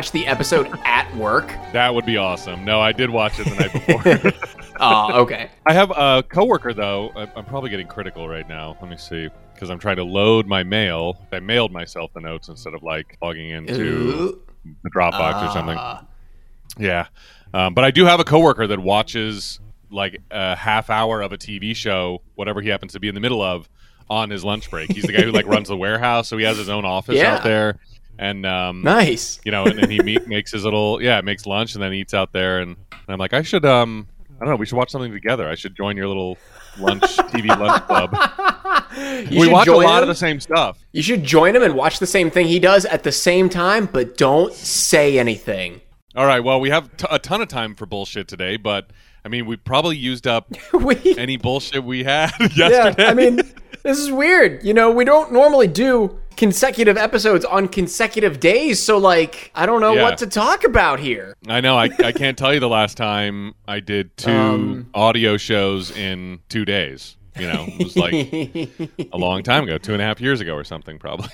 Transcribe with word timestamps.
Watch 0.00 0.12
the 0.12 0.26
episode 0.26 0.66
at 0.86 1.14
work? 1.14 1.46
That 1.74 1.94
would 1.94 2.06
be 2.06 2.16
awesome. 2.16 2.64
No, 2.64 2.80
I 2.80 2.90
did 2.90 3.10
watch 3.10 3.38
it 3.38 3.44
the 3.44 3.54
night 3.54 3.70
before. 3.70 4.32
Oh, 4.82 5.20
okay. 5.24 5.50
I 5.66 5.74
have 5.74 5.90
a 5.90 6.22
coworker 6.26 6.72
though. 6.72 7.10
I'm 7.36 7.44
probably 7.44 7.68
getting 7.68 7.86
critical 7.86 8.26
right 8.26 8.48
now. 8.48 8.78
Let 8.80 8.90
me 8.90 8.96
see 8.96 9.28
because 9.52 9.68
I'm 9.68 9.78
trying 9.78 9.96
to 9.96 10.04
load 10.04 10.46
my 10.46 10.62
mail. 10.62 11.18
I 11.30 11.40
mailed 11.40 11.70
myself 11.70 12.14
the 12.14 12.20
notes 12.22 12.48
instead 12.48 12.72
of 12.72 12.82
like 12.82 13.18
logging 13.20 13.50
into 13.50 13.74
Ooh. 13.74 14.42
the 14.82 14.88
Dropbox 14.88 15.46
or 15.46 15.52
something. 15.52 15.76
Ah. 15.78 16.06
Yeah, 16.78 17.08
um, 17.52 17.74
but 17.74 17.84
I 17.84 17.90
do 17.90 18.06
have 18.06 18.20
a 18.20 18.24
coworker 18.24 18.66
that 18.68 18.78
watches 18.78 19.60
like 19.90 20.22
a 20.30 20.56
half 20.56 20.88
hour 20.88 21.20
of 21.20 21.34
a 21.34 21.36
TV 21.36 21.76
show, 21.76 22.22
whatever 22.36 22.62
he 22.62 22.70
happens 22.70 22.94
to 22.94 23.00
be 23.00 23.08
in 23.08 23.14
the 23.14 23.20
middle 23.20 23.42
of, 23.42 23.68
on 24.08 24.30
his 24.30 24.46
lunch 24.46 24.70
break. 24.70 24.90
He's 24.90 25.04
the 25.04 25.12
guy 25.12 25.20
who 25.24 25.30
like 25.30 25.46
runs 25.46 25.68
the 25.68 25.76
warehouse, 25.76 26.26
so 26.28 26.38
he 26.38 26.44
has 26.46 26.56
his 26.56 26.70
own 26.70 26.86
office 26.86 27.16
Yeah. 27.16 27.34
out 27.34 27.44
there, 27.44 27.78
and 28.20 28.44
um, 28.44 28.82
Nice. 28.82 29.40
you 29.44 29.50
know, 29.50 29.64
and 29.64 29.90
he 29.90 29.98
meet, 30.04 30.28
makes 30.28 30.52
his 30.52 30.62
little 30.62 31.02
yeah, 31.02 31.20
makes 31.22 31.46
lunch 31.46 31.74
and 31.74 31.82
then 31.82 31.92
eats 31.92 32.14
out 32.14 32.32
there, 32.32 32.60
and, 32.60 32.76
and 32.92 33.00
I'm 33.08 33.18
like, 33.18 33.32
I 33.32 33.42
should 33.42 33.64
um, 33.64 34.06
I 34.36 34.44
don't 34.44 34.50
know, 34.50 34.56
we 34.56 34.66
should 34.66 34.76
watch 34.76 34.90
something 34.90 35.10
together. 35.10 35.48
I 35.48 35.54
should 35.54 35.74
join 35.74 35.96
your 35.96 36.06
little 36.06 36.38
lunch 36.78 37.02
TV 37.02 37.48
lunch 37.48 37.82
club. 37.86 38.14
You 39.30 39.40
we 39.40 39.48
watch 39.48 39.66
a 39.68 39.74
lot 39.74 39.98
him. 39.98 40.02
of 40.02 40.08
the 40.08 40.14
same 40.14 40.38
stuff. 40.38 40.78
You 40.92 41.02
should 41.02 41.24
join 41.24 41.56
him 41.56 41.62
and 41.62 41.74
watch 41.74 41.98
the 41.98 42.06
same 42.06 42.30
thing 42.30 42.46
he 42.46 42.58
does 42.60 42.84
at 42.84 43.02
the 43.02 43.12
same 43.12 43.48
time, 43.48 43.86
but 43.86 44.16
don't 44.16 44.52
say 44.52 45.18
anything. 45.18 45.80
All 46.14 46.26
right, 46.26 46.40
well, 46.40 46.60
we 46.60 46.70
have 46.70 46.94
t- 46.96 47.06
a 47.10 47.18
ton 47.18 47.40
of 47.40 47.48
time 47.48 47.74
for 47.74 47.86
bullshit 47.86 48.28
today, 48.28 48.56
but 48.58 48.90
I 49.24 49.28
mean, 49.28 49.46
we 49.46 49.56
probably 49.56 49.96
used 49.96 50.26
up 50.26 50.48
we, 50.74 51.16
any 51.16 51.38
bullshit 51.38 51.84
we 51.84 52.04
had 52.04 52.32
yeah. 52.54 52.94
I 52.98 53.14
mean, 53.14 53.36
this 53.82 53.98
is 53.98 54.12
weird. 54.12 54.62
You 54.62 54.74
know, 54.74 54.90
we 54.90 55.04
don't 55.06 55.32
normally 55.32 55.68
do 55.68 56.19
consecutive 56.40 56.96
episodes 56.96 57.44
on 57.44 57.68
consecutive 57.68 58.40
days, 58.40 58.80
so 58.82 58.96
like, 58.96 59.50
I 59.54 59.66
don't 59.66 59.82
know 59.82 59.92
Yeah. 59.94 60.02
what 60.04 60.16
to 60.18 60.26
talk 60.26 60.64
about 60.64 60.98
here. 60.98 61.34
I 61.46 61.60
know. 61.60 61.76
I, 61.76 61.90
I 62.02 62.12
can't 62.12 62.38
tell 62.38 62.54
you 62.54 62.60
the 62.60 62.68
last 62.68 62.96
time 62.96 63.52
I 63.68 63.80
did 63.80 64.16
two 64.16 64.30
Um. 64.30 64.90
audio 64.94 65.36
shows 65.36 65.90
in 65.94 66.40
two 66.48 66.64
days. 66.64 67.18
You 67.38 67.46
know, 67.46 67.66
it 67.68 67.84
was 67.84 67.96
like 67.96 68.14
a 69.12 69.18
long 69.18 69.42
time 69.42 69.64
ago, 69.64 69.76
two 69.76 69.92
and 69.92 70.00
a 70.00 70.04
half 70.04 70.18
years 70.18 70.40
ago 70.40 70.54
or 70.54 70.64
something, 70.64 70.98
probably. 70.98 71.28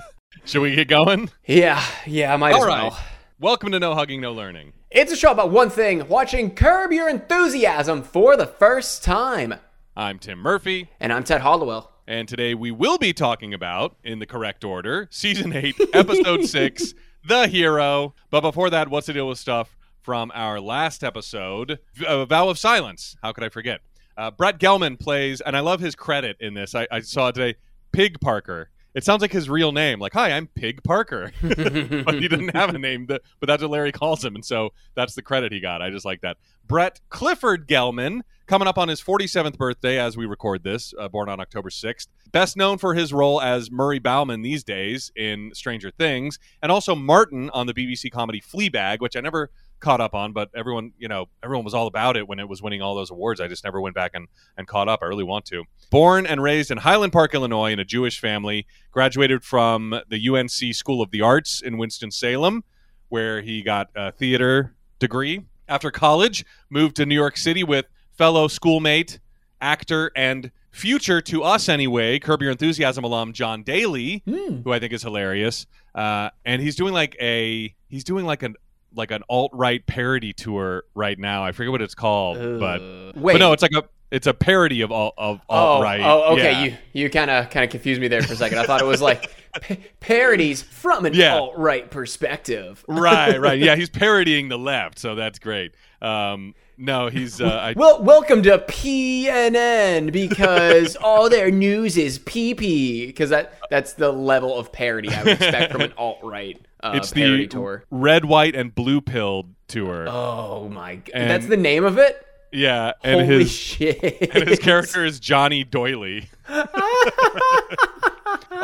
Should 0.44 0.60
we 0.60 0.74
get 0.74 0.88
going? 0.88 1.30
yeah, 1.46 1.82
yeah, 2.06 2.32
I 2.32 2.36
might 2.36 2.52
All 2.52 2.60
as 2.60 2.66
right. 2.66 2.82
well. 2.90 2.98
Welcome 3.40 3.72
to 3.72 3.78
No 3.80 3.94
Hugging, 3.94 4.20
No 4.20 4.32
Learning. 4.32 4.74
It's 4.90 5.10
a 5.10 5.16
show 5.16 5.32
about 5.32 5.50
one 5.50 5.70
thing: 5.70 6.06
watching 6.06 6.54
Curb 6.54 6.92
Your 6.92 7.08
Enthusiasm 7.08 8.02
for 8.02 8.36
the 8.36 8.46
first 8.46 9.02
time. 9.04 9.54
I'm 9.96 10.18
Tim 10.18 10.38
Murphy, 10.38 10.90
And 11.00 11.12
I'm 11.14 11.24
Ted 11.24 11.40
Hollowell. 11.40 11.89
And 12.10 12.26
today 12.26 12.54
we 12.54 12.72
will 12.72 12.98
be 12.98 13.12
talking 13.12 13.54
about, 13.54 13.96
in 14.02 14.18
the 14.18 14.26
correct 14.26 14.64
order, 14.64 15.06
Season 15.12 15.52
8, 15.52 15.76
Episode 15.92 16.44
6, 16.44 16.94
The 17.24 17.46
Hero. 17.46 18.14
But 18.30 18.40
before 18.40 18.68
that, 18.68 18.88
what's 18.88 19.06
the 19.06 19.12
deal 19.12 19.28
with 19.28 19.38
stuff 19.38 19.76
from 20.02 20.32
our 20.34 20.60
last 20.60 21.04
episode? 21.04 21.78
A 22.04 22.26
Vow 22.26 22.48
of 22.48 22.58
Silence. 22.58 23.16
How 23.22 23.30
could 23.30 23.44
I 23.44 23.48
forget? 23.48 23.80
Uh, 24.16 24.32
Brett 24.32 24.58
Gelman 24.58 24.98
plays, 24.98 25.40
and 25.40 25.56
I 25.56 25.60
love 25.60 25.78
his 25.78 25.94
credit 25.94 26.36
in 26.40 26.52
this. 26.52 26.74
I, 26.74 26.88
I 26.90 26.98
saw 26.98 27.28
it 27.28 27.36
today 27.36 27.56
Pig 27.92 28.20
Parker. 28.20 28.70
It 28.92 29.04
sounds 29.04 29.22
like 29.22 29.30
his 29.30 29.48
real 29.48 29.70
name. 29.70 30.00
Like, 30.00 30.12
hi, 30.12 30.32
I'm 30.32 30.48
Pig 30.48 30.82
Parker. 30.82 31.30
but 31.42 32.14
he 32.14 32.26
didn't 32.26 32.56
have 32.56 32.74
a 32.74 32.78
name, 32.78 33.06
that, 33.06 33.22
but 33.38 33.46
that's 33.46 33.62
what 33.62 33.70
Larry 33.70 33.92
calls 33.92 34.24
him. 34.24 34.34
And 34.34 34.44
so 34.44 34.70
that's 34.96 35.14
the 35.14 35.22
credit 35.22 35.52
he 35.52 35.60
got. 35.60 35.80
I 35.80 35.90
just 35.90 36.04
like 36.04 36.22
that. 36.22 36.38
Brett 36.66 37.00
Clifford 37.08 37.68
Gelman, 37.68 38.22
coming 38.50 38.66
up 38.66 38.78
on 38.78 38.88
his 38.88 39.00
47th 39.00 39.56
birthday 39.56 39.96
as 39.96 40.16
we 40.16 40.26
record 40.26 40.64
this, 40.64 40.92
uh, 40.98 41.06
born 41.06 41.28
on 41.28 41.38
October 41.38 41.70
6th. 41.70 42.08
Best 42.32 42.56
known 42.56 42.78
for 42.78 42.94
his 42.94 43.12
role 43.12 43.40
as 43.40 43.70
Murray 43.70 44.00
Bauman 44.00 44.42
these 44.42 44.64
days 44.64 45.12
in 45.14 45.52
Stranger 45.54 45.92
Things, 45.92 46.40
and 46.60 46.72
also 46.72 46.96
Martin 46.96 47.48
on 47.50 47.68
the 47.68 47.72
BBC 47.72 48.10
comedy 48.10 48.40
Fleabag, 48.40 48.98
which 48.98 49.14
I 49.14 49.20
never 49.20 49.52
caught 49.78 50.00
up 50.00 50.16
on, 50.16 50.32
but 50.32 50.50
everyone, 50.52 50.90
you 50.98 51.06
know, 51.06 51.26
everyone 51.44 51.64
was 51.64 51.74
all 51.74 51.86
about 51.86 52.16
it 52.16 52.26
when 52.26 52.40
it 52.40 52.48
was 52.48 52.60
winning 52.60 52.82
all 52.82 52.96
those 52.96 53.12
awards. 53.12 53.40
I 53.40 53.46
just 53.46 53.62
never 53.62 53.80
went 53.80 53.94
back 53.94 54.10
and, 54.14 54.26
and 54.56 54.66
caught 54.66 54.88
up. 54.88 54.98
I 55.00 55.06
really 55.06 55.22
want 55.22 55.44
to. 55.44 55.62
Born 55.88 56.26
and 56.26 56.42
raised 56.42 56.72
in 56.72 56.78
Highland 56.78 57.12
Park, 57.12 57.32
Illinois, 57.32 57.70
in 57.70 57.78
a 57.78 57.84
Jewish 57.84 58.18
family, 58.18 58.66
graduated 58.90 59.44
from 59.44 59.94
the 60.08 60.28
UNC 60.28 60.74
School 60.74 61.00
of 61.00 61.12
the 61.12 61.20
Arts 61.20 61.62
in 61.62 61.78
Winston-Salem, 61.78 62.64
where 63.10 63.42
he 63.42 63.62
got 63.62 63.90
a 63.94 64.10
theater 64.10 64.74
degree. 64.98 65.46
After 65.68 65.92
college, 65.92 66.44
moved 66.68 66.96
to 66.96 67.06
New 67.06 67.14
York 67.14 67.36
City 67.36 67.62
with 67.62 67.86
fellow 68.20 68.48
schoolmate, 68.48 69.18
actor, 69.62 70.10
and 70.14 70.50
future 70.70 71.22
to 71.22 71.42
us 71.42 71.70
anyway, 71.70 72.18
Curb 72.18 72.42
Your 72.42 72.50
Enthusiasm 72.50 73.02
alum 73.02 73.32
Jon 73.32 73.62
Daly, 73.62 74.22
Hmm. 74.28 74.60
who 74.62 74.74
I 74.74 74.78
think 74.78 74.92
is 74.92 75.02
hilarious. 75.02 75.66
Uh, 75.94 76.28
and 76.44 76.60
he's 76.60 76.76
doing 76.76 76.92
like 76.92 77.16
a 77.18 77.74
he's 77.88 78.04
doing 78.04 78.26
like 78.26 78.42
an 78.42 78.56
like 78.94 79.10
an 79.10 79.22
alt 79.30 79.52
right 79.54 79.84
parody 79.86 80.34
tour 80.34 80.84
right 80.94 81.18
now. 81.18 81.42
I 81.42 81.52
forget 81.52 81.70
what 81.72 81.80
it's 81.80 81.94
called, 81.94 82.36
but 82.60 82.82
Uh, 82.82 83.12
wait. 83.16 83.32
but 83.34 83.38
no, 83.38 83.52
it's 83.54 83.62
like 83.62 83.72
a 83.74 83.84
it's 84.10 84.26
a 84.26 84.34
parody 84.34 84.82
of 84.82 84.92
all 84.92 85.14
of 85.16 85.40
Oh, 85.48 85.54
alt 85.56 85.82
right. 85.82 86.00
oh, 86.02 86.34
okay. 86.34 86.52
Yeah. 86.52 86.64
You 86.64 86.76
you 86.92 87.08
kind 87.10 87.30
of 87.30 87.48
kind 87.48 87.64
of 87.64 87.70
confused 87.70 88.02
me 88.02 88.08
there 88.08 88.20
for 88.20 88.34
a 88.34 88.36
second. 88.36 88.58
I 88.58 88.64
thought 88.66 88.82
it 88.82 88.86
was 88.86 89.00
like 89.00 89.30
pa- 89.62 89.76
parodies 90.00 90.60
from 90.60 91.06
an 91.06 91.14
Yeah. 91.14 91.36
alt 91.38 91.56
right 91.56 91.90
perspective. 91.90 92.84
right, 92.86 93.40
right. 93.40 93.58
Yeah, 93.66 93.76
he's 93.76 93.88
parodying 93.88 94.50
the 94.50 94.58
left, 94.58 94.98
so 94.98 95.14
that's 95.14 95.38
great. 95.38 95.72
Um, 96.02 96.54
no, 96.80 97.08
he's 97.08 97.40
uh, 97.40 97.46
I, 97.48 97.74
Well, 97.76 98.02
welcome 98.02 98.42
to 98.44 98.58
PNN 98.58 100.10
because 100.12 100.96
all 100.96 101.28
their 101.30 101.50
news 101.50 101.96
is 101.96 102.18
PP 102.18 103.06
because 103.06 103.30
that 103.30 103.54
that's 103.70 103.92
the 103.92 104.10
level 104.10 104.58
of 104.58 104.72
parody 104.72 105.10
I 105.10 105.22
would 105.22 105.32
expect 105.34 105.72
from 105.72 105.82
an 105.82 105.92
alt 105.98 106.18
right 106.22 106.58
uh, 106.82 106.92
it's 106.94 107.10
the 107.10 107.46
tour. 107.46 107.84
red, 107.90 108.24
white, 108.24 108.56
and 108.56 108.74
blue 108.74 109.02
pilled 109.02 109.54
tour. 109.68 110.06
Oh 110.08 110.68
my 110.70 110.96
god, 110.96 111.10
And- 111.14 111.30
that's 111.30 111.46
the 111.46 111.58
name 111.58 111.84
of 111.84 111.98
it. 111.98 112.24
yeah, 112.52 112.92
and 113.04 113.20
Holy 113.20 113.40
his 113.44 113.52
shit! 113.52 114.02
and 114.34 114.48
his 114.48 114.58
character 114.58 115.04
is 115.04 115.20
Johnny 115.30 115.62
Doily. 115.62 116.28
oh, 116.48 116.66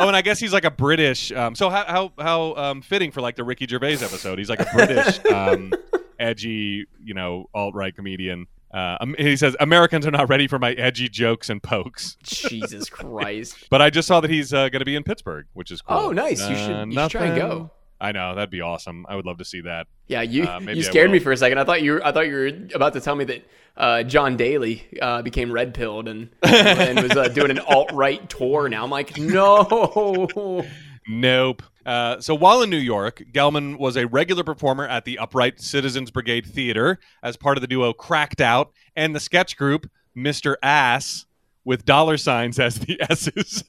and 0.09 0.16
I 0.16 0.22
guess 0.22 0.38
he's 0.41 0.53
like 0.53 0.65
a 0.65 0.71
British. 0.71 1.32
Um, 1.32 1.55
so 1.55 1.71
how 1.71 1.84
how 1.84 2.12
how 2.19 2.55
um, 2.55 2.82
fitting 2.82 3.10
for 3.10 3.21
like 3.21 3.37
the 3.37 3.44
Ricky 3.44 3.66
Gervais 3.66 3.94
episode? 3.94 4.38
He's 4.38 4.49
like 4.50 4.60
a 4.60 4.69
British, 4.75 5.25
um, 5.26 5.72
edgy, 6.19 6.87
you 7.03 7.15
know, 7.15 7.49
alt 7.54 7.75
right 7.75 7.94
comedian. 7.94 8.47
Uh, 8.75 8.97
um, 9.00 9.15
he 9.19 9.37
says 9.37 9.56
Americans 9.60 10.06
are 10.06 10.10
not 10.10 10.28
ready 10.28 10.47
for 10.49 10.59
my 10.59 10.72
edgy 10.72 11.09
jokes 11.09 11.49
and 11.49 11.62
pokes. 11.62 12.16
Jesus 12.25 12.91
Christ! 12.91 13.56
But 13.71 13.81
I 13.81 13.91
just 13.91 14.06
saw 14.09 14.21
that 14.21 14.31
he's 14.31 14.53
uh, 14.53 14.69
going 14.69 14.81
to 14.81 14.84
be 14.84 14.97
in 14.97 15.03
Pittsburgh, 15.05 15.47
which 15.55 15.71
is 15.71 15.81
cool. 15.82 15.97
Oh, 15.97 16.10
nice. 16.12 16.41
You 16.49 16.56
should- 16.56 16.93
you 16.93 16.99
should 17.00 17.10
try 17.10 17.26
and 17.26 17.37
go. 17.37 17.71
I 17.99 18.12
know 18.12 18.34
that'd 18.34 18.50
be 18.50 18.60
awesome. 18.60 19.06
I 19.09 19.16
would 19.16 19.25
love 19.25 19.38
to 19.38 19.44
see 19.47 19.62
that. 19.62 19.87
Yeah, 20.06 20.21
you 20.21 20.44
Uh, 20.44 20.60
you 20.60 20.82
scared 20.82 21.10
me 21.10 21.19
for 21.19 21.32
a 21.32 21.37
second. 21.37 21.56
I 21.59 21.65
thought 21.65 21.81
you 21.81 21.93
were, 21.93 22.06
I 22.06 22.12
thought 22.12 22.26
you 22.26 22.34
were 22.34 22.50
about 22.75 22.93
to 22.93 23.00
tell 23.00 23.15
me 23.15 23.25
that 23.25 23.43
uh, 23.75 24.03
Jon 24.03 24.37
Daly 24.37 24.84
uh, 25.00 25.22
became 25.22 25.50
red 25.50 25.72
pilled 25.72 26.06
and 26.06 26.28
and 26.43 27.00
was 27.03 27.16
uh, 27.16 27.28
doing 27.28 27.50
an 27.53 27.59
alt 27.66 27.91
right 27.94 28.28
tour. 28.28 28.69
Now 28.69 28.84
I'm 28.84 28.91
like, 28.91 29.16
no. 29.16 30.66
Nope. 31.09 31.62
Uh, 31.84 32.21
so 32.21 32.34
while 32.34 32.62
in 32.62 32.71
New 32.71 32.77
York, 32.77 33.22
Gelman 33.33 33.78
was 33.78 33.97
a 33.97 34.06
regular 34.06 34.43
performer 34.43 34.87
at 34.87 35.05
the 35.05 35.19
Upright 35.19 35.61
Citizens 35.61 36.11
Brigade 36.11 36.44
Theater 36.44 36.99
as 37.22 37.37
part 37.37 37.56
of 37.56 37.61
the 37.61 37.69
duo 37.69 37.93
Cracked 37.93 38.41
Out 38.41 38.72
and 38.97 39.15
the 39.15 39.21
sketch 39.21 39.56
group 39.56 39.89
Mr. 40.17 40.56
Ass 40.62 41.27
with 41.65 41.84
dollar 41.84 42.17
signs 42.17 42.59
as 42.59 42.77
the 42.81 43.00
S's, 43.11 43.62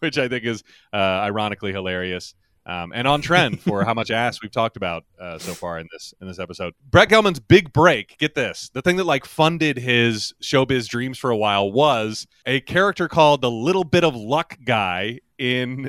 which 0.00 0.18
I 0.18 0.28
think 0.28 0.44
is 0.44 0.62
uh, 0.92 0.96
ironically 0.96 1.72
hilarious. 1.72 2.34
Um, 2.66 2.90
and 2.92 3.06
on 3.06 3.22
trend 3.22 3.60
for 3.60 3.84
how 3.84 3.94
much 3.94 4.10
ass 4.10 4.42
we've 4.42 4.50
talked 4.50 4.76
about 4.76 5.04
uh, 5.20 5.38
so 5.38 5.54
far 5.54 5.78
in 5.78 5.86
this 5.92 6.12
in 6.20 6.26
this 6.26 6.40
episode. 6.40 6.74
Brett 6.90 7.08
Gelman's 7.08 7.38
big 7.38 7.72
break, 7.72 8.18
get 8.18 8.34
this, 8.34 8.70
the 8.74 8.82
thing 8.82 8.96
that 8.96 9.04
like 9.04 9.24
funded 9.24 9.78
his 9.78 10.34
showbiz 10.42 10.88
dreams 10.88 11.16
for 11.16 11.30
a 11.30 11.36
while 11.36 11.70
was 11.70 12.26
a 12.44 12.60
character 12.62 13.06
called 13.06 13.40
the 13.40 13.50
Little 13.52 13.84
Bit 13.84 14.02
of 14.02 14.16
Luck 14.16 14.58
guy 14.64 15.20
in 15.38 15.88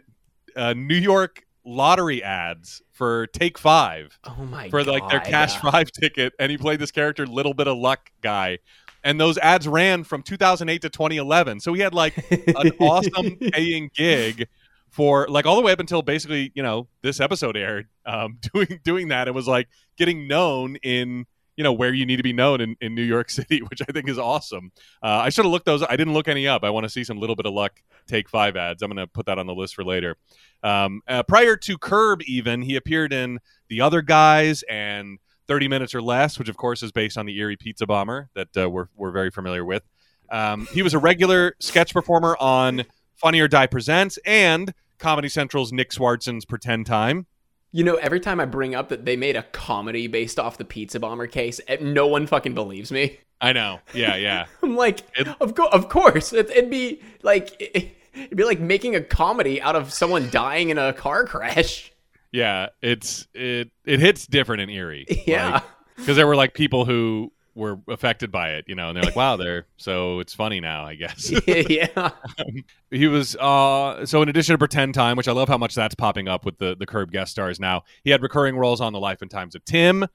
uh, 0.58 0.74
New 0.74 0.96
York 0.96 1.44
lottery 1.66 2.24
ads 2.24 2.82
for 2.92 3.28
Take 3.28 3.58
Five 3.58 4.18
Oh 4.26 4.46
my 4.46 4.70
for 4.70 4.84
god. 4.84 4.88
like 4.88 5.10
their 5.10 5.20
Cash 5.20 5.58
Five 5.58 5.92
ticket, 5.92 6.34
and 6.40 6.52
he 6.52 6.58
played 6.58 6.80
this 6.80 6.92
character, 6.92 7.26
Little 7.26 7.54
Bit 7.54 7.68
of 7.68 7.78
Luck 7.78 8.10
guy. 8.22 8.60
And 9.04 9.22
those 9.22 9.38
ads 9.38 9.68
ran 9.68 10.04
from 10.04 10.24
2008 10.24 10.82
to 10.82 10.90
2011, 10.90 11.60
so 11.62 11.74
he 11.74 11.82
had 11.82 11.94
like 11.94 12.18
an 12.32 12.72
awesome 12.80 13.38
paying 13.54 13.90
gig 13.94 14.48
for 14.90 15.28
like 15.30 15.46
all 15.46 15.56
the 15.56 15.62
way 15.62 15.72
up 15.72 15.80
until 15.80 16.02
basically 16.02 16.52
you 16.56 16.64
know 16.64 16.88
this 17.04 17.20
episode 17.20 17.56
aired. 17.56 17.88
Um, 18.06 18.40
doing 18.54 18.80
doing 18.84 19.08
that, 19.10 19.28
it 19.28 19.34
was 19.34 19.48
like 19.48 19.68
getting 19.98 20.28
known 20.28 20.78
in 20.78 21.26
you 21.58 21.64
know 21.64 21.74
where 21.74 21.94
you 21.94 22.06
need 22.06 22.18
to 22.18 22.24
be 22.24 22.34
known 22.34 22.62
in, 22.62 22.78
in 22.80 22.96
New 22.96 23.04
York 23.04 23.30
City, 23.32 23.60
which 23.60 23.82
I 23.82 23.92
think 23.92 24.08
is 24.08 24.18
awesome. 24.18 24.72
Uh, 25.04 25.08
I 25.08 25.30
should 25.30 25.44
have 25.44 25.52
looked 25.52 25.66
those. 25.66 25.84
I 25.84 25.98
didn't 25.98 26.14
look 26.14 26.28
any 26.28 26.48
up. 26.48 26.64
I 26.64 26.70
want 26.70 26.86
to 26.86 26.90
see 26.90 27.04
some 27.04 27.20
little 27.20 27.36
bit 27.36 27.46
of 27.46 27.54
luck 27.54 27.82
take 28.08 28.30
five 28.30 28.56
ads. 28.56 28.82
I'm 28.82 28.90
going 28.90 29.06
to 29.06 29.08
put 29.08 29.26
that 29.26 29.40
on 29.40 29.48
the 29.48 29.56
list 29.56 29.76
for 29.76 29.84
later. 29.84 30.16
Um, 30.64 31.02
uh, 31.08 31.24
prior 31.24 31.58
to 31.58 31.78
Curb, 31.78 32.22
even 32.24 32.62
he 32.62 32.76
appeared 32.76 33.12
in 33.12 33.40
The 33.68 33.82
Other 33.82 34.02
Guys 34.02 34.64
and 34.64 35.20
30 35.48 35.68
Minutes 35.68 35.96
or 35.96 36.02
Less, 36.02 36.38
which 36.40 36.50
of 36.50 36.58
course 36.58 36.84
is 36.84 36.92
based 36.92 37.18
on 37.18 37.26
the 37.26 37.38
Erie 37.38 37.58
Pizza 37.58 37.86
Bomber 37.86 38.30
that 38.36 38.56
uh, 38.56 38.70
we're 38.70 38.88
we're 38.96 39.12
very 39.12 39.32
familiar 39.32 39.66
with. 39.66 39.84
Um, 40.30 40.68
he 40.74 40.82
was 40.82 40.94
a 40.94 41.00
regular 41.00 41.56
sketch 41.60 41.94
performer 41.94 42.36
on 42.40 42.84
Funny 43.16 43.40
or 43.40 43.48
Die 43.48 43.68
Presents 43.68 44.20
and 44.26 44.74
Comedy 45.00 45.30
Central's 45.30 45.72
Nick 45.72 45.92
Swardson's 45.92 46.46
Pretend 46.46 46.86
Time. 46.86 47.28
You 47.72 47.84
know, 47.84 47.96
every 47.96 48.20
time 48.20 48.40
I 48.40 48.46
bring 48.46 48.76
up 48.76 48.90
that 48.90 49.06
they 49.06 49.16
made 49.18 49.36
a 49.36 49.44
comedy 49.44 50.08
based 50.08 50.40
off 50.40 50.58
the 50.58 50.66
Pizza 50.66 51.00
Bomber 51.00 51.28
case, 51.28 51.60
eh, 51.68 51.78
no 51.82 52.08
one 52.08 52.26
fucking 52.28 52.54
believes 52.56 52.92
me. 52.92 53.20
I 53.42 53.54
know. 53.54 53.80
Yeah, 53.94 54.16
yeah. 54.16 54.46
I'm 54.64 54.76
like, 54.76 55.02
It- 55.18 55.28
of, 55.42 55.54
co- 55.56 55.68
of 55.68 55.90
course. 55.90 56.34
It, 56.34 56.50
it'd 56.50 56.70
be 56.72 57.02
like 57.24 57.56
it'd 58.16 58.38
be 58.38 58.44
like 58.46 58.60
making 58.60 58.96
a 58.96 59.02
comedy 59.02 59.62
out 59.62 59.76
of 59.76 59.94
someone 59.94 60.30
dying 60.32 60.70
in 60.70 60.78
a 60.78 60.94
car 60.94 61.26
crash. 61.26 61.92
yeah, 62.32 62.68
it's 62.82 63.28
it 63.34 63.70
it 63.86 64.00
hits 64.00 64.26
different 64.26 64.62
in 64.64 64.70
Erie. 64.70 65.06
Yeah. 65.28 65.62
because 65.98 66.16
there 66.18 66.26
were 66.28 66.36
like 66.36 66.54
people 66.56 66.86
who 66.86 67.32
were 67.58 67.80
affected 67.90 68.32
by 68.32 68.52
it, 68.52 68.66
you 68.68 68.76
know, 68.76 68.90
and 68.90 68.96
they're 68.96 69.04
like, 69.04 69.16
"Wow, 69.16 69.36
they're 69.36 69.66
so 69.78 70.20
it's 70.20 70.34
funny 70.34 70.60
now." 70.60 70.86
I 70.86 70.96
guess 70.96 71.32
yeah. 71.48 72.12
he 72.92 73.08
was. 73.08 73.36
uh 73.36 74.06
So 74.06 74.22
in 74.22 74.30
addition 74.30 74.54
to 74.54 74.58
Pretend 74.58 74.94
Time, 74.94 75.18
which 75.18 75.28
I 75.28 75.34
love 75.34 75.50
how 75.50 75.58
much 75.58 75.76
that's 75.76 75.96
popping 75.96 76.28
up 76.28 76.46
with 76.46 76.58
the 76.60 76.76
the 76.76 76.86
Curb 76.86 77.12
guest 77.12 77.32
stars 77.32 77.60
now, 77.60 77.84
he 78.04 78.12
had 78.12 78.22
recurring 78.22 78.56
roles 78.56 78.80
on 78.80 78.94
The 78.94 79.00
Life 79.00 79.22
and 79.22 79.30
Times 79.32 79.56
of 79.56 79.66
Tim. 79.66 80.06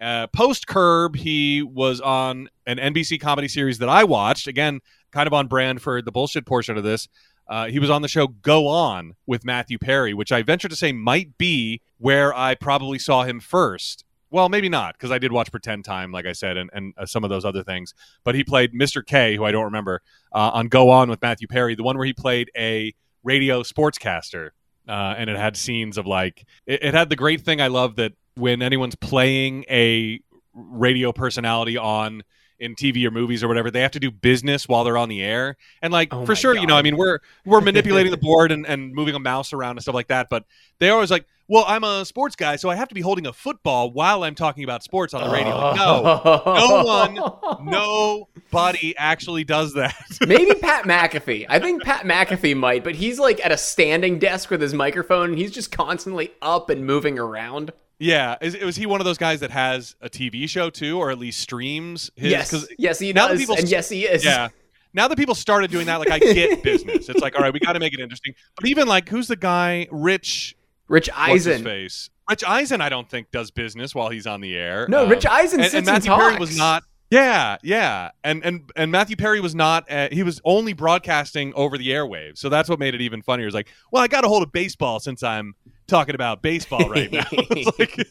Uh, 0.00 0.26
Post 0.28 0.66
Curb, 0.66 1.16
he 1.16 1.62
was 1.62 2.00
on 2.00 2.48
an 2.66 2.78
NBC 2.78 3.20
comedy 3.20 3.48
series 3.48 3.78
that 3.78 3.88
I 3.88 4.04
watched. 4.04 4.46
Again, 4.46 4.80
kind 5.10 5.26
of 5.26 5.34
on 5.34 5.46
brand 5.46 5.82
for 5.82 6.00
the 6.00 6.12
bullshit 6.12 6.46
portion 6.46 6.76
of 6.78 6.84
this. 6.84 7.08
Uh, 7.48 7.66
he 7.66 7.80
was 7.80 7.90
on 7.90 8.00
the 8.00 8.08
show 8.08 8.28
Go 8.28 8.68
On 8.68 9.14
with 9.26 9.44
Matthew 9.44 9.76
Perry, 9.76 10.14
which 10.14 10.30
I 10.30 10.42
venture 10.42 10.68
to 10.68 10.76
say 10.76 10.92
might 10.92 11.36
be 11.36 11.80
where 11.98 12.32
I 12.32 12.54
probably 12.54 12.98
saw 12.98 13.24
him 13.24 13.40
first. 13.40 14.04
Well, 14.30 14.48
maybe 14.48 14.68
not, 14.68 14.94
because 14.94 15.10
I 15.10 15.18
did 15.18 15.32
watch 15.32 15.50
Pretend 15.50 15.84
Time, 15.84 16.12
like 16.12 16.24
I 16.26 16.32
said, 16.32 16.56
and, 16.56 16.70
and 16.72 16.94
uh, 16.96 17.04
some 17.06 17.24
of 17.24 17.30
those 17.30 17.44
other 17.44 17.64
things. 17.64 17.94
But 18.22 18.34
he 18.34 18.44
played 18.44 18.72
Mr. 18.72 19.04
K, 19.04 19.36
who 19.36 19.44
I 19.44 19.50
don't 19.50 19.64
remember, 19.64 20.02
uh, 20.32 20.50
on 20.54 20.68
Go 20.68 20.90
On 20.90 21.10
with 21.10 21.20
Matthew 21.20 21.48
Perry, 21.48 21.74
the 21.74 21.82
one 21.82 21.96
where 21.96 22.06
he 22.06 22.12
played 22.12 22.50
a 22.56 22.94
radio 23.24 23.62
sportscaster. 23.62 24.50
Uh, 24.88 25.14
and 25.18 25.28
it 25.28 25.36
had 25.36 25.56
scenes 25.56 25.98
of 25.98 26.06
like, 26.06 26.44
it, 26.66 26.82
it 26.82 26.94
had 26.94 27.08
the 27.10 27.16
great 27.16 27.42
thing 27.42 27.60
I 27.60 27.68
love 27.68 27.96
that 27.96 28.12
when 28.34 28.62
anyone's 28.62 28.96
playing 28.96 29.64
a 29.68 30.20
radio 30.54 31.12
personality 31.12 31.76
on 31.76 32.22
in 32.60 32.74
TV 32.74 33.04
or 33.06 33.10
movies 33.10 33.42
or 33.42 33.48
whatever, 33.48 33.70
they 33.70 33.80
have 33.80 33.90
to 33.92 34.00
do 34.00 34.10
business 34.10 34.68
while 34.68 34.84
they're 34.84 34.98
on 34.98 35.08
the 35.08 35.22
air. 35.22 35.56
And 35.82 35.92
like 35.92 36.08
Oh 36.12 36.24
for 36.26 36.36
sure, 36.36 36.54
you 36.54 36.66
know, 36.66 36.76
I 36.76 36.82
mean, 36.82 36.96
we're 36.96 37.18
we're 37.44 37.60
manipulating 37.62 38.10
the 38.10 38.18
board 38.18 38.52
and, 38.52 38.66
and 38.66 38.92
moving 38.94 39.14
a 39.14 39.18
mouse 39.18 39.52
around 39.52 39.72
and 39.72 39.82
stuff 39.82 39.94
like 39.94 40.08
that. 40.08 40.28
But 40.30 40.44
they're 40.78 40.92
always 40.92 41.10
like, 41.10 41.26
well, 41.48 41.64
I'm 41.66 41.82
a 41.82 42.04
sports 42.04 42.36
guy, 42.36 42.54
so 42.54 42.68
I 42.70 42.76
have 42.76 42.88
to 42.90 42.94
be 42.94 43.00
holding 43.00 43.26
a 43.26 43.32
football 43.32 43.90
while 43.90 44.22
I'm 44.22 44.36
talking 44.36 44.62
about 44.62 44.84
sports 44.84 45.14
on 45.14 45.26
the 45.26 45.32
radio. 45.34 45.56
Like, 45.56 45.76
no, 45.76 46.42
no 46.46 46.84
one- 47.64 47.68
nobody 47.70 48.96
actually 48.96 49.42
does 49.44 49.74
that. 49.74 49.94
Maybe 50.26 50.54
Pat 50.54 50.84
McAfee. 50.84 51.46
I 51.48 51.58
think 51.58 51.82
Pat 51.82 52.04
McAfee 52.04 52.56
might, 52.56 52.84
but 52.84 52.94
he's 52.94 53.18
like 53.18 53.44
at 53.44 53.50
a 53.50 53.56
standing 53.56 54.18
desk 54.20 54.50
with 54.50 54.60
his 54.60 54.74
microphone 54.74 55.30
and 55.30 55.38
he's 55.38 55.50
just 55.50 55.72
constantly 55.72 56.30
up 56.40 56.70
and 56.70 56.86
moving 56.86 57.18
around. 57.18 57.72
Yeah, 58.00 58.36
is, 58.40 58.56
was 58.58 58.76
he 58.76 58.86
one 58.86 59.00
of 59.00 59.04
those 59.04 59.18
guys 59.18 59.40
that 59.40 59.50
has 59.50 59.94
a 60.00 60.08
TV 60.08 60.48
show 60.48 60.70
too, 60.70 60.98
or 60.98 61.10
at 61.10 61.18
least 61.18 61.38
streams? 61.38 62.10
His, 62.16 62.30
yes. 62.32 62.66
Yes, 62.78 62.98
he 62.98 63.12
now 63.12 63.28
does. 63.28 63.38
people 63.38 63.56
and 63.56 63.68
yes, 63.68 63.88
he 63.90 64.06
is. 64.06 64.24
yeah. 64.24 64.48
Now 64.92 65.06
that 65.06 65.16
people 65.16 65.34
started 65.36 65.70
doing 65.70 65.86
that, 65.86 65.96
like 66.00 66.10
I 66.10 66.18
get 66.18 66.62
business. 66.64 67.08
It's 67.08 67.20
like, 67.20 67.36
all 67.36 67.42
right, 67.42 67.52
we 67.52 67.60
got 67.60 67.74
to 67.74 67.78
make 67.78 67.92
it 67.94 68.00
interesting. 68.00 68.34
But 68.56 68.66
even 68.68 68.88
like, 68.88 69.08
who's 69.08 69.28
the 69.28 69.36
guy? 69.36 69.86
Rich 69.92 70.56
Rich 70.88 71.08
what's 71.14 71.44
his 71.44 71.46
Eisen. 71.46 71.64
face? 71.64 72.10
Rich 72.28 72.42
Eisen, 72.46 72.80
I 72.80 72.88
don't 72.88 73.08
think 73.08 73.30
does 73.30 73.50
business 73.50 73.94
while 73.94 74.08
he's 74.08 74.26
on 74.26 74.40
the 74.40 74.56
air. 74.56 74.86
No, 74.88 75.04
Um, 75.04 75.10
Rich 75.10 75.26
Eisen 75.26 75.60
and, 75.60 75.74
and 75.74 75.86
Matthew 75.86 76.12
and 76.12 76.20
Perry 76.20 76.38
was 76.38 76.56
not. 76.56 76.82
Yeah, 77.10 77.56
yeah, 77.64 78.10
and 78.22 78.44
and 78.44 78.70
and 78.76 78.92
Matthew 78.92 79.16
Perry 79.16 79.40
was 79.40 79.52
not. 79.52 79.90
Uh, 79.90 80.08
he 80.12 80.22
was 80.22 80.40
only 80.44 80.72
broadcasting 80.72 81.52
over 81.54 81.76
the 81.76 81.88
airwaves, 81.88 82.38
so 82.38 82.48
that's 82.48 82.68
what 82.68 82.78
made 82.78 82.94
it 82.94 83.00
even 83.00 83.20
funnier. 83.20 83.46
It's 83.46 83.54
like, 83.54 83.68
well, 83.90 84.00
I 84.02 84.06
got 84.06 84.24
a 84.24 84.28
hold 84.28 84.44
of 84.44 84.52
baseball 84.52 85.00
since 85.00 85.24
I'm 85.24 85.54
talking 85.90 86.14
about 86.14 86.40
baseball 86.40 86.88
right 86.88 87.12
now. 87.12 87.26
it's 87.32 87.78
like, 87.78 88.08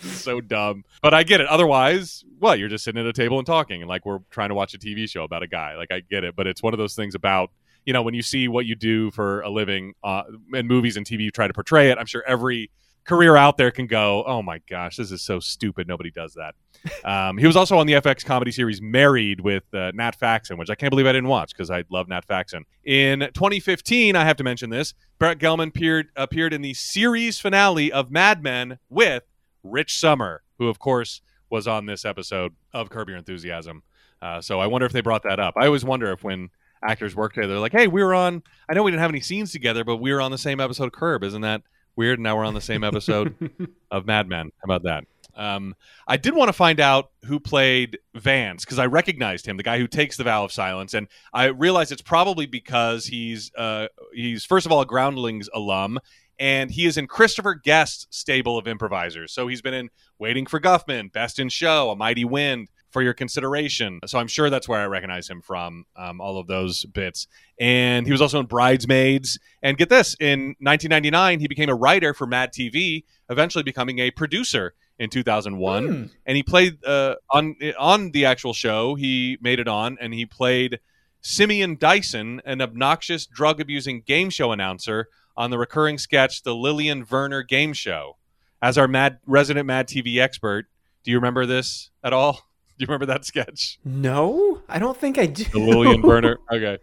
so 0.00 0.40
dumb, 0.40 0.84
but 1.02 1.14
I 1.14 1.22
get 1.22 1.40
it. 1.40 1.46
Otherwise, 1.46 2.24
well, 2.40 2.56
you're 2.56 2.68
just 2.68 2.84
sitting 2.84 3.00
at 3.00 3.06
a 3.06 3.12
table 3.12 3.38
and 3.38 3.46
talking, 3.46 3.82
and 3.82 3.88
like 3.88 4.04
we're 4.04 4.20
trying 4.30 4.48
to 4.48 4.54
watch 4.54 4.74
a 4.74 4.78
TV 4.78 5.08
show 5.08 5.22
about 5.22 5.42
a 5.42 5.46
guy. 5.46 5.76
Like 5.76 5.92
I 5.92 6.00
get 6.00 6.24
it, 6.24 6.34
but 6.34 6.46
it's 6.46 6.62
one 6.62 6.72
of 6.74 6.78
those 6.78 6.94
things 6.94 7.14
about 7.14 7.50
you 7.84 7.92
know 7.92 8.02
when 8.02 8.14
you 8.14 8.22
see 8.22 8.48
what 8.48 8.66
you 8.66 8.74
do 8.74 9.10
for 9.10 9.42
a 9.42 9.50
living 9.50 9.94
uh, 10.02 10.22
in 10.52 10.66
movies 10.66 10.96
and 10.96 11.06
TV, 11.06 11.20
you 11.20 11.30
try 11.30 11.46
to 11.46 11.54
portray 11.54 11.90
it. 11.90 11.98
I'm 11.98 12.06
sure 12.06 12.24
every 12.26 12.70
career 13.04 13.36
out 13.36 13.56
there 13.56 13.70
can 13.70 13.86
go, 13.86 14.24
oh 14.26 14.42
my 14.42 14.60
gosh, 14.68 14.96
this 14.96 15.12
is 15.12 15.22
so 15.22 15.40
stupid. 15.40 15.86
Nobody 15.86 16.10
does 16.10 16.34
that. 16.34 16.54
Um, 17.02 17.38
he 17.38 17.46
was 17.46 17.56
also 17.56 17.78
on 17.78 17.86
the 17.86 17.94
FX 17.94 18.24
comedy 18.24 18.50
series 18.50 18.82
Married 18.82 19.40
with 19.40 19.62
uh, 19.72 19.90
Nat 19.94 20.16
Faxon, 20.16 20.58
which 20.58 20.68
I 20.68 20.74
can't 20.74 20.90
believe 20.90 21.06
I 21.06 21.12
didn't 21.12 21.28
watch 21.28 21.52
because 21.54 21.70
I 21.70 21.84
love 21.90 22.08
Nat 22.08 22.26
Faxon. 22.26 22.64
In 22.84 23.20
2015, 23.20 24.16
I 24.16 24.24
have 24.24 24.36
to 24.36 24.44
mention 24.44 24.68
this, 24.68 24.92
Brett 25.18 25.38
Gelman 25.38 25.68
appeared, 25.68 26.08
appeared 26.14 26.52
in 26.52 26.60
the 26.60 26.74
series 26.74 27.38
finale 27.38 27.90
of 27.90 28.10
Mad 28.10 28.42
Men 28.42 28.78
with 28.90 29.22
Rich 29.62 29.98
Sommer, 29.98 30.42
who, 30.58 30.68
of 30.68 30.78
course, 30.78 31.22
was 31.48 31.66
on 31.66 31.86
this 31.86 32.04
episode 32.04 32.52
of 32.74 32.90
Curb 32.90 33.08
Your 33.08 33.16
Enthusiasm. 33.16 33.82
Uh, 34.20 34.42
so 34.42 34.60
I 34.60 34.66
wonder 34.66 34.86
if 34.86 34.92
they 34.92 35.00
brought 35.00 35.22
that 35.22 35.40
up. 35.40 35.54
I 35.56 35.66
always 35.66 35.84
wonder 35.84 36.12
if 36.12 36.22
when 36.22 36.50
actors 36.82 37.16
work 37.16 37.32
together, 37.32 37.54
they're 37.54 37.60
like, 37.60 37.72
hey, 37.72 37.86
we 37.86 38.02
were 38.02 38.14
on, 38.14 38.42
I 38.68 38.74
know 38.74 38.82
we 38.82 38.90
didn't 38.90 39.02
have 39.02 39.10
any 39.10 39.20
scenes 39.20 39.52
together, 39.52 39.84
but 39.84 39.96
we 39.96 40.12
were 40.12 40.20
on 40.20 40.30
the 40.30 40.38
same 40.38 40.60
episode 40.60 40.84
of 40.84 40.92
Curb. 40.92 41.24
Isn't 41.24 41.42
that 41.42 41.62
weird? 41.96 42.20
Now 42.20 42.36
we're 42.36 42.44
on 42.44 42.54
the 42.54 42.60
same 42.60 42.84
episode 42.84 43.34
of 43.90 44.06
Mad 44.06 44.28
Men. 44.28 44.50
How 44.58 44.64
about 44.64 44.82
that? 44.84 45.04
Um, 45.36 45.74
I 46.06 46.16
did 46.16 46.34
want 46.34 46.48
to 46.48 46.52
find 46.52 46.80
out 46.80 47.10
who 47.24 47.40
played 47.40 47.98
Vance 48.14 48.64
because 48.64 48.78
I 48.78 48.86
recognized 48.86 49.46
him, 49.46 49.56
the 49.56 49.62
guy 49.62 49.78
who 49.78 49.86
takes 49.86 50.16
the 50.16 50.24
vow 50.24 50.44
of 50.44 50.52
silence, 50.52 50.94
and 50.94 51.08
I 51.32 51.46
realized 51.46 51.92
it's 51.92 52.02
probably 52.02 52.46
because 52.46 53.06
he's 53.06 53.50
uh, 53.56 53.88
he's 54.12 54.44
first 54.44 54.66
of 54.66 54.72
all 54.72 54.80
a 54.80 54.86
Groundlings 54.86 55.48
alum, 55.52 55.98
and 56.38 56.70
he 56.70 56.86
is 56.86 56.96
in 56.96 57.06
Christopher 57.06 57.54
Guest's 57.54 58.06
stable 58.10 58.58
of 58.58 58.68
improvisers. 58.68 59.32
So 59.32 59.48
he's 59.48 59.62
been 59.62 59.74
in 59.74 59.90
Waiting 60.18 60.46
for 60.46 60.60
Guffman, 60.60 61.12
Best 61.12 61.38
in 61.38 61.48
Show, 61.48 61.90
A 61.90 61.96
Mighty 61.96 62.24
Wind, 62.24 62.68
for 62.94 63.02
your 63.02 63.12
consideration. 63.12 63.98
So 64.06 64.20
I'm 64.20 64.28
sure 64.28 64.48
that's 64.48 64.68
where 64.68 64.80
I 64.80 64.86
recognize 64.86 65.28
him 65.28 65.42
from, 65.42 65.84
um, 65.96 66.20
all 66.20 66.38
of 66.38 66.46
those 66.46 66.84
bits. 66.84 67.26
And 67.58 68.06
he 68.06 68.12
was 68.12 68.22
also 68.22 68.38
in 68.38 68.46
Bridesmaids. 68.46 69.36
And 69.62 69.76
get 69.76 69.88
this, 69.88 70.14
in 70.20 70.54
1999, 70.60 71.40
he 71.40 71.48
became 71.48 71.68
a 71.68 71.74
writer 71.74 72.14
for 72.14 72.24
Mad 72.24 72.52
TV, 72.52 73.02
eventually 73.28 73.64
becoming 73.64 73.98
a 73.98 74.12
producer 74.12 74.74
in 74.96 75.10
2001 75.10 75.88
Hmm. 75.88 76.04
and 76.24 76.36
he 76.36 76.44
played 76.44 76.84
uh, 76.84 77.16
on 77.30 77.56
on 77.76 78.12
the 78.12 78.24
actual 78.26 78.54
show. 78.54 78.94
He 78.94 79.38
made 79.40 79.58
it 79.58 79.66
on, 79.66 79.98
and 80.00 80.14
he 80.14 80.24
played 80.24 80.78
Simeon 81.20 81.76
Dyson, 81.76 82.40
an 82.44 82.62
obnoxious 82.62 83.26
drug 83.26 83.60
abusing 83.60 84.02
game 84.02 84.30
show 84.30 84.52
announcer 84.52 85.08
on 85.36 85.50
the 85.50 85.58
recurring 85.58 85.98
sketch 85.98 86.44
"The 86.44 86.54
Lillian 86.54 87.04
Werner 87.10 87.42
Game 87.42 87.72
Show." 87.72 88.18
As 88.62 88.78
our 88.78 88.86
mad 88.86 89.18
resident 89.26 89.66
Mad 89.66 89.88
TV 89.88 90.18
expert, 90.20 90.66
do 91.02 91.10
you 91.10 91.16
remember 91.16 91.44
this 91.44 91.90
at 92.04 92.12
all? 92.12 92.53
Do 92.78 92.82
you 92.82 92.86
remember 92.86 93.06
that 93.06 93.24
sketch? 93.24 93.78
No, 93.84 94.62
I 94.68 94.78
don't 94.78 94.96
think 94.96 95.18
I 95.18 95.26
do. 95.26 95.44
The 95.44 95.58
Lillian 95.58 96.02
Werner. 96.02 96.38
Okay. 96.52 96.78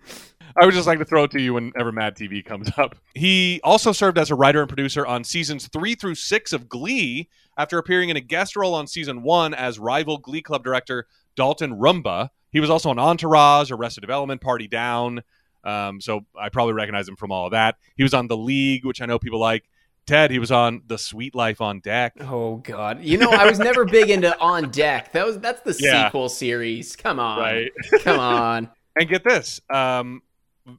I 0.60 0.66
would 0.66 0.74
just 0.74 0.88
like 0.88 1.00
to 1.00 1.06
throw 1.06 1.24
it 1.24 1.32
to 1.32 1.42
you 1.42 1.54
whenever 1.54 1.94
Mad 1.94 2.16
TV 2.16 2.44
comes 2.44 2.70
up. 2.78 2.98
He 3.16 3.62
also 3.64 3.94
served 3.94 4.18
as 4.18 4.32
a 4.32 4.36
writer 4.36 4.60
and 4.60 4.68
producer 4.68 5.06
on 5.06 5.24
seasons 5.24 5.68
three 5.68 5.96
through 5.96 6.16
six 6.16 6.52
of 6.52 6.68
Glee 6.68 7.30
after 7.58 7.78
appearing 7.78 8.10
in 8.10 8.18
a 8.18 8.22
guest 8.22 8.58
role 8.58 8.74
on 8.74 8.86
season 8.86 9.24
one 9.24 9.54
as 9.54 9.80
rival 9.80 10.18
Glee 10.18 10.42
Club 10.42 10.62
director 10.64 11.08
Dalton 11.36 11.78
Rumba. 11.78 12.30
He 12.52 12.60
was 12.60 12.70
also 12.70 12.90
on 12.90 13.00
Entourage, 13.00 13.72
Arrested 13.72 14.02
Development, 14.02 14.42
Party 14.42 14.68
Down. 14.68 15.24
Um, 15.64 16.02
so 16.02 16.26
I 16.38 16.50
probably 16.50 16.74
recognize 16.74 17.08
him 17.08 17.16
from 17.16 17.32
all 17.32 17.46
of 17.46 17.52
that. 17.52 17.78
He 17.96 18.04
was 18.04 18.14
on 18.14 18.28
The 18.28 18.36
League, 18.38 18.84
which 18.86 19.02
I 19.02 19.06
know 19.06 19.20
people 19.20 19.40
like. 19.40 19.70
Ted, 20.12 20.30
he 20.32 20.40
was 20.40 20.52
on 20.52 20.82
The 20.88 20.98
Suite 20.98 21.34
Life 21.36 21.62
on 21.62 21.80
Deck. 21.80 22.14
Oh 22.20 22.58
God! 22.58 23.02
You 23.02 23.18
know, 23.18 23.30
I 23.32 23.48
was 23.50 23.60
never 23.60 23.86
big 23.86 24.10
into 24.10 24.38
On 24.40 24.70
Deck. 24.70 25.14
That 25.14 25.26
was 25.26 25.40
that's 25.40 25.62
the 25.62 25.74
Yeah. 25.80 26.08
sequel 26.08 26.28
series. 26.28 26.96
Come 26.98 27.18
on, 27.20 27.40
Right. 27.40 27.72
Come 28.02 28.20
on. 28.20 28.70
And 29.00 29.08
get 29.08 29.24
this 29.24 29.62
um, 29.74 30.22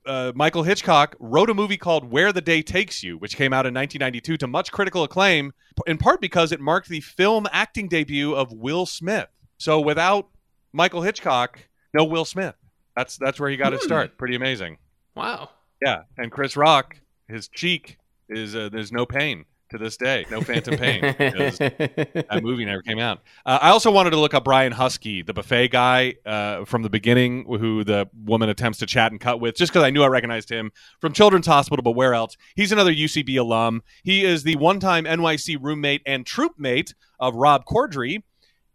uh, 0.04 0.32
Michael 0.34 0.64
Hitchcock 0.64 1.16
wrote 1.18 1.48
a 1.48 1.54
movie 1.54 1.78
called 1.78 2.10
Where 2.12 2.30
the 2.30 2.42
Day 2.42 2.60
Takes 2.60 3.02
You, 3.02 3.16
which 3.16 3.36
came 3.38 3.54
out 3.54 3.64
in 3.64 3.72
1992 3.72 4.36
to 4.36 4.46
much 4.46 4.70
critical 4.70 5.02
acclaim, 5.02 5.52
in 5.86 5.96
part 5.96 6.20
because 6.20 6.52
it 6.52 6.60
marked 6.60 6.90
the 6.90 7.00
film 7.00 7.46
acting 7.52 7.88
debut 7.88 8.34
of 8.34 8.52
Will 8.52 8.84
Smith. 8.84 9.28
So 9.56 9.80
without 9.80 10.28
Michael 10.74 11.00
Hitchcock, 11.00 11.58
no 11.94 12.04
Will 12.04 12.26
Smith. 12.26 12.54
That's 12.94 13.16
that's 13.16 13.40
where 13.40 13.48
he 13.48 13.56
got 13.56 13.72
his 13.72 13.80
Hmm. 13.80 13.86
start. 13.86 14.18
Pretty 14.18 14.34
amazing. 14.36 14.76
Wow. 15.16 15.48
Yeah, 15.80 16.02
and 16.18 16.30
Chris 16.30 16.54
Rock, 16.54 16.98
his 17.28 17.48
cheek 17.48 17.96
is 18.29 18.55
uh, 18.55 18.69
there's 18.71 18.93
no 18.93 19.07
pain 19.07 19.45
to 19.73 19.79
this 19.79 19.97
day, 19.97 20.25
no 20.31 20.41
phantom 20.41 20.76
pain. 20.76 21.00
that 21.19 22.41
movie 22.43 22.64
never 22.64 22.83
came 22.83 22.99
out. 22.99 23.21
Uh, 23.45 23.59
I 23.61 23.71
also 23.71 23.91
wanted 23.91 24.11
to 24.11 24.19
look 24.19 24.35
up 24.35 24.45
Brian 24.45 24.73
Huskey, 24.73 25.26
the 25.26 25.35
buffet 25.35 25.69
guy 25.69 26.14
uh, 26.25 26.64
from 26.64 26.83
the 26.83 26.91
beginning, 26.91 27.45
who 27.47 27.83
the 27.83 28.09
woman 28.25 28.49
attempts 28.49 28.79
to 28.79 28.87
chat 28.87 29.11
and 29.11 29.21
cut 29.21 29.41
with, 29.41 29.57
just 29.57 29.73
because 29.73 29.83
I 29.85 29.91
knew 29.91 30.02
I 30.02 30.07
recognized 30.07 30.50
him 30.50 30.71
from 31.00 31.12
Children's 31.12 31.47
Hospital, 31.47 31.83
but 31.83 31.93
where 31.93 32.14
else? 32.14 32.37
He's 32.55 32.71
another 32.71 32.93
UCB 32.93 33.38
alum. 33.38 33.83
He 34.05 34.25
is 34.25 34.45
the 34.45 34.57
one 34.57 34.79
time 34.79 35.05
NYC 35.05 35.57
roommate 35.61 36.02
and 36.07 36.25
troop 36.25 36.52
mate 36.59 36.95
of 37.19 37.35
Rob 37.35 37.64
Corddry. 37.64 38.23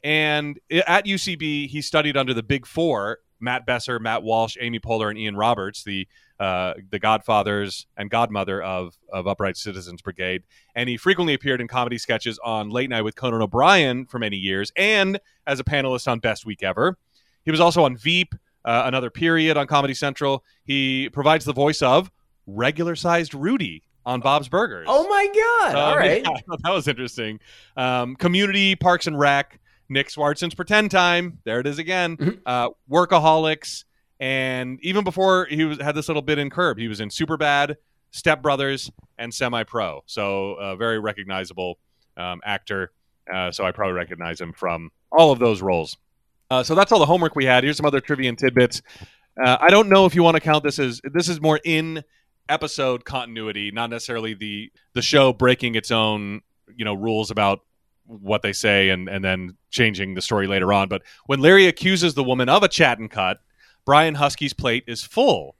And 0.03 0.59
at 0.71 1.05
UCB, 1.05 1.67
he 1.67 1.81
studied 1.81 2.15
under 2.15 2.33
the 2.33 2.43
Big 2.43 2.65
Four 2.65 3.19
Matt 3.39 3.65
Besser, 3.65 3.99
Matt 3.99 4.23
Walsh, 4.23 4.57
Amy 4.59 4.79
Poehler, 4.79 5.09
and 5.09 5.17
Ian 5.17 5.35
Roberts, 5.35 5.83
the 5.83 6.07
uh, 6.39 6.73
the 6.91 6.99
godfathers 6.99 7.87
and 7.97 8.09
godmother 8.09 8.61
of 8.61 8.97
of 9.11 9.27
Upright 9.27 9.57
Citizens 9.57 10.01
Brigade, 10.01 10.43
and 10.75 10.87
he 10.87 10.97
frequently 10.97 11.33
appeared 11.33 11.61
in 11.61 11.67
comedy 11.67 11.97
sketches 11.97 12.39
on 12.43 12.69
Late 12.69 12.89
Night 12.89 13.01
with 13.01 13.15
Conan 13.15 13.41
O'Brien 13.41 14.05
for 14.05 14.19
many 14.19 14.37
years, 14.37 14.71
and 14.75 15.19
as 15.45 15.59
a 15.59 15.63
panelist 15.63 16.07
on 16.07 16.19
Best 16.19 16.45
Week 16.45 16.61
Ever. 16.63 16.97
He 17.43 17.51
was 17.51 17.61
also 17.61 17.83
on 17.85 17.95
Veep, 17.95 18.35
uh, 18.65 18.83
another 18.85 19.09
period 19.09 19.55
on 19.55 19.67
Comedy 19.67 19.93
Central. 19.93 20.43
He 20.65 21.09
provides 21.09 21.45
the 21.45 21.53
voice 21.53 21.81
of 21.81 22.11
regular 22.45 22.95
sized 22.95 23.33
Rudy 23.33 23.83
on 24.05 24.19
Bob's 24.19 24.49
Burgers. 24.49 24.85
Oh 24.89 25.07
my 25.07 25.27
god! 25.33 25.75
Um, 25.75 25.81
All 25.91 25.97
right. 25.97 26.23
yeah, 26.23 26.55
that 26.63 26.71
was 26.71 26.87
interesting. 26.87 27.39
Um, 27.75 28.15
community, 28.15 28.75
Parks 28.75 29.07
and 29.07 29.17
Rec, 29.17 29.59
Nick 29.89 30.09
Swardson's 30.09 30.53
Pretend 30.55 30.91
Time. 30.91 31.39
There 31.45 31.59
it 31.59 31.67
is 31.67 31.79
again. 31.79 32.17
Mhm. 32.17 32.39
Uh, 32.45 32.69
Workaholics, 32.89 33.85
and 34.19 34.79
even 34.81 35.03
before 35.03 35.45
he 35.49 35.63
was 35.65 35.79
had 35.79 35.95
this 35.95 36.07
little 36.07 36.21
bit 36.21 36.37
in 36.37 36.49
Curb, 36.49 36.77
he 36.77 36.87
was 36.87 36.99
in 36.99 37.09
Superbad, 37.09 37.75
Step 38.11 38.41
Brothers, 38.41 38.91
and 39.17 39.33
Semi 39.33 39.63
Pro. 39.63 40.03
So 40.05 40.53
a 40.55 40.75
very 40.75 40.99
recognizable 40.99 41.77
um, 42.17 42.41
actor. 42.43 42.91
Uh, 43.31 43.51
so 43.51 43.65
I 43.65 43.71
probably 43.71 43.93
recognize 43.93 44.39
him 44.41 44.53
from 44.53 44.89
all 45.11 45.31
of 45.31 45.39
those 45.39 45.61
roles. 45.61 45.97
Uh, 46.49 46.63
so 46.63 46.75
that's 46.75 46.91
all 46.91 46.99
the 46.99 47.05
homework 47.05 47.35
we 47.35 47.45
had. 47.45 47.63
Here's 47.63 47.77
some 47.77 47.85
other 47.85 47.99
trivia 47.99 48.29
and 48.29 48.37
tidbits. 48.37 48.81
Uh, 49.41 49.57
I 49.59 49.69
don't 49.69 49.89
know 49.89 50.05
if 50.05 50.15
you 50.15 50.23
want 50.23 50.35
to 50.35 50.41
count 50.41 50.63
this 50.63 50.79
as 50.79 51.01
this 51.03 51.29
is 51.29 51.39
more 51.41 51.59
in 51.63 52.03
episode 52.49 53.03
continuity, 53.05 53.71
not 53.71 53.89
necessarily 53.89 54.33
the 54.33 54.71
the 54.93 55.01
show 55.01 55.33
breaking 55.33 55.75
its 55.75 55.91
own 55.91 56.41
you 56.75 56.85
know 56.85 56.93
rules 56.93 57.29
about 57.31 57.59
what 58.07 58.41
they 58.41 58.53
say 58.53 58.89
and 58.89 59.07
and 59.09 59.23
then 59.23 59.57
changing 59.69 60.15
the 60.15 60.21
story 60.21 60.47
later 60.47 60.71
on. 60.73 60.87
But 60.87 61.03
when 61.25 61.39
Larry 61.39 61.67
accuses 61.67 62.13
the 62.13 62.23
woman 62.23 62.49
of 62.49 62.63
a 62.63 62.67
chat 62.67 62.99
and 62.99 63.11
cut, 63.11 63.39
Brian 63.85 64.15
Huskey's 64.15 64.53
plate 64.53 64.83
is 64.87 65.03
full, 65.03 65.55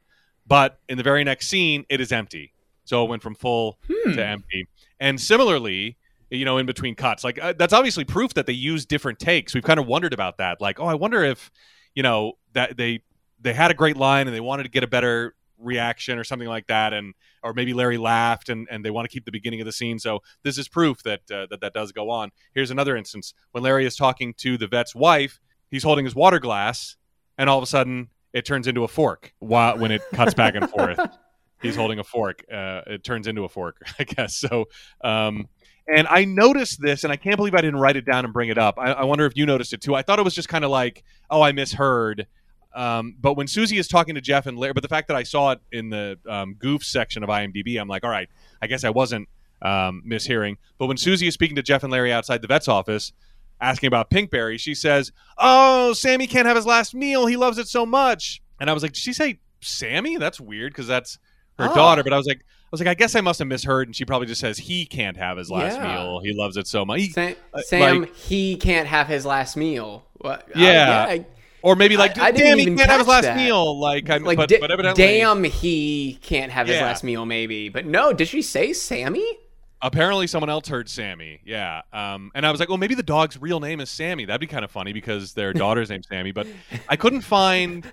but 0.48 0.80
in 0.90 0.98
the 0.98 1.04
very 1.04 1.24
next 1.24 1.48
scene 1.50 1.86
it 1.90 2.02
is 2.02 2.12
empty. 2.12 2.54
So 2.86 3.04
it 3.04 3.10
went 3.10 3.22
from 3.22 3.36
full 3.36 3.78
Hmm. 3.92 4.14
to 4.14 4.26
empty. 4.26 4.68
And 5.00 5.20
similarly, 5.20 5.98
you 6.30 6.46
know, 6.46 6.58
in 6.58 6.66
between 6.66 6.96
cuts, 6.96 7.24
like 7.24 7.38
uh, 7.42 7.54
that's 7.58 7.74
obviously 7.74 8.04
proof 8.06 8.34
that 8.36 8.46
they 8.46 8.54
use 8.54 8.86
different 8.86 9.20
takes. 9.20 9.54
We've 9.54 9.64
kind 9.64 9.80
of 9.80 9.86
wondered 9.88 10.14
about 10.14 10.38
that. 10.38 10.60
Like, 10.62 10.80
oh, 10.80 10.86
I 10.86 10.94
wonder 10.96 11.24
if 11.24 11.52
you 11.96 12.04
know 12.04 12.34
that 12.54 12.78
they 12.78 13.02
they 13.40 13.54
had 13.54 13.72
a 13.72 13.74
great 13.74 13.98
line 13.98 14.28
and 14.28 14.36
they 14.36 14.40
wanted 14.40 14.64
to 14.64 14.70
get 14.70 14.84
a 14.84 14.88
better 14.88 15.36
reaction 15.60 16.18
or 16.18 16.24
something 16.24 16.48
like 16.48 16.68
that 16.68 16.94
and 16.94 17.14
or 17.44 17.54
maybe 17.54 17.74
Larry 17.74 17.98
laughed 17.98 18.50
and, 18.50 18.68
and 18.70 18.84
they 18.84 18.90
want 18.90 19.06
to 19.06 19.14
keep 19.14 19.26
the 19.26 19.32
beginning 19.32 19.62
of 19.62 19.66
the 19.66 19.72
scene 19.72 20.00
so 20.00 20.20
this 20.44 20.58
is 20.58 20.68
proof 20.68 21.04
that, 21.04 21.22
uh, 21.32 21.48
that 21.50 21.62
that 21.62 21.74
does 21.74 21.92
go 21.92 22.10
on 22.10 22.32
here's 22.54 22.72
another 22.72 22.96
instance 22.96 23.34
when 23.52 23.64
Larry 23.64 23.86
is 23.86 23.96
talking 23.96 24.34
to 24.36 24.58
the 24.58 24.68
vet's 24.68 24.96
wife 24.96 25.40
he's 25.70 25.84
holding 25.84 26.06
his 26.06 26.16
water 26.16 26.40
glass 26.40 26.98
and 27.38 27.50
all 27.50 27.58
of 27.58 27.64
a 27.64 27.68
sudden 27.68 28.10
it 28.34 28.46
turns 28.46 28.68
into 28.68 28.84
a 28.84 28.88
fork 28.88 29.34
while, 29.40 29.78
when 29.78 29.92
it 29.92 30.02
cuts 30.14 30.34
back 30.34 30.56
and 30.56 30.70
forth 30.70 31.00
he's 31.62 31.76
holding 31.76 32.00
a 32.00 32.04
fork 32.04 32.44
uh, 32.52 32.82
it 32.88 33.04
turns 33.04 33.28
into 33.28 33.44
a 33.44 33.50
fork 33.50 33.78
I 34.00 34.04
guess 34.04 34.36
so 34.36 34.66
um, 35.04 35.48
and 35.88 36.08
I 36.08 36.26
noticed 36.26 36.82
this, 36.82 37.04
and 37.04 37.14
I 37.14 37.16
can't 37.16 37.38
believe 37.38 37.56
I 37.56 37.62
didn't 37.62 37.80
write 37.80 37.96
it 37.96 38.06
down 38.06 38.26
and 38.26 38.34
bring 38.34 38.50
it 38.50 38.58
up. 38.58 38.78
I, 38.78 38.92
I 38.92 39.04
wonder 39.06 39.26
if 39.26 39.38
you 39.38 39.46
noticed 39.46 39.74
it 39.74 39.82
too. 39.82 39.96
I 39.96 40.02
thought 40.02 40.20
it 40.20 40.24
was 40.24 40.36
just 40.36 40.50
kind 40.50 40.66
of 40.66 40.72
like, 40.72 41.04
oh, 41.30 41.42
I 41.42 41.54
misheard. 41.54 42.28
Um, 42.74 43.16
but 43.20 43.34
when 43.34 43.48
Susie 43.48 43.78
is 43.78 43.88
talking 43.88 44.16
to 44.16 44.22
Jeff 44.22 44.46
and 44.46 44.58
Larry, 44.58 44.74
but 44.74 44.84
the 44.84 44.90
fact 44.90 45.08
that 45.08 45.18
I 45.18 45.24
saw 45.24 45.52
it 45.52 45.60
in 45.72 45.90
the 45.90 46.20
um, 46.30 46.54
goof 46.56 46.84
section 46.84 47.24
of 47.24 47.30
IMDb, 47.30 47.80
I'm 47.80 47.88
like, 47.88 48.04
all 48.04 48.10
right, 48.10 48.30
I 48.62 48.68
guess 48.68 48.84
I 48.84 48.90
wasn't 48.92 49.28
um, 49.62 50.04
mishearing. 50.08 50.58
But 50.78 50.86
when 50.88 50.98
Susie 50.98 51.28
is 51.28 51.34
speaking 51.34 51.56
to 51.56 51.64
Jeff 51.64 51.84
and 51.84 51.92
Larry 51.92 52.14
outside 52.14 52.42
the 52.42 52.48
vet's 52.48 52.68
office, 52.68 53.14
asking 53.60 53.88
about 53.88 54.12
Pinkberry, 54.12 54.60
she 54.60 54.76
says, 54.76 55.12
"Oh, 55.38 55.94
Sammy 55.94 56.28
can't 56.28 56.46
have 56.46 56.56
his 56.56 56.66
last 56.68 56.94
meal. 56.94 57.26
He 57.26 57.38
loves 57.38 57.58
it 57.58 57.68
so 57.68 57.86
much." 57.86 58.42
And 58.60 58.70
I 58.70 58.74
was 58.74 58.84
like, 58.84 58.92
"Did 58.94 59.02
she 59.02 59.14
say 59.14 59.40
Sammy? 59.62 60.18
That's 60.18 60.40
weird 60.40 60.74
because 60.74 60.86
that's 60.88 61.18
her 61.58 61.70
Oh. 61.72 61.74
daughter." 61.76 62.04
But 62.04 62.14
I 62.14 62.18
was 62.18 62.28
like, 62.28 62.42
I 62.42 62.70
was 62.70 62.82
like, 62.82 62.88
I 62.90 62.94
guess 62.94 63.16
I 63.16 63.22
must 63.22 63.40
have 63.40 63.48
misheard, 63.48 63.88
and 63.88 63.96
she 63.96 64.06
probably 64.06 64.28
just 64.28 64.42
says 64.42 64.58
he 64.60 64.86
can't 64.86 65.18
have 65.18 65.38
his 65.38 65.50
last 65.50 65.78
Yeah. 65.78 65.88
meal. 66.04 66.20
He 66.24 66.34
loves 66.34 66.58
it 66.58 66.68
so 66.68 66.86
much. 66.86 67.00
He- 67.00 67.10
Sam, 67.10 67.36
uh, 67.54 67.62
Sam 67.62 68.02
like- 68.02 68.16
he 68.16 68.58
can't 68.58 68.88
have 68.88 69.08
his 69.08 69.26
last 69.26 69.56
meal. 69.58 70.06
What? 70.16 70.42
uh, 70.50 70.60
Yeah. 70.60 71.06
I- 71.10 71.26
or 71.62 71.76
maybe 71.76 71.98
like, 71.98 72.18
I- 72.18 72.28
I 72.28 72.32
damn, 72.32 72.58
he 72.58 72.66
can't 72.66 72.82
have 72.82 73.00
his 73.00 73.08
last 73.08 73.24
that. 73.24 73.38
meal. 73.38 73.80
Like, 73.80 74.10
I, 74.10 74.18
like, 74.18 74.38
but, 74.38 74.52
but 74.60 74.72
evidently, 74.72 75.04
damn, 75.04 75.44
he 75.44 76.20
can't 76.22 76.52
have 76.52 76.68
his 76.68 76.80
last 76.82 77.04
meal. 77.04 77.26
Maybe, 77.26 77.70
but 77.70 77.86
no. 77.86 78.14
Did 78.14 78.28
she 78.28 78.42
say 78.42 78.74
Sammy? 78.74 79.38
apparently 79.82 80.26
someone 80.26 80.50
else 80.50 80.68
heard 80.68 80.90
Sammy. 80.90 81.40
Yeah. 81.46 81.84
Um, 81.94 82.32
and 82.34 82.48
I 82.48 82.52
was 82.52 82.60
like, 82.60 82.68
well, 82.68 82.80
maybe 82.80 82.96
the 82.96 83.04
dog's 83.04 83.40
real 83.40 83.60
name 83.60 83.80
is 83.80 83.92
Sammy. 83.92 84.26
That'd 84.26 84.42
be 84.42 84.48
kind 84.48 84.66
of 84.66 84.72
funny 84.72 84.92
because 84.92 85.34
their 85.34 85.54
daughter's 85.64 85.92
name's 85.92 86.08
Sammy. 86.08 86.32
But 86.32 86.48
I 86.90 86.96
couldn't 86.96 87.22
find 87.22 87.86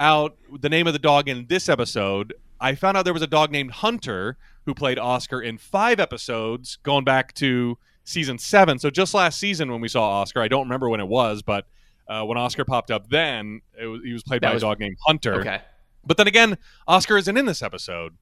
out 0.00 0.36
the 0.58 0.68
name 0.68 0.88
of 0.88 0.92
the 0.92 0.98
dog 0.98 1.28
in 1.28 1.46
this 1.46 1.68
episode. 1.68 2.34
I 2.60 2.74
found 2.74 2.96
out 2.96 3.04
there 3.04 3.14
was 3.14 3.22
a 3.22 3.28
dog 3.28 3.52
named 3.52 3.70
Hunter 3.70 4.38
who 4.66 4.74
played 4.74 4.98
Oscar 4.98 5.40
in 5.40 5.56
five 5.56 6.00
episodes 6.00 6.78
going 6.82 7.04
back 7.04 7.32
to 7.34 7.78
season 8.02 8.36
seven. 8.38 8.80
So 8.80 8.90
just 8.90 9.14
last 9.14 9.38
season 9.38 9.70
when 9.70 9.80
we 9.80 9.86
saw 9.88 10.02
Oscar, 10.20 10.42
I 10.42 10.48
don't 10.48 10.64
remember 10.64 10.88
when 10.88 10.98
it 10.98 11.06
was, 11.08 11.42
but 11.42 11.64
uh, 12.10 12.24
when 12.24 12.36
Oscar 12.36 12.64
popped 12.64 12.90
up 12.90 13.08
then, 13.08 13.60
it 13.80 13.86
was, 13.86 14.00
he 14.04 14.12
was 14.12 14.22
played 14.22 14.42
That 14.42 14.48
by 14.48 14.54
was- 14.54 14.62
a 14.62 14.66
dog 14.66 14.80
named 14.80 14.96
Hunter. 15.06 15.40
Okay. 15.40 15.60
But 16.04 16.16
then 16.16 16.26
again, 16.26 16.58
Oscar 16.88 17.16
isn't 17.18 17.36
in 17.36 17.46
this 17.46 17.62
episode. 17.62 18.16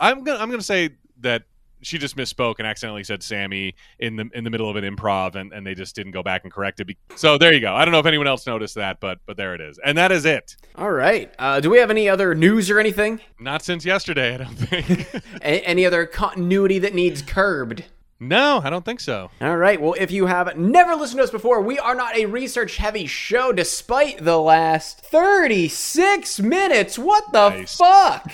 I'm 0.00 0.24
gonna 0.24 0.38
I'm 0.38 0.50
gonna 0.50 0.62
say 0.62 0.90
that 1.20 1.42
she 1.80 1.96
just 1.98 2.16
misspoke 2.16 2.56
and 2.58 2.66
accidentally 2.66 3.04
said 3.04 3.22
Sammy 3.22 3.74
in 4.00 4.16
the 4.16 4.28
in 4.34 4.42
the 4.44 4.50
middle 4.50 4.68
of 4.70 4.76
an 4.76 4.82
improv, 4.84 5.34
and, 5.36 5.52
and 5.52 5.64
they 5.66 5.74
just 5.74 5.94
didn't 5.94 6.12
go 6.12 6.22
back 6.22 6.42
and 6.44 6.52
correct 6.52 6.80
it. 6.80 6.86
Be- 6.86 6.96
So 7.16 7.36
there 7.38 7.52
you 7.52 7.60
go. 7.60 7.74
I 7.74 7.84
don't 7.84 7.92
know 7.92 7.98
if 8.00 8.06
anyone 8.06 8.26
else 8.26 8.46
noticed 8.46 8.74
that, 8.76 8.98
but 8.98 9.18
but 9.26 9.36
there 9.36 9.54
it 9.54 9.60
is, 9.60 9.78
and 9.84 9.96
that 9.98 10.10
is 10.10 10.24
it. 10.24 10.56
All 10.74 10.90
right. 10.90 11.32
Uh, 11.38 11.60
do 11.60 11.68
we 11.70 11.78
have 11.78 11.90
any 11.90 12.08
other 12.08 12.34
news 12.34 12.70
or 12.70 12.80
anything? 12.80 13.20
Not 13.38 13.62
since 13.62 13.84
yesterday, 13.84 14.34
I 14.34 14.38
don't 14.38 14.54
think. 14.54 15.06
Any 15.42 15.84
other 15.86 16.06
continuity 16.06 16.78
that 16.80 16.94
needs 16.94 17.20
curbed? 17.22 17.84
No, 18.20 18.60
I 18.62 18.70
don't 18.70 18.84
think 18.84 19.00
so. 19.00 19.30
All 19.40 19.56
right. 19.56 19.80
Well, 19.80 19.94
if 19.98 20.10
you 20.10 20.26
have 20.26 20.56
never 20.56 20.94
listened 20.94 21.18
to 21.18 21.24
us 21.24 21.30
before, 21.30 21.60
we 21.62 21.78
are 21.78 21.94
not 21.94 22.16
a 22.16 22.26
research 22.26 22.76
heavy 22.76 23.06
show 23.06 23.52
despite 23.52 24.24
the 24.24 24.38
last 24.38 25.00
36 25.02 26.40
minutes. 26.40 26.98
What 26.98 27.24
the 27.32 27.50
Nice. 27.50 27.76
fuck? 27.76 28.30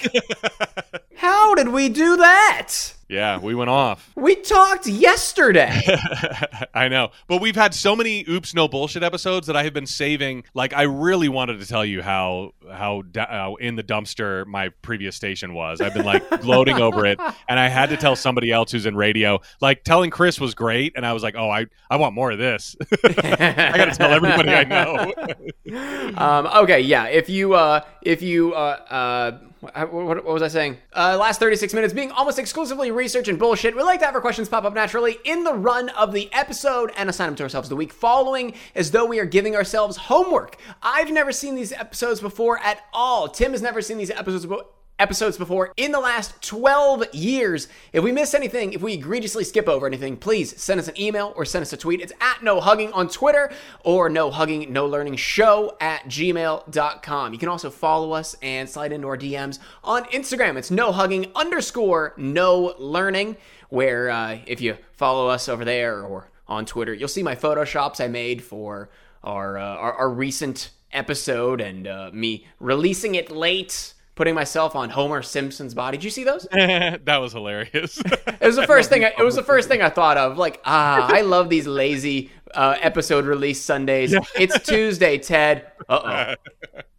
How 1.16 1.54
did 1.54 1.68
we 1.68 1.88
do 1.88 2.16
that? 2.16 2.72
Yeah, 3.14 3.38
we 3.38 3.54
went 3.54 3.70
off. 3.70 4.10
We 4.16 4.34
talked 4.34 4.88
yesterday. 4.88 5.80
I 6.74 6.88
know, 6.88 7.10
but 7.28 7.40
we've 7.40 7.54
had 7.54 7.72
so 7.72 7.94
many 7.94 8.24
"Oops, 8.28 8.52
No 8.54 8.66
Bullshit" 8.66 9.04
episodes 9.04 9.46
that 9.46 9.56
I 9.56 9.62
have 9.62 9.72
been 9.72 9.86
saving. 9.86 10.42
Like, 10.52 10.72
I 10.74 10.82
really 10.82 11.28
wanted 11.28 11.60
to 11.60 11.66
tell 11.66 11.84
you 11.84 12.02
how 12.02 12.54
how, 12.68 13.04
how 13.14 13.54
in 13.54 13.76
the 13.76 13.84
dumpster 13.84 14.44
my 14.46 14.70
previous 14.82 15.14
station 15.14 15.54
was. 15.54 15.80
I've 15.80 15.94
been 15.94 16.04
like 16.04 16.28
gloating 16.40 16.80
over 16.80 17.06
it, 17.06 17.20
and 17.48 17.60
I 17.60 17.68
had 17.68 17.90
to 17.90 17.96
tell 17.96 18.16
somebody 18.16 18.50
else 18.50 18.72
who's 18.72 18.84
in 18.84 18.96
radio. 18.96 19.40
Like, 19.60 19.84
telling 19.84 20.10
Chris 20.10 20.40
was 20.40 20.56
great, 20.56 20.94
and 20.96 21.06
I 21.06 21.12
was 21.12 21.22
like, 21.22 21.36
oh, 21.36 21.48
I 21.48 21.66
I 21.88 21.94
want 21.94 22.16
more 22.16 22.32
of 22.32 22.38
this. 22.38 22.74
I 23.04 23.74
got 23.76 23.84
to 23.84 23.94
tell 23.96 24.10
everybody 24.12 24.50
I 24.50 24.64
know. 24.64 26.16
um, 26.16 26.46
okay, 26.64 26.80
yeah. 26.80 27.04
If 27.06 27.28
you, 27.28 27.54
uh, 27.54 27.82
if 28.02 28.22
you, 28.22 28.54
uh, 28.54 28.56
uh, 28.90 29.38
what, 29.64 30.06
what, 30.06 30.24
was 30.24 30.42
I 30.42 30.48
saying? 30.48 30.78
Uh, 30.94 31.16
last 31.18 31.40
36 31.40 31.74
minutes 31.74 31.92
being 31.92 32.10
almost 32.10 32.38
exclusively 32.38 32.90
research 32.90 33.28
and 33.28 33.38
bullshit. 33.38 33.76
We 33.76 33.82
like 33.82 34.00
to 34.00 34.06
have 34.06 34.14
our 34.14 34.20
questions 34.20 34.48
pop 34.48 34.64
up 34.64 34.74
naturally 34.74 35.18
in 35.24 35.44
the 35.44 35.54
run 35.54 35.88
of 35.90 36.12
the 36.12 36.32
episode 36.32 36.92
and 36.96 37.08
assign 37.08 37.28
them 37.28 37.36
to 37.36 37.42
ourselves 37.44 37.68
the 37.68 37.76
week 37.76 37.92
following 37.92 38.54
as 38.74 38.90
though 38.90 39.04
we 39.04 39.18
are 39.18 39.24
giving 39.24 39.56
ourselves 39.56 39.96
homework. 39.96 40.56
I've 40.82 41.10
never 41.10 41.32
seen 41.32 41.54
these 41.54 41.72
episodes 41.72 42.20
before 42.20 42.58
at 42.58 42.80
all. 42.92 43.28
Tim 43.28 43.52
has 43.52 43.62
never 43.62 43.82
seen 43.82 43.98
these 43.98 44.10
episodes 44.10 44.46
before 44.46 44.66
episodes 44.98 45.36
before 45.36 45.72
in 45.76 45.92
the 45.92 46.00
last 46.00 46.40
12 46.42 47.14
years. 47.14 47.68
If 47.92 48.04
we 48.04 48.12
miss 48.12 48.34
anything, 48.34 48.72
if 48.72 48.82
we 48.82 48.94
egregiously 48.94 49.44
skip 49.44 49.68
over 49.68 49.86
anything, 49.86 50.16
please 50.16 50.60
send 50.60 50.78
us 50.78 50.88
an 50.88 51.00
email 51.00 51.32
or 51.36 51.44
send 51.44 51.62
us 51.62 51.72
a 51.72 51.76
tweet. 51.76 52.00
It's 52.00 52.12
at 52.20 52.42
no 52.42 52.60
hugging 52.60 52.92
on 52.92 53.08
Twitter 53.08 53.50
or 53.82 54.08
no 54.08 54.30
hugging, 54.30 54.72
no 54.72 54.86
learning 54.86 55.16
show 55.16 55.76
at 55.80 56.04
gmail.com. 56.04 57.32
You 57.32 57.38
can 57.38 57.48
also 57.48 57.70
follow 57.70 58.12
us 58.12 58.36
and 58.42 58.68
slide 58.68 58.92
into 58.92 59.08
our 59.08 59.18
DMs 59.18 59.58
on 59.82 60.04
Instagram. 60.06 60.56
It's 60.56 60.70
no 60.70 60.92
hugging 60.92 61.32
underscore 61.34 62.14
no 62.16 62.74
learning, 62.78 63.36
where 63.68 64.10
uh, 64.10 64.38
if 64.46 64.60
you 64.60 64.76
follow 64.92 65.28
us 65.28 65.48
over 65.48 65.64
there 65.64 66.02
or 66.02 66.30
on 66.46 66.66
Twitter, 66.66 66.94
you'll 66.94 67.08
see 67.08 67.22
my 67.22 67.34
photoshops 67.34 68.00
I 68.00 68.08
made 68.08 68.44
for 68.44 68.90
our, 69.22 69.58
uh, 69.58 69.62
our, 69.62 69.92
our 69.94 70.10
recent 70.10 70.70
episode 70.92 71.60
and 71.60 71.88
uh, 71.88 72.10
me 72.12 72.46
releasing 72.60 73.14
it 73.16 73.30
late 73.30 73.93
putting 74.14 74.34
myself 74.34 74.76
on 74.76 74.90
Homer 74.90 75.22
Simpson's 75.22 75.74
body. 75.74 75.96
Did 75.96 76.04
you 76.04 76.10
see 76.10 76.24
those? 76.24 76.46
that 76.52 77.16
was 77.20 77.32
hilarious. 77.32 78.00
It 78.44 78.48
was 78.48 78.56
the 78.56 78.66
first 78.66 78.90
thing. 78.90 79.04
I, 79.04 79.14
it 79.18 79.22
was 79.22 79.36
the 79.36 79.42
first 79.42 79.68
thing 79.68 79.80
I 79.80 79.88
thought 79.88 80.18
of. 80.18 80.36
Like, 80.36 80.60
ah, 80.66 81.08
I 81.10 81.22
love 81.22 81.48
these 81.48 81.66
lazy 81.66 82.30
uh, 82.52 82.76
episode 82.78 83.24
release 83.24 83.62
Sundays. 83.62 84.14
It's 84.34 84.58
Tuesday, 84.60 85.16
Ted. 85.16 85.66
Uh 85.88 86.34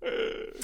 oh. 0.04 0.10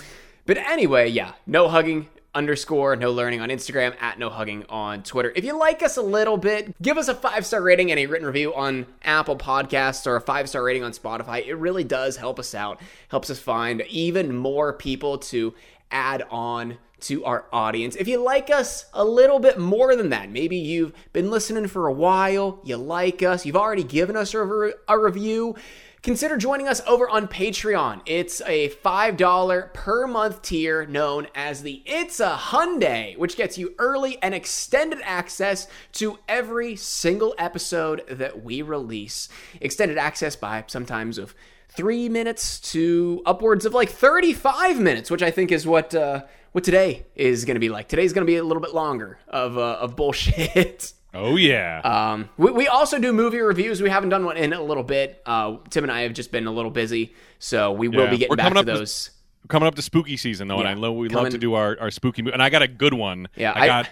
But 0.48 0.58
anyway, 0.58 1.08
yeah, 1.08 1.34
no 1.46 1.70
hugging, 1.70 2.08
underscore 2.34 2.96
no 2.96 3.12
learning 3.12 3.42
on 3.42 3.50
Instagram, 3.50 3.96
at 4.02 4.18
no 4.18 4.30
hugging 4.30 4.66
on 4.70 5.04
Twitter. 5.04 5.32
If 5.36 5.46
you 5.46 5.58
like 5.58 5.84
us 5.84 5.98
a 5.98 6.02
little 6.02 6.38
bit, 6.38 6.82
give 6.82 6.98
us 6.98 7.08
a 7.08 7.16
five 7.16 7.46
star 7.46 7.62
rating 7.62 7.92
and 7.92 8.00
a 8.00 8.06
written 8.08 8.26
review 8.26 8.54
on 8.56 8.86
Apple 9.04 9.38
Podcasts 9.38 10.08
or 10.08 10.16
a 10.16 10.22
five 10.22 10.50
star 10.50 10.64
rating 10.64 10.84
on 10.84 10.92
Spotify. 10.94 11.46
It 11.46 11.56
really 11.56 11.84
does 11.84 12.18
help 12.18 12.40
us 12.40 12.56
out, 12.56 12.82
helps 13.10 13.30
us 13.30 13.40
find 13.40 13.82
even 13.90 14.36
more 14.36 14.74
people 14.74 15.20
to 15.20 15.54
add 15.92 16.24
on 16.30 16.78
to 17.02 17.26
our 17.26 17.46
audience. 17.52 17.96
If 17.96 18.08
you 18.08 18.18
like 18.18 18.50
us 18.50 18.86
a 18.94 19.04
little 19.04 19.40
bit 19.40 19.60
more 19.60 19.96
than 19.96 20.10
that, 20.10 20.32
maybe 20.32 20.58
you've 20.58 20.94
been 21.14 21.32
listening 21.32 21.68
for 21.68 21.88
a 21.88 21.94
while, 21.94 22.60
you 22.64 22.78
like 22.78 23.24
us, 23.24 23.46
you've 23.46 23.56
already 23.56 23.84
given 23.84 24.16
us 24.16 24.34
a, 24.34 24.44
re- 24.44 24.74
a 24.88 25.00
review 25.00 25.56
consider 26.02 26.36
joining 26.36 26.68
us 26.68 26.82
over 26.88 27.08
on 27.08 27.28
Patreon. 27.28 28.02
It's 28.06 28.42
a 28.42 28.70
$5 28.70 29.74
per 29.74 30.08
month 30.08 30.42
tier 30.42 30.86
known 30.86 31.28
as 31.36 31.62
the 31.62 31.84
It's 31.86 32.20
a 32.20 32.36
Hyundai, 32.36 33.18
which 33.18 33.38
gets 33.38 33.58
you 33.58 33.76
early 33.78 34.22
and 34.22 34.34
extended 34.34 35.00
access 35.04 35.68
to 35.94 36.18
every 36.28 36.76
single 36.76 37.36
episode 37.38 38.04
that 38.10 38.44
we 38.44 38.62
release. 38.62 39.30
Extended 39.60 39.98
access 39.98 40.36
by 40.36 40.64
sometimes 40.68 41.18
of 41.18 41.36
three 41.76 42.10
minutes 42.10 42.60
to 42.72 43.22
upwards 43.26 43.66
of 43.66 43.74
like 43.74 43.90
35 43.90 44.80
minutes, 44.80 45.10
which 45.12 45.24
I 45.24 45.32
think 45.32 45.52
is 45.52 45.66
what 45.66 45.94
uh, 45.96 46.24
what 46.52 46.64
today 46.64 47.06
is 47.16 47.46
going 47.46 47.56
to 47.56 47.60
be 47.62 47.70
like. 47.70 47.88
Today's 47.88 48.14
going 48.14 48.26
to 48.26 48.32
be 48.32 48.38
a 48.38 48.44
little 48.44 48.62
bit 48.62 48.74
longer 48.74 49.18
of 49.28 49.58
uh, 49.58 49.78
of 49.80 49.96
bullshit. 49.96 50.94
Oh 51.14 51.36
yeah. 51.36 51.82
Um, 51.84 52.30
we, 52.38 52.52
we 52.52 52.68
also 52.70 52.98
do 52.98 53.12
movie 53.12 53.42
reviews. 53.42 53.82
We 53.82 53.90
haven't 53.90 54.08
done 54.12 54.24
one 54.24 54.38
in 54.38 54.54
a 54.54 54.64
little 54.64 54.82
bit. 54.82 55.22
Uh, 55.26 55.58
Tim 55.70 55.84
and 55.84 55.92
I 55.92 56.04
have 56.04 56.14
just 56.14 56.32
been 56.32 56.48
a 56.48 56.52
little 56.54 56.72
busy, 56.72 57.14
so 57.38 57.74
we 57.74 57.90
will 57.90 58.06
Yeah. 58.06 58.10
be 58.12 58.18
getting 58.18 58.30
We're 58.30 58.38
back 58.38 58.54
to 58.54 58.60
up 58.60 58.66
to- 58.66 58.72
those. 58.72 59.10
Coming 59.50 59.68
up 59.68 59.76
to 59.76 59.82
spooky 59.82 60.16
season 60.16 60.48
though, 60.48 60.54
Yeah. 60.56 60.60
and 60.62 60.70
I 60.70 60.74
love 60.76 60.96
we 60.96 61.10
love 61.10 61.28
to 61.32 61.38
do 61.38 61.54
our, 61.56 61.78
our 61.82 61.92
spooky 61.92 62.22
movie. 62.22 62.32
And 62.32 62.42
I 62.42 62.50
got 62.50 62.62
a 62.62 62.68
good 62.70 62.94
one. 62.94 63.28
Yeah, 63.36 63.52
I 63.52 63.64
I- 63.64 63.68
got 63.68 63.90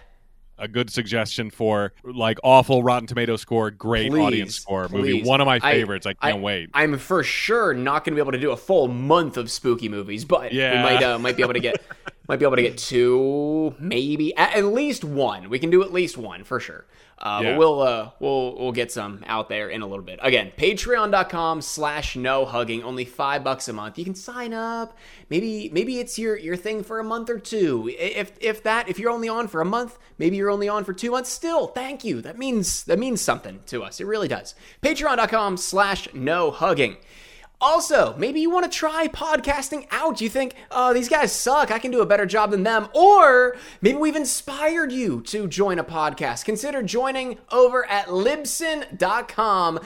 a 0.59 0.67
good 0.67 0.89
suggestion 0.89 1.49
for 1.49 1.93
like 2.03 2.37
awful 2.43 2.83
Rotten 2.83 3.07
Tomato 3.07 3.35
score, 3.35 3.71
great 3.71 4.11
Please, 4.11 4.21
audience 4.21 4.55
score 4.55 4.87
movie. 4.89 5.23
One 5.23 5.41
of 5.41 5.45
my 5.47 5.59
favorites. 5.59 6.05
I, 6.05 6.13
can't 6.13 6.41
wait. 6.41 6.69
I'm 6.73 6.97
for 6.97 7.23
sure 7.23 7.73
not 7.73 8.03
going 8.03 8.13
to 8.13 8.15
be 8.15 8.21
able 8.21 8.33
to 8.33 8.39
do 8.39 8.51
a 8.51 8.57
full 8.57 8.87
month 8.87 9.37
of 9.37 9.49
spooky 9.49 9.89
movies, 9.89 10.25
but 10.25 10.53
Yeah. 10.53 10.75
we 10.75 10.83
might 10.95 11.03
uh, 11.03 11.19
might 11.19 11.35
be 11.37 11.43
able 11.43 11.53
to 11.53 11.59
get 11.59 11.81
might 12.27 12.37
be 12.37 12.45
able 12.45 12.57
to 12.57 12.61
get 12.61 12.77
two, 12.77 13.75
maybe 13.79 14.35
at, 14.35 14.55
at 14.55 14.65
least 14.65 15.03
one. 15.03 15.49
We 15.49 15.59
can 15.59 15.69
do 15.69 15.81
at 15.83 15.91
least 15.91 16.17
one 16.17 16.43
for 16.43 16.59
sure. 16.59 16.85
Uh, 17.21 17.41
Yeah. 17.43 17.51
But 17.51 17.59
we'll 17.59 17.81
uh, 17.81 18.09
we'll 18.19 18.55
we'll 18.57 18.71
get 18.71 18.91
some 18.91 19.23
out 19.27 19.49
there 19.49 19.69
in 19.69 19.81
a 19.81 19.87
little 19.87 20.05
bit. 20.05 20.19
Again, 20.21 20.51
patreon.com 20.57 21.61
slash 21.61 22.15
no 22.15 22.45
hugging, 22.45 22.83
only 22.83 23.03
five 23.05 23.43
bucks 23.43 23.67
a 23.67 23.73
month. 23.73 23.97
You 23.97 24.05
can 24.05 24.15
sign 24.15 24.53
up. 24.53 24.97
Maybe 25.29 25.69
maybe 25.73 25.99
it's 25.99 26.17
your 26.17 26.37
your 26.37 26.55
thing 26.55 26.83
for 26.83 26.99
a 26.99 27.03
month 27.03 27.29
or 27.29 27.37
two. 27.37 27.89
If 27.99 28.31
if 28.39 28.63
that 28.63 28.87
if 28.89 28.99
you're 28.99 29.11
only 29.11 29.27
on 29.29 29.47
for 29.49 29.59
a 29.61 29.65
month, 29.65 29.97
maybe 30.17 30.37
you're 30.37 30.49
only 30.49 30.69
on 30.69 30.83
for 30.85 30.93
two 30.93 31.11
months. 31.11 31.29
Still, 31.29 31.67
thank 31.67 32.03
you. 32.03 32.21
That 32.21 32.37
means 32.37 32.83
that 32.85 32.97
means 32.99 33.19
something 33.21 33.59
to 33.67 33.83
us. 33.83 33.99
It 33.99 34.05
really 34.05 34.27
does. 34.29 34.55
Patreon.com 34.81 35.57
slash 35.57 36.07
no 36.13 36.51
hugging. 36.51 36.97
Also, 37.61 38.15
maybe 38.17 38.39
you 38.39 38.49
want 38.49 38.71
to 38.71 38.77
try 38.77 39.09
podcasting 39.09 39.85
out. 39.91 40.21
You 40.21 40.29
think, 40.29 40.55
oh, 40.71 40.93
these 40.93 41.09
guys 41.09 41.33
suck. 41.33 41.71
I 41.71 41.79
can 41.79 41.91
do 41.91 42.01
a 42.01 42.05
better 42.05 42.25
job 42.25 42.51
than 42.51 42.63
them. 42.63 42.87
Or 42.93 43.57
maybe 43.81 43.97
we've 43.97 44.15
inspired 44.15 44.93
you 44.93 45.19
to 45.23 45.45
join 45.45 45.77
a 45.77 45.83
podcast. 45.83 46.45
Consider 46.45 46.81
joining 46.83 47.37
over 47.51 47.85
at 47.89 48.07
libsyn.com 48.07 49.79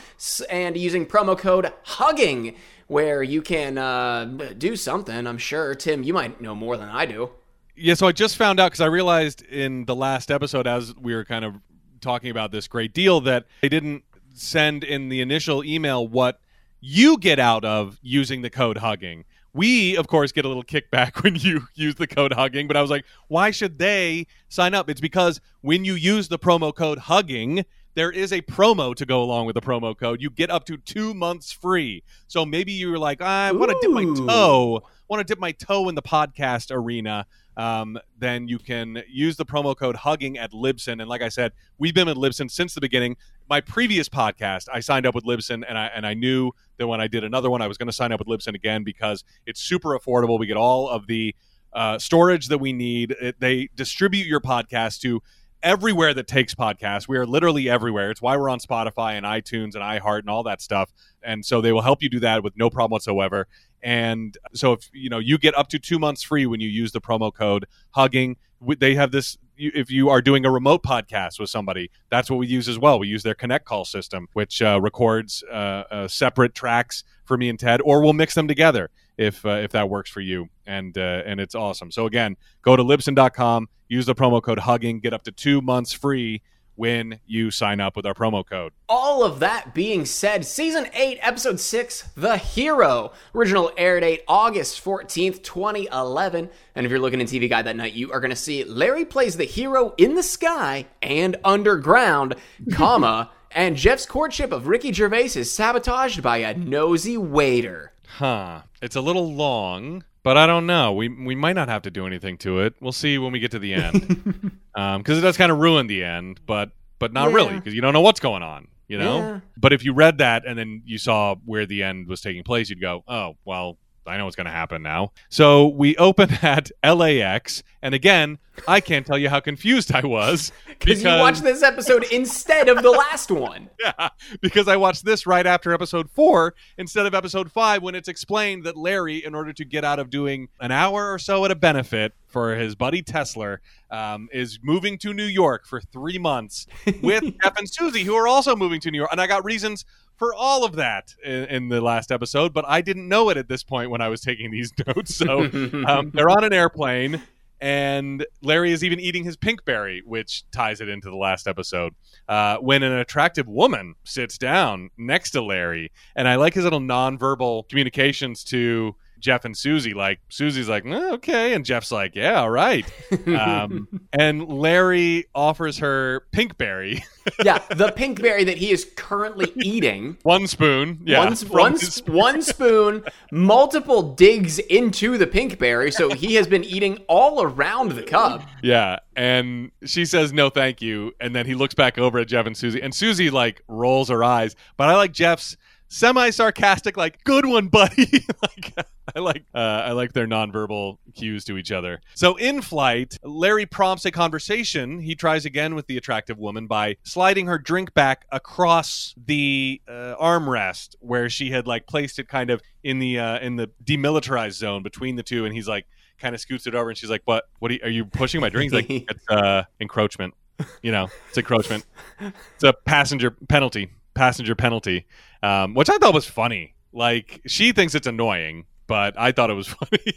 and 0.51 0.77
using 0.77 1.07
promo 1.07 1.35
code 1.35 1.73
HUGGING, 1.83 2.55
where 2.85 3.23
you 3.23 3.41
can 3.41 3.79
uh, 3.79 4.25
do 4.55 4.75
something, 4.75 5.25
I'm 5.25 5.39
sure. 5.39 5.73
Tim, 5.73 6.03
you 6.03 6.13
might 6.13 6.39
know 6.39 6.53
more 6.53 6.77
than 6.77 6.89
I 6.89 7.07
do. 7.07 7.31
Yeah, 7.75 7.95
so 7.95 8.05
I 8.05 8.11
just 8.11 8.37
found 8.37 8.59
out 8.59 8.67
because 8.67 8.81
I 8.81 8.85
realized 8.85 9.41
in 9.41 9.85
the 9.85 9.95
last 9.95 10.29
episode, 10.29 10.67
as 10.67 10.95
we 10.95 11.15
were 11.15 11.25
kind 11.25 11.43
of 11.43 11.55
talking 12.01 12.29
about 12.29 12.51
this 12.51 12.67
great 12.67 12.93
deal, 12.93 13.19
that 13.21 13.47
they 13.61 13.69
didn't 13.69 14.03
send 14.35 14.83
in 14.83 15.09
the 15.09 15.21
initial 15.21 15.63
email 15.63 16.07
what 16.07 16.39
you 16.85 17.17
get 17.17 17.39
out 17.39 17.63
of 17.63 17.97
using 18.01 18.41
the 18.41 18.49
code 18.49 18.77
hugging. 18.77 19.23
We, 19.53 19.95
of 19.95 20.07
course, 20.07 20.33
get 20.33 20.43
a 20.43 20.49
little 20.49 20.65
kickback 20.65 21.23
when 21.23 21.35
you 21.35 21.67
use 21.75 21.95
the 21.95 22.07
code 22.07 22.33
hugging, 22.33 22.67
but 22.67 22.75
I 22.75 22.81
was 22.81 22.91
like, 22.91 23.05
why 23.29 23.51
should 23.51 23.79
they 23.79 24.27
sign 24.49 24.73
up? 24.73 24.89
It's 24.89 24.99
because 24.99 25.39
when 25.61 25.85
you 25.85 25.93
use 25.93 26.27
the 26.27 26.37
promo 26.37 26.75
code 26.75 26.97
hugging, 26.97 27.63
there 27.95 28.11
is 28.11 28.33
a 28.33 28.41
promo 28.41 28.93
to 28.95 29.05
go 29.05 29.23
along 29.23 29.45
with 29.45 29.53
the 29.53 29.61
promo 29.61 29.97
code. 29.97 30.21
You 30.21 30.29
get 30.29 30.49
up 30.49 30.65
to 30.65 30.77
two 30.77 31.13
months 31.13 31.53
free. 31.53 32.03
So 32.27 32.45
maybe 32.45 32.73
you're 32.73 32.99
like, 32.99 33.21
I 33.21 33.53
want 33.53 33.71
to 33.71 33.77
dip 33.81 33.91
my 33.91 34.03
toe, 34.03 34.83
want 35.07 35.25
to 35.25 35.31
dip 35.31 35.39
my 35.39 35.53
toe 35.53 35.87
in 35.87 35.95
the 35.95 36.01
podcast 36.01 36.69
arena 36.75 37.27
um, 37.57 37.99
then 38.17 38.47
you 38.47 38.59
can 38.59 39.03
use 39.07 39.35
the 39.35 39.45
promo 39.45 39.75
code 39.75 39.95
hugging 39.97 40.37
at 40.37 40.51
libsyn. 40.51 40.99
And 41.01 41.07
like 41.07 41.21
i 41.21 41.29
said 41.29 41.51
we've 41.77 41.93
been 41.93 42.07
with 42.07 42.17
libsyn 42.17 42.49
since 42.49 42.73
the 42.73 42.81
beginning. 42.81 43.17
My 43.49 43.61
previous 43.61 44.09
podcast 44.09 44.67
i 44.73 44.79
signed 44.79 45.05
up 45.05 45.15
with 45.15 45.25
libsyn 45.25 45.63
and 45.67 45.77
i 45.77 45.87
and 45.87 46.05
i 46.07 46.13
knew 46.13 46.51
that 46.77 46.87
when 46.87 47.01
i 47.01 47.07
did 47.07 47.23
another 47.23 47.49
one 47.49 47.61
i 47.61 47.67
was 47.67 47.77
going 47.77 47.87
to 47.87 47.93
sign 47.93 48.11
up 48.11 48.19
with 48.19 48.27
libsyn 48.27 48.55
again 48.55 48.83
because 48.83 49.23
it's 49.45 49.61
super 49.61 49.97
affordable. 49.97 50.39
We 50.39 50.47
get 50.47 50.57
all 50.57 50.89
of 50.89 51.07
the 51.07 51.35
uh, 51.73 51.97
storage 51.97 52.47
that 52.47 52.59
we 52.59 52.71
need. 52.71 53.11
It, 53.19 53.39
they 53.39 53.69
distribute 53.75 54.27
your 54.27 54.39
podcast 54.39 55.01
to 55.01 55.21
everywhere 55.63 56.13
that 56.13 56.27
takes 56.27 56.53
podcasts. 56.53 57.07
We 57.07 57.17
are 57.17 57.25
literally 57.25 57.69
everywhere. 57.69 58.11
It's 58.11 58.21
why 58.21 58.37
we're 58.37 58.49
on 58.49 58.59
spotify 58.59 59.13
and 59.13 59.25
itunes 59.25 59.75
and 59.75 59.83
iheart 59.83 60.19
and 60.19 60.29
all 60.29 60.43
that 60.43 60.61
stuff. 60.61 60.93
And 61.23 61.43
so 61.45 61.61
they 61.61 61.71
will 61.71 61.81
help 61.81 62.03
you 62.03 62.09
do 62.09 62.19
that 62.19 62.43
with 62.43 62.55
no 62.57 62.69
problem 62.69 62.91
whatsoever. 62.91 63.47
And 63.81 64.37
so 64.53 64.73
if 64.73 64.89
you 64.93 65.09
know 65.09 65.19
you 65.19 65.37
get 65.37 65.57
up 65.57 65.69
to 65.69 65.79
two 65.79 65.99
months 65.99 66.21
free 66.21 66.45
when 66.45 66.59
you 66.59 66.69
use 66.69 66.91
the 66.91 67.01
promo 67.01 67.33
code 67.33 67.65
hugging 67.91 68.37
they 68.79 68.95
have 68.95 69.11
this 69.11 69.37
if 69.57 69.91
you 69.91 70.09
are 70.09 70.21
doing 70.21 70.45
a 70.45 70.51
remote 70.51 70.83
podcast 70.83 71.37
with 71.37 71.49
somebody 71.49 71.91
that's 72.09 72.29
what 72.29 72.37
we 72.37 72.47
use 72.47 72.69
as 72.69 72.79
well. 72.79 72.97
We 72.97 73.07
use 73.07 73.23
their 73.23 73.35
connect 73.35 73.65
call 73.65 73.83
system 73.83 74.27
which 74.33 74.61
uh, 74.61 74.79
records 74.81 75.43
uh, 75.51 75.83
uh, 75.91 76.07
separate 76.07 76.55
tracks 76.55 77.03
for 77.25 77.37
me 77.37 77.49
and 77.49 77.59
ted 77.59 77.81
or 77.83 78.01
we'll 78.01 78.13
mix 78.13 78.35
them 78.35 78.47
together 78.47 78.89
if 79.17 79.45
uh, 79.45 79.49
if 79.49 79.71
that 79.71 79.89
works 79.89 80.09
for 80.09 80.21
you 80.21 80.47
and 80.65 80.97
uh, 80.97 81.21
and 81.25 81.39
it's 81.39 81.55
awesome 81.55 81.91
so 81.91 82.05
again 82.05 82.35
go 82.61 82.75
to 82.75 82.83
libsyn.com 82.83 83.67
use 83.87 84.05
the 84.05 84.15
promo 84.15 84.41
code 84.41 84.59
hugging 84.59 84.99
get 84.99 85.13
up 85.13 85.23
to 85.23 85.31
two 85.31 85.61
months 85.61 85.93
free 85.93 86.41
when 86.75 87.19
you 87.27 87.51
sign 87.51 87.79
up 87.79 87.95
with 87.95 88.05
our 88.05 88.13
promo 88.15 88.43
code 88.45 88.73
All 88.89 89.23
of 89.23 89.39
that 89.41 89.75
being 89.75 90.05
said, 90.05 90.43
season 90.43 90.87
8, 90.93 91.19
episode 91.21 91.59
6, 91.59 92.09
The 92.15 92.37
Hero. 92.37 93.11
Original 93.35 93.71
air 93.77 93.99
date 93.99 94.23
August 94.27 94.83
14th, 94.83 95.43
2011. 95.43 96.49
And 96.73 96.85
if 96.85 96.89
you're 96.89 96.99
looking 96.99 97.21
in 97.21 97.27
TV 97.27 97.47
Guide 97.47 97.65
that 97.65 97.75
night, 97.75 97.93
you 97.93 98.11
are 98.11 98.19
going 98.19 98.31
to 98.31 98.35
see 98.35 98.63
Larry 98.63 99.05
plays 99.05 99.37
the 99.37 99.45
hero 99.45 99.93
in 99.97 100.15
the 100.15 100.23
sky 100.23 100.87
and 101.03 101.35
underground, 101.43 102.35
comma, 102.71 103.29
and 103.51 103.75
Jeff's 103.75 104.07
courtship 104.07 104.51
of 104.51 104.67
Ricky 104.67 104.91
Gervais 104.91 105.35
is 105.35 105.51
sabotaged 105.53 106.23
by 106.23 106.37
a 106.37 106.57
nosy 106.57 107.17
waiter. 107.17 107.92
Huh. 108.17 108.61
It's 108.81 108.95
a 108.95 109.01
little 109.01 109.33
long, 109.33 110.03
but 110.23 110.37
I 110.37 110.45
don't 110.45 110.65
know. 110.65 110.93
We 110.93 111.09
we 111.09 111.35
might 111.35 111.53
not 111.53 111.67
have 111.69 111.81
to 111.83 111.91
do 111.91 112.05
anything 112.05 112.37
to 112.39 112.59
it. 112.61 112.75
We'll 112.79 112.91
see 112.91 113.17
when 113.17 113.31
we 113.31 113.39
get 113.39 113.51
to 113.51 113.59
the 113.59 113.73
end, 113.73 114.51
um, 114.75 115.01
because 115.01 115.17
it 115.17 115.21
does 115.21 115.37
kind 115.37 115.51
of 115.51 115.57
ruin 115.59 115.87
the 115.87 116.03
end, 116.03 116.39
but 116.45 116.71
but 116.99 117.11
not 117.13 117.29
Yeah. 117.29 117.35
really, 117.35 117.55
because 117.55 117.73
you 117.73 117.81
don't 117.81 117.93
know 117.93 118.01
what's 118.01 118.19
going 118.19 118.43
on. 118.43 118.67
You 118.87 118.99
know. 118.99 119.17
Yeah. 119.17 119.39
But 119.57 119.73
if 119.73 119.83
you 119.83 119.93
read 119.93 120.19
that 120.19 120.45
and 120.45 120.57
then 120.59 120.83
you 120.85 120.97
saw 120.97 121.35
where 121.45 121.65
the 121.65 121.81
end 121.83 122.07
was 122.07 122.21
taking 122.21 122.43
place, 122.43 122.69
you'd 122.69 122.81
go, 122.81 123.03
"Oh, 123.07 123.37
well, 123.45 123.77
I 124.05 124.17
know 124.17 124.25
what's 124.25 124.35
going 124.35 124.45
to 124.45 124.51
happen 124.51 124.81
now." 124.81 125.11
So 125.29 125.67
we 125.67 125.95
open 125.97 126.31
at 126.41 126.71
LAX, 126.83 127.63
and 127.81 127.93
again, 127.93 128.39
I 128.67 128.79
can't 128.79 129.05
tell 129.05 129.17
you 129.17 129.29
how 129.29 129.39
confused 129.39 129.93
I 129.93 130.05
was 130.05 130.51
Because 130.79 131.03
you 131.03 131.09
watched 131.09 131.43
this 131.43 131.63
episode 131.63 132.05
instead 132.11 132.69
of 132.69 132.83
the 132.83 132.91
last 132.91 133.31
one. 133.31 133.69
yeah, 133.79 134.09
because 134.41 134.67
I 134.67 134.75
watched 134.75 135.05
this 135.05 135.25
right 135.25 135.45
after 135.45 135.73
episode 135.73 136.09
four 136.09 136.55
instead 136.77 137.05
of 137.05 137.13
episode 137.13 137.51
five 137.51 137.81
when 137.81 137.95
it's 137.95 138.07
explained 138.07 138.63
that 138.65 138.77
Larry, 138.77 139.23
in 139.23 139.33
order 139.33 139.53
to 139.53 139.65
get 139.65 139.85
out 139.85 139.99
of 139.99 140.09
doing 140.09 140.49
an 140.59 140.71
hour 140.71 141.11
or 141.11 141.19
so 141.19 141.45
at 141.45 141.51
a 141.51 141.55
benefit 141.55 142.13
for 142.33 142.55
his 142.55 142.75
buddy 142.75 143.01
Tesla, 143.01 143.59
um, 143.91 144.27
is 144.33 144.59
moving 144.61 144.97
to 144.97 145.13
New 145.13 145.23
York 145.23 145.65
for 145.65 145.79
three 145.79 146.17
months 146.17 146.67
with 147.01 147.23
Jeff 147.41 147.57
and 147.57 147.69
Susie, 147.69 148.03
who 148.03 148.15
are 148.15 148.27
also 148.27 148.55
moving 148.55 148.81
to 148.81 148.91
New 148.91 148.97
York. 148.97 149.11
And 149.11 149.21
I 149.21 149.27
got 149.27 149.45
reasons 149.45 149.85
for 150.17 150.33
all 150.33 150.65
of 150.65 150.75
that 150.75 151.13
in, 151.23 151.45
in 151.45 151.69
the 151.69 151.79
last 151.79 152.11
episode, 152.11 152.53
but 152.53 152.65
I 152.67 152.81
didn't 152.81 153.07
know 153.07 153.29
it 153.29 153.37
at 153.37 153.47
this 153.47 153.63
point 153.63 153.91
when 153.91 154.01
I 154.01 154.09
was 154.09 154.21
taking 154.21 154.51
these 154.51 154.73
notes. 154.87 155.15
So 155.15 155.43
um, 155.87 156.11
they're 156.13 156.29
on 156.29 156.43
an 156.43 156.53
airplane. 156.53 157.21
And 157.61 158.25
Larry 158.41 158.73
is 158.73 158.83
even 158.83 158.99
eating 158.99 159.23
his 159.23 159.37
pinkberry, 159.37 160.01
which 160.03 160.43
ties 160.51 160.81
it 160.81 160.89
into 160.89 161.09
the 161.09 161.15
last 161.15 161.47
episode. 161.47 161.93
Uh, 162.27 162.57
when 162.57 162.83
an 162.83 162.91
attractive 162.91 163.47
woman 163.47 163.95
sits 164.03 164.37
down 164.37 164.89
next 164.97 165.31
to 165.31 165.41
Larry, 165.41 165.89
and 166.13 166.27
I 166.27 166.35
like 166.35 166.55
his 166.55 166.65
little 166.65 166.81
nonverbal 166.81 167.69
communications 167.69 168.43
to 168.45 168.97
Jeff 169.23 169.45
and 169.45 169.57
Susie. 169.57 169.93
Like 169.93 170.19
Susie's 170.29 170.67
like, 170.69 170.85
"Eh, 170.85 171.11
okay, 171.13 171.53
and 171.53 171.63
Jeff's 171.65 171.91
like, 171.91 172.13
yeah, 172.13 172.41
all 172.41 172.49
right. 172.51 172.85
Um, 173.27 173.87
and 174.11 174.47
Larry 174.47 175.25
offers 175.33 175.77
her 175.79 176.25
pinkberry, 176.33 177.01
yeah, 177.43 177.59
the 177.69 177.91
pink 177.91 178.21
berry 178.21 178.43
that 178.43 178.57
he 178.57 178.69
is 178.71 178.89
currently 178.97 179.51
eating. 179.63 180.17
one 180.23 180.45
spoon. 180.47 180.99
Yeah, 181.05 181.19
one, 181.19 181.35
one, 181.47 181.71
his- 181.73 182.03
one 182.05 182.41
spoon, 182.41 183.03
multiple 183.31 184.13
digs 184.13 184.59
into 184.59 185.17
the 185.17 185.25
pink 185.27 185.57
berry, 185.57 185.91
so 185.91 186.09
he 186.13 186.35
has 186.35 186.47
been 186.47 186.63
eating 186.63 186.97
all 187.07 187.43
around 187.43 187.93
the 187.93 188.03
cup. 188.03 188.43
Yeah, 188.61 188.99
and 189.15 189.71
she 189.85 190.05
says 190.05 190.33
no, 190.33 190.49
thank 190.49 190.81
you, 190.81 191.13
and 191.19 191.33
then 191.35 191.45
he 191.45 191.55
looks 191.55 191.73
back 191.73 191.97
over 191.97 192.19
at 192.19 192.27
Jeff 192.27 192.45
and 192.45 192.57
Susie, 192.57 192.81
and 192.81 192.93
Susie 192.93 193.29
like 193.29 193.61
rolls 193.67 194.09
her 194.09 194.23
eyes, 194.23 194.55
but 194.77 194.89
I 194.89 194.95
like 194.95 195.13
Jeff's 195.13 195.55
semi 195.93 196.29
sarcastic, 196.31 196.97
like 196.97 197.23
"good 197.23 197.45
one, 197.45 197.67
buddy." 197.67 198.25
like 198.41 198.73
I 199.15 199.19
like 199.19 199.43
uh, 199.53 199.57
I 199.57 199.91
like 199.91 200.13
their 200.13 200.27
nonverbal 200.27 200.97
cues 201.15 201.45
to 201.45 201.57
each 201.57 201.71
other. 201.71 202.01
So 202.15 202.35
in 202.35 202.61
flight, 202.61 203.17
Larry 203.23 203.65
prompts 203.65 204.05
a 204.05 204.11
conversation. 204.11 204.99
He 204.99 205.15
tries 205.15 205.45
again 205.45 205.75
with 205.75 205.87
the 205.87 205.97
attractive 205.97 206.37
woman 206.37 206.67
by 206.67 206.97
sliding 207.03 207.47
her 207.47 207.57
drink 207.57 207.93
back 207.93 208.25
across 208.31 209.13
the 209.17 209.81
uh, 209.87 210.15
armrest 210.19 210.95
where 210.99 211.29
she 211.29 211.51
had 211.51 211.67
like 211.67 211.87
placed 211.87 212.19
it 212.19 212.27
kind 212.27 212.49
of 212.49 212.61
in 212.83 212.99
the 212.99 213.19
uh, 213.19 213.39
in 213.39 213.55
the 213.55 213.69
demilitarized 213.83 214.53
zone 214.53 214.83
between 214.83 215.15
the 215.15 215.23
two, 215.23 215.45
and 215.45 215.53
he's 215.53 215.67
like 215.67 215.85
kind 216.19 216.33
of 216.33 216.41
scoots 216.41 216.67
it 216.67 216.75
over, 216.75 216.89
and 216.89 216.97
she's 216.97 217.09
like, 217.09 217.21
"What? 217.25 217.45
What 217.59 217.71
are 217.71 217.75
you, 217.75 217.79
are 217.83 217.89
you 217.89 218.05
pushing 218.05 218.41
my 218.41 218.49
drink?" 218.49 218.71
He's 218.71 218.81
like, 218.81 218.89
"It's 219.09 219.29
uh, 219.29 219.63
encroachment. 219.79 220.33
You 220.81 220.91
know, 220.91 221.09
it's 221.29 221.37
encroachment. 221.37 221.85
It's 222.19 222.63
a 222.63 222.73
passenger 222.73 223.31
penalty. 223.31 223.89
Passenger 224.13 224.55
penalty." 224.55 225.05
Um, 225.41 225.73
which 225.73 225.89
I 225.89 225.97
thought 225.97 226.13
was 226.13 226.25
funny. 226.25 226.75
Like 226.93 227.41
she 227.47 227.71
thinks 227.71 227.95
it's 227.95 228.07
annoying, 228.07 228.65
but 228.87 229.19
I 229.19 229.31
thought 229.31 229.49
it 229.49 229.55
was 229.55 229.67
funny. 229.79 230.13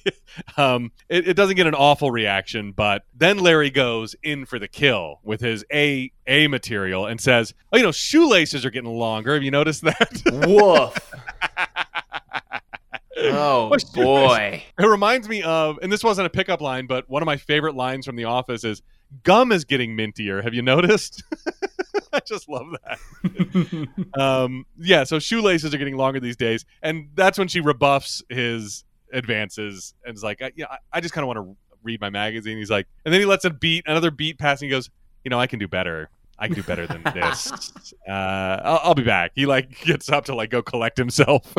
um, 0.57 0.93
it, 1.09 1.29
it 1.29 1.35
doesn't 1.35 1.57
get 1.57 1.67
an 1.67 1.75
awful 1.75 2.11
reaction, 2.11 2.73
but 2.73 3.05
then 3.15 3.39
Larry 3.39 3.71
goes 3.71 4.15
in 4.23 4.45
for 4.45 4.59
the 4.59 4.69
kill 4.69 5.21
with 5.23 5.41
his 5.41 5.65
A 5.73 6.13
A 6.27 6.47
material 6.49 7.07
and 7.07 7.21
says, 7.21 7.55
"Oh, 7.73 7.77
you 7.79 7.83
know, 7.83 7.93
shoelaces 7.93 8.65
are 8.65 8.71
getting 8.71 8.91
longer. 8.91 9.35
Have 9.35 9.43
you 9.43 9.51
noticed 9.51 9.83
that?" 9.83 10.23
Woof. 10.47 10.97
Oh 13.19 13.75
boy. 13.95 14.63
It 14.79 14.87
reminds 14.87 15.27
me 15.29 15.43
of, 15.43 15.79
and 15.81 15.91
this 15.91 16.05
wasn't 16.05 16.27
a 16.27 16.31
pickup 16.31 16.61
line, 16.61 16.87
but 16.87 17.09
one 17.09 17.23
of 17.23 17.27
my 17.27 17.39
favorite 17.39 17.75
lines 17.75 18.05
from 18.05 18.15
The 18.17 18.25
Office 18.25 18.63
is, 18.63 18.83
"Gum 19.23 19.53
is 19.53 19.65
getting 19.65 19.97
mintier." 19.97 20.45
Have 20.45 20.53
you 20.53 20.61
noticed? 20.63 21.23
I 22.12 22.21
just 22.21 22.49
love 22.49 22.66
that. 22.85 23.88
um, 24.21 24.64
yeah, 24.79 25.05
so 25.05 25.19
shoelaces 25.19 25.75
are 25.75 25.79
getting 25.79 25.97
longer 25.97 26.21
these 26.21 26.37
days, 26.37 26.64
and 26.83 27.09
that's 27.14 27.38
when 27.38 27.49
she 27.49 27.61
rebuffs 27.61 28.23
his 28.29 28.85
advances 29.12 29.95
and 30.05 30.16
is 30.16 30.23
like, 30.23 30.42
I, 30.42 30.53
"Yeah, 30.57 30.66
I, 30.71 30.79
I 30.95 31.01
just 31.01 31.14
kind 31.14 31.23
of 31.23 31.29
want 31.29 31.38
to 31.38 31.57
read 31.83 32.01
my 32.01 32.11
magazine." 32.11 32.59
He's 32.59 32.71
like, 32.71 32.87
and 33.05 33.12
then 33.12 33.21
he 33.21 33.27
lets 33.27 33.45
a 33.45 33.51
beat, 33.51 33.85
another 33.87 34.11
beat 34.11 34.38
pass, 34.38 34.61
and 34.61 34.66
he 34.66 34.71
goes, 34.71 34.90
"You 35.25 35.31
know, 35.31 35.40
I 35.40 35.47
can 35.47 35.59
do 35.59 35.69
better." 35.69 36.11
I 36.38 36.49
can 36.49 36.57
do 36.57 36.62
better 36.62 36.87
than 36.87 37.03
this. 37.14 37.73
Uh, 38.07 38.61
I'll, 38.62 38.81
I'll 38.85 38.95
be 38.95 39.03
back. 39.03 39.33
He 39.35 39.47
like 39.47 39.81
gets 39.81 40.09
up 40.09 40.27
to 40.27 40.35
like 40.35 40.51
go 40.51 40.62
collect 40.62 40.97
himself. 40.97 41.57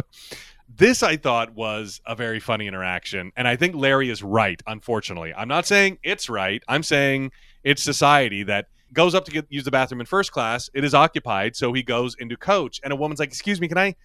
this 0.69 1.03
I 1.03 1.17
thought 1.17 1.53
was 1.53 1.99
a 2.05 2.15
very 2.15 2.39
funny 2.39 2.67
interaction, 2.67 3.33
and 3.35 3.47
I 3.49 3.57
think 3.57 3.75
Larry 3.75 4.09
is 4.09 4.23
right. 4.23 4.61
Unfortunately, 4.65 5.33
I'm 5.33 5.49
not 5.49 5.65
saying 5.65 5.97
it's 6.03 6.29
right. 6.29 6.63
I'm 6.69 6.83
saying 6.83 7.31
it's 7.65 7.83
society 7.83 8.43
that 8.43 8.67
goes 8.93 9.13
up 9.15 9.25
to 9.25 9.31
get 9.31 9.45
use 9.49 9.63
the 9.63 9.71
bathroom 9.71 9.99
in 9.99 10.05
first 10.05 10.31
class. 10.31 10.69
It 10.73 10.83
is 10.83 10.93
occupied, 10.93 11.55
so 11.55 11.73
he 11.73 11.83
goes 11.83 12.15
into 12.19 12.37
coach, 12.37 12.79
and 12.83 12.93
a 12.93 12.95
woman's 12.95 13.19
like, 13.19 13.29
"Excuse 13.29 13.59
me, 13.61 13.67
can 13.67 13.77
I 13.77 13.95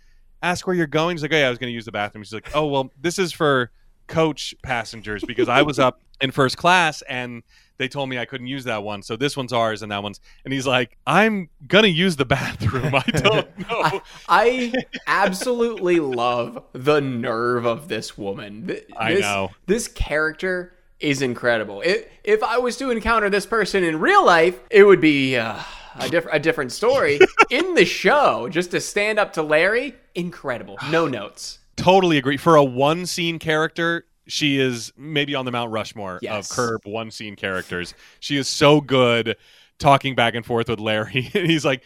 ask 0.43 0.67
where 0.67 0.75
you're 0.77 0.87
going?" 0.87 1.17
He's 1.17 1.23
like, 1.23 1.33
"Oh 1.33 1.37
yeah, 1.37 1.47
I 1.47 1.51
was 1.51 1.59
going 1.59 1.71
to 1.71 1.75
use 1.75 1.85
the 1.85 1.93
bathroom." 1.93 2.25
She's 2.25 2.33
like, 2.35 2.51
"Oh 2.55 2.67
well, 2.67 2.91
this 3.01 3.19
is 3.19 3.33
for 3.33 3.71
coach 4.09 4.55
passengers 4.63 5.25
because 5.25 5.49
I 5.49 5.63
was 5.63 5.79
up 5.79 6.01
in 6.21 6.31
first 6.31 6.57
class 6.57 7.03
and." 7.03 7.43
They 7.79 7.89
told 7.89 8.09
me 8.09 8.17
I 8.17 8.27
couldn't 8.27 8.47
use 8.47 8.63
that 8.65 8.85
one, 8.85 9.03
so 9.03 9.17
this 9.17 9.37
one's 9.37 9.53
ours 9.53 9.83
and 9.83 9.91
that 9.91 10.05
one's. 10.05 10.21
And 10.45 10.53
he's 10.55 10.69
like, 10.69 10.97
"I'm 11.05 11.49
gonna 11.67 11.89
use 11.89 12.15
the 12.15 12.25
bathroom. 12.25 12.95
I 12.95 13.03
don't 13.11 13.59
know." 13.69 14.03
I 14.29 14.73
absolutely 15.09 15.99
love 15.99 16.63
the 16.75 17.01
nerve 17.01 17.65
of 17.65 17.89
this 17.89 18.17
woman. 18.17 18.69
Th- 18.69 18.87
I 18.97 19.15
know. 19.15 19.51
This 19.67 19.89
character 19.89 20.75
is 21.03 21.23
incredible. 21.23 21.83
If, 21.85 22.07
if 22.25 22.43
I 22.43 22.59
was 22.59 22.77
to 22.79 22.91
encounter 22.91 23.29
this 23.31 23.47
person 23.47 23.85
in 23.85 23.99
real 24.01 24.25
life, 24.25 24.59
it 24.71 24.85
would 24.85 25.01
be 25.01 25.37
uh, 25.37 25.59
a, 25.99 26.09
diff- 26.09 26.27
a 26.31 26.39
different 26.39 26.73
story. 26.73 27.19
in 27.51 27.75
the 27.75 27.85
show, 27.85 28.49
just 28.49 28.71
to 28.71 28.81
stand 28.81 29.19
up 29.19 29.33
to 29.35 29.43
Larry, 29.43 29.95
incredible. 30.15 30.79
No 30.91 31.07
notes. 31.19 31.59
totally 31.77 32.19
agree. 32.19 32.37
For 32.37 32.57
a 32.57 32.65
one 32.65 33.07
scene 33.07 33.39
character, 33.39 34.07
she 34.29 34.59
is 34.59 34.93
maybe 34.97 35.35
on 35.35 35.45
the 35.45 35.51
Mount 35.51 35.73
Rushmore 35.73 36.19
Yes. 36.23 36.51
of 36.51 36.57
curb 36.57 36.81
one 36.85 37.11
scene 37.11 37.35
characters. 37.37 37.95
She 38.21 38.37
is 38.37 38.49
so 38.49 38.81
good 38.81 39.37
talking 39.79 40.15
back 40.15 40.35
and 40.35 40.47
forth 40.47 40.69
with 40.69 40.79
Larry. 40.79 41.29
and 41.35 41.51
he's 41.51 41.65
like, 41.65 41.83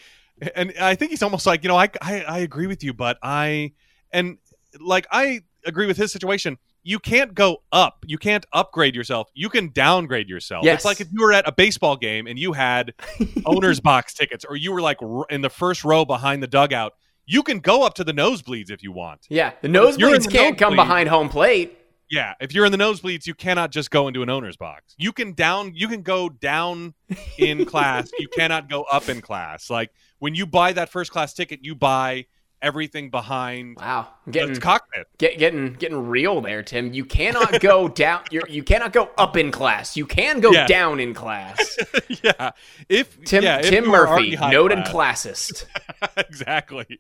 and 0.55 0.74
I 0.79 0.94
think 0.96 1.11
he's 1.12 1.22
almost 1.22 1.46
like, 1.46 1.62
you 1.64 1.68
know, 1.68 1.76
I, 1.79 1.88
I, 2.02 2.20
I 2.22 2.38
agree 2.40 2.66
with 2.66 2.85
you, 2.85 2.92
but 2.92 3.16
I, 3.22 3.72
and 4.12 4.37
like, 4.79 5.07
I 5.11 5.40
agree 5.64 5.87
with 5.87 5.96
his 5.96 6.12
situation. 6.12 6.59
You 6.87 7.01
can't 7.01 7.35
go 7.35 7.62
up. 7.72 8.05
You 8.07 8.16
can't 8.16 8.46
upgrade 8.53 8.94
yourself. 8.94 9.29
You 9.35 9.49
can 9.49 9.70
downgrade 9.72 10.29
yourself. 10.29 10.64
Yes. 10.64 10.77
It's 10.77 10.85
like 10.85 11.01
if 11.01 11.09
you 11.11 11.20
were 11.20 11.33
at 11.33 11.46
a 11.49 11.51
baseball 11.51 11.96
game 11.96 12.29
and 12.29 12.38
you 12.38 12.53
had 12.53 12.94
owner's 13.44 13.81
box 13.81 14.14
tickets 14.14 14.44
or 14.44 14.55
you 14.55 14.70
were 14.70 14.81
like 14.81 14.99
in 15.29 15.40
the 15.40 15.51
first 15.51 15.85
row 15.85 16.05
behind 16.05 16.44
the 16.44 16.46
dugout. 16.46 16.92
You 17.27 17.42
can 17.42 17.59
go 17.59 17.85
up 17.85 17.94
to 17.94 18.05
the 18.05 18.12
nosebleeds 18.12 18.70
if 18.70 18.85
you 18.85 18.92
want. 18.92 19.27
Yeah, 19.29 19.51
the 19.61 19.66
nosebleeds 19.66 20.27
the 20.27 20.31
can't 20.31 20.57
come 20.57 20.77
behind 20.77 21.09
home 21.09 21.29
plate. 21.29 21.77
Yeah, 22.09 22.35
if 22.40 22.55
you're 22.55 22.64
in 22.64 22.70
the 22.70 22.79
nosebleeds, 22.79 23.27
you 23.27 23.35
cannot 23.35 23.72
just 23.72 23.90
go 23.90 24.07
into 24.07 24.22
an 24.22 24.31
owner's 24.31 24.57
box. 24.57 24.94
You 24.96 25.11
can 25.11 25.33
down 25.33 25.72
you 25.75 25.88
can 25.88 26.03
go 26.03 26.29
down 26.29 26.94
in 27.37 27.64
class. 27.66 28.11
You 28.16 28.29
cannot 28.29 28.68
go 28.68 28.85
up 28.85 29.09
in 29.09 29.20
class. 29.20 29.70
Like 29.70 29.90
when 30.20 30.37
you 30.37 30.46
buy 30.46 30.72
that 30.75 30.88
first 30.88 31.11
class 31.11 31.35
ticket, 31.35 31.64
you 31.64 31.75
buy 31.75 32.27
everything 32.62 33.11
behind 33.11 33.77
Wow, 33.77 34.09
getting 34.31 34.57
cockpit. 34.57 35.07
get, 35.19 35.38
getting 35.38 35.75
getting 35.75 36.09
real 36.09 36.40
there, 36.40 36.62
Tim. 36.62 36.92
You 36.92 37.05
cannot 37.05 37.61
go 37.61 37.88
down. 38.05 38.23
You're, 38.31 38.49
you 38.49 38.62
cannot 38.62 38.92
go 38.92 39.11
up 39.19 39.37
in 39.37 39.51
class. 39.51 39.97
You 39.97 40.07
can 40.07 40.40
go 40.40 40.51
Yeah. 40.53 40.66
down 40.66 41.01
in 41.01 41.14
class. 41.14 41.77
yeah. 42.23 42.53
If 42.88 43.23
Tim 43.25 43.42
yeah, 43.45 43.61
Tim 43.61 43.88
already 43.90 44.37
Murphy, 44.37 44.51
noted 44.53 44.85
class. 44.87 45.27
classist. 45.27 45.64
exactly. 46.16 46.99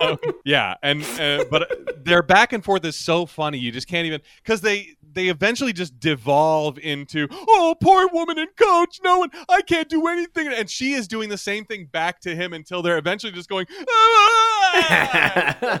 Um, 0.00 0.18
yeah, 0.44 0.74
and 0.82 1.02
uh, 1.20 1.44
but 1.50 2.04
their 2.04 2.22
back 2.22 2.52
and 2.52 2.64
forth 2.64 2.84
is 2.84 2.96
so 2.96 3.26
funny. 3.26 3.58
You 3.58 3.72
just 3.72 3.88
can't 3.88 4.06
even 4.06 4.20
because 4.42 4.60
they 4.60 4.96
they 5.18 5.28
eventually 5.28 5.72
just 5.72 5.98
devolve 5.98 6.78
into 6.78 7.26
oh 7.30 7.74
poor 7.80 8.08
woman 8.12 8.38
and 8.38 8.48
coach. 8.56 9.00
No 9.02 9.18
one, 9.18 9.30
I 9.48 9.62
can't 9.62 9.88
do 9.88 10.06
anything, 10.06 10.46
and 10.48 10.70
she 10.70 10.92
is 10.92 11.08
doing 11.08 11.28
the 11.28 11.36
same 11.38 11.64
thing 11.64 11.86
back 11.86 12.20
to 12.20 12.34
him 12.36 12.52
until 12.52 12.82
they're 12.82 12.98
eventually 12.98 13.32
just 13.32 13.48
going. 13.48 13.66
"Ah!" 13.90 15.80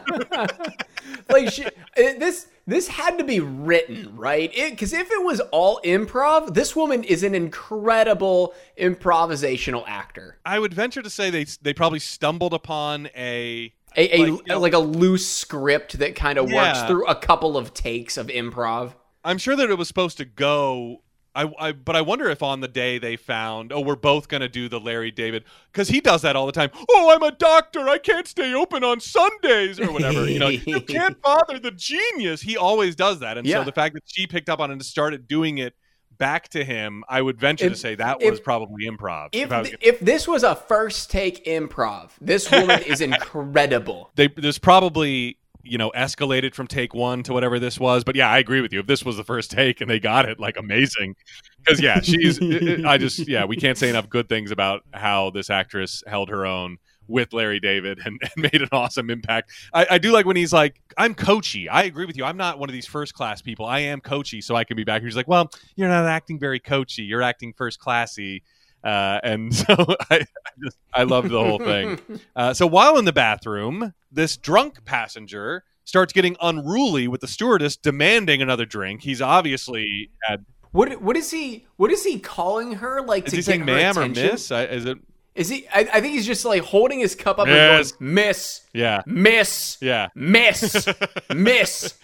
like 1.30 1.50
she, 1.52 1.64
this 1.96 2.48
this 2.66 2.88
had 2.88 3.18
to 3.18 3.24
be 3.24 3.40
written 3.40 4.16
right 4.16 4.50
because 4.70 4.92
if 4.92 5.10
it 5.10 5.24
was 5.24 5.40
all 5.52 5.80
improv 5.84 6.54
this 6.54 6.74
woman 6.74 7.04
is 7.04 7.22
an 7.22 7.34
incredible 7.34 8.54
improvisational 8.78 9.84
actor 9.86 10.38
I 10.44 10.58
would 10.58 10.74
venture 10.74 11.02
to 11.02 11.10
say 11.10 11.30
they 11.30 11.44
they 11.62 11.72
probably 11.74 11.98
stumbled 11.98 12.54
upon 12.54 13.06
a 13.16 13.72
a, 13.96 14.16
a 14.16 14.18
Like, 14.18 14.28
you 14.28 14.42
know- 14.46 14.60
like 14.60 14.74
a 14.74 14.78
loose 14.78 15.26
script 15.28 15.98
that 15.98 16.14
kind 16.14 16.38
of 16.38 16.44
works 16.46 16.78
Yeah. 16.78 16.86
through 16.86 17.06
a 17.06 17.14
couple 17.14 17.56
of 17.56 17.72
takes 17.74 18.16
of 18.16 18.26
improv 18.28 18.94
I'm 19.24 19.38
sure 19.38 19.56
that 19.56 19.70
it 19.70 19.76
was 19.78 19.88
supposed 19.88 20.16
to 20.18 20.24
go. 20.24 21.02
I, 21.34 21.52
I 21.58 21.72
but 21.72 21.94
I 21.94 22.00
wonder 22.00 22.28
if 22.30 22.42
on 22.42 22.60
the 22.60 22.68
day 22.68 22.98
they 22.98 23.14
found, 23.16 23.72
oh, 23.72 23.80
we're 23.80 23.94
both 23.96 24.28
gonna 24.28 24.48
do 24.48 24.68
the 24.68 24.80
Larry 24.80 25.10
David 25.10 25.44
because 25.72 25.88
he 25.88 26.00
does 26.00 26.22
that 26.22 26.34
all 26.36 26.46
the 26.46 26.52
time. 26.52 26.70
Oh, 26.90 27.12
I'm 27.14 27.22
a 27.22 27.30
doctor. 27.30 27.88
I 27.88 27.98
can't 27.98 28.26
stay 28.26 28.52
open 28.54 28.82
on 28.82 28.98
Sundays 29.00 29.78
or 29.78 29.92
whatever. 29.92 30.28
you 30.28 30.38
know, 30.38 30.48
you 30.48 30.80
can't 30.88 31.20
bother 31.22 31.58
the 31.58 31.70
genius. 31.70 32.40
He 32.40 32.56
always 32.56 32.96
does 32.96 33.20
that, 33.20 33.38
and 33.38 33.46
Yeah. 33.46 33.58
so 33.60 33.64
the 33.64 33.72
fact 33.72 33.94
that 33.94 34.02
she 34.06 34.26
picked 34.26 34.48
up 34.48 34.58
on 34.58 34.70
it 34.70 34.74
and 34.74 34.84
started 34.84 35.28
doing 35.28 35.58
it 35.58 35.74
back 36.16 36.48
to 36.48 36.64
him, 36.64 37.04
I 37.08 37.22
would 37.22 37.38
venture 37.38 37.66
If- 37.66 37.74
to 37.74 37.78
say 37.78 37.94
that 37.94 38.20
if- 38.20 38.30
was 38.30 38.40
probably 38.40 38.86
improv. 38.88 39.28
if, 39.32 39.52
I 39.52 39.60
was- 39.60 39.68
th- 39.68 39.80
if 39.82 40.00
this 40.00 40.26
was 40.26 40.42
a 40.42 40.56
first 40.56 41.08
take 41.10 41.44
improv 41.44 42.10
this 42.20 42.50
woman 42.50 42.82
is 42.82 43.00
incredible 43.48 44.10
they 44.16 44.26
there's 44.28 44.58
probably 44.58 45.38
you 45.62 45.78
know 45.78 45.90
escalated 45.94 46.54
from 46.54 46.66
take 46.66 46.94
one 46.94 47.22
to 47.24 47.32
whatever 47.32 47.58
this 47.58 47.78
was. 47.78 48.04
But 48.04 48.16
yeah 48.16 48.30
i 48.30 48.38
agree 48.38 48.60
with 48.60 48.72
you. 48.72 48.80
If 48.80 48.86
this 48.86 49.04
was 49.04 49.16
the 49.16 49.24
first 49.24 49.50
take 49.58 49.80
and 49.80 49.90
they 49.90 50.00
got 50.00 50.28
it 50.28 50.38
like 50.38 50.56
amazing. 50.56 51.16
Because 51.58 51.80
yeah 51.80 52.00
she's 52.00 52.40
i 52.84 52.98
just 52.98 53.26
yeah 53.28 53.44
we 53.44 53.56
can't 53.56 53.78
say 53.78 53.88
enough 53.88 54.08
good 54.08 54.28
things 54.28 54.50
about 54.50 54.82
how 54.92 55.30
this 55.30 55.50
actress 55.50 56.02
held 56.06 56.28
her 56.30 56.46
own 56.46 56.78
with 57.08 57.32
larry 57.32 57.58
david 57.58 57.98
and, 58.04 58.20
and 58.36 58.52
made 58.52 58.62
an 58.62 58.68
awesome 58.72 59.10
impact. 59.10 59.50
I, 59.72 59.86
I 59.92 59.98
do 59.98 60.12
like 60.12 60.26
when 60.26 60.36
he's 60.36 60.52
like 60.52 60.80
i'm 60.96 61.14
coachy 61.14 61.68
i 61.68 61.82
agree 61.84 62.06
with 62.06 62.16
you. 62.16 62.24
I'm 62.24 62.36
not 62.36 62.58
one 62.58 62.68
of 62.68 62.72
these 62.72 62.86
first 62.86 63.14
class 63.14 63.42
people. 63.42 63.66
I 63.66 63.80
am 63.80 64.00
coachy 64.00 64.40
so 64.40 64.54
i 64.56 64.64
can 64.64 64.76
be 64.76 64.84
back. 64.84 65.02
He's 65.02 65.16
like 65.16 65.28
well 65.28 65.50
you're 65.76 65.88
not 65.88 66.06
acting 66.06 66.38
very 66.38 66.60
coachy 66.60 67.02
you're 67.02 67.22
acting 67.22 67.52
first 67.52 67.78
classy 67.78 68.42
uh, 68.88 69.20
and 69.22 69.54
so 69.62 69.74
I, 70.10 70.16
I 70.20 70.50
just 70.64 70.76
I 70.94 71.02
loved 71.02 71.28
the 71.30 71.38
whole 71.44 71.58
thing. 71.58 71.98
Uh, 72.34 72.54
so 72.54 72.66
while 72.66 72.96
in 72.98 73.04
the 73.04 73.12
bathroom, 73.12 73.92
this 74.10 74.36
drunk 74.36 74.84
passenger 74.84 75.64
starts 75.84 76.12
getting 76.12 76.36
unruly 76.40 77.08
with 77.08 77.20
the 77.20 77.26
stewardess 77.26 77.76
demanding 77.76 78.40
another 78.42 78.64
drink. 78.66 79.02
He's 79.02 79.20
obviously 79.22 80.10
had. 80.22 80.44
What 80.72 81.00
what 81.02 81.16
is 81.16 81.30
he? 81.30 81.66
What 81.76 81.90
is 81.90 82.04
he 82.04 82.18
calling 82.18 82.72
her? 82.74 83.00
Like 83.02 83.26
Is 83.26 83.30
to 83.30 83.36
he 83.36 83.42
saying 83.42 83.64
ma'am 83.64 83.98
or 83.98 84.08
miss? 84.08 84.50
I, 84.52 84.64
is 84.64 84.84
it? 84.84 84.98
Is 85.34 85.48
he? 85.48 85.66
I, 85.68 85.80
I 85.94 86.00
think 86.00 86.14
he's 86.14 86.26
just 86.26 86.44
like 86.44 86.62
holding 86.62 86.98
his 87.00 87.14
cup 87.14 87.38
up 87.38 87.46
Yes. 87.46 87.92
and 87.92 88.00
going, 88.00 88.14
"Miss, 88.14 88.60
Yeah. 88.74 89.02
miss, 89.06 89.78
Yeah. 89.80 90.08
miss, 90.14 90.86
miss." 91.34 91.94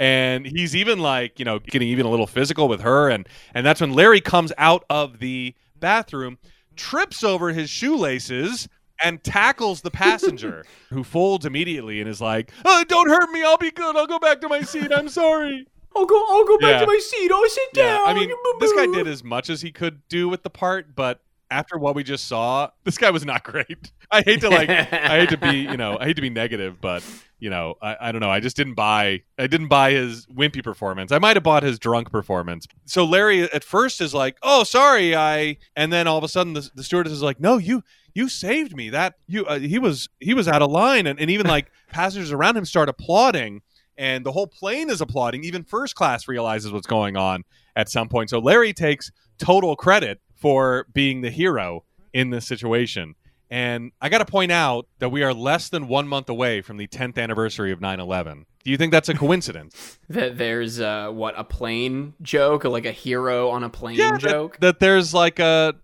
and 0.00 0.44
he's 0.46 0.74
even 0.74 0.98
like 0.98 1.38
you 1.38 1.44
know 1.44 1.58
getting 1.60 1.86
even 1.88 2.04
a 2.04 2.08
little 2.08 2.26
physical 2.26 2.66
with 2.66 2.80
her 2.80 3.08
and 3.08 3.28
and 3.54 3.64
that's 3.64 3.80
when 3.80 3.92
larry 3.92 4.20
comes 4.20 4.52
out 4.58 4.84
of 4.90 5.20
the 5.20 5.54
bathroom 5.84 6.38
trips 6.76 7.22
over 7.22 7.52
his 7.52 7.68
shoelaces 7.68 8.68
and 9.02 9.22
tackles 9.22 9.82
the 9.82 9.90
passenger 9.90 10.64
who 10.90 11.04
folds 11.04 11.44
immediately 11.44 12.00
and 12.00 12.08
is 12.08 12.22
like 12.22 12.50
oh, 12.64 12.82
don't 12.88 13.10
hurt 13.10 13.28
me 13.32 13.42
i'll 13.44 13.58
be 13.58 13.70
good 13.70 13.94
i'll 13.94 14.06
go 14.06 14.18
back 14.18 14.40
to 14.40 14.48
my 14.48 14.62
seat 14.62 14.90
i'm 14.96 15.08
sorry 15.10 15.66
I'll 15.96 16.06
go. 16.06 16.24
I'll 16.28 16.44
go 16.44 16.58
back 16.58 16.70
Yeah. 16.72 16.80
to 16.80 16.86
my 16.88 16.98
seat. 16.98 17.30
I'll 17.30 17.48
sit 17.48 17.62
yeah 17.74 17.82
down. 17.98 18.08
i 18.08 18.14
mean 18.14 18.28
this 18.60 18.72
guy 18.72 18.86
did 18.86 19.06
as 19.06 19.22
much 19.22 19.48
as 19.50 19.60
he 19.60 19.70
could 19.70 20.00
do 20.08 20.26
with 20.28 20.42
the 20.42 20.50
part 20.50 20.96
but 20.96 21.20
after 21.50 21.76
what 21.78 21.94
we 21.94 22.02
just 22.02 22.26
saw 22.26 22.70
this 22.84 22.96
guy 22.98 23.10
was 23.10 23.24
not 23.26 23.44
great 23.52 23.92
i 24.10 24.22
hate 24.22 24.40
to 24.40 24.48
like 24.48 24.70
i 24.70 25.18
hate 25.20 25.28
to 25.28 25.36
be 25.36 25.58
you 25.58 25.76
know 25.76 25.98
i 26.00 26.06
hate 26.06 26.16
to 26.16 26.22
be 26.22 26.30
negative 26.30 26.80
but 26.80 27.04
you 27.44 27.50
know 27.50 27.74
I, 27.82 27.96
I 28.00 28.12
don't 28.12 28.22
know 28.22 28.30
i 28.30 28.40
just 28.40 28.56
didn't 28.56 28.72
buy 28.72 29.22
i 29.38 29.46
didn't 29.46 29.68
buy 29.68 29.90
his 29.90 30.26
wimpy 30.26 30.64
performance. 30.64 31.12
I 31.12 31.18
might 31.18 31.36
have 31.36 31.42
bought 31.42 31.62
his 31.62 31.78
drunk 31.78 32.10
performance. 32.10 32.66
So 32.86 33.04
larry 33.04 33.42
at 33.42 33.62
first 33.62 34.00
is 34.00 34.14
like 34.14 34.38
oh 34.42 34.64
sorry 34.64 35.14
i 35.14 35.58
and 35.76 35.92
then 35.92 36.06
all 36.06 36.16
of 36.16 36.24
a 36.24 36.28
sudden 36.28 36.54
the, 36.54 36.70
the 36.74 36.82
stewardess 36.82 37.12
is 37.12 37.22
like 37.22 37.38
no 37.38 37.58
you 37.58 37.82
you 38.14 38.30
saved 38.30 38.74
me. 38.74 38.88
That 38.90 39.16
you 39.26 39.44
uh, 39.44 39.58
he 39.58 39.78
was 39.78 40.08
he 40.20 40.32
was 40.32 40.48
out 40.48 40.62
of 40.62 40.70
line 40.70 41.06
and, 41.06 41.20
and 41.20 41.30
even 41.30 41.46
like 41.46 41.70
passengers 41.90 42.32
around 42.32 42.56
him 42.56 42.64
start 42.64 42.88
applauding 42.88 43.60
and 43.98 44.24
the 44.24 44.32
whole 44.32 44.46
plane 44.46 44.88
is 44.88 45.02
applauding. 45.02 45.44
Even 45.44 45.64
first 45.64 45.94
class 45.94 46.26
realizes 46.26 46.72
what's 46.72 46.86
going 46.86 47.16
on 47.16 47.44
at 47.76 47.90
some 47.90 48.08
point. 48.08 48.30
So 48.30 48.38
larry 48.38 48.72
takes 48.72 49.12
total 49.38 49.76
credit 49.76 50.20
for 50.34 50.86
being 50.94 51.20
the 51.20 51.30
hero 51.30 51.84
in 52.14 52.30
this 52.30 52.46
situation 52.46 53.16
and 53.50 53.92
I 54.00 54.08
got 54.08 54.18
to 54.18 54.24
point 54.24 54.52
out 54.52 54.86
that 54.98 55.10
we 55.10 55.22
are 55.22 55.34
less 55.34 55.68
than 55.68 55.88
one 55.88 56.08
month 56.08 56.28
away 56.28 56.60
from 56.60 56.76
the 56.76 56.86
10th 56.86 57.18
anniversary 57.18 57.72
of 57.72 57.80
9 57.80 58.00
11. 58.00 58.46
Do 58.64 58.70
you 58.70 58.76
think 58.76 58.92
that's 58.92 59.08
a 59.08 59.14
coincidence? 59.14 59.98
that 60.08 60.38
there's 60.38 60.80
uh, 60.80 61.10
what 61.10 61.34
a 61.36 61.44
plane 61.44 62.14
joke, 62.22 62.64
or 62.64 62.70
like 62.70 62.86
a 62.86 62.92
hero 62.92 63.50
on 63.50 63.62
a 63.62 63.68
plane 63.68 63.98
that, 63.98 64.20
joke. 64.20 64.58
that 64.60 64.80
there's 64.80 65.12
like 65.12 65.38
a 65.38 65.74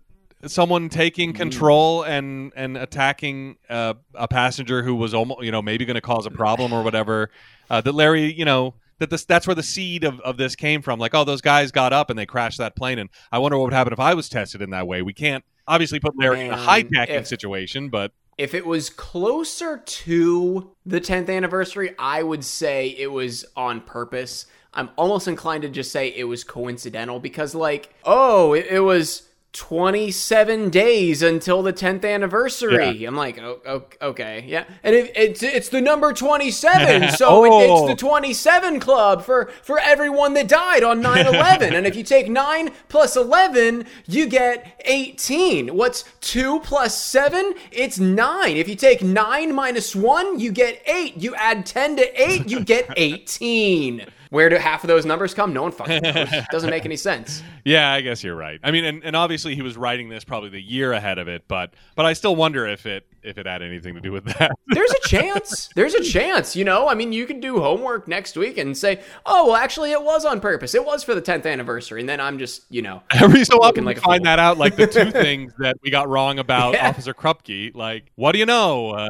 someone 0.47 0.89
taking 0.89 1.33
control 1.33 2.01
and 2.01 2.51
and 2.55 2.75
attacking 2.75 3.57
uh, 3.69 3.93
a 4.15 4.27
passenger 4.27 4.81
who 4.81 4.95
was 4.95 5.13
almost 5.13 5.43
you 5.43 5.51
know 5.51 5.61
maybe 5.61 5.85
going 5.85 5.95
to 5.95 6.01
cause 6.01 6.25
a 6.25 6.31
problem 6.31 6.73
or 6.73 6.81
whatever. 6.81 7.29
Uh, 7.69 7.81
that 7.81 7.93
Larry, 7.93 8.33
you 8.33 8.45
know, 8.45 8.73
that 9.01 9.09
this 9.09 9.25
that's 9.25 9.47
where 9.47 9.55
the 9.55 9.63
seed 9.63 10.03
of, 10.03 10.19
of 10.21 10.37
this 10.37 10.55
came 10.55 10.81
from. 10.81 10.99
Like, 10.99 11.15
oh, 11.15 11.23
those 11.23 11.41
guys 11.41 11.71
got 11.71 11.91
up 11.91 12.09
and 12.09 12.17
they 12.17 12.27
crashed 12.27 12.59
that 12.59 12.75
plane, 12.75 12.99
and 12.99 13.09
I 13.31 13.39
wonder 13.39 13.57
what 13.57 13.65
would 13.65 13.73
happen 13.73 13.91
if 13.91 13.99
I 13.99 14.13
was 14.13 14.29
tested 14.29 14.61
in 14.61 14.69
that 14.69 14.87
way. 14.87 15.01
We 15.01 15.11
can't 15.11 15.43
obviously 15.67 15.99
put 15.99 16.17
Larry 16.17 16.41
in 16.41 16.53
a 16.53 16.55
Man, 16.55 16.67
hijacking 16.67 17.25
situation, 17.25 17.89
but 17.89 18.11
if 18.37 18.53
it 18.53 18.65
was 18.65 18.89
closer 18.89 19.79
to 19.79 20.71
the 20.85 21.01
10th 21.01 21.35
anniversary, 21.35 21.95
I 21.97 22.23
would 22.23 22.45
say 22.45 22.89
it 22.89 23.11
was 23.11 23.43
on 23.55 23.81
purpose. 23.81 24.45
I'm 24.73 24.89
almost 24.95 25.27
inclined 25.27 25.63
to 25.63 25.69
just 25.69 25.91
say 25.91 26.09
it 26.09 26.23
was 26.25 26.43
coincidental 26.43 27.19
because, 27.19 27.55
like, 27.55 27.93
oh, 28.05 28.53
it, 28.53 28.67
it 28.67 28.79
was 28.81 29.29
27 29.53 30.69
days 30.69 31.21
until 31.21 31.61
the 31.61 31.73
10th 31.73 32.05
anniversary. 32.05 33.03
I'm 33.03 33.15
like, 33.15 33.37
oh, 33.39 33.83
okay, 34.01 34.45
yeah. 34.47 34.63
And 34.83 34.95
it, 34.95 35.11
it's 35.15 35.43
it's 35.43 35.69
the 35.69 35.81
number 35.81 36.13
27, 36.13 37.11
so 37.17 37.43
it, 37.45 37.49
Oh. 37.51 37.87
it's 37.87 37.91
the 37.91 37.95
27 37.99 38.79
club 38.79 39.23
for 39.23 39.51
for 39.61 39.77
everyone 39.79 40.33
that 40.35 40.47
died 40.47 40.83
on 40.83 41.01
9/11. 41.03 41.73
and 41.75 41.85
if 41.85 41.95
you 41.95 42.03
take 42.03 42.29
9 42.29 42.71
plus 42.87 43.15
11, 43.17 43.85
you 44.07 44.25
get 44.27 44.81
18. 44.85 45.75
What's 45.75 46.05
2 46.21 46.61
plus 46.61 46.97
7? 46.97 47.53
It's 47.71 47.99
9. 47.99 48.55
If 48.57 48.69
you 48.69 48.75
take 48.75 49.03
9 49.03 49.53
minus 49.53 49.95
1, 49.95 50.39
you 50.39 50.51
get 50.51 50.81
8. 50.85 51.17
You 51.17 51.35
add 51.35 51.65
10 51.65 51.97
to 51.97 52.21
8, 52.29 52.49
you 52.49 52.61
get 52.63 52.85
18. 52.97 54.05
Where 54.31 54.47
do 54.47 54.55
half 54.55 54.81
of 54.85 54.87
those 54.87 55.05
numbers 55.05 55.33
come? 55.33 55.51
No 55.51 55.63
one 55.63 55.73
fucking 55.73 56.01
knows. 56.03 56.29
Doesn't 56.51 56.69
make 56.69 56.85
any 56.85 56.95
sense. 56.95 57.43
Yeah, 57.65 57.91
I 57.91 57.99
guess 57.99 58.23
you're 58.23 58.35
right. 58.35 58.61
I 58.63 58.71
mean, 58.71 58.85
and, 58.85 59.03
and 59.03 59.13
obviously 59.13 59.55
he 59.55 59.61
was 59.61 59.75
writing 59.75 60.07
this 60.07 60.23
probably 60.23 60.47
the 60.49 60.61
year 60.61 60.93
ahead 60.93 61.17
of 61.19 61.27
it, 61.27 61.49
but 61.49 61.73
but 61.95 62.05
I 62.05 62.13
still 62.13 62.35
wonder 62.35 62.65
if 62.65 62.85
it 62.85 63.05
if 63.23 63.37
it 63.37 63.45
had 63.45 63.61
anything 63.61 63.93
to 63.95 64.01
do 64.01 64.11
with 64.11 64.25
that. 64.25 64.51
There's 64.67 64.91
a 64.91 65.07
chance. 65.07 65.69
There's 65.75 65.93
a 65.93 66.03
chance, 66.03 66.55
you 66.55 66.63
know? 66.63 66.87
I 66.87 66.95
mean, 66.95 67.13
you 67.13 67.25
can 67.25 67.39
do 67.39 67.59
homework 67.59 68.07
next 68.07 68.35
week 68.37 68.57
and 68.57 68.77
say, 68.77 69.01
oh, 69.25 69.47
well, 69.47 69.55
actually, 69.55 69.91
it 69.91 70.01
was 70.03 70.25
on 70.25 70.39
purpose. 70.39 70.73
It 70.75 70.85
was 70.85 71.03
for 71.03 71.13
the 71.15 71.21
10th 71.21 71.45
anniversary. 71.45 71.99
And 71.99 72.09
then 72.09 72.19
I'm 72.19 72.39
just, 72.39 72.63
you 72.69 72.81
know, 72.81 73.03
Every 73.11 73.43
so 73.45 73.57
often, 73.61 73.85
like 73.85 73.99
find 73.99 74.19
fool. 74.19 74.25
that 74.25 74.39
out, 74.39 74.57
like 74.57 74.75
the 74.75 74.87
two 74.87 75.11
things 75.11 75.53
that 75.59 75.77
we 75.83 75.91
got 75.91 76.07
wrong 76.09 76.39
about 76.39 76.73
Yeah. 76.73 76.89
Officer 76.89 77.13
Krupke. 77.13 77.75
Like, 77.75 78.11
what 78.15 78.31
do 78.31 78.39
you 78.39 78.45
know? 78.45 78.91
Uh, 78.91 79.09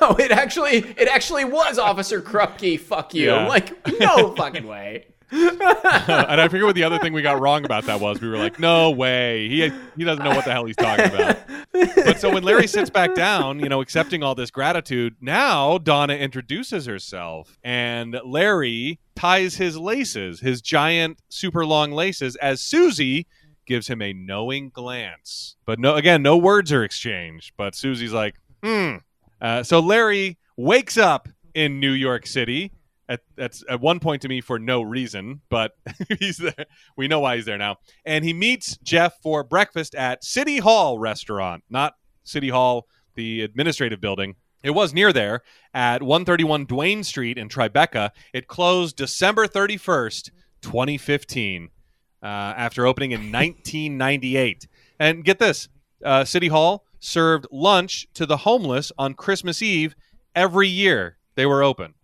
oh, 0.00 0.14
it 0.16 0.30
actually, 0.30 0.78
it 0.96 1.08
actually 1.08 1.44
was 1.44 1.78
Officer 1.78 2.20
Krupke. 2.20 2.78
Fuck 2.78 3.14
you. 3.14 3.26
Yeah. 3.30 3.46
Like, 3.48 3.74
no 4.00 4.34
fucking 4.34 4.66
way. 4.66 5.06
And 5.30 6.40
I 6.40 6.48
forget 6.48 6.64
what 6.64 6.74
the 6.74 6.84
other 6.84 6.98
thing 6.98 7.12
we 7.12 7.22
got 7.22 7.40
wrong 7.40 7.64
about 7.64 7.84
that 7.84 8.00
was. 8.00 8.20
We 8.20 8.28
were 8.28 8.36
like, 8.36 8.58
no 8.58 8.90
way. 8.90 9.48
He 9.48 9.70
he 9.96 10.04
doesn't 10.04 10.24
know 10.24 10.30
what 10.30 10.44
the 10.44 10.52
hell 10.52 10.64
he's 10.64 10.76
talking 10.76 11.06
about. 11.06 11.38
But 11.72 12.20
so 12.20 12.32
when 12.32 12.42
Larry 12.42 12.66
sits 12.66 12.90
back 12.90 13.14
down, 13.14 13.58
you 13.58 13.68
know, 13.68 13.80
accepting 13.80 14.22
all 14.22 14.34
this 14.34 14.50
gratitude, 14.50 15.16
now 15.20 15.78
Donna 15.78 16.14
introduces 16.14 16.86
herself, 16.86 17.58
and 17.64 18.18
Larry 18.24 19.00
ties 19.16 19.56
his 19.56 19.76
laces, 19.76 20.40
his 20.40 20.60
giant, 20.60 21.18
super 21.28 21.64
long 21.66 21.92
laces, 21.92 22.36
as 22.36 22.60
Susie 22.60 23.26
gives 23.66 23.88
him 23.88 24.02
a 24.02 24.12
knowing 24.12 24.70
glance. 24.70 25.56
But 25.64 25.78
no, 25.78 25.94
again, 25.94 26.22
no 26.22 26.36
words 26.36 26.72
are 26.72 26.84
exchanged. 26.84 27.52
But 27.56 27.74
Susie's 27.74 28.12
like, 28.12 28.34
hmm. 28.62 28.96
Uh, 29.40 29.62
so 29.62 29.80
Larry 29.80 30.38
wakes 30.56 30.96
up 30.96 31.28
in 31.54 31.80
New 31.80 31.92
York 31.92 32.26
City. 32.26 32.72
At, 33.08 33.20
that's 33.36 33.62
at 33.68 33.80
one 33.80 34.00
point 34.00 34.22
to 34.22 34.28
me 34.28 34.40
for 34.40 34.58
no 34.58 34.80
reason, 34.80 35.42
but 35.50 35.72
he's 36.18 36.38
there. 36.38 36.66
We 36.96 37.06
know 37.08 37.20
why 37.20 37.36
he's 37.36 37.44
there 37.44 37.58
now. 37.58 37.76
And 38.04 38.24
he 38.24 38.32
meets 38.32 38.78
Jeff 38.78 39.20
for 39.22 39.44
breakfast 39.44 39.94
at 39.94 40.24
City 40.24 40.58
Hall 40.58 40.98
restaurant, 40.98 41.64
not 41.68 41.94
City 42.24 42.48
Hall, 42.48 42.86
the 43.14 43.42
administrative 43.42 44.00
building. 44.00 44.36
It 44.62 44.70
was 44.70 44.94
near 44.94 45.12
there 45.12 45.42
at 45.74 46.02
131 46.02 46.64
Duane 46.64 47.04
Street 47.04 47.36
in 47.36 47.50
Tribeca. 47.50 48.10
It 48.32 48.48
closed 48.48 48.96
December 48.96 49.46
31st, 49.46 50.30
2015, 50.62 51.68
uh, 52.22 52.26
after 52.26 52.86
opening 52.86 53.12
in 53.12 53.20
1998. 53.32 54.66
And 54.98 55.22
get 55.22 55.38
this 55.38 55.68
uh, 56.02 56.24
City 56.24 56.48
Hall 56.48 56.86
served 56.98 57.46
lunch 57.52 58.06
to 58.14 58.24
the 58.24 58.38
homeless 58.38 58.90
on 58.96 59.12
Christmas 59.12 59.60
Eve 59.60 59.94
every 60.34 60.68
year 60.68 61.18
they 61.34 61.44
were 61.44 61.62
open. 61.62 61.94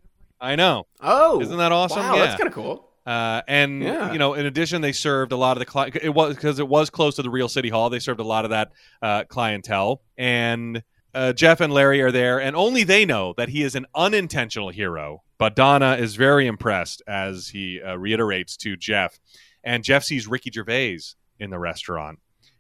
I 0.40 0.56
know. 0.56 0.86
Oh. 1.00 1.40
Isn't 1.40 1.58
that 1.58 1.72
awesome? 1.72 1.98
Wow, 2.00 2.14
Yeah. 2.16 2.26
that's 2.26 2.36
kind 2.36 2.48
of 2.48 2.54
cool. 2.54 2.88
Uh, 3.06 3.42
and 3.48 3.82
Yeah. 3.82 4.12
you 4.12 4.18
know, 4.18 4.34
in 4.34 4.46
addition, 4.46 4.80
they 4.82 4.92
served 4.92 5.32
a 5.32 5.36
lot 5.36 5.56
of 5.56 5.58
the 5.58 5.66
cli- 5.66 5.90
it 6.02 6.14
was 6.14 6.34
because 6.34 6.58
it 6.58 6.68
was 6.68 6.90
close 6.90 7.16
to 7.16 7.22
the 7.22 7.30
real 7.30 7.48
city 7.48 7.68
hall. 7.68 7.90
They 7.90 7.98
served 7.98 8.20
a 8.20 8.24
lot 8.24 8.44
of 8.44 8.50
that 8.50 8.72
uh, 9.02 9.24
clientele, 9.24 10.02
and 10.16 10.82
uh, 11.14 11.32
Jeff 11.32 11.60
and 11.60 11.72
Larry 11.72 12.00
are 12.02 12.12
there, 12.12 12.40
and 12.40 12.54
only 12.54 12.84
they 12.84 13.04
know 13.04 13.34
that 13.36 13.48
he 13.48 13.62
is 13.62 13.74
an 13.74 13.86
unintentional 13.94 14.68
hero. 14.70 15.22
But 15.38 15.56
Donna 15.56 15.96
is 15.98 16.14
very 16.16 16.46
impressed 16.46 17.02
as 17.08 17.48
he 17.48 17.80
uh, 17.82 17.96
reiterates 17.96 18.56
to 18.58 18.76
Jeff, 18.76 19.18
and 19.64 19.82
Jeff 19.82 20.04
sees 20.04 20.26
Ricky 20.28 20.50
Gervais 20.54 21.00
in 21.40 21.50
the 21.50 21.58
restaurant, 21.58 22.18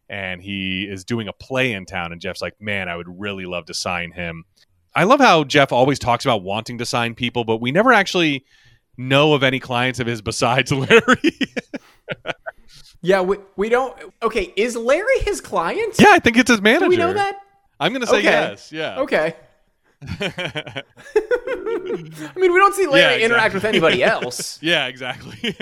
and 0.08 0.42
he 0.42 0.84
is 0.84 1.04
doing 1.04 1.28
a 1.28 1.32
play 1.32 1.72
in 1.72 1.84
town, 1.86 2.10
and 2.12 2.20
Jeff's 2.20 2.40
like, 2.42 2.54
"Man, 2.60 2.88
I 2.88 2.96
would 2.96 3.06
really 3.20 3.46
love 3.46 3.66
to 3.66 3.74
sign 3.74 4.10
him." 4.12 4.44
I 4.94 5.04
love 5.04 5.20
how 5.20 5.44
Jeff 5.44 5.72
always 5.72 5.98
talks 5.98 6.24
about 6.24 6.42
wanting 6.42 6.78
to 6.78 6.86
sign 6.86 7.14
people, 7.14 7.44
but 7.44 7.58
we 7.60 7.70
never 7.72 7.92
actually 7.92 8.44
know 8.96 9.34
of 9.34 9.42
any 9.42 9.60
clients 9.60 10.00
of 10.00 10.06
his 10.06 10.20
besides 10.20 10.72
Larry. 10.72 11.38
Yeah, 13.02 13.20
we, 13.22 13.38
we 13.56 13.68
don't. 13.68 13.96
Okay, 14.22 14.52
is 14.56 14.76
Larry 14.76 15.20
his 15.20 15.40
client? 15.40 15.94
yeah, 15.98 16.08
I 16.10 16.18
think 16.18 16.36
it's 16.36 16.50
his 16.50 16.60
manager. 16.60 16.84
Do 16.86 16.90
we 16.90 16.96
know 16.96 17.12
that? 17.14 17.38
I'm 17.78 17.92
going 17.92 18.02
to 18.02 18.06
say 18.06 18.18
Okay. 18.18 18.24
yes. 18.24 18.70
Yeah. 18.72 19.00
Okay. 19.00 19.34
I 20.02 20.82
mean, 22.36 22.52
we 22.52 22.58
don't 22.58 22.74
see 22.74 22.86
Larry 22.86 23.20
Yeah, 23.20 23.26
interact 23.26 23.54
with 23.54 23.64
anybody 23.64 24.02
else. 24.02 24.58
yeah, 24.62 24.86
exactly. 24.86 25.56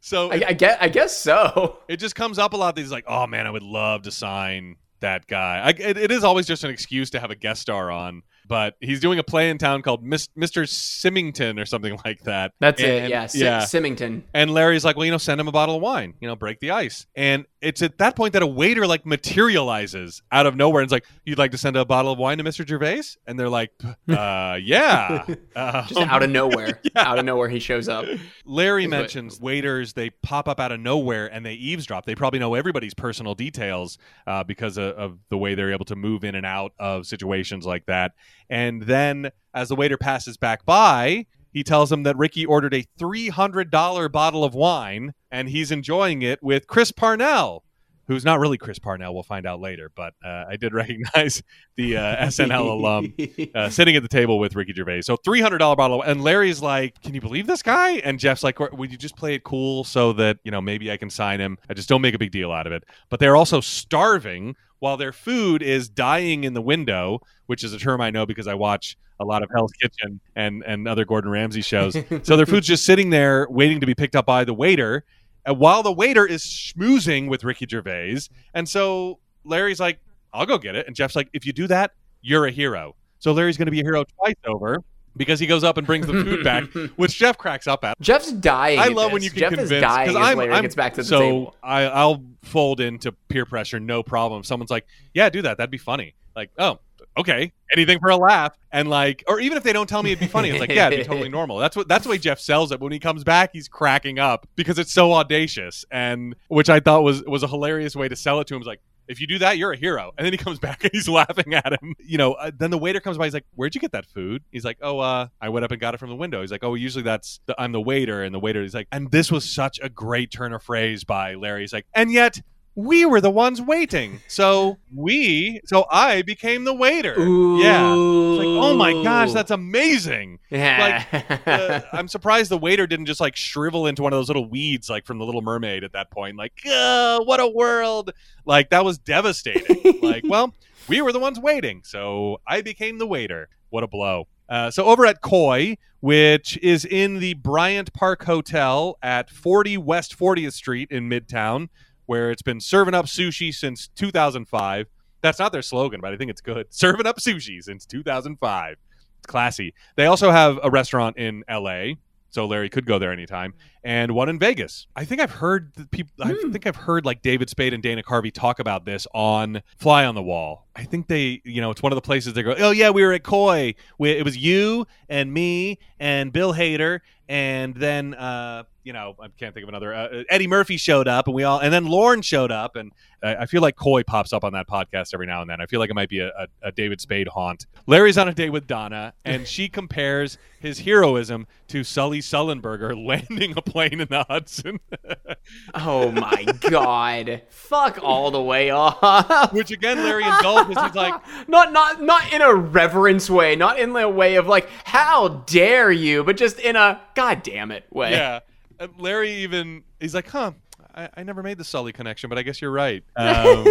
so 0.00 0.30
I, 0.30 0.42
I 0.48 0.52
guess. 0.52 0.78
I 0.80 0.88
guess 0.88 1.16
so. 1.16 1.78
it 1.88 1.98
just 1.98 2.14
comes 2.14 2.38
up 2.38 2.52
a 2.52 2.56
lot. 2.56 2.74
That 2.74 2.80
he's 2.82 2.92
like, 2.92 3.04
"Oh 3.06 3.26
man, 3.26 3.46
I 3.46 3.50
would 3.50 3.62
love 3.62 4.02
to 4.02 4.10
sign 4.10 4.76
that 5.00 5.26
guy." 5.26 5.60
I, 5.64 5.68
it, 5.70 5.96
it 5.96 6.10
is 6.10 6.24
always 6.24 6.46
just 6.46 6.64
an 6.64 6.70
excuse 6.70 7.10
to 7.10 7.20
have 7.20 7.30
a 7.30 7.34
guest 7.34 7.62
star 7.62 7.90
on 7.90 8.22
but 8.46 8.74
he's 8.80 9.00
doing 9.00 9.18
a 9.18 9.22
play 9.24 9.50
in 9.50 9.58
town 9.58 9.82
called 9.82 10.02
Mis- 10.04 10.28
Mr. 10.38 10.68
Symington 10.68 11.58
or 11.58 11.66
something 11.66 11.98
like 12.04 12.22
that. 12.24 12.52
That's 12.60 12.80
it. 12.80 13.02
And- 13.02 13.10
Yeah, 13.10 13.22
S- 13.24 13.34
yeah. 13.34 13.60
Symington. 13.64 14.24
And 14.34 14.50
Larry's 14.52 14.84
like, 14.84 14.96
well, 14.96 15.04
you 15.04 15.10
know, 15.12 15.18
send 15.18 15.40
him 15.40 15.48
a 15.48 15.52
bottle 15.52 15.76
of 15.76 15.82
wine, 15.82 16.14
you 16.20 16.28
know, 16.28 16.36
break 16.36 16.60
the 16.60 16.70
ice. 16.70 17.06
And 17.14 17.46
it's 17.60 17.82
at 17.82 17.98
that 17.98 18.14
point 18.16 18.34
that 18.34 18.42
a 18.42 18.46
waiter 18.46 18.86
like 18.86 19.04
materializes 19.06 20.22
out 20.32 20.46
of 20.46 20.56
nowhere 20.56 20.82
and 20.82 20.88
is 20.88 20.92
like, 20.92 21.04
you'd 21.24 21.38
like 21.38 21.50
to 21.52 21.58
send 21.58 21.76
a 21.76 21.84
bottle 21.84 22.12
of 22.12 22.18
wine 22.18 22.38
to 22.38 22.44
Mr. 22.44 22.66
Gervais? 22.66 23.02
And 23.26 23.38
they're 23.38 23.48
like, 23.48 23.70
uh, 24.08 24.58
yeah. 24.62 25.24
Just 25.56 25.96
Um, 25.96 26.08
out 26.08 26.22
of 26.22 26.30
nowhere. 26.30 26.80
yeah. 26.84 27.08
Out 27.10 27.18
of 27.18 27.24
nowhere, 27.24 27.48
he 27.48 27.58
shows 27.58 27.88
up. 27.88 28.04
Larry 28.44 28.84
what- 28.86 28.90
mentions 28.90 29.40
waiters, 29.40 29.92
they 29.94 30.10
pop 30.10 30.48
up 30.48 30.60
out 30.60 30.72
of 30.72 30.80
nowhere 30.80 31.26
and 31.26 31.44
they 31.44 31.54
eavesdrop. 31.54 32.06
They 32.06 32.14
probably 32.14 32.38
know 32.38 32.54
everybody's 32.54 32.94
personal 32.94 33.34
details 33.34 33.98
uh, 34.26 34.44
because 34.44 34.76
of, 34.78 34.94
of 34.96 35.18
the 35.28 35.38
way 35.38 35.54
they're 35.54 35.72
able 35.72 35.84
to 35.86 35.96
move 35.96 36.24
in 36.24 36.34
and 36.34 36.46
out 36.46 36.72
of 36.78 37.06
situations 37.06 37.66
like 37.66 37.86
that. 37.86 38.12
And 38.48 38.82
then 38.82 39.30
as 39.54 39.68
the 39.68 39.76
waiter 39.76 39.96
passes 39.96 40.36
back 40.36 40.64
by, 40.64 41.26
he 41.52 41.64
tells 41.64 41.90
him 41.90 42.02
that 42.02 42.16
Ricky 42.18 42.44
ordered 42.44 42.74
a 42.74 42.84
$300 43.00 44.12
bottle 44.12 44.44
of 44.44 44.54
wine 44.54 45.14
and 45.30 45.48
he's 45.48 45.70
enjoying 45.70 46.22
it 46.22 46.42
with 46.42 46.66
Chris 46.66 46.92
Parnell. 46.92 47.64
Who's 48.08 48.24
not 48.24 48.38
really 48.38 48.56
Chris 48.56 48.78
Parnell? 48.78 49.14
We'll 49.14 49.24
find 49.24 49.46
out 49.46 49.60
later. 49.60 49.90
But 49.94 50.14
uh, 50.24 50.44
I 50.48 50.56
did 50.56 50.72
recognize 50.74 51.42
the 51.76 51.96
uh, 51.96 52.26
SNL 52.26 52.70
alum 52.70 53.14
uh, 53.54 53.68
sitting 53.70 53.96
at 53.96 54.02
the 54.02 54.08
table 54.08 54.38
with 54.38 54.54
Ricky 54.54 54.72
Gervais. 54.74 55.02
So 55.02 55.16
three 55.16 55.40
hundred 55.40 55.58
dollar 55.58 55.76
bottle, 55.76 56.02
and 56.02 56.22
Larry's 56.22 56.62
like, 56.62 57.00
"Can 57.02 57.14
you 57.14 57.20
believe 57.20 57.46
this 57.46 57.62
guy?" 57.62 57.92
And 57.96 58.20
Jeff's 58.20 58.44
like, 58.44 58.60
"Would 58.60 58.92
you 58.92 58.98
just 58.98 59.16
play 59.16 59.34
it 59.34 59.42
cool 59.42 59.82
so 59.82 60.12
that 60.12 60.38
you 60.44 60.52
know 60.52 60.60
maybe 60.60 60.92
I 60.92 60.96
can 60.96 61.10
sign 61.10 61.40
him? 61.40 61.58
I 61.68 61.74
just 61.74 61.88
don't 61.88 62.00
make 62.00 62.14
a 62.14 62.18
big 62.18 62.30
deal 62.30 62.52
out 62.52 62.66
of 62.66 62.72
it." 62.72 62.84
But 63.08 63.18
they're 63.18 63.34
also 63.36 63.60
starving 63.60 64.54
while 64.78 64.96
their 64.96 65.12
food 65.12 65.62
is 65.62 65.88
dying 65.88 66.44
in 66.44 66.54
the 66.54 66.62
window, 66.62 67.20
which 67.46 67.64
is 67.64 67.72
a 67.72 67.78
term 67.78 68.00
I 68.00 68.10
know 68.10 68.26
because 68.26 68.46
I 68.46 68.54
watch 68.54 68.96
a 69.18 69.24
lot 69.24 69.42
of 69.42 69.50
Hell's 69.54 69.72
Kitchen 69.72 70.20
and 70.34 70.62
and 70.66 70.86
other 70.86 71.04
Gordon 71.04 71.30
Ramsay 71.30 71.62
shows. 71.62 71.96
so 72.22 72.36
their 72.36 72.46
food's 72.46 72.66
just 72.66 72.84
sitting 72.84 73.10
there 73.10 73.46
waiting 73.50 73.80
to 73.80 73.86
be 73.86 73.94
picked 73.94 74.16
up 74.16 74.26
by 74.26 74.44
the 74.44 74.54
waiter. 74.54 75.04
And 75.44 75.58
while 75.58 75.82
the 75.82 75.92
waiter 75.92 76.26
is 76.26 76.42
schmoozing 76.42 77.28
with 77.28 77.44
Ricky 77.44 77.66
Gervais, 77.70 78.22
and 78.52 78.68
so 78.68 79.20
Larry's 79.44 79.80
like, 79.80 80.00
"I'll 80.32 80.46
go 80.46 80.58
get 80.58 80.74
it," 80.74 80.86
and 80.86 80.96
Jeff's 80.96 81.16
like, 81.16 81.28
"If 81.32 81.46
you 81.46 81.52
do 81.52 81.66
that, 81.68 81.92
you're 82.20 82.46
a 82.46 82.50
hero." 82.50 82.96
So 83.18 83.32
Larry's 83.32 83.56
going 83.56 83.66
to 83.66 83.72
be 83.72 83.80
a 83.80 83.84
hero 83.84 84.04
twice 84.04 84.34
over 84.44 84.82
because 85.16 85.40
he 85.40 85.46
goes 85.46 85.64
up 85.64 85.76
and 85.78 85.86
brings 85.86 86.06
the 86.06 86.12
food 86.12 86.44
back, 86.44 86.64
which 86.96 87.16
Jeff 87.16 87.38
cracks 87.38 87.66
up 87.66 87.84
at. 87.84 88.00
Jeff's 88.00 88.32
dying. 88.32 88.78
I 88.78 88.86
at 88.86 88.92
love 88.92 89.12
when 89.12 89.22
you 89.22 89.30
can 89.30 89.38
Jeff 89.40 89.48
convince 89.50 89.70
is 89.70 89.80
dying 89.80 90.10
as 90.10 90.16
I'm, 90.16 90.38
Larry 90.38 90.52
I'm- 90.52 90.62
gets 90.62 90.74
back 90.74 90.94
to 90.94 91.02
the 91.02 91.04
so 91.04 91.18
table. 91.20 91.56
I, 91.62 91.82
I'll 91.84 92.22
fold 92.42 92.80
into 92.80 93.12
peer 93.12 93.44
pressure, 93.46 93.80
no 93.80 94.02
problem. 94.02 94.40
If 94.40 94.46
someone's 94.46 94.70
like, 94.70 94.86
"Yeah, 95.14 95.28
do 95.30 95.42
that. 95.42 95.58
That'd 95.58 95.70
be 95.70 95.78
funny." 95.78 96.14
Like, 96.34 96.50
oh, 96.58 96.80
okay, 97.16 97.52
anything 97.72 97.98
for 97.98 98.10
a 98.10 98.16
laugh, 98.16 98.54
and 98.70 98.90
like, 98.90 99.24
or 99.26 99.40
even 99.40 99.56
if 99.56 99.64
they 99.64 99.72
don't 99.72 99.88
tell 99.88 100.02
me 100.02 100.12
it'd 100.12 100.20
be 100.20 100.26
funny, 100.26 100.50
it's 100.50 100.60
like, 100.60 100.70
yeah, 100.70 100.88
it'd 100.88 100.98
be 101.00 101.04
totally 101.04 101.28
normal. 101.30 101.56
That's 101.58 101.74
what 101.76 101.88
that's 101.88 102.04
the 102.04 102.10
way 102.10 102.18
Jeff 102.18 102.38
sells 102.38 102.72
it. 102.72 102.80
When 102.80 102.92
he 102.92 102.98
comes 102.98 103.24
back, 103.24 103.50
he's 103.52 103.68
cracking 103.68 104.18
up 104.18 104.46
because 104.54 104.78
it's 104.78 104.92
so 104.92 105.12
audacious, 105.14 105.84
and 105.90 106.36
which 106.48 106.68
I 106.68 106.80
thought 106.80 107.02
was 107.02 107.22
was 107.24 107.42
a 107.42 107.48
hilarious 107.48 107.96
way 107.96 108.08
to 108.08 108.16
sell 108.16 108.40
it 108.40 108.46
to 108.48 108.54
him. 108.54 108.60
It's 108.60 108.68
like. 108.68 108.80
If 109.08 109.20
you 109.20 109.26
do 109.26 109.38
that, 109.38 109.58
you're 109.58 109.72
a 109.72 109.76
hero. 109.76 110.12
And 110.16 110.24
then 110.24 110.32
he 110.32 110.38
comes 110.38 110.58
back 110.58 110.84
and 110.84 110.92
he's 110.92 111.08
laughing 111.20 111.54
at 111.54 111.72
him. 111.72 111.94
You 111.98 112.18
know, 112.18 112.32
uh, 112.34 112.50
then 112.56 112.70
the 112.70 112.78
waiter 112.78 113.00
comes 113.00 113.18
by. 113.18 113.24
He's 113.24 113.34
like, 113.34 113.46
"Where'd 113.54 113.74
you 113.74 113.80
get 113.80 113.92
that 113.92 114.06
food?" 114.06 114.42
He's 114.50 114.64
like, 114.64 114.78
"Oh, 114.82 114.98
uh, 114.98 115.28
I 115.40 115.48
went 115.48 115.64
up 115.64 115.70
and 115.70 115.80
got 115.80 115.94
it 115.94 115.98
from 115.98 116.10
the 116.10 116.16
window." 116.16 116.40
He's 116.40 116.52
like, 116.52 116.64
"Oh, 116.64 116.74
usually 116.74 117.02
that's 117.02 117.40
the, 117.46 117.60
I'm 117.60 117.72
the 117.72 117.80
waiter." 117.80 118.22
And 118.22 118.34
the 118.34 118.40
waiter 118.40 118.62
is 118.62 118.74
like, 118.74 118.88
and 118.92 119.10
this 119.10 119.30
was 119.30 119.48
such 119.48 119.78
a 119.82 119.88
great 119.88 120.30
turn 120.30 120.52
of 120.52 120.62
phrase 120.62 121.04
by 121.04 121.34
Larry. 121.34 121.62
He's 121.62 121.72
like, 121.72 121.86
and 121.94 122.10
yet 122.12 122.40
we 122.76 123.06
were 123.06 123.22
the 123.22 123.30
ones 123.30 123.60
waiting. 123.60 124.20
So 124.28 124.76
we, 124.94 125.60
so 125.64 125.86
I 125.90 126.20
became 126.20 126.64
the 126.64 126.74
waiter. 126.74 127.14
Yeah. 127.18 127.90
It's 127.90 128.38
like, 128.38 128.46
oh 128.46 128.76
my 128.76 128.92
gosh, 129.02 129.32
that's 129.32 129.50
amazing. 129.50 130.38
yeah. 130.50 131.04
Uh, 131.46 131.80
I'm 131.92 132.06
surprised 132.06 132.50
the 132.50 132.58
waiter 132.58 132.86
didn't 132.86 133.06
just 133.06 133.20
like 133.20 133.34
shrivel 133.34 133.86
into 133.86 134.02
one 134.02 134.12
of 134.12 134.18
those 134.18 134.28
little 134.28 134.48
weeds, 134.48 134.90
like 134.90 135.06
from 135.06 135.18
The 135.18 135.24
Little 135.24 135.40
Mermaid 135.40 135.84
at 135.84 135.92
that 135.94 136.10
point. 136.10 136.36
Like, 136.36 136.52
oh, 136.66 137.22
what 137.24 137.40
a 137.40 137.48
world. 137.48 138.12
Like, 138.44 138.68
that 138.70 138.84
was 138.84 138.98
devastating. 138.98 139.98
like, 140.02 140.24
well, 140.26 140.54
we 140.86 141.00
were 141.00 141.12
the 141.12 141.18
ones 141.18 141.40
waiting. 141.40 141.80
So 141.82 142.42
I 142.46 142.60
became 142.60 142.98
the 142.98 143.06
waiter. 143.06 143.48
What 143.70 143.84
a 143.84 143.88
blow. 143.88 144.28
Uh, 144.50 144.70
so 144.70 144.84
over 144.84 145.06
at 145.06 145.22
Koi, 145.22 145.78
which 146.00 146.58
is 146.58 146.84
in 146.84 147.20
the 147.20 147.34
Bryant 147.34 147.92
Park 147.94 148.24
Hotel 148.24 148.98
at 149.02 149.30
40 149.30 149.78
West 149.78 150.16
40th 150.16 150.52
Street 150.52 150.90
in 150.90 151.08
Midtown, 151.08 151.68
where 152.06 152.30
it's 152.30 152.42
been 152.42 152.60
serving 152.60 152.94
up 152.94 153.06
sushi 153.06 153.52
since 153.54 153.88
2005. 153.88 154.86
That's 155.22 155.38
not 155.38 155.52
their 155.52 155.62
slogan, 155.62 156.00
but 156.00 156.12
I 156.12 156.16
think 156.16 156.30
it's 156.30 156.40
good. 156.40 156.66
Serving 156.70 157.06
up 157.06 157.16
sushi 157.18 157.62
since 157.62 157.84
2005. 157.86 158.76
It's 159.18 159.26
classy. 159.26 159.74
They 159.96 160.06
also 160.06 160.30
have 160.30 160.58
a 160.62 160.70
restaurant 160.70 161.16
in 161.16 161.42
LA, 161.50 161.94
so 162.30 162.46
Larry 162.46 162.68
could 162.68 162.86
go 162.86 162.98
there 162.98 163.12
anytime, 163.12 163.54
and 163.82 164.12
one 164.12 164.28
in 164.28 164.38
Vegas. 164.38 164.86
I 164.94 165.04
think 165.06 165.20
I've 165.22 165.30
heard 165.32 165.72
the 165.74 165.86
people. 165.86 166.12
I 166.20 166.32
Hmm. 166.32 166.52
think 166.52 166.66
I've 166.66 166.76
heard 166.76 167.04
like 167.06 167.22
David 167.22 167.48
Spade 167.48 167.72
and 167.72 167.82
Dana 167.82 168.02
Carvey 168.02 168.30
talk 168.32 168.58
about 168.60 168.84
this 168.84 169.06
on 169.14 169.62
Fly 169.78 170.04
on 170.04 170.14
the 170.14 170.22
Wall. 170.22 170.66
I 170.76 170.84
think 170.84 171.08
they, 171.08 171.40
you 171.44 171.60
know, 171.62 171.70
it's 171.70 171.82
one 171.82 171.92
of 171.92 171.96
the 171.96 172.02
places 172.02 172.34
they 172.34 172.42
go. 172.42 172.54
Oh 172.58 172.70
yeah, 172.72 172.90
we 172.90 173.02
were 173.04 173.14
at 173.14 173.22
Koi. 173.24 173.74
We, 173.98 174.10
it 174.10 174.24
was 174.24 174.36
you 174.36 174.86
and 175.08 175.32
me 175.32 175.78
and 175.98 176.30
Bill 176.32 176.52
Hader, 176.52 177.00
and 177.28 177.74
then 177.74 178.12
uh, 178.14 178.64
you 178.86 178.92
know, 178.92 179.16
I 179.20 179.26
can't 179.36 179.52
think 179.52 179.64
of 179.64 179.68
another. 179.68 179.92
Uh, 179.92 180.22
Eddie 180.30 180.46
Murphy 180.46 180.76
showed 180.76 181.08
up, 181.08 181.26
and 181.26 181.34
we 181.34 181.42
all, 181.42 181.58
and 181.58 181.72
then 181.72 181.86
Lauren 181.86 182.22
showed 182.22 182.52
up, 182.52 182.76
and 182.76 182.92
I, 183.20 183.34
I 183.34 183.46
feel 183.46 183.60
like 183.60 183.74
Koi 183.74 184.04
pops 184.04 184.32
up 184.32 184.44
on 184.44 184.52
that 184.52 184.68
podcast 184.68 185.12
every 185.12 185.26
now 185.26 185.40
and 185.40 185.50
then. 185.50 185.60
I 185.60 185.66
feel 185.66 185.80
like 185.80 185.90
it 185.90 185.94
might 185.94 186.08
be 186.08 186.20
a, 186.20 186.28
a, 186.28 186.46
a 186.62 186.72
David 186.72 187.00
Spade 187.00 187.26
haunt. 187.26 187.66
Larry's 187.88 188.16
on 188.16 188.28
a 188.28 188.32
date 188.32 188.50
with 188.50 188.68
Donna, 188.68 189.12
and 189.24 189.44
she 189.44 189.68
compares 189.76 190.38
his 190.60 190.78
heroism 190.78 191.48
to 191.66 191.82
Sully 191.82 192.20
Sullenberger 192.20 192.94
landing 193.06 193.54
a 193.56 193.60
plane 193.60 194.00
in 194.00 194.06
the 194.08 194.24
Hudson, 194.28 194.78
oh 195.74 196.12
my 196.12 196.44
god. 196.60 197.42
Fuck 197.48 197.98
all 198.00 198.30
the 198.30 198.40
way 198.40 198.70
off. 198.70 199.52
which 199.52 199.72
again 199.72 200.04
Larry 200.04 200.22
indulges. 200.24 200.80
He's 200.80 200.94
like, 200.94 201.14
not 201.48 201.72
not 201.72 202.00
not 202.00 202.32
in 202.32 202.40
a 202.40 202.54
reverence 202.54 203.28
way, 203.28 203.56
not 203.56 203.80
in 203.80 203.94
the 203.94 204.08
way 204.08 204.36
of 204.36 204.46
like, 204.46 204.68
how 204.84 205.28
dare 205.46 205.90
you, 205.90 206.22
but 206.22 206.36
just 206.36 206.60
in 206.60 206.76
a 206.76 207.00
god 207.16 207.42
damn 207.42 207.72
it 207.72 207.84
way. 207.90 208.12
yeah. 208.12 208.40
And 208.78 208.92
Larry 208.98 209.32
even 209.42 209.84
he's 210.00 210.14
like, 210.14 210.28
huh. 210.28 210.52
I, 210.94 211.10
I 211.14 211.22
never 211.24 211.42
made 211.42 211.58
the 211.58 211.64
Sully 211.64 211.92
connection, 211.92 212.30
but 212.30 212.38
I 212.38 212.42
guess 212.42 212.60
you're 212.60 212.70
right. 212.70 213.04
Um, 213.16 213.66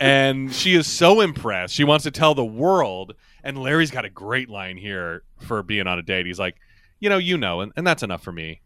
and 0.00 0.54
she 0.54 0.74
is 0.74 0.86
so 0.86 1.20
impressed. 1.20 1.74
She 1.74 1.82
wants 1.82 2.04
to 2.04 2.12
tell 2.12 2.34
the 2.34 2.44
world. 2.44 3.14
And 3.42 3.58
Larry's 3.58 3.90
got 3.90 4.04
a 4.04 4.10
great 4.10 4.48
line 4.48 4.76
here 4.76 5.22
for 5.40 5.62
being 5.62 5.86
on 5.88 5.98
a 5.98 6.02
date. 6.02 6.26
He's 6.26 6.38
like, 6.38 6.56
you 7.00 7.08
know, 7.08 7.18
you 7.18 7.36
know, 7.36 7.60
and, 7.60 7.72
and 7.76 7.86
that's 7.86 8.02
enough 8.02 8.22
for 8.22 8.32
me. 8.32 8.60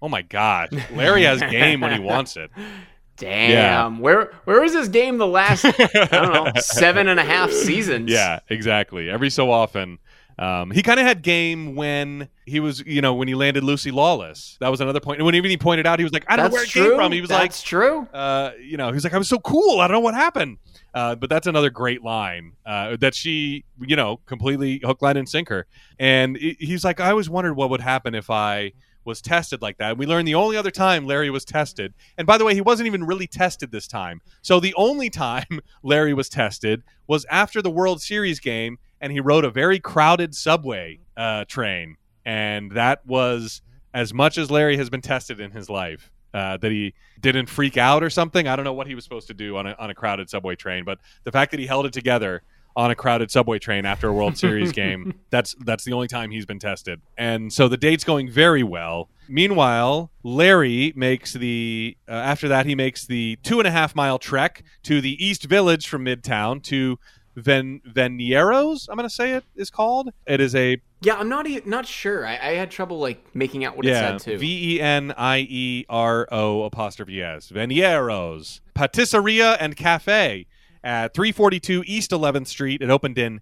Oh 0.00 0.08
my 0.08 0.22
gosh, 0.22 0.70
Larry 0.92 1.22
has 1.22 1.40
game 1.40 1.80
when 1.80 1.92
he 1.92 2.00
wants 2.00 2.36
it. 2.36 2.50
Damn. 3.16 4.00
Where 4.00 4.32
where 4.44 4.60
was 4.60 4.72
this 4.72 4.88
game 4.88 5.18
the 5.18 5.26
last 5.26 5.64
I 5.64 5.70
don't 6.10 6.32
know, 6.32 6.52
seven 6.60 7.06
and 7.08 7.20
a 7.20 7.24
half 7.24 7.52
seasons? 7.52 8.10
Yeah, 8.10 8.40
exactly. 8.48 9.08
Every 9.08 9.30
so 9.30 9.50
often, 9.50 9.98
um, 10.42 10.72
he 10.72 10.82
kind 10.82 10.98
of 10.98 11.06
had 11.06 11.22
game 11.22 11.76
when 11.76 12.28
he 12.46 12.58
was, 12.58 12.80
you 12.84 13.00
know, 13.00 13.14
when 13.14 13.28
he 13.28 13.34
landed 13.36 13.62
Lucy 13.62 13.92
Lawless. 13.92 14.56
That 14.60 14.70
was 14.70 14.80
another 14.80 14.98
point. 14.98 15.18
And 15.18 15.26
when 15.26 15.36
even 15.36 15.50
he 15.50 15.56
pointed 15.56 15.86
out, 15.86 16.00
he 16.00 16.02
was 16.04 16.12
like, 16.12 16.24
I 16.26 16.34
don't 16.34 16.50
That's 16.50 16.52
know 16.52 16.56
where 16.56 16.64
it 16.64 16.68
true. 16.68 16.88
came 16.88 16.96
from. 16.96 17.12
He 17.12 17.20
was 17.20 17.30
like, 17.30 17.50
That's 17.50 17.62
true. 17.62 18.08
uh, 18.12 18.50
you 18.60 18.76
know, 18.76 18.90
he's 18.90 19.04
like, 19.04 19.14
I 19.14 19.18
was 19.18 19.28
so 19.28 19.38
cool. 19.38 19.78
I 19.80 19.86
don't 19.86 19.94
know 19.94 20.00
what 20.00 20.14
happened. 20.14 20.58
Uh, 20.94 21.14
but 21.14 21.30
that's 21.30 21.46
another 21.46 21.70
great 21.70 22.02
line 22.02 22.52
uh, 22.66 22.96
that 22.96 23.14
she, 23.14 23.64
you 23.80 23.94
know, 23.94 24.18
completely 24.26 24.80
hook, 24.84 25.00
line, 25.00 25.16
and 25.16 25.28
sinker. 25.28 25.66
And 25.98 26.36
he's 26.36 26.84
like, 26.84 26.98
I 26.98 27.10
always 27.10 27.30
wondered 27.30 27.54
what 27.54 27.70
would 27.70 27.80
happen 27.80 28.14
if 28.14 28.28
I 28.28 28.72
was 29.04 29.20
tested 29.20 29.62
like 29.62 29.78
that. 29.78 29.90
And 29.90 29.98
we 29.98 30.06
learned 30.06 30.28
the 30.28 30.34
only 30.34 30.56
other 30.56 30.70
time 30.70 31.06
Larry 31.06 31.30
was 31.30 31.44
tested. 31.44 31.94
And 32.16 32.26
by 32.26 32.38
the 32.38 32.44
way, 32.44 32.54
he 32.54 32.60
wasn't 32.60 32.86
even 32.86 33.04
really 33.04 33.26
tested 33.26 33.70
this 33.70 33.86
time. 33.86 34.20
So 34.42 34.60
the 34.60 34.74
only 34.74 35.10
time 35.10 35.60
Larry 35.82 36.14
was 36.14 36.28
tested 36.28 36.82
was 37.06 37.24
after 37.30 37.62
the 37.62 37.70
World 37.70 38.00
Series 38.00 38.40
game, 38.40 38.78
and 39.00 39.12
he 39.12 39.20
rode 39.20 39.44
a 39.44 39.50
very 39.50 39.80
crowded 39.80 40.34
subway 40.34 41.00
uh, 41.16 41.44
train. 41.46 41.96
And 42.24 42.72
that 42.72 43.04
was 43.06 43.62
as 43.92 44.14
much 44.14 44.38
as 44.38 44.50
Larry 44.50 44.76
has 44.76 44.88
been 44.88 45.02
tested 45.02 45.40
in 45.40 45.50
his 45.50 45.68
life. 45.68 46.10
Uh, 46.34 46.56
that 46.56 46.72
he 46.72 46.94
didn't 47.20 47.44
freak 47.44 47.76
out 47.76 48.02
or 48.02 48.08
something. 48.08 48.48
I 48.48 48.56
don't 48.56 48.64
know 48.64 48.72
what 48.72 48.86
he 48.86 48.94
was 48.94 49.04
supposed 49.04 49.26
to 49.26 49.34
do 49.34 49.58
on 49.58 49.66
a, 49.66 49.76
on 49.78 49.90
a 49.90 49.94
crowded 49.94 50.30
subway 50.30 50.56
train, 50.56 50.82
but 50.82 50.98
the 51.24 51.30
fact 51.30 51.50
that 51.50 51.60
he 51.60 51.66
held 51.66 51.84
it 51.84 51.92
together 51.92 52.42
on 52.76 52.90
a 52.90 52.94
crowded 52.94 53.30
subway 53.30 53.58
train 53.58 53.84
after 53.84 54.08
a 54.08 54.12
World 54.12 54.36
Series 54.36 54.72
game, 54.82 55.14
that's 55.30 55.54
that's 55.60 55.84
the 55.84 55.92
only 55.92 56.08
time 56.08 56.30
he's 56.30 56.46
been 56.46 56.58
tested. 56.58 57.00
And 57.16 57.52
so 57.52 57.68
the 57.68 57.76
date's 57.76 58.04
going 58.04 58.30
very 58.30 58.62
well. 58.62 59.08
Meanwhile, 59.28 60.10
Larry 60.22 60.92
makes 60.96 61.32
the 61.32 61.96
uh, 62.08 62.12
after 62.12 62.48
that 62.48 62.66
he 62.66 62.74
makes 62.74 63.06
the 63.06 63.38
two 63.42 63.60
and 63.60 63.68
a 63.68 63.70
half 63.70 63.94
mile 63.94 64.18
trek 64.18 64.62
to 64.84 65.00
the 65.00 65.24
East 65.24 65.44
Village 65.44 65.88
from 65.88 66.04
Midtown 66.04 66.62
to 66.64 66.98
Ven 67.36 67.80
Venieros. 67.88 68.88
I'm 68.90 68.96
going 68.96 69.08
to 69.08 69.14
say 69.14 69.32
it 69.32 69.44
is 69.56 69.70
called. 69.70 70.10
It 70.26 70.40
is 70.40 70.54
a 70.54 70.78
Yeah, 71.00 71.14
I'm 71.16 71.28
not 71.30 71.46
e- 71.46 71.62
not 71.64 71.86
sure. 71.86 72.26
I, 72.26 72.32
I 72.32 72.52
had 72.54 72.70
trouble 72.70 72.98
like 72.98 73.24
making 73.34 73.64
out 73.64 73.76
what 73.76 73.86
yeah, 73.86 74.14
it 74.16 74.20
said 74.20 74.32
too. 74.32 74.38
V 74.38 74.74
E 74.76 74.80
N 74.80 75.12
I 75.16 75.38
E 75.48 75.86
R 75.88 76.28
O 76.30 76.64
apostrophe 76.64 77.22
S. 77.22 77.50
Venieros. 77.50 78.60
Patisseria 78.74 79.56
and 79.60 79.76
Cafe 79.76 80.46
at 80.84 81.14
342 81.14 81.84
East 81.86 82.10
11th 82.10 82.48
Street. 82.48 82.82
It 82.82 82.90
opened 82.90 83.16
in 83.18 83.40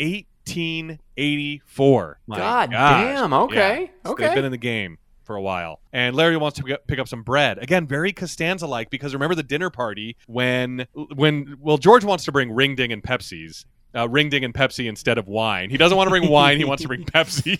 1884. 0.00 2.20
My 2.26 2.36
God 2.36 2.70
gosh. 2.70 3.04
damn, 3.04 3.32
okay, 3.32 3.80
Yeah. 3.82 3.86
So 4.04 4.12
okay. 4.12 4.26
They've 4.26 4.34
been 4.34 4.44
in 4.44 4.52
the 4.52 4.58
game 4.58 4.98
for 5.24 5.36
a 5.36 5.42
while. 5.42 5.80
And 5.92 6.14
Larry 6.16 6.36
wants 6.36 6.58
to 6.58 6.64
pick- 6.64 6.86
pick 6.86 6.98
up 6.98 7.08
some 7.08 7.22
bread. 7.22 7.58
Again, 7.58 7.86
very 7.86 8.12
Costanza 8.12 8.66
like 8.66 8.90
because 8.90 9.14
remember 9.14 9.34
the 9.34 9.42
dinner 9.42 9.70
party 9.70 10.16
when 10.26 10.86
when 11.14 11.56
well 11.60 11.78
George 11.78 12.04
wants 12.04 12.24
to 12.24 12.32
bring 12.32 12.52
ring 12.52 12.74
ding 12.74 12.92
and 12.92 13.02
Pepsis. 13.02 13.64
Uh, 13.92 14.08
ring 14.08 14.28
ding 14.28 14.44
and 14.44 14.54
Pepsi 14.54 14.88
instead 14.88 15.18
of 15.18 15.26
wine. 15.26 15.68
He 15.68 15.76
doesn't 15.76 15.96
want 15.98 16.06
to 16.06 16.10
bring 16.10 16.28
wine. 16.30 16.58
He 16.58 16.64
wants 16.64 16.82
to 16.82 16.88
bring 16.88 17.04
Pepsi, 17.04 17.58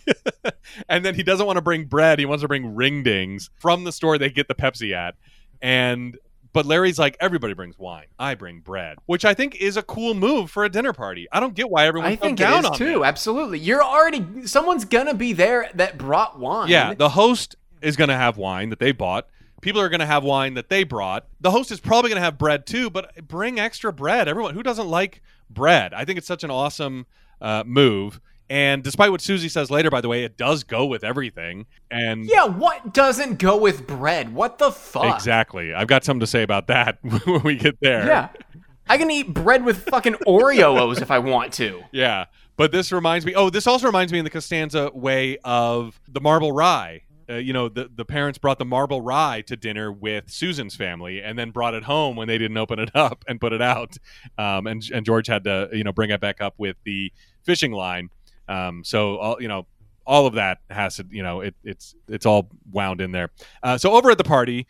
and 0.88 1.04
then 1.04 1.16
he 1.16 1.24
doesn't 1.24 1.44
want 1.44 1.56
to 1.56 1.60
bring 1.62 1.86
bread. 1.86 2.20
He 2.20 2.24
wants 2.24 2.42
to 2.42 2.48
bring 2.48 2.76
ring 2.76 3.02
dings 3.02 3.50
from 3.58 3.82
the 3.82 3.90
store 3.90 4.16
they 4.16 4.30
get 4.30 4.46
the 4.46 4.54
Pepsi 4.54 4.94
at. 4.94 5.16
And 5.60 6.16
but 6.53 6.66
Larry's 6.66 6.98
like, 6.98 7.16
everybody 7.20 7.55
brings 7.55 7.78
wine. 7.78 8.07
I 8.18 8.34
bring 8.34 8.61
bread, 8.61 8.98
which 9.07 9.24
I 9.24 9.34
think 9.34 9.57
is 9.57 9.76
a 9.76 9.82
cool 9.82 10.14
move 10.14 10.51
for 10.51 10.64
a 10.64 10.68
dinner 10.68 10.92
party. 10.92 11.28
I 11.30 11.40
don't 11.40 11.55
get 11.55 11.70
why 11.70 11.86
everyone's 11.86 12.12
I 12.12 12.16
think 12.16 12.40
it 12.40 12.42
down 12.42 12.61
is 12.61 12.70
on 12.70 12.76
too. 12.76 12.98
this. 12.98 13.03
Absolutely. 13.05 13.59
You're 13.59 13.82
already 13.82 14.46
someone's 14.46 14.84
gonna 14.84 15.14
be 15.14 15.32
there 15.32 15.70
that 15.74 15.98
brought 15.98 16.38
wine. 16.38 16.68
Yeah, 16.68 16.94
the 16.94 17.11
host 17.11 17.57
is 17.82 17.96
going 17.96 18.09
to 18.09 18.16
have 18.16 18.36
wine 18.36 18.70
that 18.70 18.78
they 18.78 18.92
bought. 18.92 19.26
People 19.61 19.80
are 19.80 19.88
going 19.88 20.01
to 20.01 20.07
have 20.07 20.24
wine 20.24 20.55
that 20.55 20.68
they 20.68 20.84
brought. 20.84 21.26
The 21.40 21.51
host 21.51 21.70
is 21.70 21.80
probably 21.80 22.11
going 22.11 22.20
to 22.20 22.24
have 22.24 22.38
bread 22.38 22.66
too, 22.66 22.90
but 22.90 23.26
bring 23.26 23.59
extra 23.59 23.92
bread. 23.92 24.28
Everyone 24.28 24.55
who 24.55 24.62
doesn't 24.62 24.88
like 24.88 25.22
bread, 25.48 25.92
I 25.92 26.05
think 26.05 26.18
it's 26.18 26.26
such 26.26 26.44
an 26.44 26.51
awesome 26.51 27.07
uh, 27.40 27.64
move. 27.66 28.20
And 28.51 28.82
despite 28.82 29.12
what 29.12 29.20
Susie 29.20 29.48
says 29.48 29.70
later, 29.70 29.90
by 29.90 30.01
the 30.01 30.09
way, 30.09 30.24
it 30.24 30.36
does 30.36 30.64
go 30.64 30.84
with 30.84 31.05
everything. 31.05 31.66
And 31.90 32.26
Yeah, 32.26 32.46
what 32.46 32.92
doesn't 32.92 33.38
go 33.38 33.57
with 33.57 33.86
bread? 33.86 34.34
What 34.34 34.59
the 34.59 34.72
fuck? 34.72 35.14
exactly, 35.14 35.72
I've 35.72 35.86
got 35.86 36.05
something 36.05 36.20
to 36.20 36.26
say 36.26 36.42
about 36.42 36.66
that 36.66 36.98
when 37.03 37.42
we 37.44 37.55
get 37.55 37.78
there. 37.80 38.05
Yeah. 38.07 38.28
I 38.88 38.98
can 38.98 39.09
eat 39.09 39.32
bread 39.32 39.64
with 39.64 39.84
fucking 39.84 40.14
Oreos 40.26 41.01
if 41.01 41.12
I 41.12 41.20
want 41.20 41.53
to. 41.55 41.82
Yeah. 41.92 42.24
But 42.57 42.72
this 42.72 42.92
reminds 42.92 43.24
me. 43.24 43.34
Oh, 43.34 43.48
this 43.48 43.66
also 43.66 43.86
reminds 43.86 44.12
me 44.12 44.18
in 44.18 44.24
the 44.24 44.30
Costanza 44.30 44.90
way 44.92 45.38
of 45.44 45.98
the 46.09 46.20
marble 46.20 46.53
rye. 46.53 47.03
Uh, 47.30 47.34
you 47.36 47.53
know, 47.55 47.68
the 47.70 47.88
the 47.94 48.05
parents 48.05 48.38
brought 48.38 48.59
the 48.59 48.64
marble 48.66 49.01
rye 49.01 49.40
to 49.46 49.57
dinner 49.57 49.90
with 49.90 50.28
Susan's 50.28 50.76
family, 50.76 51.22
and 51.22 51.38
then 51.38 51.53
brought 51.53 51.72
it 51.72 51.84
home 51.84 52.16
when 52.16 52.28
they 52.28 52.36
didn't 52.36 52.59
open 52.59 52.78
it 52.78 52.90
up 52.94 53.24
and 53.28 53.40
put 53.40 53.55
it 53.55 53.62
out. 53.62 53.96
Um, 54.36 54.66
and 54.66 54.82
and 54.92 55.07
George 55.07 55.26
had 55.28 55.44
to 55.44 55.70
you 55.72 55.84
know 55.84 55.92
bring 55.92 56.11
it 56.11 56.20
back 56.20 56.42
up 56.42 56.55
with 56.59 56.76
the 56.84 57.11
fishing 57.44 57.72
line. 57.72 58.11
Um, 58.51 58.84
so 58.84 59.16
all 59.16 59.40
you 59.40 59.48
know. 59.48 59.66
All 60.07 60.26
of 60.26 60.34
that 60.34 60.59
has 60.70 60.96
to, 60.96 61.07
you 61.09 61.22
know, 61.22 61.40
it, 61.40 61.55
it's 61.62 61.94
it's 62.09 62.26
all 62.26 62.51
wound 62.72 63.01
in 63.01 63.12
there. 63.12 63.30
Uh, 63.62 63.78
so 63.78 63.92
over 63.92 64.11
at 64.11 64.18
the 64.18 64.24
party, 64.24 64.66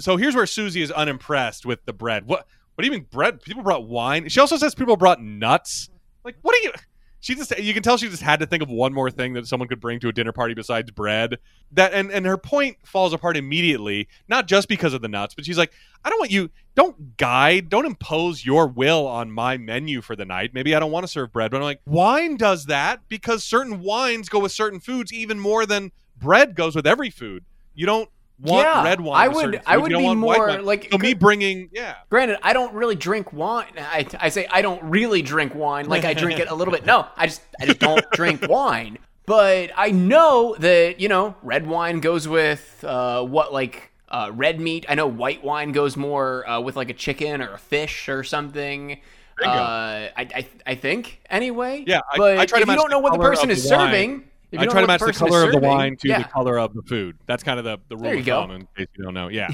so 0.00 0.16
here's 0.16 0.34
where 0.34 0.46
Susie 0.46 0.82
is 0.82 0.90
unimpressed 0.90 1.64
with 1.64 1.84
the 1.84 1.92
bread. 1.92 2.26
What 2.26 2.44
what 2.74 2.82
do 2.82 2.86
you 2.86 2.90
mean 2.90 3.06
bread? 3.08 3.40
People 3.40 3.62
brought 3.62 3.86
wine. 3.86 4.28
She 4.30 4.40
also 4.40 4.56
says 4.56 4.74
people 4.74 4.96
brought 4.96 5.22
nuts. 5.22 5.90
Like, 6.24 6.36
what 6.42 6.56
are 6.56 6.62
you? 6.62 6.72
She 7.20 7.34
just 7.34 7.56
you 7.58 7.74
can 7.74 7.82
tell 7.82 7.98
she 7.98 8.08
just 8.08 8.22
had 8.22 8.40
to 8.40 8.46
think 8.46 8.62
of 8.62 8.70
one 8.70 8.94
more 8.94 9.10
thing 9.10 9.34
that 9.34 9.46
someone 9.46 9.68
could 9.68 9.80
bring 9.80 10.00
to 10.00 10.08
a 10.08 10.12
dinner 10.12 10.32
party 10.32 10.54
besides 10.54 10.90
bread. 10.90 11.38
That 11.72 11.92
and 11.92 12.10
and 12.10 12.24
her 12.24 12.38
point 12.38 12.78
falls 12.84 13.12
apart 13.12 13.36
immediately, 13.36 14.08
not 14.26 14.46
just 14.46 14.68
because 14.68 14.94
of 14.94 15.02
the 15.02 15.08
nuts, 15.08 15.34
but 15.34 15.44
she's 15.44 15.58
like, 15.58 15.72
I 16.04 16.08
don't 16.08 16.18
want 16.18 16.30
you 16.30 16.50
don't 16.74 17.16
guide, 17.18 17.68
don't 17.68 17.84
impose 17.84 18.44
your 18.46 18.66
will 18.66 19.06
on 19.06 19.30
my 19.30 19.58
menu 19.58 20.00
for 20.00 20.16
the 20.16 20.24
night. 20.24 20.54
Maybe 20.54 20.74
I 20.74 20.80
don't 20.80 20.90
want 20.90 21.04
to 21.04 21.12
serve 21.12 21.32
bread, 21.32 21.50
but 21.50 21.58
I'm 21.58 21.62
like, 21.62 21.82
wine 21.84 22.36
does 22.36 22.66
that 22.66 23.02
because 23.08 23.44
certain 23.44 23.80
wines 23.80 24.30
go 24.30 24.38
with 24.38 24.52
certain 24.52 24.80
foods 24.80 25.12
even 25.12 25.38
more 25.38 25.66
than 25.66 25.92
bread 26.16 26.54
goes 26.54 26.74
with 26.74 26.86
every 26.86 27.10
food. 27.10 27.44
You 27.74 27.84
don't 27.86 28.08
want 28.42 28.66
Yeah, 28.66 28.84
red 28.84 29.00
wine. 29.00 29.22
I 29.22 29.28
would- 29.28 29.60
I 29.66 29.76
would 29.76 29.88
be 29.90 30.14
more, 30.14 30.60
like- 30.62 30.88
so 30.90 30.98
me 30.98 31.14
bringing 31.14 31.68
yeah 31.72 31.96
Granted, 32.08 32.38
I 32.42 32.52
don't 32.52 32.72
really 32.74 32.94
drink 32.96 33.32
wine. 33.32 33.66
I, 33.78 34.06
I 34.18 34.28
say 34.28 34.46
I 34.50 34.62
don't 34.62 34.82
really 34.84 35.22
drink 35.22 35.54
wine. 35.54 35.86
Like 35.88 36.04
I 36.04 36.14
drink 36.14 36.38
it 36.40 36.48
a 36.48 36.54
little 36.54 36.72
bit. 36.72 36.84
No, 36.86 37.06
I 37.16 37.26
just 37.26 37.42
I 37.60 37.66
just 37.66 37.78
don't 37.80 38.04
drink 38.12 38.48
wine. 38.48 38.98
But 39.26 39.70
I 39.76 39.90
know 39.92 40.56
that 40.58 41.00
you 41.00 41.08
know 41.08 41.36
red 41.42 41.66
wine 41.66 42.00
goes 42.00 42.26
with 42.26 42.84
uh, 42.86 43.22
what 43.24 43.52
like 43.52 43.90
uh, 44.08 44.30
red 44.34 44.60
meat. 44.60 44.86
I 44.88 44.94
know 44.96 45.06
white 45.06 45.44
wine 45.44 45.70
goes 45.72 45.96
more 45.96 46.48
uh, 46.48 46.60
with 46.60 46.74
like 46.76 46.90
a 46.90 46.94
chicken 46.94 47.40
or 47.40 47.52
a 47.54 47.58
fish 47.58 48.08
or 48.08 48.24
something. 48.24 49.00
Uh, 49.40 49.46
I, 49.48 50.12
I 50.16 50.46
I 50.66 50.74
think 50.74 51.20
anyway. 51.30 51.84
Yeah, 51.86 52.00
but 52.16 52.38
I 52.38 52.44
try 52.46 52.58
to 52.58 52.62
if 52.64 52.68
you 52.68 52.74
don't 52.76 52.90
know 52.90 52.98
what 52.98 53.12
the 53.12 53.18
person 53.20 53.50
is 53.50 53.60
wine. 53.64 53.68
serving, 53.68 54.24
I 54.58 54.66
try 54.66 54.80
to 54.80 54.86
match 54.86 55.00
the 55.00 55.06
is 55.06 55.18
color 55.18 55.44
of 55.44 55.52
the 55.52 55.58
wine 55.58 55.96
to 55.98 56.08
yeah. 56.08 56.22
the 56.22 56.28
color 56.28 56.58
of 56.58 56.74
the 56.74 56.82
food. 56.82 57.16
That's 57.26 57.42
kind 57.42 57.58
of 57.58 57.64
the, 57.64 57.78
the 57.88 57.96
rule 57.96 58.18
of 58.18 58.24
go. 58.24 58.42
thumb 58.42 58.50
in 58.50 58.68
case 58.76 58.88
you 58.96 59.04
don't 59.04 59.14
know. 59.14 59.28
Yeah. 59.28 59.48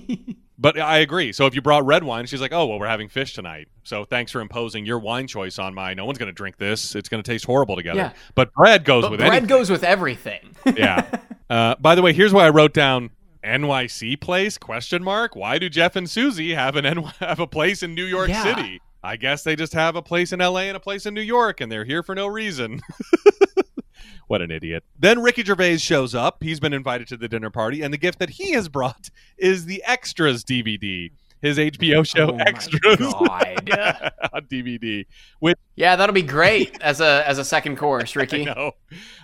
but 0.58 0.78
I 0.78 0.98
agree. 0.98 1.32
So 1.32 1.46
if 1.46 1.54
you 1.54 1.62
brought 1.62 1.86
red 1.86 2.04
wine, 2.04 2.26
she's 2.26 2.40
like, 2.40 2.52
oh, 2.52 2.66
well, 2.66 2.78
we're 2.78 2.86
having 2.86 3.08
fish 3.08 3.32
tonight. 3.34 3.68
So 3.84 4.04
thanks 4.04 4.32
for 4.32 4.40
imposing 4.40 4.84
your 4.84 4.98
wine 4.98 5.26
choice 5.26 5.58
on 5.58 5.74
my. 5.74 5.94
No 5.94 6.04
one's 6.04 6.18
going 6.18 6.28
to 6.28 6.32
drink 6.32 6.58
this. 6.58 6.94
It's 6.94 7.08
going 7.08 7.22
to 7.22 7.30
taste 7.30 7.44
horrible 7.44 7.76
together. 7.76 7.98
Yeah. 7.98 8.12
But 8.34 8.52
bread 8.52 8.84
goes 8.84 9.02
But 9.02 9.12
with 9.12 9.20
bread 9.20 9.32
anything. 9.32 9.48
goes 9.48 9.70
with 9.70 9.84
everything. 9.84 10.54
yeah. 10.76 11.06
Uh, 11.48 11.74
by 11.80 11.94
the 11.94 12.02
way, 12.02 12.12
here's 12.12 12.32
why 12.32 12.46
I 12.46 12.50
wrote 12.50 12.74
down 12.74 13.10
NYC 13.42 14.20
place 14.20 14.58
question 14.58 15.02
mark. 15.02 15.36
Why 15.36 15.58
do 15.58 15.68
Jeff 15.68 15.96
and 15.96 16.08
Susie 16.08 16.54
have 16.54 16.76
an 16.76 16.84
NY- 16.84 17.12
have 17.20 17.40
a 17.40 17.46
place 17.46 17.82
in 17.82 17.94
New 17.94 18.04
York 18.04 18.28
Yeah. 18.28 18.42
City? 18.42 18.80
I 19.02 19.16
guess 19.16 19.42
they 19.42 19.54
just 19.54 19.74
have 19.74 19.96
a 19.96 20.02
place 20.02 20.32
in 20.32 20.40
LA 20.40 20.60
and 20.60 20.78
a 20.78 20.80
place 20.80 21.04
in 21.04 21.12
New 21.12 21.20
York, 21.20 21.60
and 21.60 21.70
they're 21.70 21.84
here 21.84 22.02
for 22.02 22.14
no 22.14 22.26
reason. 22.26 22.80
what 24.28 24.42
an 24.42 24.50
idiot. 24.50 24.84
Then 24.98 25.22
Ricky 25.22 25.44
Gervais 25.44 25.78
shows 25.78 26.14
up. 26.14 26.42
He's 26.42 26.60
been 26.60 26.72
invited 26.72 27.08
to 27.08 27.16
the 27.16 27.28
dinner 27.28 27.50
party, 27.50 27.82
and 27.82 27.92
the 27.92 27.98
gift 27.98 28.18
that 28.18 28.30
he 28.30 28.52
has 28.52 28.68
brought 28.68 29.10
is 29.38 29.66
the 29.66 29.82
Extras 29.86 30.44
DVD, 30.44 31.10
his 31.40 31.58
HBO 31.58 32.06
show 32.06 32.30
Oh 32.32 32.36
Extras 32.38 33.00
on 33.14 34.42
DVD, 34.50 35.06
which 35.40 35.58
yeah, 35.76 35.96
that'll 35.96 36.14
be 36.14 36.22
great 36.22 36.80
as 36.80 37.00
a 37.00 37.22
as 37.28 37.38
a 37.38 37.44
second 37.44 37.76
course, 37.76 38.16
I 38.16 38.20
Ricky. 38.20 38.44
know. 38.44 38.72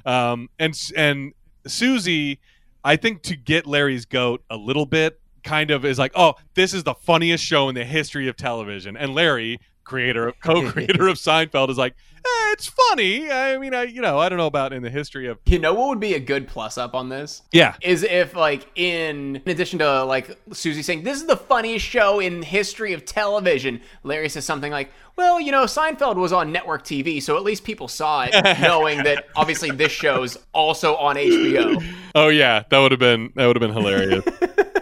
Um, 0.05 0.49
and 0.59 0.79
and 0.97 1.33
Susie, 1.67 2.41
I 2.85 2.97
think 2.97 3.23
to 3.25 3.37
get 3.37 3.67
Larry's 3.67 4.05
goat 4.05 4.43
a 4.51 4.57
little 4.57 4.87
bit, 4.87 5.21
kind 5.45 5.71
of 5.71 5.85
is 5.85 5.99
like, 5.99 6.13
oh, 6.15 6.35
this 6.55 6.75
is 6.75 6.85
the 6.85 6.95
funniest 6.95 7.45
show 7.45 7.69
in 7.69 7.75
the 7.75 7.85
history 7.85 8.29
of 8.29 8.37
television. 8.37 8.97
And 8.97 9.15
Larry, 9.15 9.59
creator, 9.85 10.33
co-creator 10.43 11.09
of 11.09 11.17
Seinfeld, 11.17 11.71
is 11.71 11.79
like, 11.79 11.95
eh, 12.25 12.53
it's 12.53 12.67
funny. 12.67 13.31
I 13.31 13.57
mean, 13.59 13.75
I 13.75 13.85
you 13.85 14.01
know, 14.01 14.19
I 14.19 14.29
don't 14.29 14.39
know 14.39 14.47
about 14.47 14.73
in 14.73 14.83
the 14.83 14.91
history 14.91 15.27
of 15.29 15.39
You 15.47 15.59
know 15.59 15.75
what 15.75 15.89
would 15.89 16.01
be 16.01 16.15
a 16.15 16.21
good 16.21 16.49
plus 16.49 16.79
up 16.79 16.95
on 16.95 17.09
this? 17.09 17.43
yeah. 17.53 17.75
Is 17.83 18.03
if 18.03 18.35
like 18.35 18.67
in, 18.77 19.37
in 19.37 19.51
addition 19.51 19.79
to 19.81 20.05
like 20.05 20.39
Susie 20.53 20.83
saying 20.83 21.03
this 21.05 21.19
is 21.21 21.27
the 21.27 21.37
funniest 21.37 21.85
show 21.87 22.21
in 22.21 22.43
history 22.43 22.93
of 22.93 23.05
television, 23.05 23.81
Larry 24.03 24.29
says 24.29 24.45
something 24.45 24.71
like, 24.73 24.91
"Well, 25.17 25.41
you 25.41 25.53
know, 25.53 25.65
Seinfeld 25.65 26.17
was 26.17 26.33
on 26.33 26.53
network 26.53 26.85
TV, 26.85 27.23
so 27.23 27.37
at 27.37 27.43
least 27.43 27.65
people 27.65 27.89
saw 27.89 28.27
it, 28.31 28.35
knowing 28.61 29.03
that 29.05 29.27
obviously 29.37 29.71
this 29.71 29.93
show's 29.93 30.37
also 30.53 30.97
on 30.97 31.17
HBO." 31.17 31.83
Oh 32.15 32.29
yeah, 32.29 32.65
that 32.71 32.79
would 32.79 32.91
have 32.93 33.01
been 33.01 33.33
that 33.37 33.47
would 33.47 33.57
have 33.57 33.61
been 33.61 33.73
hilarious. 33.77 34.25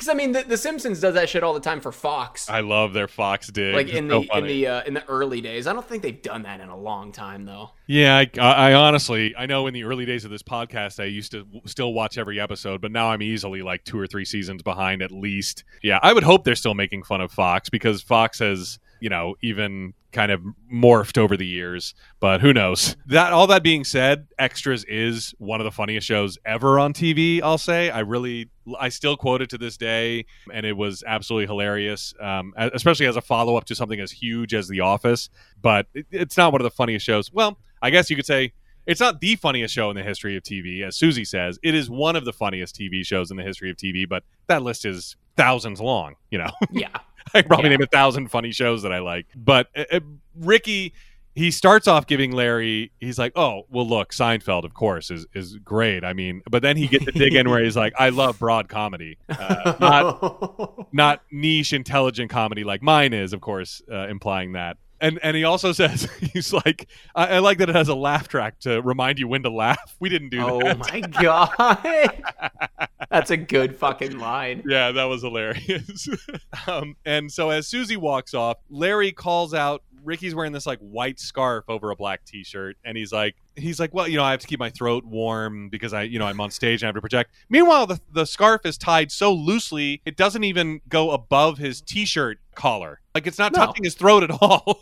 Because 0.00 0.08
I 0.08 0.14
mean, 0.14 0.32
the, 0.32 0.42
the 0.44 0.56
Simpsons 0.56 0.98
does 0.98 1.12
that 1.12 1.28
shit 1.28 1.42
all 1.42 1.52
the 1.52 1.60
time 1.60 1.78
for 1.78 1.92
Fox. 1.92 2.48
I 2.48 2.60
love 2.60 2.94
their 2.94 3.06
Fox 3.06 3.48
dig. 3.48 3.74
like 3.74 3.90
in 3.90 4.08
so 4.08 4.22
the 4.22 4.38
in 4.38 4.46
the 4.46 4.66
uh, 4.66 4.82
in 4.84 4.94
the 4.94 5.06
early 5.06 5.42
days, 5.42 5.66
I 5.66 5.74
don't 5.74 5.86
think 5.86 6.02
they've 6.02 6.22
done 6.22 6.44
that 6.44 6.60
in 6.60 6.70
a 6.70 6.76
long 6.76 7.12
time 7.12 7.44
though. 7.44 7.72
Yeah, 7.86 8.24
I, 8.38 8.40
I 8.40 8.72
honestly, 8.72 9.36
I 9.36 9.44
know 9.44 9.66
in 9.66 9.74
the 9.74 9.84
early 9.84 10.06
days 10.06 10.24
of 10.24 10.30
this 10.30 10.42
podcast, 10.42 11.00
I 11.00 11.04
used 11.04 11.32
to 11.32 11.44
w- 11.44 11.60
still 11.66 11.92
watch 11.92 12.16
every 12.16 12.40
episode, 12.40 12.80
but 12.80 12.92
now 12.92 13.10
I'm 13.10 13.20
easily 13.20 13.60
like 13.60 13.84
two 13.84 14.00
or 14.00 14.06
three 14.06 14.24
seasons 14.24 14.62
behind 14.62 15.02
at 15.02 15.10
least. 15.10 15.64
Yeah, 15.82 15.98
I 16.02 16.14
would 16.14 16.24
hope 16.24 16.44
they're 16.44 16.54
still 16.54 16.72
making 16.72 17.02
fun 17.02 17.20
of 17.20 17.30
Fox 17.30 17.68
because 17.68 18.00
Fox 18.00 18.38
has, 18.38 18.78
you 19.00 19.10
know, 19.10 19.34
even 19.42 19.92
kind 20.12 20.32
of 20.32 20.42
morphed 20.72 21.18
over 21.18 21.36
the 21.36 21.46
years. 21.46 21.94
But 22.18 22.40
who 22.40 22.52
knows? 22.52 22.96
That 23.06 23.32
all 23.32 23.46
that 23.48 23.62
being 23.62 23.84
said, 23.84 24.28
Extras 24.38 24.84
is 24.84 25.34
one 25.38 25.60
of 25.60 25.64
the 25.64 25.70
funniest 25.70 26.06
shows 26.06 26.38
ever 26.44 26.78
on 26.78 26.92
TV. 26.92 27.40
I'll 27.42 27.58
say, 27.58 27.90
I 27.90 28.00
really, 28.00 28.50
I 28.78 28.88
still 28.88 29.16
quote 29.16 29.42
it 29.42 29.50
to 29.50 29.58
this 29.58 29.76
day, 29.76 30.26
and 30.52 30.66
it 30.66 30.76
was 30.76 31.02
absolutely 31.06 31.46
hilarious, 31.46 32.14
um, 32.20 32.52
especially 32.56 33.06
as 33.06 33.16
a 33.16 33.20
follow 33.20 33.56
up 33.56 33.64
to 33.66 33.74
something 33.74 34.00
as 34.00 34.10
huge 34.10 34.54
as 34.54 34.68
The 34.68 34.80
Office. 34.80 35.28
But 35.60 35.86
it, 35.94 36.06
it's 36.10 36.36
not 36.36 36.52
one 36.52 36.60
of 36.60 36.64
the 36.64 36.70
funniest 36.70 37.04
shows. 37.04 37.32
Well, 37.32 37.58
I 37.82 37.90
guess 37.90 38.10
you 38.10 38.16
could 38.16 38.26
say 38.26 38.52
it's 38.86 39.00
not 39.00 39.20
the 39.20 39.36
funniest 39.36 39.74
show 39.74 39.90
in 39.90 39.96
the 39.96 40.02
history 40.02 40.36
of 40.36 40.42
TV, 40.42 40.82
as 40.82 40.96
Susie 40.96 41.24
says. 41.24 41.58
It 41.62 41.74
is 41.74 41.88
one 41.88 42.16
of 42.16 42.24
the 42.24 42.32
funniest 42.32 42.76
TV 42.76 43.04
shows 43.04 43.30
in 43.30 43.36
the 43.36 43.42
history 43.42 43.70
of 43.70 43.76
TV, 43.76 44.08
but 44.08 44.24
that 44.48 44.62
list 44.62 44.84
is 44.84 45.16
thousands 45.36 45.80
long. 45.80 46.16
You 46.30 46.38
know, 46.38 46.50
Yeah. 46.70 46.88
I 47.34 47.42
probably 47.42 47.70
Yeah. 47.70 47.76
name 47.76 47.82
a 47.82 47.86
thousand 47.86 48.28
funny 48.28 48.52
shows 48.52 48.82
that 48.82 48.92
I 48.92 48.98
like. 49.00 49.26
But 49.36 49.68
uh, 49.76 49.84
uh, 49.92 50.00
Ricky, 50.36 50.92
he 51.34 51.50
starts 51.50 51.86
off 51.86 52.06
giving 52.06 52.32
Larry. 52.32 52.90
He's 52.98 53.18
like, 53.18 53.32
"Oh, 53.36 53.66
well, 53.70 53.86
look, 53.86 54.12
Seinfeld, 54.12 54.64
of 54.64 54.74
course, 54.74 55.10
is 55.10 55.26
is 55.34 55.56
great. 55.58 56.04
I 56.04 56.12
mean, 56.12 56.42
but 56.50 56.62
then 56.62 56.76
he 56.76 56.86
gets 56.88 57.04
to 57.04 57.12
dig 57.12 57.34
in 57.34 57.48
where 57.48 57.62
he's 57.62 57.76
like, 57.76 57.92
I 57.98 58.08
love 58.08 58.38
broad 58.38 58.68
comedy, 58.68 59.16
uh, 59.28 59.74
not 59.80 60.86
not 60.92 61.22
niche, 61.30 61.72
intelligent 61.72 62.30
comedy 62.30 62.64
like 62.64 62.82
mine 62.82 63.12
is, 63.12 63.32
of 63.32 63.40
course, 63.40 63.80
uh, 63.90 64.08
implying 64.08 64.52
that." 64.52 64.76
And 65.00 65.18
and 65.22 65.36
he 65.36 65.44
also 65.44 65.72
says 65.80 66.08
he's 66.32 66.52
like, 66.52 66.88
I, 67.14 67.26
I 67.26 67.38
like 67.38 67.58
that 67.58 67.68
it 67.68 67.74
has 67.74 67.88
a 67.88 67.94
laugh 67.94 68.28
track 68.28 68.60
to 68.60 68.80
remind 68.82 69.18
you 69.18 69.28
when 69.28 69.42
to 69.42 69.50
laugh. 69.50 69.96
We 70.00 70.08
didn't 70.08 70.30
do 70.30 70.42
oh 70.42 70.60
that. 70.60 70.76
Oh 70.76 70.78
my 70.78 71.00
god. 71.00 72.88
That's 73.10 73.30
a 73.30 73.36
good 73.36 73.74
fucking 73.76 74.18
line. 74.18 74.62
Yeah, 74.66 74.92
that 74.92 75.04
was 75.04 75.22
hilarious. 75.22 76.08
um, 76.66 76.96
and 77.04 77.30
so 77.30 77.50
as 77.50 77.66
Susie 77.66 77.96
walks 77.96 78.34
off, 78.34 78.58
Larry 78.68 79.10
calls 79.10 79.52
out 79.52 79.82
Ricky's 80.04 80.34
wearing 80.34 80.52
this 80.52 80.66
like 80.66 80.78
white 80.78 81.18
scarf 81.18 81.64
over 81.68 81.90
a 81.90 81.96
black 81.96 82.24
t-shirt, 82.24 82.76
and 82.84 82.96
he's 82.96 83.12
like, 83.12 83.36
he's 83.56 83.80
like, 83.80 83.92
well, 83.92 84.08
you 84.08 84.16
know, 84.16 84.24
I 84.24 84.30
have 84.30 84.40
to 84.40 84.46
keep 84.46 84.58
my 84.58 84.70
throat 84.70 85.04
warm 85.04 85.68
because 85.68 85.92
I, 85.92 86.02
you 86.02 86.18
know, 86.18 86.26
I'm 86.26 86.40
on 86.40 86.50
stage 86.50 86.82
and 86.82 86.86
I 86.86 86.88
have 86.88 86.94
to 86.94 87.00
project. 87.00 87.32
Meanwhile, 87.48 87.86
the 87.86 88.00
the 88.12 88.24
scarf 88.24 88.64
is 88.64 88.78
tied 88.78 89.12
so 89.12 89.32
loosely 89.32 90.00
it 90.04 90.16
doesn't 90.16 90.44
even 90.44 90.80
go 90.88 91.10
above 91.10 91.58
his 91.58 91.80
t-shirt 91.80 92.38
collar. 92.54 92.99
Like 93.14 93.26
it's 93.26 93.38
not 93.38 93.52
No. 93.52 93.66
touching 93.66 93.84
his 93.84 93.94
throat 93.94 94.22
at 94.22 94.30
all. 94.30 94.80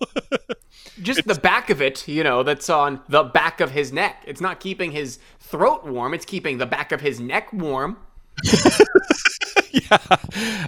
Just 1.02 1.26
the 1.26 1.34
back 1.34 1.70
of 1.70 1.80
it, 1.80 2.06
you 2.08 2.22
know, 2.24 2.42
that's 2.42 2.68
on 2.68 3.00
the 3.08 3.22
back 3.24 3.60
of 3.60 3.70
his 3.70 3.92
neck. 3.92 4.22
It's 4.26 4.40
not 4.40 4.60
keeping 4.60 4.92
his 4.92 5.18
throat 5.40 5.84
warm, 5.86 6.12
it's 6.14 6.24
keeping 6.24 6.58
the 6.58 6.66
back 6.66 6.92
of 6.92 7.00
his 7.00 7.20
neck 7.20 7.52
warm. 7.52 7.96
yeah. 9.70 9.98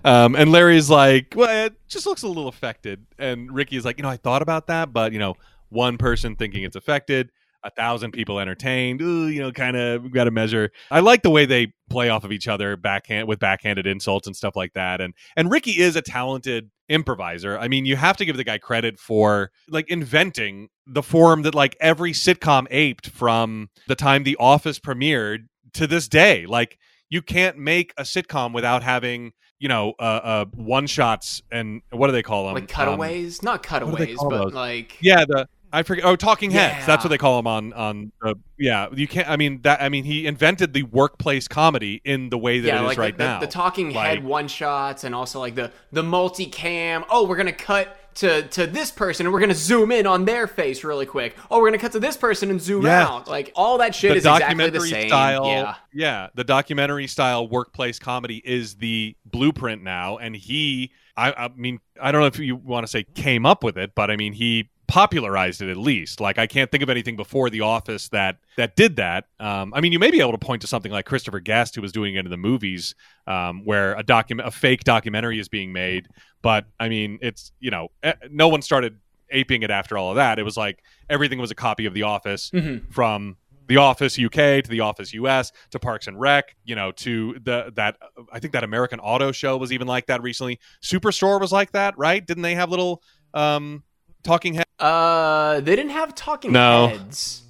Um, 0.04 0.34
and 0.36 0.50
Larry's 0.50 0.90
like, 0.90 1.34
well, 1.36 1.66
it 1.66 1.74
just 1.88 2.06
looks 2.06 2.22
a 2.22 2.28
little 2.28 2.48
affected. 2.48 3.04
And 3.18 3.52
Ricky 3.52 3.76
is 3.76 3.84
like, 3.84 3.98
you 3.98 4.02
know, 4.02 4.08
I 4.08 4.16
thought 4.16 4.42
about 4.42 4.66
that, 4.68 4.92
but 4.92 5.12
you 5.12 5.18
know, 5.18 5.34
one 5.68 5.98
person 5.98 6.36
thinking 6.36 6.64
it's 6.64 6.76
affected, 6.76 7.30
a 7.62 7.70
thousand 7.70 8.12
people 8.12 8.40
entertained. 8.40 9.02
Ooh, 9.02 9.28
you 9.28 9.40
know, 9.40 9.52
kind 9.52 9.76
of 9.76 10.12
got 10.12 10.24
to 10.24 10.30
measure. 10.30 10.70
I 10.90 11.00
like 11.00 11.22
the 11.22 11.30
way 11.30 11.46
they 11.46 11.72
play 11.88 12.08
off 12.08 12.24
of 12.24 12.32
each 12.32 12.48
other 12.48 12.76
backhand 12.76 13.28
with 13.28 13.38
backhanded 13.38 13.86
insults 13.86 14.26
and 14.26 14.36
stuff 14.36 14.56
like 14.56 14.72
that. 14.74 15.00
And 15.00 15.14
and 15.36 15.50
Ricky 15.50 15.78
is 15.80 15.96
a 15.96 16.02
talented 16.02 16.70
improviser. 16.88 17.58
I 17.58 17.68
mean, 17.68 17.84
you 17.84 17.96
have 17.96 18.16
to 18.18 18.24
give 18.24 18.36
the 18.36 18.44
guy 18.44 18.58
credit 18.58 18.98
for 18.98 19.50
like 19.68 19.90
inventing 19.90 20.68
the 20.86 21.02
form 21.02 21.42
that 21.42 21.54
like 21.54 21.76
every 21.80 22.12
sitcom 22.12 22.66
aped 22.70 23.08
from 23.08 23.70
the 23.88 23.94
time 23.94 24.24
The 24.24 24.36
Office 24.38 24.78
premiered 24.78 25.46
to 25.74 25.86
this 25.86 26.08
day. 26.08 26.46
Like 26.46 26.78
you 27.08 27.22
can't 27.22 27.58
make 27.58 27.92
a 27.96 28.02
sitcom 28.02 28.52
without 28.52 28.82
having 28.82 29.32
you 29.58 29.68
know 29.68 29.92
uh, 29.98 30.02
uh 30.02 30.44
one 30.54 30.86
shots 30.86 31.42
and 31.52 31.82
what 31.90 32.06
do 32.06 32.12
they 32.12 32.22
call 32.22 32.46
them 32.46 32.54
Like 32.54 32.68
cutaways? 32.68 33.42
Not 33.42 33.62
cutaways, 33.62 34.16
but 34.18 34.44
those? 34.44 34.54
like. 34.54 34.96
yeah 35.00 35.24
the 35.26 35.48
i 35.72 35.82
forget 35.82 36.04
oh 36.04 36.16
talking 36.16 36.50
heads 36.50 36.84
that's 36.86 37.04
what 37.04 37.08
they 37.10 37.18
call 37.18 37.38
him 37.38 37.46
on 37.46 37.72
on 37.72 38.12
uh, 38.22 38.34
yeah 38.58 38.88
you 38.92 39.06
can't 39.08 39.28
i 39.28 39.36
mean 39.36 39.60
that 39.62 39.80
i 39.80 39.88
mean 39.88 40.04
he 40.04 40.26
invented 40.26 40.72
the 40.72 40.82
workplace 40.84 41.46
comedy 41.48 42.00
in 42.04 42.28
the 42.30 42.38
way 42.38 42.60
that 42.60 42.68
yeah, 42.68 42.78
it 42.78 42.82
is 42.82 42.88
like 42.88 42.98
right 42.98 43.16
the, 43.18 43.24
now 43.24 43.40
the, 43.40 43.46
the 43.46 43.52
talking 43.52 43.92
Like- 43.92 44.06
head 44.08 44.24
one 44.24 44.48
shots 44.48 45.04
and 45.04 45.14
also 45.14 45.38
like 45.40 45.54
the 45.54 45.70
the 45.92 46.02
multicam. 46.02 47.04
Oh, 47.10 47.26
we're 47.26 47.36
gonna 47.36 47.52
cut 47.52 47.96
to 48.16 48.42
to 48.48 48.66
this 48.66 48.90
person 48.90 49.26
and 49.26 49.32
we're 49.32 49.40
gonna 49.40 49.54
zoom 49.54 49.92
in 49.92 50.06
on 50.06 50.24
their 50.24 50.46
face 50.46 50.82
really 50.84 51.06
quick. 51.06 51.36
Oh, 51.50 51.60
we're 51.60 51.68
gonna 51.68 51.78
cut 51.78 51.92
to 51.92 52.00
this 52.00 52.16
person 52.16 52.50
and 52.50 52.60
zoom 52.60 52.84
Yeah. 52.84 53.06
out. 53.06 53.28
Like 53.28 53.52
all 53.54 53.78
that 53.78 53.94
shit 53.94 54.10
the 54.12 54.16
is 54.16 54.26
exactly 54.26 54.70
the 54.70 54.80
same. 54.80 55.08
style 55.08 55.76
Yeah. 55.92 56.28
the 56.34 56.44
documentary 56.44 57.06
style 57.06 57.48
workplace 57.48 57.98
comedy 57.98 58.42
is 58.44 58.76
the 58.76 59.16
blueprint 59.24 59.82
now 59.82 60.18
and 60.18 60.34
he 60.36 60.92
I, 61.16 61.32
I 61.32 61.48
mean 61.54 61.80
i 62.00 62.10
don't 62.12 62.20
know 62.20 62.26
if 62.26 62.38
you 62.38 62.56
want 62.56 62.84
to 62.84 62.90
say 62.90 63.04
came 63.14 63.44
up 63.46 63.62
with 63.62 63.76
it 63.78 63.92
but 63.94 64.10
i 64.10 64.16
mean 64.16 64.32
he 64.32 64.70
popularized 64.90 65.62
it 65.62 65.70
at 65.70 65.76
least 65.76 66.20
like 66.20 66.36
i 66.36 66.46
can't 66.48 66.70
think 66.72 66.82
of 66.82 66.90
anything 66.90 67.14
before 67.16 67.48
the 67.48 67.60
office 67.60 68.08
that 68.08 68.38
that 68.56 68.74
did 68.74 68.96
that 68.96 69.26
um, 69.38 69.72
i 69.72 69.80
mean 69.80 69.92
you 69.92 69.98
may 70.00 70.10
be 70.10 70.20
able 70.20 70.32
to 70.32 70.38
point 70.38 70.60
to 70.60 70.66
something 70.66 70.90
like 70.90 71.06
christopher 71.06 71.38
guest 71.38 71.76
who 71.76 71.80
was 71.80 71.92
doing 71.92 72.16
it 72.16 72.24
in 72.24 72.30
the 72.30 72.36
movies 72.36 72.96
um, 73.28 73.64
where 73.64 73.94
a 73.94 74.02
document 74.02 74.48
a 74.48 74.50
fake 74.50 74.82
documentary 74.82 75.38
is 75.38 75.48
being 75.48 75.72
made 75.72 76.08
but 76.42 76.66
i 76.80 76.88
mean 76.88 77.18
it's 77.22 77.52
you 77.60 77.70
know 77.70 77.88
eh, 78.02 78.14
no 78.30 78.48
one 78.48 78.60
started 78.62 78.98
aping 79.30 79.62
it 79.62 79.70
after 79.70 79.96
all 79.96 80.10
of 80.10 80.16
that 80.16 80.40
it 80.40 80.42
was 80.42 80.56
like 80.56 80.82
everything 81.08 81.38
was 81.38 81.52
a 81.52 81.54
copy 81.54 81.86
of 81.86 81.94
the 81.94 82.02
office 82.02 82.50
Mhm. 82.50 82.92
from 82.92 83.36
the 83.68 83.76
Office 83.76 84.18
UK 84.18 84.64
to 84.64 84.68
the 84.68 84.80
Office 84.80 85.14
US 85.14 85.52
to 85.70 85.78
Parks 85.78 86.08
and 86.08 86.18
Rec, 86.18 86.56
you 86.64 86.74
know, 86.74 86.90
to 86.90 87.36
the 87.44 87.70
that 87.76 87.96
I 88.32 88.40
think 88.40 88.52
that 88.54 88.64
American 88.64 88.98
Auto 88.98 89.30
Show 89.30 89.56
was 89.58 89.72
even 89.72 89.86
like 89.86 90.06
that 90.06 90.20
recently. 90.22 90.58
Superstore 90.82 91.40
was 91.40 91.52
like 91.52 91.70
that, 91.70 91.96
right? 91.96 92.26
Didn't 92.26 92.42
they 92.42 92.56
have 92.56 92.68
little 92.70 93.00
um 93.32 93.84
talking 94.22 94.54
heads? 94.54 94.66
Uh, 94.78 95.60
they 95.60 95.76
didn't 95.76 95.92
have 95.92 96.14
talking 96.14 96.52
No. 96.52 96.88
heads. 96.88 97.42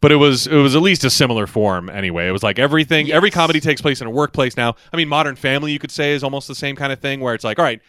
But 0.00 0.12
it 0.12 0.16
was 0.16 0.46
it 0.46 0.54
was 0.56 0.74
at 0.74 0.80
least 0.80 1.04
a 1.04 1.10
similar 1.10 1.46
form 1.46 1.90
anyway. 1.90 2.26
It 2.26 2.30
was 2.30 2.42
like 2.42 2.58
everything 2.58 3.12
every 3.12 3.30
comedy 3.30 3.60
takes 3.60 3.82
place 3.82 4.00
in 4.00 4.06
a 4.06 4.10
workplace 4.10 4.56
now. 4.56 4.74
I 4.92 4.96
mean, 4.96 5.08
Modern 5.08 5.36
Family 5.36 5.72
you 5.72 5.78
could 5.78 5.90
say 5.90 6.12
is 6.12 6.24
almost 6.24 6.48
the 6.48 6.54
same 6.54 6.74
kind 6.74 6.90
of 6.90 7.00
thing 7.00 7.20
where 7.20 7.34
it's 7.34 7.44
like, 7.44 7.58
all 7.58 7.64
right, 7.66 7.82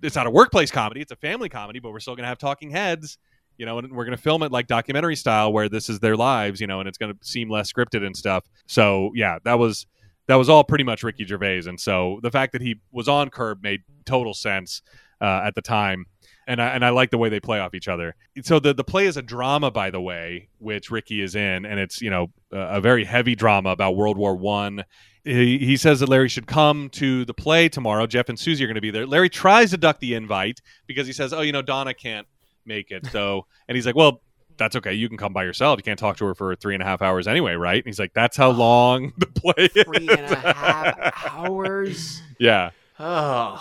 it's 0.00 0.14
not 0.14 0.28
a 0.28 0.30
workplace 0.30 0.70
comedy, 0.70 1.00
it's 1.00 1.10
a 1.10 1.16
family 1.16 1.48
comedy, 1.48 1.80
but 1.80 1.90
we're 1.90 1.98
still 1.98 2.14
going 2.14 2.22
to 2.22 2.28
have 2.28 2.38
talking 2.38 2.70
heads. 2.70 3.18
You 3.56 3.66
know, 3.66 3.78
and 3.78 3.90
we're 3.90 4.04
going 4.04 4.16
to 4.16 4.22
film 4.22 4.44
it 4.44 4.52
like 4.52 4.68
documentary 4.68 5.16
style, 5.16 5.52
where 5.52 5.68
this 5.68 5.88
is 5.88 5.98
their 5.98 6.16
lives. 6.16 6.60
You 6.60 6.68
know, 6.68 6.78
and 6.78 6.88
it's 6.88 6.96
going 6.96 7.12
to 7.12 7.18
seem 7.26 7.50
less 7.50 7.72
scripted 7.72 8.06
and 8.06 8.16
stuff. 8.16 8.44
So 8.66 9.10
yeah, 9.16 9.38
that 9.42 9.58
was 9.58 9.84
that 10.28 10.36
was 10.36 10.48
all 10.48 10.62
pretty 10.62 10.84
much 10.84 11.02
Ricky 11.02 11.24
Gervais, 11.24 11.62
and 11.66 11.80
so 11.80 12.20
the 12.22 12.30
fact 12.30 12.52
that 12.52 12.62
he 12.62 12.76
was 12.92 13.08
on 13.08 13.30
Curb 13.30 13.64
made 13.64 13.80
total 14.06 14.32
sense 14.32 14.80
uh, 15.20 15.40
at 15.44 15.56
the 15.56 15.62
time. 15.62 16.06
And 16.48 16.62
I, 16.62 16.68
and 16.68 16.82
I 16.82 16.88
like 16.90 17.10
the 17.10 17.18
way 17.18 17.28
they 17.28 17.40
play 17.40 17.60
off 17.60 17.74
each 17.74 17.88
other. 17.88 18.16
So 18.42 18.58
the 18.58 18.72
the 18.72 18.82
play 18.82 19.04
is 19.06 19.18
a 19.18 19.22
drama, 19.22 19.70
by 19.70 19.90
the 19.90 20.00
way, 20.00 20.48
which 20.58 20.90
Ricky 20.90 21.20
is 21.20 21.34
in, 21.36 21.66
and 21.66 21.78
it's 21.78 22.00
you 22.00 22.08
know 22.08 22.28
a, 22.50 22.58
a 22.58 22.80
very 22.80 23.04
heavy 23.04 23.34
drama 23.34 23.68
about 23.68 23.96
World 23.96 24.16
War 24.16 24.34
One. 24.34 24.84
He, 25.24 25.58
he 25.58 25.76
says 25.76 26.00
that 26.00 26.08
Larry 26.08 26.30
should 26.30 26.46
come 26.46 26.88
to 26.90 27.26
the 27.26 27.34
play 27.34 27.68
tomorrow. 27.68 28.06
Jeff 28.06 28.30
and 28.30 28.38
Susie 28.38 28.64
are 28.64 28.66
going 28.66 28.76
to 28.76 28.80
be 28.80 28.90
there. 28.90 29.06
Larry 29.06 29.28
tries 29.28 29.70
to 29.72 29.76
duck 29.76 30.00
the 30.00 30.14
invite 30.14 30.62
because 30.86 31.06
he 31.06 31.12
says, 31.12 31.34
"Oh, 31.34 31.42
you 31.42 31.52
know, 31.52 31.60
Donna 31.60 31.92
can't 31.92 32.26
make 32.64 32.90
it." 32.90 33.06
So, 33.06 33.44
and 33.68 33.76
he's 33.76 33.84
like, 33.84 33.94
"Well, 33.94 34.22
that's 34.56 34.74
okay. 34.76 34.94
You 34.94 35.08
can 35.08 35.18
come 35.18 35.34
by 35.34 35.44
yourself. 35.44 35.78
You 35.78 35.82
can't 35.82 35.98
talk 35.98 36.16
to 36.16 36.24
her 36.24 36.34
for 36.34 36.56
three 36.56 36.74
and 36.74 36.82
a 36.82 36.86
half 36.86 37.02
hours 37.02 37.28
anyway, 37.28 37.54
right?" 37.54 37.76
And 37.76 37.86
he's 37.86 37.98
like, 37.98 38.14
"That's 38.14 38.38
how 38.38 38.50
long 38.50 39.12
the 39.18 39.26
play 39.26 39.68
is." 39.74 39.84
Three 39.84 40.08
and 40.08 40.32
a 40.32 40.52
half 40.52 41.34
hours. 41.34 42.22
yeah. 42.38 42.70
Oh, 42.98 43.58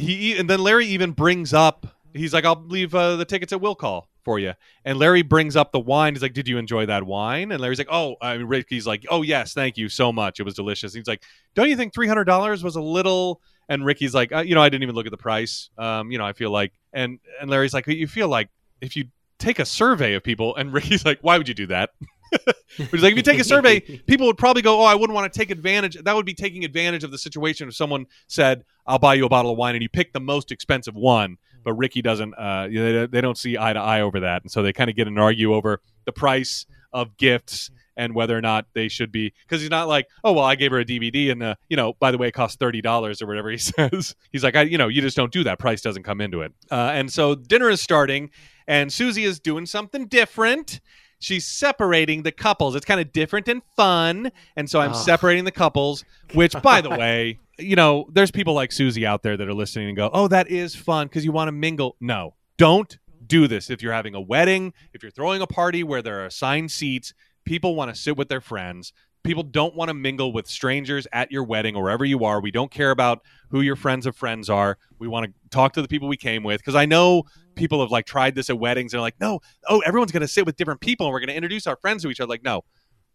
he 0.00 0.36
and 0.38 0.48
then 0.48 0.60
Larry 0.60 0.86
even 0.86 1.12
brings 1.12 1.52
up. 1.52 1.86
He's 2.12 2.32
like, 2.32 2.44
"I'll 2.44 2.62
leave 2.66 2.94
uh, 2.94 3.16
the 3.16 3.24
tickets 3.24 3.52
at 3.52 3.60
will 3.60 3.74
call 3.74 4.08
for 4.24 4.38
you." 4.38 4.54
And 4.84 4.98
Larry 4.98 5.22
brings 5.22 5.56
up 5.56 5.72
the 5.72 5.80
wine. 5.80 6.14
He's 6.14 6.22
like, 6.22 6.32
"Did 6.32 6.48
you 6.48 6.58
enjoy 6.58 6.86
that 6.86 7.04
wine?" 7.04 7.52
And 7.52 7.60
Larry's 7.60 7.78
like, 7.78 7.88
"Oh," 7.90 8.16
I 8.20 8.36
mean, 8.36 8.46
Ricky's 8.46 8.86
like, 8.86 9.04
"Oh 9.10 9.22
yes, 9.22 9.54
thank 9.54 9.76
you 9.76 9.88
so 9.88 10.12
much. 10.12 10.40
It 10.40 10.44
was 10.44 10.54
delicious." 10.54 10.94
He's 10.94 11.06
like, 11.06 11.22
"Don't 11.54 11.68
you 11.68 11.76
think 11.76 11.94
three 11.94 12.08
hundred 12.08 12.24
dollars 12.24 12.62
was 12.62 12.76
a 12.76 12.80
little?" 12.80 13.40
And 13.68 13.84
Ricky's 13.84 14.14
like, 14.14 14.32
uh, 14.32 14.40
"You 14.40 14.54
know, 14.54 14.62
I 14.62 14.68
didn't 14.68 14.82
even 14.84 14.94
look 14.94 15.06
at 15.06 15.12
the 15.12 15.18
price. 15.18 15.70
Um, 15.78 16.10
you 16.10 16.18
know, 16.18 16.26
I 16.26 16.32
feel 16.32 16.50
like." 16.50 16.72
And 16.92 17.18
and 17.40 17.50
Larry's 17.50 17.74
like, 17.74 17.86
"You 17.86 18.06
feel 18.06 18.28
like 18.28 18.48
if 18.80 18.96
you 18.96 19.06
take 19.38 19.58
a 19.58 19.66
survey 19.66 20.14
of 20.14 20.22
people," 20.22 20.54
and 20.56 20.72
Ricky's 20.74 21.04
like, 21.04 21.18
"Why 21.22 21.38
would 21.38 21.48
you 21.48 21.54
do 21.54 21.66
that?" 21.68 21.90
But 22.30 22.90
he's 22.90 23.02
like, 23.02 23.12
if 23.12 23.16
you 23.16 23.22
take 23.22 23.40
a 23.40 23.44
survey, 23.44 23.80
people 24.06 24.26
would 24.26 24.38
probably 24.38 24.62
go, 24.62 24.80
"Oh, 24.80 24.84
I 24.84 24.94
wouldn't 24.94 25.14
want 25.14 25.32
to 25.32 25.38
take 25.38 25.50
advantage." 25.50 25.96
That 26.02 26.14
would 26.14 26.26
be 26.26 26.34
taking 26.34 26.64
advantage 26.64 27.04
of 27.04 27.10
the 27.10 27.18
situation 27.18 27.68
if 27.68 27.74
someone 27.74 28.06
said, 28.26 28.64
"I'll 28.86 28.98
buy 28.98 29.14
you 29.14 29.24
a 29.24 29.28
bottle 29.28 29.52
of 29.52 29.58
wine," 29.58 29.74
and 29.74 29.82
you 29.82 29.88
pick 29.88 30.12
the 30.12 30.20
most 30.20 30.52
expensive 30.52 30.94
one. 30.94 31.38
But 31.64 31.74
Ricky 31.74 32.02
doesn't. 32.02 32.34
Uh, 32.34 32.68
they, 32.68 33.06
they 33.06 33.20
don't 33.20 33.38
see 33.38 33.56
eye 33.58 33.72
to 33.72 33.80
eye 33.80 34.02
over 34.02 34.20
that, 34.20 34.42
and 34.42 34.50
so 34.50 34.62
they 34.62 34.72
kind 34.72 34.90
of 34.90 34.96
get 34.96 35.08
an 35.08 35.18
argue 35.18 35.54
over 35.54 35.80
the 36.04 36.12
price 36.12 36.66
of 36.92 37.16
gifts 37.16 37.70
and 37.96 38.14
whether 38.14 38.36
or 38.36 38.42
not 38.42 38.66
they 38.74 38.88
should 38.88 39.10
be. 39.10 39.32
Because 39.44 39.60
he's 39.60 39.70
not 39.70 39.88
like, 39.88 40.06
"Oh, 40.22 40.32
well, 40.32 40.44
I 40.44 40.54
gave 40.54 40.70
her 40.70 40.78
a 40.78 40.84
DVD, 40.84 41.32
and 41.32 41.42
uh, 41.42 41.54
you 41.68 41.76
know, 41.76 41.94
by 41.94 42.10
the 42.10 42.18
way, 42.18 42.28
it 42.28 42.32
cost 42.32 42.58
thirty 42.58 42.82
dollars 42.82 43.22
or 43.22 43.26
whatever." 43.26 43.50
He 43.50 43.58
says. 43.58 44.14
He's 44.32 44.44
like, 44.44 44.56
"I, 44.56 44.62
you 44.62 44.78
know, 44.78 44.88
you 44.88 45.00
just 45.00 45.16
don't 45.16 45.32
do 45.32 45.44
that. 45.44 45.58
Price 45.58 45.80
doesn't 45.80 46.02
come 46.02 46.20
into 46.20 46.42
it." 46.42 46.52
Uh, 46.70 46.90
and 46.92 47.10
so 47.10 47.34
dinner 47.34 47.70
is 47.70 47.80
starting, 47.80 48.30
and 48.66 48.92
Susie 48.92 49.24
is 49.24 49.40
doing 49.40 49.66
something 49.66 50.06
different 50.06 50.80
she's 51.26 51.44
separating 51.44 52.22
the 52.22 52.30
couples. 52.30 52.76
It's 52.76 52.86
kind 52.86 53.00
of 53.00 53.12
different 53.12 53.48
and 53.48 53.60
fun. 53.76 54.30
And 54.54 54.70
so 54.70 54.80
I'm 54.80 54.92
Ugh. 54.92 54.96
separating 54.96 55.44
the 55.44 55.50
couples, 55.50 56.04
which, 56.34 56.54
by 56.62 56.80
the 56.80 56.90
way, 56.90 57.40
you 57.58 57.74
know, 57.74 58.06
there's 58.12 58.30
people 58.30 58.54
like 58.54 58.70
Susie 58.70 59.04
out 59.04 59.22
there 59.24 59.36
that 59.36 59.48
are 59.48 59.54
listening 59.54 59.88
and 59.88 59.96
go, 59.96 60.08
oh, 60.12 60.28
that 60.28 60.48
is 60.48 60.76
fun 60.76 61.08
because 61.08 61.24
you 61.24 61.32
want 61.32 61.48
to 61.48 61.52
mingle. 61.52 61.96
No, 62.00 62.34
don't 62.58 62.96
do 63.26 63.48
this. 63.48 63.70
If 63.70 63.82
you're 63.82 63.92
having 63.92 64.14
a 64.14 64.20
wedding, 64.20 64.72
if 64.92 65.02
you're 65.02 65.10
throwing 65.10 65.42
a 65.42 65.48
party 65.48 65.82
where 65.82 66.00
there 66.00 66.20
are 66.20 66.26
assigned 66.26 66.70
seats, 66.70 67.12
people 67.44 67.74
want 67.74 67.92
to 67.92 68.00
sit 68.00 68.16
with 68.16 68.28
their 68.28 68.40
friends. 68.40 68.92
People 69.24 69.42
don't 69.42 69.74
want 69.74 69.88
to 69.88 69.94
mingle 69.94 70.32
with 70.32 70.46
strangers 70.46 71.08
at 71.12 71.32
your 71.32 71.42
wedding 71.42 71.74
or 71.74 71.82
wherever 71.82 72.04
you 72.04 72.24
are. 72.24 72.40
We 72.40 72.52
don't 72.52 72.70
care 72.70 72.92
about 72.92 73.22
who 73.50 73.60
your 73.60 73.74
friends 73.74 74.06
of 74.06 74.14
friends 74.14 74.48
are. 74.48 74.78
We 75.00 75.08
want 75.08 75.26
to 75.26 75.32
talk 75.50 75.72
to 75.72 75.82
the 75.82 75.88
people 75.88 76.06
we 76.06 76.16
came 76.16 76.44
with 76.44 76.60
because 76.60 76.76
I 76.76 76.86
know 76.86 77.24
people 77.56 77.80
have 77.80 77.90
like 77.90 78.06
tried 78.06 78.34
this 78.34 78.48
at 78.50 78.58
weddings. 78.58 78.92
They're 78.92 79.00
like, 79.00 79.18
no, 79.20 79.40
oh, 79.68 79.80
everyone's 79.80 80.12
going 80.12 80.20
to 80.22 80.28
sit 80.28 80.46
with 80.46 80.56
different 80.56 80.80
people 80.80 81.06
and 81.06 81.12
we're 81.12 81.20
going 81.20 81.28
to 81.30 81.34
introduce 81.34 81.66
our 81.66 81.76
friends 81.76 82.02
to 82.04 82.10
each 82.10 82.20
other. 82.20 82.28
Like, 82.28 82.44
no, 82.44 82.62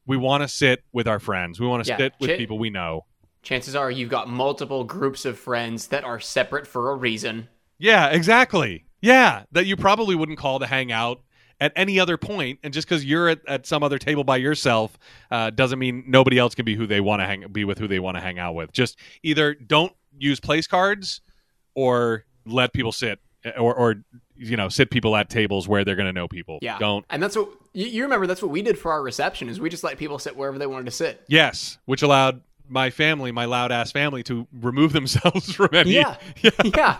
we 0.06 0.18
want 0.18 0.44
to 0.44 0.48
sit 0.48 0.84
with 0.92 1.08
our 1.08 1.20
friends. 1.20 1.60
We 1.60 1.68
want 1.68 1.86
to 1.86 1.89
Yeah, 1.89 1.98
sit 1.98 2.14
with 2.20 2.32
chi- 2.32 2.38
people 2.38 2.60
we 2.60 2.70
know. 2.70 3.06
chances 3.44 3.76
are 3.76 3.89
you've 3.89 4.10
got 4.10 4.30
multiple 4.30 4.84
groups 4.84 5.26
of 5.26 5.39
friends 5.39 5.88
that 5.88 6.04
are 6.04 6.20
separate 6.20 6.68
for 6.68 6.92
a 6.92 6.96
reason. 6.96 7.48
Yeah, 7.80 8.08
exactly. 8.10 8.86
Yeah, 9.02 9.44
that 9.52 9.66
you 9.66 9.76
probably 9.78 10.16
wouldn't 10.16 10.38
call 10.38 10.60
to 10.60 10.68
hang 10.68 10.92
out 10.92 11.22
at 11.60 11.72
any 11.76 12.00
other 12.00 12.18
point, 12.18 12.60
and 12.64 12.74
just 12.74 12.88
because 12.88 13.06
you're 13.06 13.30
at, 13.30 13.39
at 13.48 13.66
some 13.68 13.84
other 13.84 13.98
table 14.00 14.24
by 14.24 14.38
yourself 14.38 14.98
uh, 15.30 15.50
doesn't 15.52 15.78
mean 15.80 16.04
nobody 16.08 16.38
else 16.39 16.54
can 16.56 16.66
be 16.66 16.76
who 16.76 16.86
they 16.88 17.02
want 17.02 17.22
to 17.22 17.26
hang 17.26 17.46
be 17.52 17.66
with 17.66 17.78
who 17.80 17.88
they 17.88 18.00
want 18.00 18.18
to 18.18 18.22
hang 18.22 18.38
out 18.39 18.54
with. 18.56 18.72
Just 18.72 18.98
either 19.24 19.54
don't 19.56 19.94
use 20.18 20.39
place 20.39 20.66
cards 20.68 21.22
or 21.76 22.26
let 22.46 22.74
people 22.74 22.92
sit 22.92 23.20
or 23.58 23.74
or 23.74 23.96
you 24.36 24.58
know 24.58 24.70
sit 24.70 24.89
people 24.89 25.16
at 25.16 25.30
tables 25.30 25.68
where 25.68 25.84
they're 25.84 25.96
going 25.96 26.08
to 26.08 26.14
know 26.14 26.28
people. 26.28 26.60
Yeah. 26.62 26.78
Don't. 26.80 27.06
And 27.10 27.22
that's 27.22 27.36
what 27.36 27.50
you, 27.74 28.04
remember. 28.04 28.28
That's 28.28 28.42
what 28.42 28.52
we 28.52 28.62
did 28.62 28.78
for 28.78 28.92
our 28.92 29.02
reception. 29.02 29.50
Is 29.50 29.60
we 29.60 29.70
just 29.70 29.84
let 29.84 29.98
people 29.98 30.20
sit 30.20 30.36
wherever 30.36 30.58
they 30.58 30.68
wanted 30.68 30.86
to 30.86 30.92
sit. 30.92 31.24
Yes, 31.28 31.78
which 31.86 32.02
allowed 32.02 32.42
my 32.68 32.89
family, 32.89 33.34
my 33.34 33.46
loud 33.46 33.72
ass 33.72 33.92
family, 33.92 34.24
to 34.24 34.48
remove 34.54 34.94
themselves 34.94 35.54
from 35.54 35.70
any. 35.74 35.92
Yeah. 36.02 36.16
Yeah. 36.64 36.98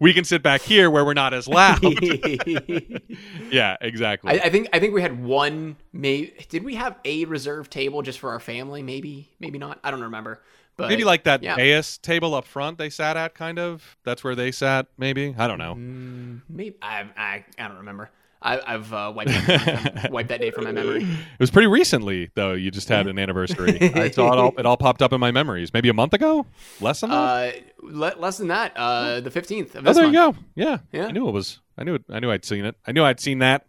we 0.00 0.12
can 0.12 0.24
sit 0.24 0.42
back 0.42 0.60
here 0.60 0.90
where 0.90 1.04
we're 1.04 1.14
not 1.14 1.32
as 1.32 1.48
loud. 1.48 1.80
yeah, 3.50 3.76
exactly. 3.80 4.32
I, 4.32 4.44
I 4.44 4.50
think 4.50 4.68
I 4.72 4.78
think 4.78 4.94
we 4.94 5.00
had 5.02 5.22
one. 5.24 5.76
May 5.92 6.32
did 6.48 6.64
we 6.64 6.74
have 6.74 6.98
a 7.04 7.24
reserve 7.24 7.70
table 7.70 8.02
just 8.02 8.18
for 8.18 8.30
our 8.30 8.40
family? 8.40 8.82
Maybe, 8.82 9.30
maybe 9.40 9.58
not. 9.58 9.78
I 9.82 9.90
don't 9.90 10.02
remember. 10.02 10.42
But 10.76 10.88
maybe 10.88 11.04
like 11.04 11.24
that 11.24 11.42
yeah. 11.42 11.56
dais 11.56 11.98
table 11.98 12.34
up 12.34 12.44
front 12.44 12.78
they 12.78 12.90
sat 12.90 13.16
at, 13.16 13.34
kind 13.34 13.58
of. 13.58 13.96
That's 14.04 14.24
where 14.24 14.34
they 14.34 14.50
sat. 14.50 14.86
Maybe 14.98 15.34
I 15.38 15.46
don't 15.46 15.58
know. 15.58 15.74
Mm, 15.74 16.42
maybe 16.48 16.76
I, 16.82 17.06
I 17.16 17.44
I 17.58 17.68
don't 17.68 17.78
remember. 17.78 18.10
I, 18.44 18.74
I've 18.74 18.92
uh, 18.92 19.10
wiped, 19.16 19.30
that, 19.30 20.08
wiped 20.12 20.28
that 20.28 20.40
day 20.40 20.50
from 20.50 20.64
my 20.64 20.72
memory. 20.72 21.02
It 21.02 21.40
was 21.40 21.50
pretty 21.50 21.66
recently, 21.66 22.30
though. 22.34 22.52
You 22.52 22.70
just 22.70 22.88
had 22.88 23.06
an 23.06 23.18
anniversary. 23.18 23.78
I 23.94 24.10
saw 24.10 24.32
it 24.32 24.38
all. 24.38 24.52
It 24.58 24.66
all 24.66 24.76
popped 24.76 25.00
up 25.00 25.14
in 25.14 25.20
my 25.20 25.30
memories. 25.30 25.72
Maybe 25.72 25.88
a 25.88 25.94
month 25.94 26.12
ago, 26.12 26.44
less 26.80 27.00
than 27.00 27.08
that. 27.10 27.16
Uh, 27.16 27.52
le- 27.82 28.14
less 28.18 28.36
than 28.36 28.48
that. 28.48 28.72
Uh, 28.76 29.20
the 29.20 29.30
fifteenth 29.30 29.74
of 29.74 29.88
oh, 29.88 29.92
there 29.94 30.06
you 30.06 30.12
go. 30.12 30.36
Yeah, 30.54 30.78
Yeah. 30.92 31.06
I 31.06 31.10
knew 31.10 31.26
it 31.26 31.32
was. 31.32 31.60
I 31.78 31.84
knew 31.84 31.94
it. 31.94 32.04
I 32.10 32.20
knew 32.20 32.30
I'd 32.30 32.44
seen 32.44 32.66
it. 32.66 32.76
I 32.86 32.92
knew 32.92 33.02
I'd 33.02 33.18
seen 33.18 33.38
that. 33.38 33.66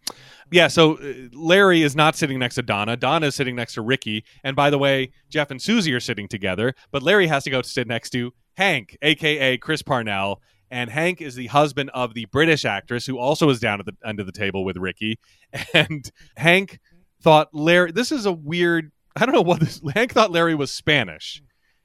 Yeah. 0.50 0.68
So 0.68 0.98
uh, 0.98 1.12
Larry 1.32 1.82
is 1.82 1.96
not 1.96 2.14
sitting 2.14 2.38
next 2.38 2.56
to 2.56 2.62
Donna. 2.62 2.96
Donna 2.96 3.26
is 3.28 3.34
sitting 3.34 3.56
next 3.56 3.74
to 3.74 3.80
Ricky. 3.82 4.24
And 4.44 4.54
by 4.54 4.68
the 4.68 4.78
way, 4.78 5.10
Jeff 5.30 5.50
and 5.50 5.60
Susie 5.60 5.92
are 5.94 6.00
sitting 6.00 6.28
together. 6.28 6.74
But 6.92 7.02
Larry 7.02 7.26
has 7.28 7.44
to 7.44 7.50
go 7.50 7.62
to 7.62 7.68
sit 7.68 7.88
next 7.88 8.10
to 8.10 8.32
Hank, 8.56 8.96
aka 9.02 9.56
Chris 9.56 9.82
Parnell. 9.82 10.40
And 10.70 10.90
Hank 10.90 11.20
is 11.20 11.34
the 11.36 11.46
husband 11.46 11.90
of 11.94 12.14
the 12.14 12.24
British 12.26 12.64
actress 12.64 13.06
who 13.06 13.18
also 13.18 13.48
is 13.50 13.60
down 13.60 13.78
at 13.80 13.86
the 13.86 13.94
end 14.04 14.18
of 14.20 14.26
the 14.26 14.32
table 14.32 14.64
with 14.64 14.76
Ricky. 14.76 15.18
And 15.74 16.10
Hank 16.36 16.80
thought 17.22 17.48
Larry. 17.52 17.92
This 17.92 18.10
is 18.12 18.26
a 18.26 18.32
weird. 18.32 18.90
I 19.16 19.24
don't 19.26 19.34
know 19.34 19.42
what 19.42 19.60
this. 19.60 19.80
Hank 19.94 20.12
thought 20.12 20.30
Larry 20.32 20.54
was 20.54 20.72
Spanish, 20.72 21.42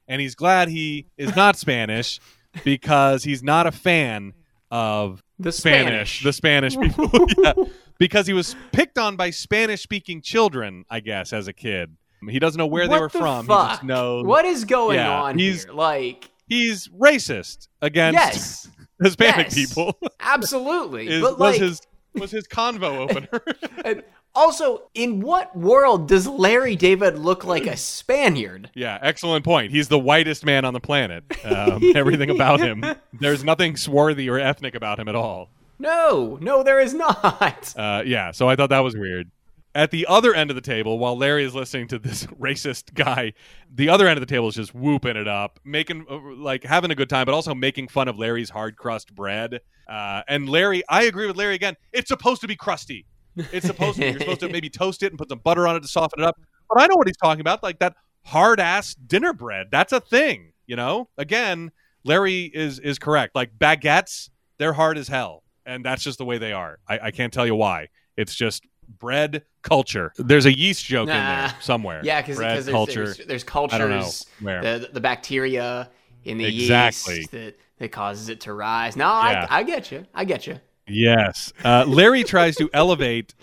and 0.08 0.20
he's 0.20 0.34
glad 0.34 0.68
he 0.68 1.06
is 1.16 1.34
not 1.36 1.56
Spanish 1.56 2.20
because 2.64 3.24
he's 3.24 3.42
not 3.42 3.66
a 3.66 3.72
fan 3.72 4.32
of 4.70 5.22
The 5.38 5.52
Spanish, 5.52 6.20
Spanish. 6.20 6.22
the 6.24 6.32
Spanish 6.32 6.76
people, 6.76 7.08
yeah, 7.38 7.52
because 7.98 8.26
he 8.26 8.32
was 8.32 8.56
picked 8.72 8.98
on 8.98 9.16
by 9.16 9.30
Spanish-speaking 9.30 10.22
children, 10.22 10.84
I 10.90 11.00
guess, 11.00 11.32
as 11.32 11.46
a 11.48 11.52
kid. 11.52 11.96
He 12.28 12.38
doesn't 12.38 12.58
know 12.58 12.66
where 12.66 12.86
what 12.88 12.94
they 12.96 13.00
were 13.00 13.08
the 13.08 13.18
from. 13.18 13.46
Fuck? 13.46 13.68
He 13.68 13.72
just 13.74 13.82
knows 13.84 14.26
What 14.26 14.44
is 14.44 14.64
going 14.64 14.96
Yeah, 14.98 15.22
on 15.22 15.38
he's- 15.38 15.64
here? 15.64 15.72
Like, 15.74 16.30
he's 16.52 16.88
racist 16.88 17.68
against 17.80 18.18
yes, 18.18 18.68
Hispanic 19.02 19.46
yes. 19.46 19.54
people. 19.54 19.98
absolutely. 20.20 21.08
Is, 21.08 21.22
but 21.22 21.38
was 21.38 21.52
like, 21.52 21.60
his 21.60 21.80
was 22.14 22.30
his 22.30 22.46
convo 22.46 22.98
opener? 23.10 23.42
and 23.84 24.02
also, 24.34 24.82
in 24.94 25.20
what 25.20 25.54
world 25.56 26.08
does 26.08 26.26
Larry 26.26 26.74
David 26.74 27.18
look 27.18 27.44
like 27.44 27.66
a 27.66 27.76
Spaniard? 27.76 28.70
yeah, 28.74 28.98
excellent 29.02 29.44
point. 29.44 29.72
He's 29.72 29.88
the 29.88 29.98
whitest 29.98 30.44
man 30.44 30.64
on 30.64 30.72
the 30.72 30.80
planet. 30.80 31.24
Um, 31.44 31.92
everything 31.94 32.30
about 32.30 32.60
him, 32.60 32.82
there's 33.12 33.44
nothing 33.44 33.76
swarthy 33.76 34.30
or 34.30 34.38
ethnic 34.38 34.74
about 34.74 34.98
him 34.98 35.08
at 35.08 35.14
all. 35.14 35.50
No, 35.78 36.38
no, 36.40 36.62
there 36.62 36.80
is 36.80 36.94
not. 36.94 37.74
Uh, 37.76 38.02
yeah, 38.06 38.30
so 38.30 38.48
I 38.48 38.56
thought 38.56 38.70
that 38.70 38.80
was 38.80 38.96
weird. 38.96 39.30
At 39.74 39.90
the 39.90 40.06
other 40.06 40.34
end 40.34 40.50
of 40.50 40.56
the 40.56 40.62
table, 40.62 40.98
while 40.98 41.16
Larry 41.16 41.44
is 41.44 41.54
listening 41.54 41.88
to 41.88 41.98
this 41.98 42.26
racist 42.40 42.92
guy, 42.92 43.32
the 43.72 43.88
other 43.88 44.06
end 44.06 44.18
of 44.18 44.20
the 44.20 44.32
table 44.32 44.48
is 44.48 44.54
just 44.54 44.74
whooping 44.74 45.16
it 45.16 45.28
up, 45.28 45.60
making 45.64 46.04
uh, 46.10 46.18
like 46.36 46.64
having 46.64 46.90
a 46.90 46.94
good 46.94 47.08
time, 47.08 47.24
but 47.24 47.34
also 47.34 47.54
making 47.54 47.88
fun 47.88 48.06
of 48.08 48.18
Larry's 48.18 48.50
hard 48.50 48.76
crust 48.76 49.14
bread. 49.14 49.60
Uh, 49.88 50.22
and 50.28 50.48
Larry, 50.48 50.82
I 50.88 51.04
agree 51.04 51.26
with 51.26 51.36
Larry 51.36 51.54
again. 51.54 51.76
It's 51.92 52.08
supposed 52.08 52.42
to 52.42 52.48
be 52.48 52.56
crusty. 52.56 53.06
It's 53.36 53.66
supposed 53.66 53.96
to. 53.96 54.02
Be. 54.02 54.10
You're 54.10 54.20
supposed 54.20 54.40
to 54.40 54.48
maybe 54.50 54.68
toast 54.68 55.02
it 55.02 55.10
and 55.10 55.18
put 55.18 55.30
some 55.30 55.38
butter 55.38 55.66
on 55.66 55.76
it 55.76 55.80
to 55.80 55.88
soften 55.88 56.22
it 56.22 56.26
up. 56.26 56.38
But 56.68 56.82
I 56.82 56.86
know 56.86 56.96
what 56.96 57.06
he's 57.06 57.16
talking 57.16 57.40
about, 57.40 57.62
like 57.62 57.78
that 57.78 57.94
hard 58.24 58.60
ass 58.60 58.94
dinner 58.94 59.32
bread. 59.32 59.68
That's 59.70 59.92
a 59.92 60.00
thing. 60.00 60.52
You 60.66 60.76
know. 60.76 61.08
Again, 61.16 61.72
Larry 62.04 62.42
is 62.42 62.78
is 62.78 62.98
correct. 62.98 63.34
Like 63.34 63.58
baguettes, 63.58 64.28
they're 64.58 64.74
hard 64.74 64.98
as 64.98 65.08
hell, 65.08 65.44
and 65.64 65.82
that's 65.82 66.02
just 66.02 66.18
the 66.18 66.26
way 66.26 66.36
they 66.36 66.52
are. 66.52 66.78
I, 66.86 66.98
I 67.04 67.10
can't 67.10 67.32
tell 67.32 67.46
you 67.46 67.54
why. 67.54 67.88
It's 68.18 68.34
just 68.34 68.64
bread 68.98 69.44
culture. 69.62 70.12
There's 70.16 70.46
a 70.46 70.56
yeast 70.56 70.84
joke 70.84 71.08
in 71.08 71.14
there 71.14 71.54
somewhere. 71.60 72.00
Yeah, 72.04 72.20
because 72.20 72.38
there's, 72.38 72.68
culture. 72.68 73.04
there's 73.06 73.16
there's 73.26 73.44
I 73.44 73.78
don't 73.78 73.90
know 73.90 73.98
cultures, 74.00 74.26
where. 74.40 74.60
the 74.78 74.88
the 74.92 75.00
bacteria 75.00 75.88
in 76.24 76.38
the 76.38 76.44
Exactly. 76.44 77.16
yeast 77.16 77.30
that 77.32 77.56
that 77.78 77.88
causes 77.92 78.28
it 78.28 78.40
to 78.42 78.52
rise. 78.52 78.96
No, 78.96 79.04
Yeah. 79.06 79.46
I 79.50 79.60
I 79.60 79.62
get 79.62 79.90
you. 79.90 80.06
I 80.14 80.24
get 80.24 80.46
you. 80.46 80.60
Yes. 80.86 81.52
Uh, 81.64 81.84
Larry 81.86 82.24
tries 82.24 82.56
to 82.56 82.68
elevate 82.72 83.34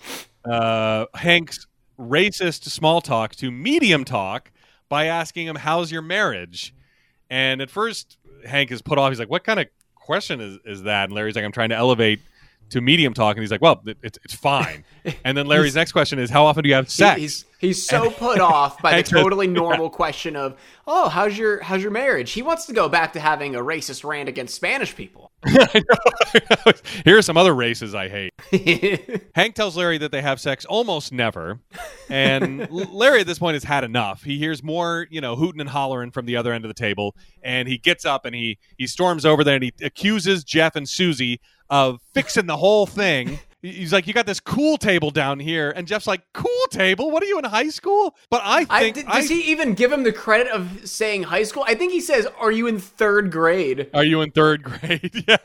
uh, 0.44 1.06
Hank's 1.14 1.66
racist 1.98 2.64
small 2.64 3.00
talk 3.00 3.34
to 3.36 3.50
medium 3.50 4.04
talk 4.04 4.50
by 4.88 5.06
asking 5.06 5.46
him, 5.46 5.56
How's 5.56 5.90
your 5.92 6.02
marriage? 6.02 6.74
And 7.28 7.60
at 7.60 7.70
first, 7.70 8.16
Hank 8.46 8.70
is 8.70 8.82
put 8.82 8.98
off. 8.98 9.10
He's 9.10 9.18
like, 9.18 9.30
What 9.30 9.44
kind 9.44 9.60
of 9.60 9.66
question 9.94 10.40
is, 10.40 10.58
is 10.64 10.82
that? 10.84 11.04
And 11.04 11.12
Larry's 11.14 11.34
like, 11.36 11.44
I'm 11.44 11.52
trying 11.52 11.70
to 11.70 11.76
elevate 11.76 12.20
to 12.70 12.80
medium 12.80 13.14
talk. 13.14 13.36
And 13.36 13.42
he's 13.42 13.50
like, 13.50 13.62
Well, 13.62 13.80
it, 13.86 13.96
it's, 14.02 14.18
it's 14.24 14.34
fine. 14.34 14.84
And 15.24 15.36
then 15.36 15.46
Larry's 15.46 15.74
next 15.74 15.92
question 15.92 16.18
is, 16.18 16.28
How 16.30 16.44
often 16.44 16.62
do 16.62 16.68
you 16.68 16.74
have 16.74 16.90
sex? 16.90 17.20
he's 17.20 17.44
he's 17.60 17.86
so 17.86 18.10
put 18.10 18.40
off 18.40 18.80
by 18.82 18.96
the 19.02 19.02
totally 19.02 19.46
normal 19.46 19.90
question 20.00 20.34
of, 20.34 20.56
"Oh, 20.86 21.08
how's 21.08 21.38
your 21.38 21.60
how's 21.62 21.82
your 21.82 21.90
marriage?" 21.92 22.32
He 22.32 22.42
wants 22.42 22.66
to 22.66 22.72
go 22.72 22.88
back 22.88 23.12
to 23.12 23.20
having 23.20 23.54
a 23.54 23.60
racist 23.60 24.02
rant 24.04 24.28
against 24.28 24.54
Spanish 24.54 24.96
people. 24.96 25.30
I 25.44 25.82
know. 25.88 26.72
Here 27.04 27.16
are 27.16 27.22
some 27.22 27.36
other 27.36 27.54
races 27.54 27.94
I 27.94 28.08
hate. 28.08 29.30
Hank 29.34 29.54
tells 29.54 29.76
Larry 29.76 29.98
that 29.98 30.12
they 30.12 30.22
have 30.22 30.40
sex 30.40 30.64
almost 30.64 31.12
never, 31.12 31.60
and 32.08 32.68
Larry 32.70 33.20
at 33.20 33.26
this 33.26 33.38
point 33.38 33.54
has 33.54 33.64
had 33.64 33.84
enough. 33.84 34.22
He 34.22 34.38
hears 34.38 34.62
more, 34.62 35.06
you 35.10 35.20
know, 35.20 35.36
hooting 35.36 35.60
and 35.60 35.70
hollering 35.70 36.10
from 36.10 36.26
the 36.26 36.36
other 36.36 36.52
end 36.52 36.64
of 36.64 36.68
the 36.68 36.74
table, 36.74 37.14
and 37.42 37.68
he 37.68 37.78
gets 37.78 38.04
up 38.04 38.24
and 38.24 38.34
he 38.34 38.58
he 38.76 38.86
storms 38.86 39.24
over 39.24 39.44
there 39.44 39.54
and 39.54 39.64
he 39.64 39.72
accuses 39.82 40.44
Jeff 40.44 40.76
and 40.76 40.88
Susie 40.88 41.40
of 41.68 42.00
fixing 42.12 42.46
the 42.46 42.56
whole 42.56 42.86
thing. 42.86 43.38
He- 43.62 43.72
He's 43.72 43.92
like, 43.92 44.06
"You 44.06 44.12
got 44.14 44.26
this 44.26 44.40
cool 44.40 44.76
table 44.78 45.10
down 45.10 45.38
here," 45.38 45.70
and 45.70 45.86
Jeff's 45.86 46.06
like, 46.06 46.22
"Cool 46.32 46.66
table? 46.70 47.10
What 47.10 47.22
are 47.22 47.26
you 47.26 47.38
in 47.38 47.44
high 47.44 47.68
school?" 47.68 48.14
But 48.30 48.40
I 48.44 48.66
I, 48.70 48.90
think 48.92 49.08
I- 49.08 49.20
does 49.20 49.28
he 49.28 49.50
even 49.50 49.74
give 49.74 49.92
him 49.92 50.02
the 50.02 50.12
credit 50.12 50.48
of 50.48 50.88
saying 50.88 51.24
high 51.24 51.42
school? 51.42 51.64
I 51.66 51.74
think 51.74 51.92
he 51.92 52.00
says, 52.00 52.26
"Are 52.38 52.50
you 52.52 52.66
in 52.66 52.78
third 52.78 53.30
grade?" 53.30 53.88
Are 53.94 54.04
you 54.04 54.20
in 54.22 54.30
third 54.30 54.62
grade? 54.62 55.24
yeah. 55.28 55.36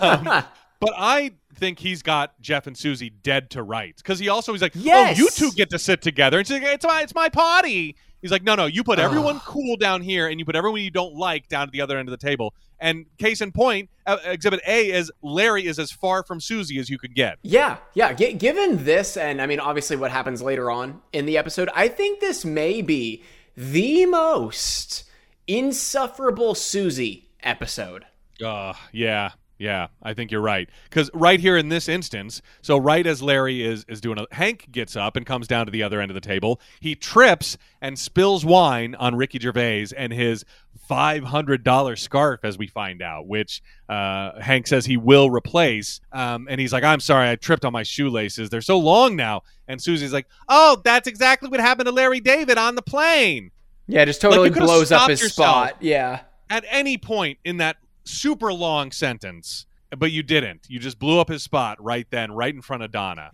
Um, 0.00 0.24
but 0.80 0.92
I 0.96 1.32
think 1.56 1.78
he's 1.78 2.02
got 2.02 2.40
Jeff 2.40 2.66
and 2.66 2.76
Susie 2.76 3.10
dead 3.10 3.50
to 3.50 3.62
rights 3.62 4.02
because 4.02 4.18
he 4.18 4.28
also 4.28 4.52
he's 4.52 4.60
like, 4.62 4.72
Yes. 4.74 5.16
oh, 5.16 5.22
you 5.22 5.30
two 5.30 5.52
get 5.52 5.70
to 5.70 5.78
sit 5.78 6.02
together. 6.02 6.38
And 6.38 6.46
she's 6.46 6.60
like, 6.60 6.72
it's 6.74 6.84
my 6.84 7.02
it's 7.02 7.14
my 7.14 7.28
party. 7.28 7.96
He's 8.24 8.30
like, 8.30 8.42
no, 8.42 8.54
no, 8.54 8.64
you 8.64 8.82
put 8.82 8.98
everyone 8.98 9.38
cool 9.40 9.76
down 9.76 10.00
here, 10.00 10.28
and 10.28 10.40
you 10.40 10.46
put 10.46 10.56
everyone 10.56 10.80
you 10.80 10.90
don't 10.90 11.14
like 11.14 11.46
down 11.46 11.64
at 11.64 11.72
the 11.72 11.82
other 11.82 11.98
end 11.98 12.08
of 12.08 12.10
the 12.18 12.26
table. 12.26 12.54
And 12.80 13.04
case 13.18 13.42
in 13.42 13.52
point, 13.52 13.90
uh, 14.06 14.16
Exhibit 14.24 14.62
A 14.66 14.90
is 14.92 15.12
Larry 15.20 15.66
is 15.66 15.78
as 15.78 15.92
far 15.92 16.24
from 16.24 16.40
Susie 16.40 16.78
as 16.78 16.88
you 16.88 16.96
could 16.96 17.14
get. 17.14 17.36
Yeah, 17.42 17.76
yeah. 17.92 18.14
G- 18.14 18.32
given 18.32 18.82
this, 18.82 19.18
and 19.18 19.42
I 19.42 19.46
mean, 19.46 19.60
obviously, 19.60 19.96
what 19.96 20.10
happens 20.10 20.40
later 20.40 20.70
on 20.70 21.02
in 21.12 21.26
the 21.26 21.36
episode, 21.36 21.68
I 21.74 21.88
think 21.88 22.20
this 22.20 22.46
may 22.46 22.80
be 22.80 23.22
the 23.58 24.06
most 24.06 25.04
insufferable 25.46 26.54
Susie 26.54 27.28
episode. 27.42 28.06
Uh, 28.42 28.72
yeah, 28.90 29.32
yeah, 29.58 29.88
I 30.02 30.14
think 30.14 30.30
you're 30.30 30.40
right. 30.40 30.68
Because 30.88 31.10
right 31.14 31.38
here 31.38 31.56
in 31.56 31.68
this 31.68 31.88
instance, 31.88 32.42
so 32.62 32.76
right 32.76 33.06
as 33.06 33.22
Larry 33.22 33.64
is 33.64 33.84
is 33.88 34.00
doing 34.00 34.18
a, 34.18 34.26
Hank 34.34 34.70
gets 34.72 34.96
up 34.96 35.16
and 35.16 35.24
comes 35.24 35.46
down 35.46 35.66
to 35.66 35.72
the 35.72 35.82
other 35.82 36.00
end 36.00 36.10
of 36.10 36.14
the 36.14 36.20
table. 36.20 36.60
He 36.80 36.94
trips 36.94 37.56
and 37.80 37.98
spills 37.98 38.44
wine 38.44 38.94
on 38.96 39.14
Ricky 39.14 39.38
Gervais 39.38 39.86
and 39.96 40.12
his 40.12 40.44
five 40.88 41.24
hundred 41.24 41.62
dollar 41.64 41.96
scarf, 41.96 42.40
as 42.44 42.58
we 42.58 42.66
find 42.66 43.00
out, 43.00 43.26
which 43.26 43.62
uh, 43.88 44.40
Hank 44.40 44.66
says 44.66 44.86
he 44.86 44.96
will 44.96 45.30
replace. 45.30 46.00
Um, 46.12 46.46
and 46.50 46.60
he's 46.60 46.72
like, 46.72 46.84
"I'm 46.84 47.00
sorry, 47.00 47.30
I 47.30 47.36
tripped 47.36 47.64
on 47.64 47.72
my 47.72 47.84
shoelaces. 47.84 48.50
They're 48.50 48.60
so 48.60 48.78
long 48.78 49.16
now." 49.16 49.42
And 49.68 49.80
Susie's 49.80 50.12
like, 50.12 50.26
"Oh, 50.48 50.80
that's 50.84 51.06
exactly 51.08 51.48
what 51.48 51.60
happened 51.60 51.86
to 51.86 51.92
Larry 51.92 52.20
David 52.20 52.58
on 52.58 52.74
the 52.74 52.82
plane." 52.82 53.50
Yeah, 53.86 54.04
just 54.04 54.20
totally 54.20 54.48
could've 54.50 54.66
blows 54.66 54.90
up 54.92 55.10
his 55.10 55.20
yourself. 55.22 55.68
spot. 55.68 55.76
Yeah. 55.82 56.22
at 56.50 56.64
any 56.70 56.96
point 56.98 57.38
in 57.44 57.58
that 57.58 57.76
super 58.04 58.52
long 58.52 58.90
sentence, 58.90 59.66
but 59.96 60.12
you 60.12 60.22
didn't. 60.22 60.66
You 60.68 60.78
just 60.78 60.98
blew 60.98 61.18
up 61.20 61.28
his 61.28 61.42
spot 61.42 61.82
right 61.82 62.06
then, 62.10 62.32
right 62.32 62.54
in 62.54 62.62
front 62.62 62.82
of 62.82 62.90
Donna. 62.90 63.30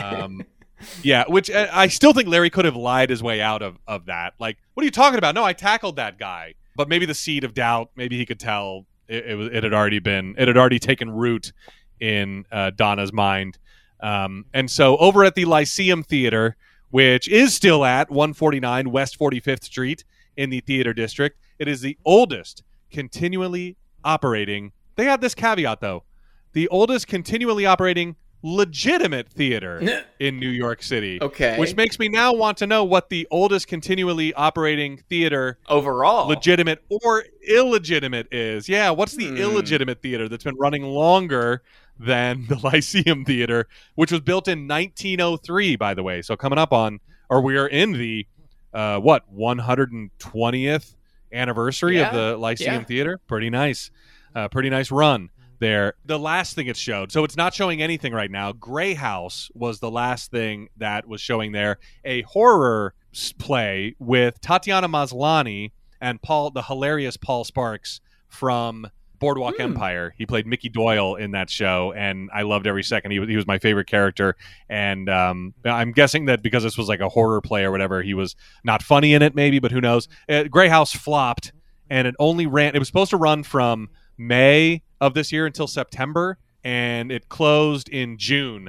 Um, 0.00 0.44
yeah, 1.02 1.24
which 1.26 1.50
uh, 1.50 1.68
I 1.72 1.88
still 1.88 2.12
think 2.12 2.28
Larry 2.28 2.50
could 2.50 2.64
have 2.64 2.76
lied 2.76 3.10
his 3.10 3.22
way 3.22 3.40
out 3.40 3.62
of, 3.62 3.78
of 3.86 4.06
that. 4.06 4.34
Like, 4.38 4.58
what 4.74 4.82
are 4.82 4.84
you 4.84 4.90
talking 4.90 5.18
about? 5.18 5.34
No, 5.34 5.44
I 5.44 5.52
tackled 5.52 5.96
that 5.96 6.18
guy. 6.18 6.54
But 6.74 6.88
maybe 6.88 7.04
the 7.04 7.14
seed 7.14 7.44
of 7.44 7.52
doubt, 7.52 7.90
maybe 7.96 8.16
he 8.16 8.24
could 8.24 8.40
tell 8.40 8.86
it, 9.06 9.26
it, 9.26 9.34
was, 9.34 9.48
it 9.48 9.62
had 9.62 9.74
already 9.74 9.98
been, 9.98 10.34
it 10.38 10.48
had 10.48 10.56
already 10.56 10.78
taken 10.78 11.10
root 11.10 11.52
in 12.00 12.46
uh, 12.50 12.70
Donna's 12.74 13.12
mind. 13.12 13.58
Um, 14.00 14.46
and 14.54 14.70
so 14.70 14.96
over 14.96 15.22
at 15.22 15.34
the 15.34 15.44
Lyceum 15.44 16.02
Theater, 16.02 16.56
which 16.90 17.28
is 17.28 17.54
still 17.54 17.84
at 17.84 18.10
149 18.10 18.90
West 18.90 19.18
45th 19.18 19.64
Street 19.64 20.04
in 20.36 20.50
the 20.50 20.60
theater 20.60 20.92
district, 20.92 21.38
it 21.58 21.68
is 21.68 21.82
the 21.82 21.96
oldest 22.04 22.62
continually 22.92 23.76
operating. 24.04 24.72
They 24.96 25.04
had 25.04 25.20
this 25.20 25.34
caveat 25.34 25.80
though 25.80 26.04
the 26.52 26.68
oldest 26.68 27.06
continually 27.08 27.64
operating 27.64 28.14
legitimate 28.42 29.28
theater 29.28 30.02
in 30.20 30.38
New 30.38 30.48
York 30.50 30.82
City. 30.82 31.18
Okay. 31.22 31.58
Which 31.58 31.74
makes 31.76 31.98
me 31.98 32.08
now 32.08 32.34
want 32.34 32.58
to 32.58 32.66
know 32.66 32.84
what 32.84 33.08
the 33.08 33.26
oldest 33.30 33.68
continually 33.68 34.34
operating 34.34 34.98
theater, 35.08 35.58
Overall. 35.68 36.28
legitimate 36.28 36.82
or 36.90 37.24
illegitimate, 37.48 38.26
is. 38.32 38.68
Yeah, 38.68 38.90
what's 38.90 39.16
the 39.16 39.28
Hmm. 39.28 39.36
illegitimate 39.36 40.02
theater 40.02 40.28
that's 40.28 40.44
been 40.44 40.56
running 40.58 40.82
longer 40.82 41.62
than 41.98 42.46
the 42.48 42.56
Lyceum 42.62 43.24
Theater, 43.24 43.68
which 43.94 44.10
was 44.12 44.20
built 44.20 44.48
in 44.48 44.66
1903, 44.68 45.76
by 45.76 45.94
the 45.94 46.02
way. 46.02 46.20
So 46.20 46.36
coming 46.36 46.58
up 46.58 46.72
on, 46.72 46.98
or 47.30 47.40
we 47.40 47.56
are 47.56 47.68
in 47.68 47.92
the, 47.92 48.26
uh, 48.74 48.98
what, 48.98 49.22
120th 49.32 50.96
anniversary 51.32 51.98
Yeah, 51.98 52.08
of 52.08 52.14
the 52.14 52.36
Lyceum 52.36 52.74
yeah. 52.74 52.84
Theater? 52.84 53.20
Pretty 53.26 53.50
nice. 53.50 53.90
Uh, 54.34 54.48
pretty 54.48 54.70
nice 54.70 54.90
run 54.90 55.30
there. 55.58 55.94
The 56.04 56.18
last 56.18 56.54
thing 56.54 56.66
it 56.66 56.76
showed, 56.76 57.12
so 57.12 57.24
it's 57.24 57.36
not 57.36 57.54
showing 57.54 57.82
anything 57.82 58.12
right 58.12 58.30
now. 58.30 58.52
Grey 58.52 58.94
House 58.94 59.50
was 59.54 59.80
the 59.80 59.90
last 59.90 60.30
thing 60.30 60.68
that 60.76 61.06
was 61.06 61.20
showing 61.20 61.52
there. 61.52 61.78
A 62.04 62.22
horror 62.22 62.94
play 63.38 63.94
with 63.98 64.40
Tatiana 64.40 64.88
Maslany 64.88 65.72
and 66.00 66.20
Paul, 66.20 66.50
the 66.50 66.62
hilarious 66.62 67.16
Paul 67.16 67.44
Sparks 67.44 68.00
from 68.28 68.88
Boardwalk 69.22 69.54
Hmm. 69.56 69.62
Empire. 69.62 70.14
He 70.18 70.26
played 70.26 70.46
Mickey 70.46 70.68
Doyle 70.68 71.14
in 71.14 71.30
that 71.30 71.48
show, 71.48 71.92
and 71.96 72.28
I 72.34 72.42
loved 72.42 72.66
every 72.66 72.82
second. 72.82 73.12
He 73.12 73.18
was, 73.20 73.28
he 73.30 73.36
was 73.36 73.46
my 73.46 73.58
favorite 73.58 73.86
character, 73.86 74.36
and 74.68 75.08
um, 75.08 75.54
I'm 75.64 75.92
guessing 75.92 76.26
that 76.26 76.42
because 76.42 76.62
this 76.62 76.76
was 76.76 76.88
like 76.88 77.00
a 77.00 77.08
horror 77.08 77.40
play 77.40 77.64
or 77.64 77.70
whatever, 77.70 78.02
he 78.02 78.12
was 78.12 78.36
not 78.64 78.82
funny 78.82 79.14
in 79.14 79.22
it, 79.22 79.34
maybe, 79.34 79.58
but 79.60 79.72
who 79.72 79.80
knows? 79.80 80.08
Uh, 80.28 80.42
Grey 80.44 80.68
House 80.68 80.92
flopped, 80.92 81.52
and 81.88 82.06
it 82.06 82.14
only 82.18 82.46
ran. 82.46 82.74
It 82.74 82.78
was 82.80 82.88
supposed 82.88 83.10
to 83.10 83.16
run 83.16 83.42
from 83.44 83.88
May 84.18 84.82
of 85.00 85.14
this 85.14 85.32
year 85.32 85.46
until 85.46 85.66
September, 85.66 86.36
and 86.64 87.10
it 87.10 87.28
closed 87.28 87.88
in 87.88 88.18
June. 88.18 88.68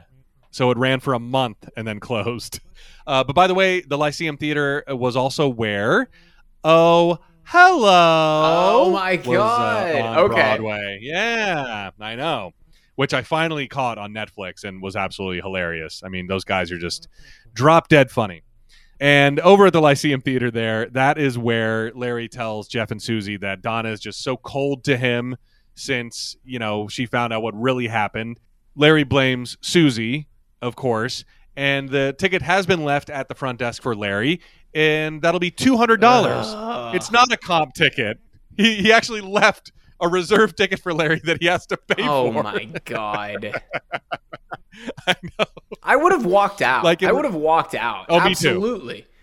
So 0.52 0.70
it 0.70 0.78
ran 0.78 1.00
for 1.00 1.14
a 1.16 1.20
month 1.20 1.68
and 1.76 1.86
then 1.88 2.00
closed. 2.00 2.60
Uh, 3.06 3.22
but 3.22 3.34
by 3.36 3.48
the 3.48 3.54
way, 3.54 3.82
the 3.82 3.98
Lyceum 3.98 4.38
Theater 4.38 4.82
was 4.88 5.18
also 5.18 5.50
where? 5.50 6.08
Oh, 6.64 7.20
hello! 7.46 8.86
Oh 8.86 8.92
my 8.92 9.16
was, 9.18 9.28
uh, 9.28 9.32
God. 9.38 9.96
on 10.02 10.18
Okay. 10.18 10.36
Broadway. 10.36 11.00
Yeah, 11.02 11.92
I 12.00 12.16
know. 12.16 12.52
Which 12.96 13.14
I 13.14 13.24
finally 13.24 13.68
caught 13.68 13.98
on 13.98 14.14
Netflix 14.14 14.64
and 14.64 14.82
was 14.82 14.96
absolutely 14.96 15.42
hilarious. 15.42 16.02
I 16.06 16.10
mean, 16.10 16.28
those 16.28 16.44
guys 16.44 16.72
are 16.72 16.78
just 16.78 17.08
drop 17.54 17.88
dead 17.88 18.12
funny. 18.12 18.44
And 19.00 19.40
over 19.40 19.66
at 19.66 19.74
the 19.74 19.82
Lyceum 19.82 20.22
Theater, 20.22 20.52
there, 20.52 20.88
that 20.92 21.18
is 21.18 21.38
where 21.38 21.92
Larry 21.94 22.30
tells 22.30 22.68
Jeff 22.68 22.92
and 22.92 23.02
Susie 23.02 23.38
that 23.38 23.62
Donna 23.62 23.90
is 23.90 24.00
just 24.00 24.24
so 24.24 24.38
cold 24.38 24.84
to 24.86 24.96
him 24.96 25.36
since, 25.76 26.38
you 26.46 26.60
know, 26.60 26.88
she 26.88 27.06
found 27.06 27.34
out 27.34 27.42
what 27.42 27.60
really 27.60 27.88
happened. 27.88 28.40
Larry 28.76 29.04
blames 29.04 29.58
Susie, 29.62 30.28
of 30.62 30.76
course, 30.76 31.26
and 31.56 31.90
the 31.90 32.16
ticket 32.18 32.42
has 32.42 32.66
been 32.66 32.84
left 32.84 33.10
at 33.10 33.28
the 33.28 33.36
front 33.36 33.60
desk 33.60 33.82
for 33.82 33.96
Larry, 33.96 34.42
and 34.74 35.22
that'll 35.22 35.40
be 35.40 35.52
$200. 35.52 36.00
Ugh. 36.04 36.96
It's 36.96 37.12
not 37.12 37.32
a 37.32 37.38
comp 37.38 37.74
ticket. 37.74 38.20
He, 38.58 38.76
he 38.76 38.92
actually 38.92 39.22
left 39.22 39.72
a 40.00 40.08
reserve 40.08 40.56
ticket 40.56 40.80
for 40.80 40.94
Larry 40.94 41.22
that 41.26 41.38
he 41.42 41.48
has 41.48 41.66
to 41.68 41.78
pay 41.78 42.04
Oh 42.04 42.32
for. 42.32 42.40
Oh 42.40 42.44
my 42.44 42.66
god. 42.86 43.62
I 45.08 45.16
know. 45.40 45.46
I 45.82 45.96
would 45.96 46.12
have 46.12 46.26
walked 46.26 46.62
out. 46.62 46.84
Like, 46.84 47.04
I 47.04 47.12
would- 47.12 47.26
have 47.26 47.36
walked 47.36 47.76
out. 47.76 48.06
Oh, 48.10 48.20
me 48.24 48.36
too. 48.36 48.60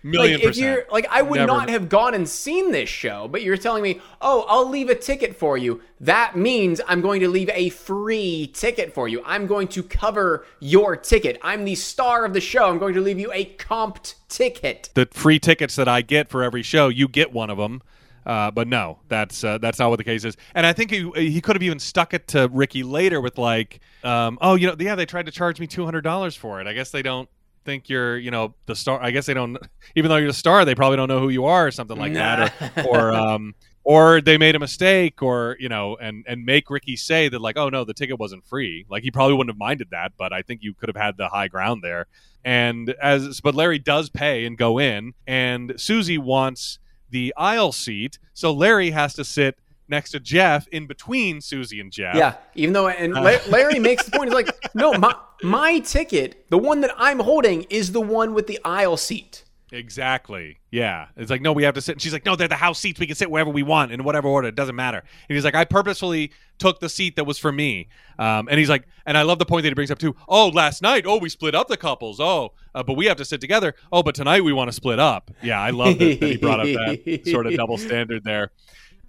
Million 0.03 0.33
like, 0.33 0.41
if 0.41 0.47
percent. 0.49 0.65
you're 0.65 0.85
like 0.91 1.05
I 1.11 1.21
would 1.21 1.37
Never. 1.37 1.51
not 1.51 1.69
have 1.69 1.87
gone 1.87 2.13
and 2.13 2.27
seen 2.27 2.71
this 2.71 2.89
show, 2.89 3.27
but 3.27 3.43
you're 3.43 3.57
telling 3.57 3.83
me, 3.83 4.01
"Oh, 4.19 4.45
I'll 4.47 4.67
leave 4.67 4.89
a 4.89 4.95
ticket 4.95 5.35
for 5.35 5.57
you." 5.57 5.81
That 5.99 6.35
means 6.35 6.81
I'm 6.87 7.01
going 7.01 7.21
to 7.21 7.27
leave 7.29 7.49
a 7.53 7.69
free 7.69 8.49
ticket 8.53 8.93
for 8.93 9.07
you. 9.07 9.21
I'm 9.25 9.45
going 9.45 9.67
to 9.69 9.83
cover 9.83 10.45
your 10.59 10.95
ticket. 10.95 11.39
I'm 11.43 11.65
the 11.65 11.75
star 11.75 12.25
of 12.25 12.33
the 12.33 12.41
show. 12.41 12.69
I'm 12.69 12.79
going 12.79 12.95
to 12.95 13.01
leave 13.01 13.19
you 13.19 13.31
a 13.31 13.45
comped 13.57 14.15
ticket. 14.27 14.89
the 14.95 15.07
free 15.11 15.37
tickets 15.37 15.75
that 15.75 15.87
I 15.87 16.01
get 16.01 16.29
for 16.29 16.41
every 16.41 16.63
show, 16.63 16.87
you 16.87 17.07
get 17.07 17.31
one 17.31 17.49
of 17.49 17.57
them. 17.57 17.81
Uh, 18.25 18.51
but 18.51 18.67
no, 18.67 18.99
that's 19.07 19.43
uh, 19.43 19.57
that's 19.57 19.79
not 19.79 19.89
what 19.89 19.95
the 19.97 20.03
case 20.03 20.23
is. 20.23 20.37
And 20.53 20.65
I 20.65 20.73
think 20.73 20.91
he 20.91 21.09
he 21.15 21.41
could 21.41 21.55
have 21.55 21.63
even 21.63 21.79
stuck 21.79 22.13
it 22.13 22.27
to 22.29 22.49
Ricky 22.51 22.83
later 22.83 23.19
with 23.19 23.37
like, 23.37 23.79
um, 24.03 24.37
oh, 24.41 24.55
you 24.55 24.67
know, 24.67 24.75
yeah, 24.79 24.95
they 24.95 25.05
tried 25.05 25.25
to 25.25 25.31
charge 25.31 25.59
me 25.59 25.67
two 25.67 25.85
hundred 25.85 26.01
dollars 26.01 26.35
for 26.35 26.61
it. 26.61 26.67
I 26.67 26.73
guess 26.73 26.91
they 26.91 27.01
don't 27.01 27.29
think 27.65 27.89
you're, 27.89 28.17
you 28.17 28.31
know, 28.31 28.53
the 28.65 28.75
star. 28.75 29.01
I 29.01 29.11
guess 29.11 29.25
they 29.25 29.33
don't, 29.33 29.57
even 29.95 30.09
though 30.09 30.17
you're 30.17 30.27
the 30.27 30.33
star, 30.33 30.65
they 30.65 30.75
probably 30.75 30.97
don't 30.97 31.07
know 31.07 31.19
who 31.19 31.29
you 31.29 31.45
are 31.45 31.67
or 31.67 31.71
something 31.71 31.97
like 31.97 32.13
that, 32.13 32.53
or 32.85 32.87
or 32.87 33.11
um, 33.13 33.55
or 33.83 34.21
they 34.21 34.37
made 34.37 34.55
a 34.55 34.59
mistake, 34.59 35.21
or 35.21 35.57
you 35.59 35.69
know, 35.69 35.97
and 35.97 36.25
and 36.27 36.45
make 36.45 36.69
Ricky 36.69 36.95
say 36.95 37.29
that 37.29 37.39
like, 37.39 37.57
oh 37.57 37.69
no, 37.69 37.83
the 37.83 37.93
ticket 37.93 38.19
wasn't 38.19 38.45
free. 38.45 38.85
Like 38.89 39.03
he 39.03 39.11
probably 39.11 39.35
wouldn't 39.35 39.53
have 39.53 39.59
minded 39.59 39.89
that, 39.91 40.13
but 40.17 40.33
I 40.33 40.41
think 40.41 40.61
you 40.63 40.73
could 40.73 40.89
have 40.89 40.95
had 40.95 41.17
the 41.17 41.29
high 41.29 41.47
ground 41.47 41.81
there. 41.83 42.07
And 42.43 42.95
as 43.01 43.41
but 43.41 43.55
Larry 43.55 43.79
does 43.79 44.09
pay 44.09 44.45
and 44.45 44.57
go 44.57 44.79
in, 44.79 45.13
and 45.27 45.73
Susie 45.77 46.17
wants 46.17 46.79
the 47.09 47.33
aisle 47.37 47.71
seat, 47.71 48.17
so 48.33 48.53
Larry 48.53 48.91
has 48.91 49.13
to 49.15 49.25
sit 49.25 49.57
next 49.91 50.11
to 50.11 50.19
Jeff 50.19 50.67
in 50.69 50.87
between 50.87 51.41
Susie 51.41 51.79
and 51.79 51.91
Jeff. 51.91 52.15
Yeah, 52.15 52.35
even 52.55 52.73
though 52.73 52.87
and 52.87 53.13
La- 53.13 53.37
Larry 53.49 53.77
makes 53.77 54.05
the 54.05 54.11
point 54.11 54.29
he's 54.29 54.33
like, 54.33 54.49
"No, 54.73 54.93
my 54.93 55.15
my 55.43 55.79
ticket, 55.79 56.49
the 56.49 56.57
one 56.57 56.81
that 56.81 56.95
I'm 56.97 57.19
holding 57.19 57.63
is 57.63 57.91
the 57.91 58.01
one 58.01 58.33
with 58.33 58.47
the 58.47 58.59
aisle 58.65 58.97
seat." 58.97 59.43
Exactly. 59.73 60.59
Yeah. 60.69 61.07
It's 61.15 61.31
like, 61.31 61.41
no, 61.41 61.53
we 61.53 61.63
have 61.63 61.75
to 61.75 61.81
sit. 61.81 61.93
And 61.93 62.01
she's 62.01 62.11
like, 62.11 62.25
no, 62.25 62.35
they're 62.35 62.49
the 62.49 62.55
house 62.55 62.77
seats. 62.77 62.99
We 62.99 63.07
can 63.07 63.15
sit 63.15 63.31
wherever 63.31 63.49
we 63.49 63.63
want 63.63 63.93
in 63.93 64.03
whatever 64.03 64.27
order. 64.27 64.49
It 64.49 64.55
doesn't 64.55 64.75
matter. 64.75 64.97
And 64.97 65.35
he's 65.35 65.45
like, 65.45 65.55
I 65.55 65.63
purposefully 65.63 66.31
took 66.59 66.81
the 66.81 66.89
seat 66.89 67.15
that 67.15 67.23
was 67.23 67.37
for 67.37 67.51
me. 67.51 67.87
Um, 68.19 68.49
and 68.49 68.59
he's 68.59 68.69
like, 68.69 68.85
and 69.05 69.17
I 69.17 69.21
love 69.21 69.39
the 69.39 69.45
point 69.45 69.63
that 69.63 69.69
he 69.69 69.73
brings 69.73 69.89
up 69.89 69.97
too. 69.97 70.15
Oh, 70.27 70.49
last 70.49 70.81
night, 70.81 71.05
oh, 71.07 71.17
we 71.17 71.29
split 71.29 71.55
up 71.55 71.69
the 71.69 71.77
couples. 71.77 72.19
Oh, 72.19 72.51
uh, 72.75 72.83
but 72.83 72.95
we 72.95 73.05
have 73.05 73.17
to 73.17 73.25
sit 73.25 73.39
together. 73.39 73.73
Oh, 73.91 74.03
but 74.03 74.13
tonight 74.13 74.43
we 74.43 74.51
want 74.51 74.67
to 74.67 74.73
split 74.73 74.99
up. 74.99 75.31
Yeah, 75.41 75.61
I 75.61 75.69
love 75.69 75.97
that, 75.99 76.19
that 76.19 76.27
he 76.27 76.37
brought 76.37 76.59
up 76.59 76.65
that 76.65 77.21
sort 77.31 77.47
of 77.47 77.53
double 77.55 77.77
standard 77.77 78.25
there. 78.25 78.51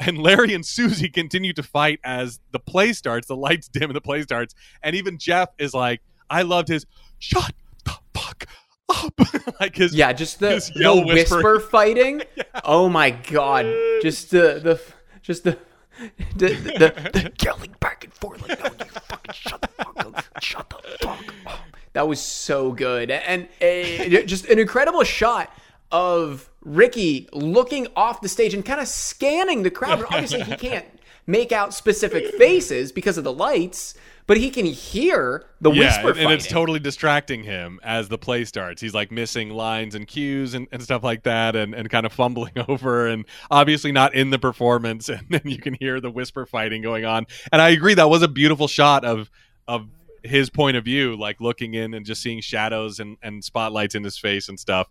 And 0.05 0.19
Larry 0.19 0.53
and 0.55 0.67
Susie 0.67 1.09
continue 1.09 1.53
to 1.53 1.63
fight 1.63 2.01
as 2.03 2.41
the 2.51 2.59
play 2.59 2.93
starts. 2.93 3.29
The 3.29 3.37
lights 3.37 3.69
dim 3.69 3.85
and 3.85 3.95
the 3.97 4.01
play 4.01 4.23
starts. 4.23 4.55
And 4.83 4.97
even 4.97 5.17
Jeff 5.19 5.51
is 5.59 5.75
like, 5.75 6.01
I 6.29 6.43
loved 6.43 6.69
his 6.69 6.87
shut 7.19 7.53
the 7.85 7.95
fuck 8.15 8.47
up. 8.89 9.13
like 9.61 9.77
his 9.77 9.95
Yeah, 9.95 10.13
just 10.13 10.41
the, 10.41 10.51
Just 10.51 10.75
the 10.75 10.93
whisper 11.07 11.37
whisper. 11.37 11.61
fighting. 11.61 12.23
Oh 12.65 12.89
my 12.89 13.11
god, 13.11 13.65
just 14.03 14.31
the 14.31 14.61
the 14.63 14.81
just 15.23 15.43
the 15.45 15.59
the, 16.37 16.49
the, 16.49 17.11
the 17.13 17.33
yelling 17.43 17.75
back 17.81 18.05
and 18.05 18.13
forth 18.13 18.47
like, 18.47 18.63
"No, 18.63 18.67
you 18.67 18.85
fucking 19.09 19.33
shut 19.33 19.61
the 19.63 19.69
fuck 19.69 19.99
up, 19.99 20.43
shut 20.43 20.69
the 20.71 20.77
fuck 21.01 21.35
up." 21.47 21.61
That 21.95 22.07
was 22.07 22.21
so 22.21 22.73
good, 22.73 23.11
and 23.11 23.49
a, 23.61 24.25
just 24.27 24.45
an 24.47 24.59
incredible 24.59 25.03
shot 25.03 25.51
of 25.93 26.51
Ricky 26.63 27.29
looking 27.33 27.87
off 27.95 28.21
the 28.21 28.29
stage 28.29 28.55
and 28.55 28.65
kind 28.65 28.81
of 28.81 28.89
scanning 28.89 29.63
the 29.63 29.71
crowd. 29.71 29.93
And 30.03 30.07
obviously, 30.07 30.43
he 30.43 30.57
can't 30.57 30.87
make 31.27 31.53
out 31.53 31.73
specific 31.75 32.35
faces 32.35 32.91
because 32.91 33.19
of 33.19 33.25
the 33.25 33.33
lights, 33.33 33.95
but 34.27 34.37
he 34.37 34.51
can 34.51 34.67
hear 34.67 35.45
the 35.61 35.71
yeah, 35.71 35.81
whisper 35.81 36.11
and, 36.11 36.19
and 36.19 36.33
it's 36.33 36.47
totally 36.47 36.81
distracting 36.81 37.45
him 37.45 37.79
as 37.85 38.09
the 38.09 38.19
play 38.19 38.45
starts. 38.45 38.81
He's 38.81 38.95
like 38.95 39.13
missing 39.13 39.51
lines 39.51 39.95
and 39.95 40.07
cues 40.07 40.55
and, 40.55 40.67
and 40.73 40.83
stuff 40.83 41.05
like 41.05 41.25
that, 41.25 41.55
and, 41.55 41.75
and 41.75 41.89
kind 41.91 42.07
of 42.07 42.13
fumbling 42.13 42.53
over, 42.69 43.07
and 43.07 43.25
obviously 43.51 43.93
not 43.93 44.15
in 44.15 44.31
the 44.31 44.39
performance. 44.39 45.09
And 45.23 45.27
then 45.29 45.43
you 45.45 45.59
can 45.59 45.75
hear 45.75 46.01
the 46.01 46.11
whisper 46.11 46.47
fighting 46.47 46.83
going 46.83 47.05
on. 47.05 47.27
And 47.53 47.61
I 47.61 47.69
agree, 47.69 47.95
that 47.95 48.09
was 48.09 48.23
a 48.23 48.29
beautiful 48.29 48.67
shot 48.67 49.05
of 49.05 49.31
of 49.69 49.89
his 50.25 50.51
point 50.51 50.77
of 50.77 50.85
view, 50.85 51.17
like 51.17 51.41
looking 51.41 51.75
in 51.75 51.95
and 51.95 52.07
just 52.07 52.23
seeing 52.23 52.41
shadows 52.41 53.01
and, 53.01 53.17
and 53.23 53.45
spotlights 53.45 53.95
in 53.95 54.05
his 54.05 54.19
face 54.19 54.49
and 54.49 54.59
stuff. 54.59 54.89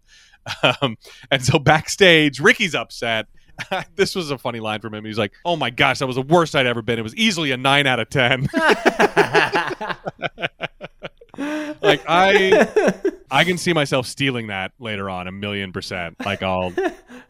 Um, 0.82 0.98
and 1.30 1.44
so 1.44 1.60
backstage, 1.60 2.40
Ricky's 2.40 2.76
upset. 2.76 3.28
this 3.96 4.16
was 4.16 4.32
a 4.32 4.38
funny 4.38 4.60
line 4.60 4.80
from 4.80 4.94
him. 4.94 5.06
He's 5.06 5.18
like, 5.18 5.34
"Oh 5.46 5.56
my 5.56 5.70
gosh, 5.70 6.00
that 6.00 6.08
was 6.08 6.16
the 6.16 6.22
worst 6.22 6.56
I'd 6.56 6.66
ever 6.66 6.82
been. 6.82 7.00
It 7.00 7.04
was 7.04 7.16
easily 7.16 7.52
a 7.52 7.58
nine 7.58 7.88
out 7.88 8.00
of 8.00 8.10
10. 8.10 8.50
like 11.82 12.02
I 12.08 12.68
I 13.30 13.44
can 13.44 13.58
see 13.58 13.74
myself 13.74 14.06
stealing 14.08 14.48
that 14.48 14.72
later 14.80 15.10
on 15.10 15.28
a 15.28 15.32
million 15.32 15.72
percent. 15.72 16.16
Like 16.26 16.44
I'll, 16.44 16.74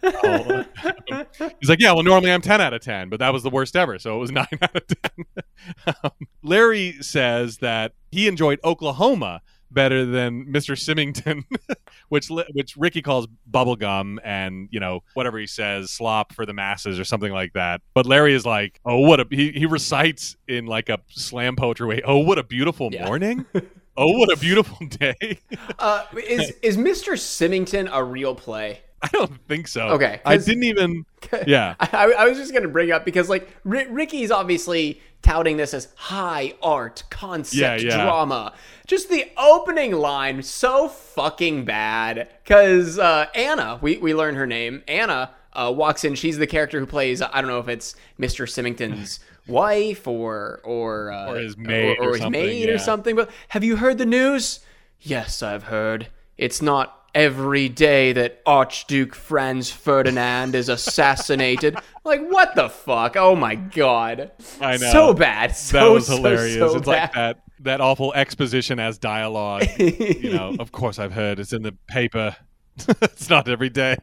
I'll 0.04 0.66
He's 1.60 1.70
like, 1.70 1.80
"Yeah, 1.80 1.94
well 1.94 2.04
normally 2.04 2.32
I'm 2.32 2.42
10 2.42 2.62
out 2.62 2.74
of 2.74 2.82
10, 2.82 3.10
but 3.10 3.20
that 3.20 3.34
was 3.34 3.44
the 3.44 3.50
worst 3.50 3.76
ever, 3.76 4.00
so 4.00 4.16
it 4.16 4.20
was 4.20 4.32
9 4.32 4.48
out 4.62 4.76
of 4.76 4.84
10." 4.88 5.96
um, 6.04 6.12
Larry 6.44 6.98
says 7.02 7.58
that 7.58 7.94
he 8.12 8.28
enjoyed 8.28 8.60
Oklahoma 8.64 9.42
better 9.72 10.06
than 10.06 10.46
Mr. 10.46 10.78
Symington, 10.78 11.46
which 12.10 12.28
which 12.54 12.76
Ricky 12.78 13.02
calls 13.02 13.28
bubblegum 13.50 14.18
and, 14.24 14.68
you 14.72 14.80
know, 14.80 15.02
whatever 15.14 15.38
he 15.40 15.48
says, 15.48 15.92
slop 15.92 16.34
for 16.34 16.46
the 16.46 16.54
masses 16.54 17.00
or 17.00 17.04
something 17.04 17.32
like 17.32 17.54
that. 17.54 17.82
But 17.94 18.06
Larry 18.06 18.34
is 18.34 18.46
like, 18.46 18.80
"Oh, 18.86 19.00
what 19.00 19.20
a 19.20 19.28
he, 19.30 19.52
he 19.52 19.66
recites 19.66 20.36
in 20.48 20.66
like 20.66 20.90
a 20.90 21.00
slam 21.10 21.56
poetry 21.56 21.88
way. 21.88 22.02
Oh, 22.06 22.20
what 22.20 22.38
a 22.38 22.44
beautiful 22.44 22.90
Yeah. 22.92 23.06
morning." 23.06 23.46
Oh, 23.98 24.18
what 24.18 24.32
a 24.32 24.38
beautiful 24.40 24.88
day! 24.88 25.38
Uh, 25.78 26.06
is 26.26 26.52
is 26.64 26.78
Mr. 26.78 27.20
Symington 27.20 27.90
a 27.92 28.02
real 28.02 28.34
play? 28.34 28.80
I 29.02 29.10
don't 29.10 29.46
think 29.50 29.68
so. 29.68 29.90
Okay, 29.90 30.22
I 30.24 30.38
didn't 30.38 30.64
even. 30.64 31.04
Yeah, 31.46 31.76
I, 31.78 32.14
I 32.18 32.26
was 32.30 32.38
just 32.38 32.54
going 32.54 32.64
to 32.64 32.70
bring 32.70 32.92
up 32.92 33.04
because 33.04 33.28
like 33.28 33.50
R- 33.66 33.86
Ricky's 33.90 34.32
obviously 34.32 35.02
touting 35.22 35.58
this 35.58 35.74
as 35.74 35.88
high 35.96 36.54
art, 36.62 37.04
concept 37.10 37.60
Yeah, 37.60 37.76
yeah. 37.76 38.04
drama. 38.04 38.54
Just 38.88 39.10
the 39.10 39.26
opening 39.38 39.94
line, 39.94 40.42
so 40.44 40.88
fucking 40.88 41.66
bad. 41.66 42.28
Because 42.44 42.98
uh, 43.00 43.28
Anna, 43.36 43.80
we, 43.82 43.98
we 43.98 44.14
learn 44.14 44.36
her 44.36 44.48
name, 44.48 44.84
Anna 44.88 45.32
uh, 45.54 45.72
walks 45.76 46.04
in. 46.04 46.16
She's 46.16 46.38
the 46.38 46.48
character 46.48 46.80
who 46.80 46.86
plays, 46.86 47.22
I 47.22 47.42
don't 47.42 47.50
know 47.50 47.60
if 47.60 47.68
it's 47.68 47.96
Mr. 48.20 48.50
Symington's 48.50 49.20
wife 49.48 50.08
or 50.08 50.60
or, 50.64 51.12
uh, 51.12 51.32
Or 51.32 51.36
his 51.38 51.58
maid 51.58 51.98
or, 52.00 52.04
or 52.06 52.12
his 52.14 52.22
something, 52.22 52.32
maid 52.42 52.70
or 52.70 52.78
something. 52.78 53.16
But 53.16 53.30
have 53.50 53.64
you 53.64 53.78
heard 53.78 53.98
the 53.98 54.06
news? 54.06 54.60
Yes, 55.00 55.42
I've 55.42 55.64
heard. 55.64 56.08
It's 56.38 56.62
not 56.62 57.01
every 57.14 57.70
day 57.70 58.14
that 58.14 58.42
Archduke 58.46 59.16
Franz 59.16 59.72
Ferdinand 59.72 60.56
is 60.56 60.70
assassinated. 60.70 61.78
like, 62.04 62.22
what 62.30 62.56
the 62.56 62.70
fuck? 62.70 63.16
Oh 63.16 63.36
my 63.36 63.56
god. 63.56 64.32
I 64.60 64.78
know. 64.78 64.92
So 64.92 65.14
bad. 65.14 65.56
So, 65.56 65.78
that 65.78 65.92
was 65.92 66.08
so, 66.08 66.18
hilarious. 66.18 66.58
so 66.58 66.78
it's 66.78 66.88
like 66.88 67.14
that 67.14 67.42
that 67.62 67.82
awful 67.82 68.14
exposition 68.14 68.80
as 68.80 68.98
dialogue. 68.98 69.68
you 69.78 70.34
know, 70.34 70.56
of 70.60 70.72
course 70.72 71.00
I've 71.00 71.14
heard 71.14 71.40
it's 71.40 71.54
in 71.54 71.64
the 71.64 71.76
paper. 71.88 72.36
it's 73.02 73.30
not 73.30 73.48
every 73.48 73.70
day. 73.70 73.98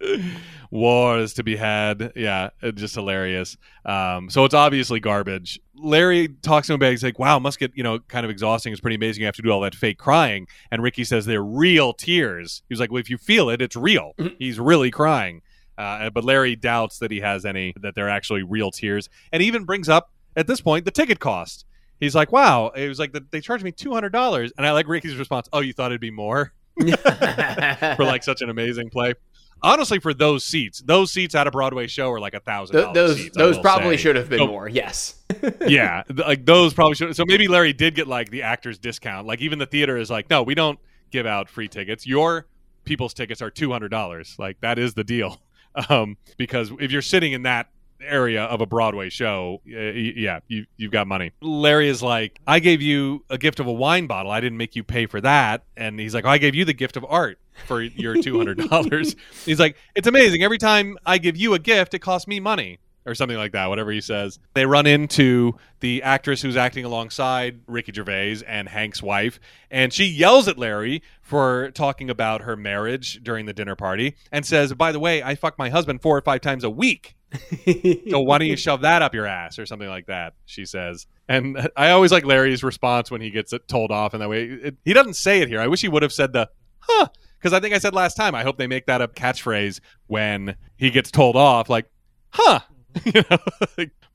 War 0.70 1.18
is 1.18 1.34
to 1.34 1.42
be 1.42 1.56
had. 1.56 2.12
Yeah, 2.14 2.50
it's 2.60 2.80
just 2.80 2.94
hilarious. 2.94 3.56
Um, 3.84 4.28
so 4.30 4.44
it's 4.44 4.54
obviously 4.54 5.00
garbage. 5.00 5.58
Larry 5.74 6.28
talks 6.28 6.66
to 6.66 6.74
him 6.74 6.76
about. 6.76 6.88
it. 6.88 6.92
He's 6.92 7.02
like, 7.02 7.18
"Wow, 7.18 7.38
must 7.38 7.58
get 7.58 7.72
you 7.74 7.82
know 7.82 7.98
kind 8.00 8.24
of 8.24 8.30
exhausting. 8.30 8.72
It's 8.72 8.80
pretty 8.80 8.96
amazing. 8.96 9.22
You 9.22 9.26
have 9.26 9.36
to 9.36 9.42
do 9.42 9.50
all 9.50 9.60
that 9.60 9.74
fake 9.74 9.98
crying." 9.98 10.46
And 10.70 10.82
Ricky 10.82 11.04
says 11.04 11.24
they're 11.24 11.42
real 11.42 11.92
tears. 11.92 12.62
He's 12.68 12.80
like, 12.80 12.90
"Well, 12.90 13.00
if 13.00 13.08
you 13.10 13.16
feel 13.16 13.48
it, 13.50 13.62
it's 13.62 13.76
real. 13.76 14.12
He's 14.38 14.60
really 14.60 14.90
crying." 14.90 15.42
Uh, 15.78 16.10
but 16.10 16.24
Larry 16.24 16.56
doubts 16.56 16.98
that 16.98 17.10
he 17.10 17.20
has 17.20 17.44
any 17.44 17.72
that 17.80 17.94
they're 17.94 18.10
actually 18.10 18.42
real 18.42 18.70
tears, 18.70 19.08
and 19.32 19.42
even 19.42 19.64
brings 19.64 19.88
up 19.88 20.10
at 20.36 20.46
this 20.46 20.60
point 20.60 20.84
the 20.84 20.90
ticket 20.90 21.20
cost. 21.20 21.64
He's 22.00 22.14
like, 22.14 22.30
"Wow!" 22.30 22.68
It 22.68 22.88
was 22.88 22.98
like 22.98 23.12
the, 23.12 23.24
they 23.30 23.40
charged 23.40 23.64
me 23.64 23.72
two 23.72 23.92
hundred 23.94 24.12
dollars, 24.12 24.52
and 24.58 24.66
I 24.66 24.72
like 24.72 24.86
Ricky's 24.86 25.16
response. 25.16 25.48
Oh, 25.52 25.60
you 25.60 25.72
thought 25.72 25.90
it'd 25.92 26.00
be 26.00 26.10
more 26.10 26.52
for 27.96 28.04
like 28.04 28.22
such 28.22 28.42
an 28.42 28.50
amazing 28.50 28.90
play. 28.90 29.14
Honestly, 29.60 29.98
for 29.98 30.14
those 30.14 30.44
seats, 30.44 30.80
those 30.86 31.10
seats 31.10 31.34
at 31.34 31.48
a 31.48 31.50
Broadway 31.50 31.88
show 31.88 32.10
are 32.12 32.20
like 32.20 32.34
a 32.34 32.40
thousand. 32.40 32.76
Th- 32.76 32.94
those 32.94 33.16
seats, 33.16 33.36
those 33.36 33.58
probably 33.58 33.96
say. 33.96 34.02
should 34.04 34.16
have 34.16 34.28
been 34.28 34.38
So- 34.38 34.46
more. 34.46 34.68
Yes. 34.68 35.16
yeah, 35.66 36.04
like 36.14 36.46
those 36.46 36.72
probably 36.74 36.94
should. 36.94 37.16
So 37.16 37.24
maybe 37.26 37.48
Larry 37.48 37.72
did 37.72 37.94
get 37.96 38.06
like 38.06 38.30
the 38.30 38.42
actor's 38.42 38.78
discount. 38.78 39.26
Like 39.26 39.40
even 39.40 39.58
the 39.58 39.66
theater 39.66 39.96
is 39.96 40.10
like, 40.10 40.30
no, 40.30 40.42
we 40.42 40.54
don't 40.54 40.78
give 41.10 41.26
out 41.26 41.48
free 41.48 41.68
tickets. 41.68 42.06
Your 42.06 42.46
people's 42.84 43.14
tickets 43.14 43.42
are 43.42 43.50
two 43.50 43.72
hundred 43.72 43.88
dollars. 43.90 44.36
Like 44.38 44.60
that 44.60 44.78
is 44.78 44.94
the 44.94 45.04
deal. 45.04 45.40
Um, 45.90 46.16
because 46.38 46.72
if 46.80 46.90
you're 46.90 47.02
sitting 47.02 47.34
in 47.34 47.42
that 47.42 47.68
area 48.00 48.44
of 48.44 48.60
a 48.60 48.66
Broadway 48.66 49.08
show, 49.08 49.60
uh, 49.66 49.78
yeah, 49.78 50.40
you 50.48 50.66
you've 50.76 50.92
got 50.92 51.06
money. 51.06 51.32
Larry 51.40 51.88
is 51.88 52.02
like, 52.02 52.40
I 52.46 52.58
gave 52.60 52.82
you 52.82 53.24
a 53.30 53.38
gift 53.38 53.60
of 53.60 53.66
a 53.66 53.72
wine 53.72 54.06
bottle. 54.06 54.30
I 54.30 54.40
didn't 54.40 54.58
make 54.58 54.76
you 54.76 54.84
pay 54.84 55.06
for 55.06 55.20
that. 55.20 55.64
And 55.76 55.98
he's 55.98 56.14
like, 56.14 56.24
oh, 56.24 56.30
I 56.30 56.38
gave 56.38 56.54
you 56.54 56.64
the 56.64 56.74
gift 56.74 56.96
of 56.96 57.04
art 57.08 57.38
for 57.66 57.82
your 57.82 58.14
two 58.22 58.36
hundred 58.36 58.68
dollars. 58.68 59.16
he's 59.44 59.60
like, 59.60 59.76
it's 59.94 60.06
amazing. 60.06 60.42
Every 60.42 60.58
time 60.58 60.96
I 61.04 61.18
give 61.18 61.36
you 61.36 61.54
a 61.54 61.58
gift, 61.58 61.94
it 61.94 62.00
costs 62.00 62.28
me 62.28 62.40
money. 62.40 62.78
Or 63.06 63.14
something 63.14 63.38
like 63.38 63.52
that, 63.52 63.70
whatever 63.70 63.90
he 63.90 64.02
says. 64.02 64.38
They 64.52 64.66
run 64.66 64.86
into 64.86 65.54
the 65.80 66.02
actress 66.02 66.42
who's 66.42 66.58
acting 66.58 66.84
alongside 66.84 67.60
Ricky 67.66 67.90
Gervais 67.90 68.42
and 68.46 68.68
Hank's 68.68 69.02
wife, 69.02 69.40
and 69.70 69.94
she 69.94 70.04
yells 70.04 70.46
at 70.46 70.58
Larry 70.58 71.02
for 71.22 71.70
talking 71.70 72.10
about 72.10 72.42
her 72.42 72.54
marriage 72.54 73.20
during 73.22 73.46
the 73.46 73.54
dinner 73.54 73.76
party 73.76 74.14
and 74.30 74.44
says, 74.44 74.74
By 74.74 74.92
the 74.92 75.00
way, 75.00 75.22
I 75.22 75.36
fuck 75.36 75.58
my 75.58 75.70
husband 75.70 76.02
four 76.02 76.18
or 76.18 76.20
five 76.20 76.42
times 76.42 76.64
a 76.64 76.70
week. 76.70 77.16
So 78.10 78.20
why 78.20 78.38
don't 78.38 78.48
you 78.48 78.56
shove 78.58 78.82
that 78.82 79.02
up 79.02 79.14
your 79.14 79.26
ass 79.26 79.58
or 79.58 79.66
something 79.66 79.88
like 79.88 80.06
that? 80.06 80.34
She 80.46 80.64
says. 80.64 81.06
And 81.28 81.70
I 81.76 81.90
always 81.90 82.12
like 82.12 82.24
Larry's 82.24 82.62
response 82.64 83.10
when 83.10 83.20
he 83.20 83.30
gets 83.30 83.52
it 83.52 83.68
told 83.68 83.90
off 83.90 84.14
in 84.14 84.20
that 84.20 84.28
way. 84.28 84.44
It, 84.44 84.76
he 84.84 84.92
doesn't 84.92 85.14
say 85.14 85.40
it 85.40 85.48
here. 85.48 85.60
I 85.60 85.66
wish 85.66 85.80
he 85.80 85.88
would 85.88 86.02
have 86.02 86.12
said 86.12 86.32
the 86.32 86.48
huh. 86.80 87.08
Because 87.38 87.52
I 87.52 87.60
think 87.60 87.74
I 87.74 87.78
said 87.78 87.94
last 87.94 88.16
time, 88.16 88.34
I 88.34 88.42
hope 88.42 88.58
they 88.58 88.66
make 88.66 88.86
that 88.86 89.00
a 89.00 89.06
catchphrase 89.06 89.80
when 90.08 90.56
he 90.76 90.90
gets 90.90 91.10
told 91.12 91.36
off, 91.36 91.68
like, 91.68 91.86
huh. 92.30 92.60
you 93.04 93.22
know? 93.30 93.38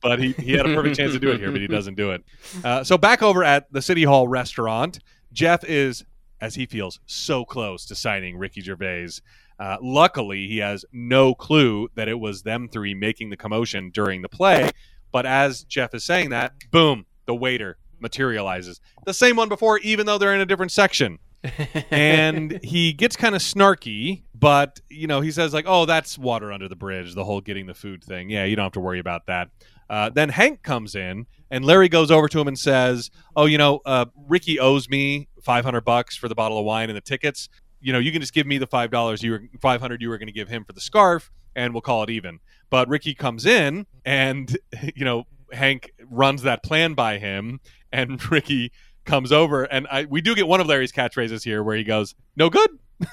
but 0.01 0.19
he, 0.19 0.33
he 0.33 0.51
had 0.51 0.65
a 0.65 0.75
perfect 0.75 0.97
chance 0.97 1.13
to 1.13 1.19
do 1.19 1.31
it 1.31 1.39
here, 1.39 1.49
but 1.49 1.61
he 1.61 1.67
doesn't 1.67 1.95
do 1.95 2.11
it. 2.11 2.23
Uh, 2.65 2.83
so 2.83 2.97
back 2.97 3.23
over 3.23 3.41
at 3.43 3.71
the 3.71 3.81
City 3.81 4.03
Hall 4.03 4.27
restaurant, 4.27 4.99
Jeff 5.31 5.63
is, 5.63 6.03
as 6.41 6.55
he 6.55 6.65
feels, 6.65 6.99
so 7.05 7.45
close 7.45 7.85
to 7.85 7.95
signing 7.95 8.37
Ricky 8.37 8.59
Gervais. 8.59 9.21
Uh, 9.59 9.77
luckily, 9.81 10.47
he 10.47 10.57
has 10.57 10.85
no 10.91 11.33
clue 11.33 11.89
that 11.95 12.07
it 12.07 12.19
was 12.19 12.43
them 12.43 12.67
three 12.67 12.93
making 12.93 13.29
the 13.29 13.37
commotion 13.37 13.91
during 13.91 14.21
the 14.21 14.29
play. 14.29 14.71
But 15.11 15.25
as 15.25 15.63
Jeff 15.63 15.93
is 15.93 16.03
saying 16.03 16.29
that, 16.31 16.53
boom, 16.71 17.05
the 17.25 17.35
waiter 17.35 17.77
materializes. 17.99 18.81
The 19.05 19.13
same 19.13 19.35
one 19.35 19.49
before, 19.49 19.79
even 19.79 20.05
though 20.05 20.17
they're 20.17 20.33
in 20.33 20.41
a 20.41 20.45
different 20.45 20.71
section. 20.71 21.19
and 21.91 22.59
he 22.63 22.93
gets 22.93 23.15
kind 23.15 23.35
of 23.35 23.41
snarky, 23.41 24.23
but 24.33 24.79
you 24.89 25.07
know, 25.07 25.19
he 25.19 25.29
says 25.29 25.53
like, 25.53 25.65
"Oh, 25.67 25.85
that's 25.85 26.17
water 26.17 26.53
under 26.53 26.69
the 26.69 26.75
bridge." 26.75 27.15
The 27.15 27.25
whole 27.25 27.41
getting 27.41 27.65
the 27.65 27.73
food 27.73 28.01
thing. 28.03 28.29
Yeah, 28.29 28.45
you 28.45 28.55
don't 28.55 28.63
have 28.63 28.73
to 28.73 28.79
worry 28.79 28.99
about 28.99 29.25
that. 29.25 29.49
Uh, 29.89 30.09
then 30.09 30.29
Hank 30.29 30.63
comes 30.63 30.95
in, 30.95 31.25
and 31.51 31.65
Larry 31.65 31.89
goes 31.89 32.11
over 32.11 32.29
to 32.29 32.39
him 32.39 32.47
and 32.47 32.57
says, 32.57 33.11
"Oh, 33.35 33.45
you 33.45 33.57
know, 33.57 33.81
uh, 33.85 34.05
Ricky 34.29 34.57
owes 34.57 34.87
me 34.87 35.27
five 35.43 35.65
hundred 35.65 35.83
bucks 35.83 36.15
for 36.15 36.29
the 36.29 36.35
bottle 36.35 36.57
of 36.57 36.65
wine 36.65 36.89
and 36.89 36.95
the 36.95 37.01
tickets. 37.01 37.49
You 37.83 37.93
know, 37.93 37.99
you 37.99 38.11
can 38.11 38.21
just 38.21 38.33
give 38.33 38.47
me 38.47 38.57
the 38.57 38.67
five 38.67 38.91
dollars 38.91 39.21
you 39.21 39.31
were 39.31 39.43
five 39.61 39.81
hundred 39.81 40.01
you 40.01 40.09
were 40.09 40.17
going 40.17 40.27
to 40.27 40.33
give 40.33 40.49
him 40.49 40.63
for 40.63 40.73
the 40.73 40.81
scarf, 40.81 41.31
and 41.55 41.73
we'll 41.73 41.81
call 41.81 42.03
it 42.03 42.09
even." 42.09 42.39
But 42.69 42.87
Ricky 42.87 43.13
comes 43.13 43.45
in, 43.45 43.85
and 44.05 44.57
you 44.95 45.05
know, 45.05 45.25
Hank 45.51 45.91
runs 46.09 46.41
that 46.43 46.63
plan 46.63 46.93
by 46.93 47.17
him, 47.19 47.59
and 47.91 48.19
Ricky 48.31 48.71
comes 49.05 49.31
over, 49.31 49.63
and 49.63 49.87
I 49.91 50.05
we 50.05 50.21
do 50.21 50.33
get 50.33 50.47
one 50.47 50.61
of 50.61 50.67
Larry's 50.67 50.91
catchphrases 50.91 51.43
here 51.43 51.61
where 51.61 51.75
he 51.75 51.83
goes, 51.83 52.15
"No 52.35 52.49
good." 52.49 52.69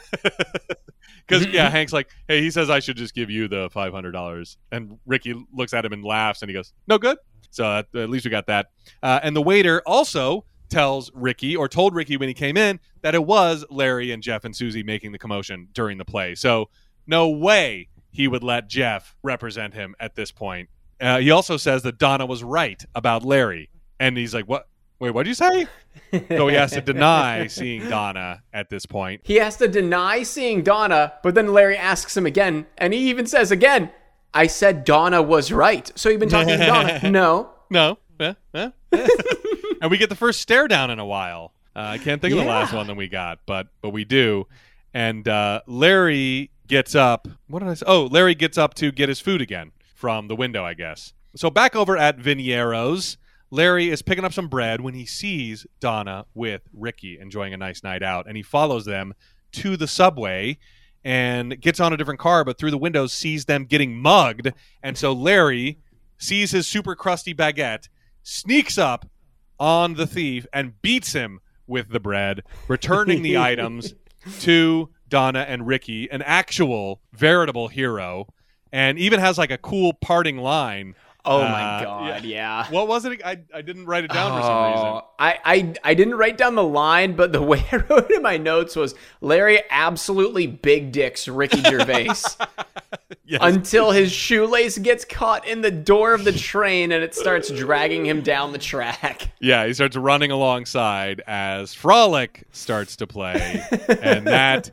Because 1.31 1.47
yeah, 1.47 1.71
Hank's 1.71 1.93
like, 1.93 2.09
hey, 2.27 2.43
he 2.43 2.51
says 2.51 2.71
I 2.71 2.81
should 2.81 2.97
just 2.97 3.15
give 3.15 3.31
you 3.31 3.47
the 3.47 3.71
five 3.71 3.93
hundred 3.93 4.11
dollars, 4.11 4.59
and 4.73 4.99
Ricky 5.07 5.33
looks 5.55 5.73
at 5.73 5.85
him 5.85 5.93
and 5.93 6.05
laughs, 6.05 6.43
and 6.43 6.51
he 6.51 6.55
goes, 6.55 6.73
"No 6.89 6.99
good." 6.99 7.19
So 7.51 7.65
at, 7.65 7.87
at 7.95 8.11
least 8.11 8.25
we 8.25 8.33
got 8.33 8.47
that. 8.47 8.71
Uh, 9.03 9.21
and 9.23 9.35
the 9.35 9.43
waiter 9.43 9.81
also 9.87 10.45
tells 10.71 11.11
Ricky, 11.15 11.57
or 11.57 11.69
told 11.69 11.95
Ricky 11.95 12.17
when 12.17 12.29
he 12.29 12.35
came 12.35 12.57
in, 12.57 12.81
that 13.03 13.15
it 13.15 13.25
was 13.25 13.65
Larry 13.71 14.13
and 14.13 14.23
Jeff 14.23 14.45
and 14.45 14.55
Susie 14.55 14.83
making 14.83 15.13
the 15.13 15.19
commotion 15.19 15.69
during 15.73 15.99
the 15.99 16.05
play. 16.05 16.35
So 16.35 16.69
no 17.07 17.29
way 17.29 17.89
he 18.11 18.29
would 18.29 18.43
let 18.43 18.69
Jeff 18.69 19.15
represent 19.23 19.75
him 19.75 19.95
at 20.01 20.15
this 20.15 20.31
point. 20.31 20.69
Uh, 21.01 21.19
he 21.19 21.31
also 21.31 21.57
says 21.57 21.83
that 21.83 21.99
Donna 21.99 22.27
was 22.27 22.45
right 22.45 22.83
about 22.95 23.25
Larry, 23.25 23.71
and 23.99 24.17
he's 24.17 24.35
like, 24.35 24.47
"What? 24.47 24.69
Wait, 24.99 25.11
what 25.11 25.23
did 25.23 25.31
you 25.31 25.35
say?" 25.35 25.67
so 26.29 26.49
he 26.49 26.55
has 26.57 26.73
to 26.73 26.81
deny 26.81 27.47
seeing 27.49 27.89
Donna 27.89 28.43
at 28.53 28.69
this 28.69 28.85
point. 28.85 29.23
He 29.25 29.37
has 29.37 29.57
to 29.57 29.69
deny 29.69 30.23
seeing 30.23 30.63
Donna, 30.63 31.15
but 31.23 31.35
then 31.35 31.53
Larry 31.55 31.77
asks 31.77 32.17
him 32.17 32.27
again, 32.27 32.67
and 32.77 32.93
he 32.93 33.09
even 33.09 33.27
says 33.27 33.51
again, 33.51 33.91
I 34.35 34.47
said 34.47 34.85
Donna 34.85 35.23
was 35.23 35.51
right. 35.51 35.91
So 35.97 36.09
you've 36.11 36.21
been 36.21 36.29
talking 36.29 36.59
to 36.59 36.67
Donna. 36.67 37.01
No. 37.11 37.51
No. 37.71 37.99
Yeah, 38.21 38.35
yeah, 38.55 38.71
yeah. 38.93 39.07
and 39.81 39.91
we 39.91 39.99
get 39.99 40.09
the 40.09 40.17
first 40.17 40.41
stare 40.41 40.69
down 40.69 40.91
in 40.91 40.99
a 40.99 41.07
while. 41.07 41.53
Uh, 41.75 41.81
I 41.81 41.99
can't 41.99 42.21
think 42.21 42.33
of 42.33 42.39
the 42.39 42.45
last 42.45 42.73
one 42.73 42.87
that 42.89 42.97
we 42.97 43.09
got, 43.09 43.41
but 43.47 43.69
but 43.81 43.91
we 43.91 44.05
do. 44.05 44.47
And 44.93 45.27
uh, 45.29 45.63
Larry 45.67 46.51
gets 46.67 46.95
up. 46.95 47.29
What 47.49 47.61
did 47.61 47.69
I 47.69 47.75
say? 47.75 47.85
Oh, 47.87 48.07
Larry 48.07 48.35
gets 48.35 48.59
up 48.59 48.75
to 48.75 48.91
get 48.91 49.09
his 49.09 49.21
food 49.21 49.41
again 49.41 49.73
from 49.95 50.29
the 50.29 50.37
window, 50.37 50.65
I 50.65 50.75
guess. 50.75 51.13
So 51.37 51.49
back 51.49 51.77
over 51.77 51.97
at 51.97 52.19
Veniero's, 52.19 53.17
Larry 53.51 53.89
is 53.89 54.03
picking 54.03 54.25
up 54.25 54.33
some 54.33 54.49
bread 54.49 54.81
when 54.81 54.95
he 54.95 55.07
sees 55.07 55.67
Donna 55.79 56.27
with 56.35 56.63
Ricky 56.73 57.19
enjoying 57.21 57.55
a 57.55 57.57
nice 57.57 57.83
night 57.85 58.03
out, 58.03 58.27
and 58.27 58.37
he 58.37 58.43
follows 58.43 58.85
them 58.85 59.15
to 59.53 59.77
the 59.77 59.87
subway 59.87 60.59
and 61.05 61.61
gets 61.61 61.81
on 61.81 61.93
a 61.93 61.97
different 61.97 62.21
car, 62.21 62.45
but 62.45 62.59
through 62.59 62.71
the 62.71 62.79
windows 62.79 63.13
sees 63.13 63.45
them 63.45 63.65
getting 63.65 63.97
mugged. 63.97 64.53
And 64.83 64.99
so 64.99 65.13
Larry 65.13 65.79
sees 66.19 66.51
his 66.51 66.67
super 66.67 66.95
crusty 66.95 67.35
baguette, 67.35 67.89
sneaks 68.23 68.77
up 68.77 69.09
on 69.61 69.95
the 69.95 70.07
thief, 70.07 70.47
and 70.53 70.81
beats 70.83 71.13
him 71.13 71.41
with 71.67 71.91
the 71.91 72.01
bread, 72.01 72.43
returning 72.67 73.23
the 73.23 73.39
items 73.51 73.95
to 74.41 74.89
Donna 75.09 75.41
and 75.41 75.67
Ricky, 75.67 76.11
an 76.11 76.23
actual 76.23 77.01
veritable 77.13 77.69
hero, 77.69 78.27
and 78.73 78.99
even 78.99 79.21
has 79.21 79.39
like 79.39 79.51
a 79.51 79.59
cool 79.59 79.93
parting 79.93 80.39
line. 80.39 80.95
Oh 81.25 81.43
Uh, 81.43 81.49
my 81.51 81.85
god, 81.85 82.25
yeah. 82.25 82.67
What 82.71 82.89
was 82.89 83.05
it? 83.05 83.21
I, 83.25 83.39
I 83.55 83.61
didn't 83.63 83.87
write 83.87 84.05
it 84.05 84.11
down 84.11 84.39
for 84.41 84.47
some 84.47 84.73
reason. 84.73 84.87
Oh, 84.87 85.09
I, 85.19 85.39
I 85.45 85.75
I 85.85 85.95
didn't 85.95 86.15
write 86.15 86.39
down 86.39 86.55
the 86.55 86.65
line, 86.65 87.15
but 87.15 87.33
the 87.33 87.43
way 87.51 87.65
I 87.71 87.77
wrote 87.77 88.11
it 88.11 88.17
in 88.17 88.23
my 88.23 88.37
notes 88.39 88.75
was 88.77 88.95
Larry 89.21 89.61
absolutely 89.71 90.47
big 90.47 90.93
dicks 90.93 91.29
Ricky 91.29 91.63
Gervais 91.63 92.09
Yes. 93.27 93.41
until 93.45 93.93
his 93.93 94.11
shoelace 94.11 94.77
gets 94.79 95.05
caught 95.05 95.47
in 95.47 95.61
the 95.61 95.71
door 95.71 96.15
of 96.15 96.25
the 96.25 96.33
train 96.33 96.91
and 96.91 97.05
it 97.05 97.15
starts 97.15 97.49
dragging 97.51 98.05
him 98.05 98.23
down 98.23 98.51
the 98.53 98.59
track. 98.59 99.29
Yeah, 99.43 99.67
he 99.67 99.73
starts 99.73 99.97
running 99.97 100.31
alongside 100.33 101.23
as 101.27 101.73
Frolic 101.73 102.45
starts 102.53 102.97
to 102.97 103.07
play, 103.07 103.63
and 104.03 104.27
that 104.27 104.71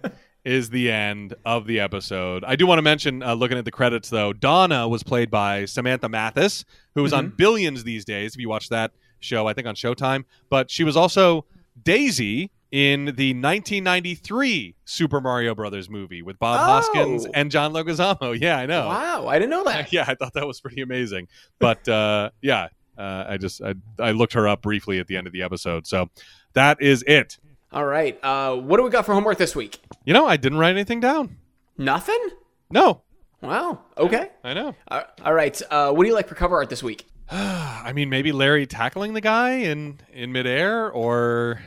is 0.47 0.69
the 0.69 0.89
end 0.89 1.33
of 1.45 1.67
the 1.67 1.79
episode. 1.79 2.43
I 2.45 2.55
do 2.55 2.65
want 2.65 2.77
to 2.77 2.81
mention, 2.81 3.21
uh, 3.21 3.33
looking 3.33 3.57
at 3.57 3.65
the 3.65 3.71
credits 3.71 4.09
though, 4.09 4.31
Donna 4.31 4.87
was 4.87 5.03
played 5.03 5.29
by 5.29 5.65
Samantha 5.65 6.07
Mathis, 6.07 6.63
who 6.95 7.03
is 7.03 7.11
on 7.11 7.29
Billions 7.35 7.83
these 7.83 8.05
days. 8.05 8.33
If 8.33 8.39
you 8.39 8.47
watch 8.47 8.69
that 8.69 8.91
show, 9.19 9.45
I 9.47 9.53
think 9.53 9.67
on 9.67 9.75
Showtime, 9.75 10.23
but 10.49 10.71
she 10.71 10.85
was 10.85 10.95
also 10.95 11.43
Daisy 11.83 12.49
in 12.71 13.05
the 13.05 13.33
1993 13.33 14.75
Super 14.85 15.19
Mario 15.21 15.53
Brothers 15.53 15.89
movie 15.89 16.21
with 16.21 16.39
Bob 16.39 16.59
Oh. 16.61 16.63
Hoskins 16.63 17.25
and 17.33 17.51
John 17.51 17.73
Leguizamo. 17.73 18.37
Yeah, 18.41 18.57
I 18.57 18.65
know. 18.65 18.87
Wow, 18.87 19.27
I 19.27 19.39
didn't 19.39 19.51
know 19.51 19.63
that. 19.65 19.91
Yeah, 19.91 20.05
I 20.07 20.15
thought 20.15 20.33
that 20.33 20.47
was 20.47 20.61
pretty 20.61 20.81
amazing. 20.81 21.27
But 21.59 21.87
uh, 21.89 22.29
yeah, 22.41 22.69
uh, 22.97 23.25
I 23.27 23.37
just 23.37 23.61
I, 23.61 23.73
I 23.99 24.11
looked 24.11 24.33
her 24.33 24.47
up 24.47 24.61
briefly 24.61 24.99
at 24.99 25.07
the 25.07 25.17
end 25.17 25.27
of 25.27 25.33
the 25.33 25.43
episode. 25.43 25.87
So 25.87 26.09
that 26.53 26.81
is 26.81 27.03
it. 27.07 27.37
All 27.71 27.85
right. 27.85 28.17
Uh, 28.23 28.55
what 28.55 28.77
do 28.77 28.83
we 28.83 28.89
got 28.89 29.05
for 29.05 29.13
homework 29.13 29.37
this 29.37 29.55
week? 29.55 29.79
You 30.05 30.13
know, 30.13 30.25
I 30.25 30.37
didn't 30.37 30.57
write 30.57 30.71
anything 30.71 30.99
down. 30.99 31.37
Nothing. 31.77 32.19
No, 32.71 33.03
Wow. 33.41 33.81
Okay. 33.97 34.29
I 34.43 34.53
know. 34.55 34.75
Uh, 34.87 35.03
all 35.23 35.33
right. 35.33 35.61
Uh, 35.69 35.91
what 35.91 36.03
do 36.03 36.09
you 36.09 36.15
like 36.15 36.27
for 36.27 36.35
cover 36.35 36.55
art 36.55 36.69
this 36.69 36.81
week? 36.81 37.05
I 37.31 37.91
mean, 37.93 38.09
maybe 38.09 38.31
Larry 38.31 38.65
tackling 38.65 39.13
the 39.13 39.21
guy 39.21 39.51
in 39.51 39.99
in 40.11 40.31
midair, 40.31 40.89
or 40.91 41.61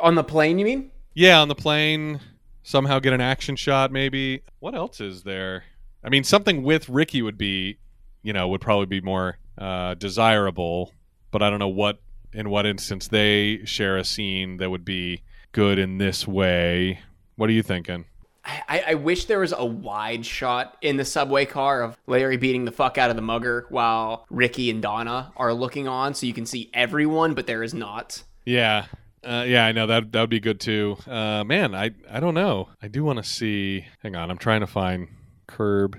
On 0.00 0.14
the 0.14 0.22
plane, 0.24 0.58
you 0.58 0.64
mean? 0.64 0.90
yeah, 1.14 1.40
on 1.40 1.48
the 1.48 1.56
plane, 1.56 2.20
somehow 2.62 3.00
get 3.00 3.12
an 3.12 3.20
action 3.20 3.56
shot. 3.56 3.90
Maybe. 3.90 4.42
What 4.60 4.74
else 4.76 5.00
is 5.00 5.24
there? 5.24 5.64
I 6.04 6.08
mean, 6.08 6.22
something 6.22 6.62
with 6.62 6.88
Ricky 6.88 7.20
would 7.22 7.36
be, 7.36 7.78
you 8.22 8.32
know, 8.32 8.46
would 8.48 8.60
probably 8.60 8.86
be 8.86 9.00
more 9.00 9.38
uh, 9.58 9.94
desirable. 9.94 10.92
But 11.32 11.42
I 11.42 11.50
don't 11.50 11.58
know 11.58 11.66
what 11.68 11.98
in 12.32 12.48
what 12.48 12.64
instance 12.64 13.08
they 13.08 13.62
share 13.64 13.96
a 13.96 14.04
scene 14.04 14.58
that 14.58 14.70
would 14.70 14.84
be 14.84 15.22
good 15.52 15.78
in 15.78 15.98
this 15.98 16.26
way. 16.26 17.00
What 17.36 17.48
are 17.48 17.52
you 17.52 17.62
thinking? 17.62 18.04
I, 18.44 18.82
I 18.88 18.94
wish 18.94 19.26
there 19.26 19.40
was 19.40 19.52
a 19.52 19.64
wide 19.64 20.24
shot 20.24 20.78
in 20.80 20.96
the 20.96 21.04
subway 21.04 21.44
car 21.44 21.82
of 21.82 21.98
Larry 22.06 22.38
beating 22.38 22.64
the 22.64 22.72
fuck 22.72 22.96
out 22.96 23.10
of 23.10 23.16
the 23.16 23.22
mugger 23.22 23.66
while 23.68 24.24
Ricky 24.30 24.70
and 24.70 24.80
Donna 24.80 25.32
are 25.36 25.52
looking 25.52 25.86
on, 25.86 26.14
so 26.14 26.24
you 26.26 26.32
can 26.32 26.46
see 26.46 26.70
everyone, 26.72 27.34
but 27.34 27.46
there 27.46 27.62
is 27.62 27.74
not. 27.74 28.22
Yeah. 28.46 28.86
Uh, 29.22 29.44
yeah, 29.46 29.66
I 29.66 29.72
know 29.72 29.86
that 29.88 30.12
that 30.12 30.20
would 30.20 30.30
be 30.30 30.40
good 30.40 30.60
too. 30.60 30.96
Uh, 31.06 31.44
man, 31.44 31.74
I 31.74 31.90
I 32.10 32.20
don't 32.20 32.34
know. 32.34 32.68
I 32.80 32.88
do 32.88 33.04
want 33.04 33.18
to 33.18 33.24
see. 33.24 33.84
Hang 34.02 34.16
on, 34.16 34.30
I'm 34.30 34.38
trying 34.38 34.60
to 34.60 34.66
find 34.66 35.08
Curb 35.46 35.98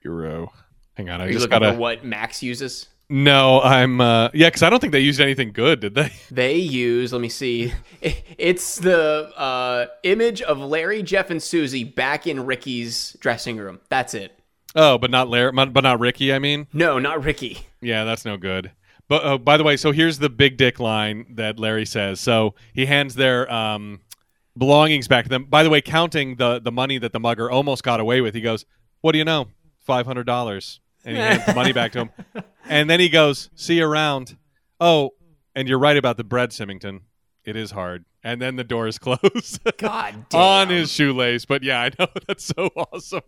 Hero. 0.00 0.52
Hang 0.94 1.08
on, 1.10 1.20
I 1.20 1.26
Are 1.26 1.32
just 1.32 1.48
gotta. 1.50 1.72
what 1.72 2.04
Max 2.04 2.42
uses? 2.42 2.86
No, 3.10 3.62
I'm. 3.62 4.00
Uh, 4.00 4.28
yeah, 4.34 4.48
because 4.48 4.62
I 4.62 4.68
don't 4.70 4.80
think 4.80 4.92
they 4.92 5.00
used 5.00 5.20
anything 5.20 5.52
good, 5.52 5.80
did 5.80 5.94
they? 5.94 6.12
They 6.30 6.56
use, 6.56 7.12
let 7.12 7.22
me 7.22 7.30
see, 7.30 7.72
it's 8.02 8.76
the 8.76 9.32
uh, 9.36 9.86
image 10.02 10.42
of 10.42 10.58
Larry, 10.58 11.02
Jeff, 11.02 11.30
and 11.30 11.42
Susie 11.42 11.84
back 11.84 12.26
in 12.26 12.44
Ricky's 12.44 13.16
dressing 13.20 13.56
room. 13.56 13.80
That's 13.88 14.12
it. 14.14 14.38
Oh, 14.74 14.98
but 14.98 15.10
not 15.10 15.28
Larry, 15.28 15.52
but 15.52 15.80
not 15.82 15.98
Ricky. 16.00 16.32
I 16.34 16.38
mean, 16.38 16.66
No, 16.74 16.98
not 16.98 17.24
Ricky. 17.24 17.58
yeah, 17.80 18.04
that's 18.04 18.26
no 18.26 18.36
good. 18.36 18.72
But 19.08 19.24
uh, 19.24 19.38
by 19.38 19.56
the 19.56 19.64
way, 19.64 19.78
so 19.78 19.90
here's 19.90 20.18
the 20.18 20.28
big 20.28 20.58
dick 20.58 20.78
line 20.78 21.24
that 21.36 21.58
Larry 21.58 21.86
says. 21.86 22.20
So 22.20 22.54
he 22.74 22.84
hands 22.84 23.14
their 23.14 23.50
um, 23.50 24.00
belongings 24.56 25.08
back 25.08 25.24
to 25.24 25.30
them. 25.30 25.44
By 25.44 25.62
the 25.62 25.70
way, 25.70 25.80
counting 25.80 26.36
the 26.36 26.58
the 26.60 26.70
money 26.70 26.98
that 26.98 27.12
the 27.12 27.20
mugger 27.20 27.50
almost 27.50 27.82
got 27.82 28.00
away 28.00 28.20
with, 28.20 28.34
he 28.34 28.42
goes, 28.42 28.66
"What 29.00 29.12
do 29.12 29.18
you 29.18 29.24
know? 29.24 29.48
Five 29.80 30.04
hundred 30.04 30.26
dollars." 30.26 30.80
And 31.04 31.16
he 31.16 31.22
hands 31.22 31.46
the 31.46 31.54
money 31.54 31.72
back 31.72 31.92
to 31.92 32.00
him. 32.00 32.10
And 32.70 32.90
then 32.90 33.00
he 33.00 33.08
goes, 33.08 33.48
"See 33.54 33.78
you 33.78 33.86
around." 33.86 34.36
Oh, 34.78 35.12
and 35.54 35.66
you're 35.66 35.78
right 35.78 35.96
about 35.96 36.18
the 36.18 36.24
bread, 36.24 36.52
Symington. 36.52 37.00
It 37.44 37.56
is 37.56 37.70
hard. 37.70 38.04
And 38.22 38.42
then 38.42 38.56
the 38.56 38.64
doors 38.64 38.98
close 39.00 39.58
God 39.78 40.26
damn. 40.28 40.40
on 40.40 40.68
his 40.68 40.92
shoelace. 40.92 41.46
But 41.46 41.62
yeah, 41.62 41.80
I 41.80 41.90
know 41.98 42.08
that's 42.28 42.44
so 42.44 42.66
awesome. 42.76 43.22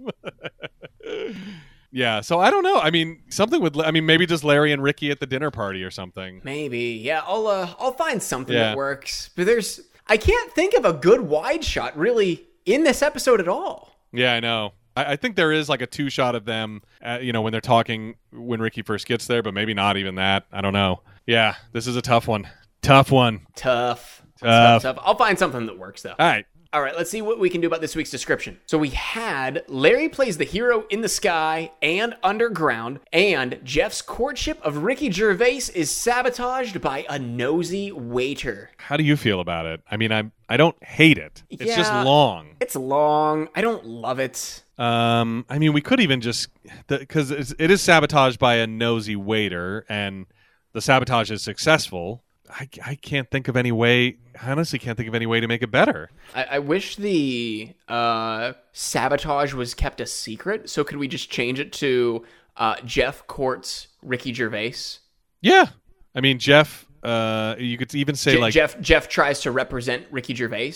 yeah, 1.91 2.21
so 2.21 2.39
I 2.39 2.51
don't 2.51 2.62
know. 2.62 2.79
I 2.79 2.91
mean, 2.91 3.23
something 3.31 3.61
with 3.62 3.79
I 3.81 3.91
mean, 3.91 4.05
maybe 4.07 4.27
just 4.27 4.45
Larry 4.45 4.73
and 4.73 4.83
Ricky 4.83 5.11
at 5.11 5.18
the 5.21 5.27
dinner 5.27 5.51
party 5.51 5.83
or 5.83 5.91
something. 5.91 6.41
Maybe. 6.45 7.01
Yeah, 7.03 7.23
I'll 7.27 7.47
uh, 7.47 7.73
I'll 7.79 7.93
find 7.93 8.23
something 8.23 8.55
Yeah. 8.55 8.68
that 8.71 8.77
works. 8.77 9.31
But 9.37 9.47
there's 9.47 9.81
I 10.07 10.16
can't 10.18 10.53
think 10.53 10.75
of 10.75 10.85
a 10.85 10.93
good 10.93 11.23
wide 11.23 11.64
shot 11.64 11.97
really 11.97 12.47
in 12.66 12.85
this 12.85 13.01
episode 13.03 13.41
at 13.41 13.49
all. 13.49 13.97
Yeah, 14.12 14.35
I 14.35 14.41
know. 14.41 14.73
I, 15.01 15.12
I 15.12 15.16
think 15.16 15.36
there 15.36 15.53
is 15.53 15.68
like 15.68 15.82
a 15.82 15.86
two 15.86 16.11
shot 16.11 16.34
of 16.34 16.44
them, 16.44 16.82
uh, 17.03 17.18
you 17.20 17.32
know, 17.32 17.42
when 17.42 17.53
they're 17.53 17.61
talking 17.61 18.16
when 18.32 18.61
Ricky 18.61 18.82
first 18.82 19.07
gets 19.07 19.26
there, 19.26 19.42
but 19.42 19.55
maybe 19.55 19.74
not 19.74 19.96
even 19.96 20.16
that. 20.16 20.46
I 20.53 20.61
don't 20.61 20.72
know. 20.72 21.01
Yeah, 21.26 21.57
this 21.72 21.86
is 21.86 21.96
a 21.96 22.03
tough 22.03 22.28
one. 22.28 22.48
Tough 22.82 23.11
one. 23.11 23.46
Tough. 23.55 24.22
Tough. 24.40 24.82
tough. 24.82 24.98
I'll 25.03 25.16
find 25.16 25.38
something 25.38 25.66
that 25.66 25.78
works 25.78 26.03
though. 26.03 26.14
All 26.18 26.26
right. 26.26 26.46
All 26.72 26.80
right, 26.80 26.96
let's 26.96 27.11
see 27.11 27.20
what 27.20 27.40
we 27.40 27.51
can 27.51 27.61
do 27.61 27.66
about 27.66 27.80
this 27.80 27.96
week's 27.96 28.12
description. 28.12 28.61
So 28.66 28.78
we 28.78 28.90
had 28.90 29.64
Larry 29.66 30.09
plays 30.09 30.38
the 30.38 30.44
hero 30.44 30.86
in 30.88 31.01
the 31.01 31.09
sky 31.09 31.72
and 31.82 32.14
underground, 32.22 33.01
and 33.12 33.59
Jeff's 33.64 34.01
courtship 34.03 34.61
of 34.62 34.84
Ricky 34.84 35.11
Gervais 35.11 35.62
is 35.74 35.90
sabotaged 35.90 36.80
by 36.80 37.07
a 37.09 37.18
nosy 37.18 37.90
waiter. 37.90 38.70
How 38.78 38.96
do 38.96 39.03
you 39.03 39.16
feel 39.16 39.40
about 39.40 39.66
it? 39.66 39.80
I 39.90 39.96
mean, 39.96 40.12
I 40.12 40.30
I 40.48 40.57
don't 40.57 40.76
hate 40.84 41.18
it. 41.18 41.42
It's 41.51 41.74
just 41.74 41.92
long. 41.92 42.55
It's 42.61 42.76
long. 42.76 43.48
I 43.57 43.62
don't 43.62 43.84
love 43.84 44.20
it. 44.20 44.62
Um, 44.81 45.45
I 45.51 45.59
mean, 45.59 45.74
we 45.74 45.83
could 45.83 46.01
even 46.01 46.22
just 46.22 46.49
because 46.89 47.31
it 47.31 47.70
is 47.70 47.83
sabotaged 47.83 48.39
by 48.39 48.55
a 48.55 48.66
nosy 48.66 49.14
waiter, 49.14 49.85
and 49.91 50.24
the 50.72 50.81
sabotage 50.81 51.31
is 51.31 51.43
successful. 51.43 52.22
I, 52.49 52.66
I 52.85 52.95
can't 52.95 53.31
think 53.31 53.47
of 53.47 53.57
any 53.57 53.72
way. 53.72 54.16
I 54.43 54.51
honestly 54.51 54.78
can't 54.78 54.97
think 54.97 55.09
of 55.09 55.14
any 55.14 55.26
way 55.26 55.39
to 55.39 55.47
make 55.47 55.62
it 55.62 55.70
better. 55.70 56.11
I, 56.35 56.45
I 56.53 56.59
wish 56.61 56.97
the 56.97 57.74
uh, 57.89 58.55
sabotage 58.72 59.53
was 59.53 59.74
kept 59.74 60.01
a 60.01 60.07
secret. 60.07 60.70
So 60.70 60.83
could 60.83 60.97
we 60.97 61.09
just 61.09 61.31
change 61.31 61.61
it 61.61 61.72
to 61.74 62.24
uh, 62.57 62.76
Jeff 62.85 63.26
courts 63.26 63.89
Ricky 64.03 64.33
Gervais? 64.33 64.74
Yeah, 65.43 65.66
I 66.14 66.22
mean, 66.22 66.39
Jeff. 66.39 66.87
Uh, 67.03 67.55
you 67.59 67.76
could 67.76 67.95
even 67.95 68.14
say 68.14 68.33
Je- 68.33 68.41
like, 68.41 68.53
Jeff 68.55 68.81
Jeff 68.81 69.09
tries 69.09 69.41
to 69.41 69.51
represent 69.51 70.07
Ricky 70.11 70.35
Gervais. 70.35 70.74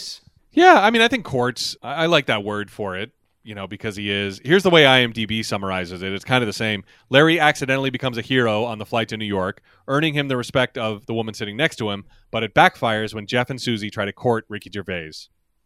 yeah. 0.53 0.79
I 0.81 0.91
mean, 0.91 1.01
I 1.03 1.09
think 1.09 1.25
courts. 1.25 1.75
I, 1.83 2.05
I 2.05 2.07
like 2.07 2.27
that 2.27 2.45
word 2.45 2.71
for 2.71 2.97
it. 2.99 3.11
You 3.45 3.55
know, 3.55 3.67
because 3.67 3.95
he 3.95 4.11
is. 4.11 4.41
Here's 4.45 4.63
the 4.63 4.71
way 4.71 4.85
IMDb 4.85 5.45
summarizes 5.45 6.03
it. 6.03 6.13
It's 6.13 6.25
kind 6.25 6.43
of 6.43 6.47
the 6.47 6.53
same. 6.55 6.83
Larry 7.11 7.39
accidentally 7.39 7.91
becomes 7.91 8.17
a 8.19 8.23
hero 8.23 8.65
on 8.65 8.79
the 8.79 8.87
flight 8.87 9.09
to 9.11 9.17
New 9.19 9.27
York, 9.27 9.61
earning 9.87 10.15
him 10.15 10.29
the 10.29 10.37
respect 10.37 10.79
of 10.79 11.05
the 11.07 11.13
woman 11.15 11.35
sitting 11.35 11.55
next 11.57 11.77
to 11.77 11.91
him. 11.91 12.05
But 12.31 12.43
it 12.43 12.55
backfires 12.55 13.13
when 13.15 13.27
Jeff 13.27 13.51
and 13.51 13.61
Susie 13.61 13.91
try 13.91 14.07
to 14.07 14.13
court 14.15 14.47
Ricky 14.49 14.71
Gervais. 14.73 15.13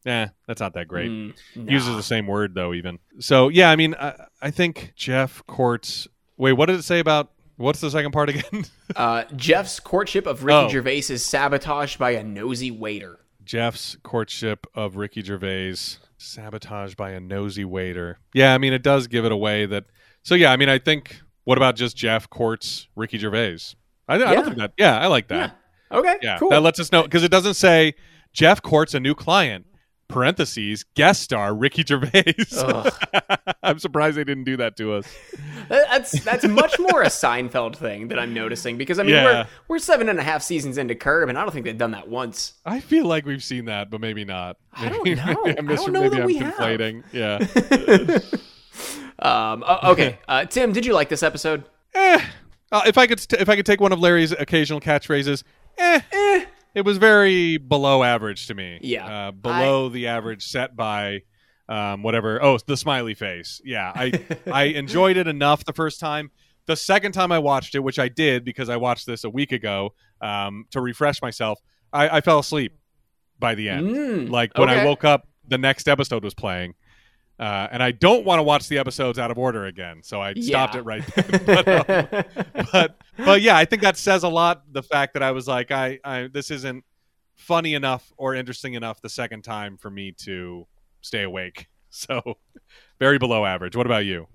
Eh, 0.07 0.27
that's 0.47 0.61
not 0.61 0.75
that 0.75 0.89
great. 0.89 1.11
Mm, 1.11 1.35
nah. 1.57 1.73
uses 1.73 1.95
the 1.97 2.03
same 2.03 2.27
word 2.27 2.55
though 2.55 2.73
even 2.73 2.99
so 3.19 3.49
yeah 3.49 3.69
i 3.69 3.75
mean 3.77 3.97
I, 4.01 4.15
I 4.41 4.53
think 4.53 4.93
jeff 4.95 5.45
courts 5.49 6.07
wait 6.37 6.53
what 6.53 6.67
did 6.67 6.77
it 6.79 6.85
say 6.85 7.01
about 7.01 7.33
what's 7.57 7.81
the 7.81 7.91
second 7.91 8.13
part 8.13 8.29
again 8.31 8.65
Uh, 8.97 9.25
Jeff's 9.37 9.81
courtship 9.81 10.27
of 10.27 10.45
Ricky 10.45 10.57
Oh. 10.57 10.69
Gervais 10.69 11.03
is 11.11 11.27
sabotaged 11.27 11.99
by 11.99 12.13
a 12.13 12.23
nosy 12.23 12.71
waiter. 12.71 13.19
jeff's 13.45 13.97
courtship 14.05 14.67
of 14.75 14.97
ricky 14.97 15.21
gervais 15.21 15.99
sabotaged 16.19 16.97
by 16.97 17.11
a 17.11 17.21
nosy 17.21 17.65
waiter. 17.65 18.19
Yeah 18.35 18.55
i 18.55 18.59
mean 18.59 18.73
it 18.73 18.83
does 18.83 19.07
give 19.07 19.25
it 19.25 19.33
away 19.33 19.67
that 19.67 19.85
so 20.23 20.35
yeah 20.35 20.53
i 20.53 20.57
mean 20.57 20.69
i 20.69 20.79
think 20.79 21.21
what 21.45 21.57
about 21.59 21.77
just 21.77 21.97
jeff 21.97 22.29
courts 22.29 22.89
ricky 22.97 23.19
gervais? 23.19 23.75
I, 24.09 24.15
I 24.15 24.19
Yeah. 24.19 24.35
don't 24.35 24.45
think 24.45 24.59
that 24.59 24.73
yeah 24.79 24.99
i 24.99 25.07
like 25.07 25.29
that. 25.29 25.57
Okay, 25.91 26.17
yeah 26.21 26.37
cool. 26.39 26.51
that 26.51 26.61
lets 26.63 26.79
us 26.81 26.93
know 26.93 27.03
because 27.05 27.23
it 27.23 27.31
doesn't 27.31 27.55
say 27.55 27.95
jeff 28.35 28.61
courts 28.61 28.93
a 28.95 29.01
new 29.01 29.15
client 29.15 29.65
parentheses 30.09 30.85
guest 30.95 31.21
star 31.23 31.55
ricky 31.55 31.85
gervais 31.87 32.35
i'm 33.63 33.79
surprised 33.79 34.17
they 34.17 34.25
didn't 34.25 34.45
do 34.45 34.57
that 34.57 34.77
to 34.77 34.93
us 34.95 35.07
that's 35.69 36.13
that's 36.25 36.45
much 36.47 36.79
more 36.79 37.03
a 37.03 37.07
Seinfeld 37.09 37.77
thing 37.77 38.09
that 38.09 38.19
I'm 38.19 38.33
noticing 38.33 38.79
because 38.79 38.99
I 38.99 39.03
mean 39.03 39.15
Yeah. 39.15 39.25
we're 39.25 39.47
we're 39.69 39.79
seven 39.79 40.09
and 40.09 40.19
a 40.19 40.23
half 40.23 40.43
seasons 40.43 40.79
into 40.79 40.95
Curb 40.95 41.29
and 41.29 41.37
I 41.39 41.43
don't 41.43 41.53
think 41.53 41.67
they've 41.67 41.77
done 41.77 41.91
that 41.91 42.09
once. 42.09 42.55
I 42.65 42.81
feel 42.81 43.05
like 43.05 43.27
we've 43.27 43.45
seen 43.45 43.67
that, 43.67 43.91
but 43.91 44.01
maybe 44.01 44.25
not. 44.25 44.57
I 44.73 44.89
don't 44.89 45.05
Maybe- 45.05 45.21
know. 45.21 45.43
maybe 45.45 45.59
I'm 45.59 45.69
I 45.71 45.75
don't 45.75 45.93
know 45.93 46.01
maybe 46.03 46.15
that 46.17 46.21
I'm 46.23 46.27
we 46.27 46.37
have. 46.39 46.55
conflating. 46.55 47.03
Yeah. 47.13 48.19
Um, 49.19 49.65
okay, 49.85 50.19
uh, 50.29 50.45
Tim, 50.47 50.73
did 50.73 50.87
you 50.87 50.95
like 50.95 51.09
this 51.09 51.23
episode? 51.23 51.65
eh. 51.95 52.25
Uh, 52.71 52.83
if 52.87 52.97
I 52.99 53.07
could, 53.07 53.19
st- 53.19 53.41
if 53.41 53.49
I 53.49 53.57
could 53.57 53.65
take 53.67 53.81
one 53.81 53.93
of 53.93 53.99
Larry's 53.99 54.31
occasional 54.33 54.79
catchphrases, 54.81 55.43
eh, 55.79 56.01
eh. 56.13 56.28
It 56.75 56.85
was 56.85 56.99
very 56.99 57.57
below 57.57 58.03
average 58.03 58.47
to 58.49 58.55
me. 58.55 58.79
Yeah. 58.83 59.29
Uh, 59.29 59.31
below 59.33 59.89
the 59.89 60.07
average 60.09 60.45
set 60.47 60.77
by 60.77 61.23
um, 61.69 62.03
whatever. 62.03 62.43
Oh, 62.43 62.59
the 62.67 62.77
smiley 62.77 63.15
face. 63.15 63.61
Yeah. 63.65 63.93
I 63.95 64.13
I 64.51 64.63
enjoyed 64.75 65.17
it 65.17 65.27
enough 65.27 65.65
the 65.65 65.73
first 65.73 66.01
time. 66.01 66.31
The 66.67 66.77
second 66.77 67.13
time 67.13 67.33
I 67.33 67.39
watched 67.39 67.75
it, 67.75 67.81
which 67.81 67.99
I 67.99 68.09
did 68.09 68.45
because 68.45 68.69
I 68.69 68.77
watched 68.77 69.07
this 69.07 69.25
a 69.25 69.31
week 69.31 69.53
ago 69.53 69.95
um, 70.21 70.67
to 70.71 70.81
refresh 70.81 71.23
myself, 71.23 71.59
I, 71.93 72.19
I 72.19 72.21
fell 72.21 72.39
asleep 72.41 72.73
by 73.39 73.55
the 73.55 73.71
end. 73.71 73.89
Mm, 73.89 74.31
Like 74.31 74.57
when 74.59 74.69
I 74.69 74.85
woke 74.85 75.05
up, 75.05 75.27
the 75.47 75.57
next 75.59 75.89
episode 75.89 76.23
was 76.23 76.35
playing. 76.35 76.75
Uh, 77.39 77.69
and 77.71 77.83
I 77.83 77.93
don't 77.93 78.25
want 78.25 78.41
to 78.41 78.43
watch 78.43 78.67
the 78.69 78.79
episodes 78.79 79.19
out 79.19 79.31
of 79.31 79.39
order 79.39 79.67
again, 79.67 80.01
so 80.03 80.21
I 80.21 80.35
stopped 80.35 80.75
Yeah. 80.75 80.81
it 80.81 80.85
right 80.85 81.05
then. 81.15 81.43
but, 81.47 81.69
um, 81.69 82.25
but 82.73 82.97
but 83.17 83.43
yeah, 83.43 83.57
I 83.57 83.65
think 83.65 83.83
that 83.83 83.97
says 83.97 84.25
a 84.25 84.29
lot. 84.29 84.65
The 84.73 84.83
fact 84.83 85.15
that 85.15 85.23
I 85.23 85.31
was 85.31 85.47
like, 85.47 85.71
I, 85.71 86.01
I 86.05 86.29
this 86.33 86.51
isn't 86.51 86.85
funny 87.37 87.75
enough 87.75 88.13
or 88.17 88.35
interesting 88.35 88.75
enough 88.75 89.01
the 89.01 89.09
second 89.09 89.43
time 89.43 89.77
for 89.77 89.89
me 89.91 90.13
to 90.25 90.67
stay 91.01 91.23
awake. 91.23 91.69
So 91.91 92.37
very 92.99 93.17
below 93.19 93.47
average. 93.47 93.75
What 93.75 93.87
about 93.87 94.05
you? 94.05 94.27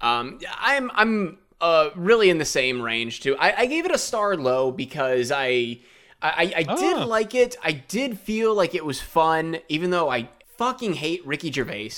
Um, 0.00 0.38
I'm 0.60 0.88
I'm 0.94 1.38
uh 1.60 1.90
really 1.96 2.30
in 2.30 2.38
the 2.38 2.44
same 2.44 2.80
range 2.80 3.20
too. 3.22 3.36
I, 3.38 3.62
I 3.62 3.66
gave 3.66 3.84
it 3.86 3.90
a 3.90 3.98
star 3.98 4.36
low 4.36 4.70
because 4.70 5.32
I 5.32 5.80
I, 6.22 6.52
I 6.58 6.62
did 6.62 6.96
Ah. 6.98 7.04
like 7.04 7.34
it. 7.34 7.56
I 7.64 7.72
did 7.72 8.20
feel 8.20 8.54
like 8.54 8.76
it 8.76 8.84
was 8.84 9.00
fun, 9.00 9.58
even 9.68 9.90
though 9.90 10.08
I 10.10 10.28
fucking 10.58 10.94
hate 10.94 11.26
Ricky 11.26 11.50
Gervais. 11.50 11.90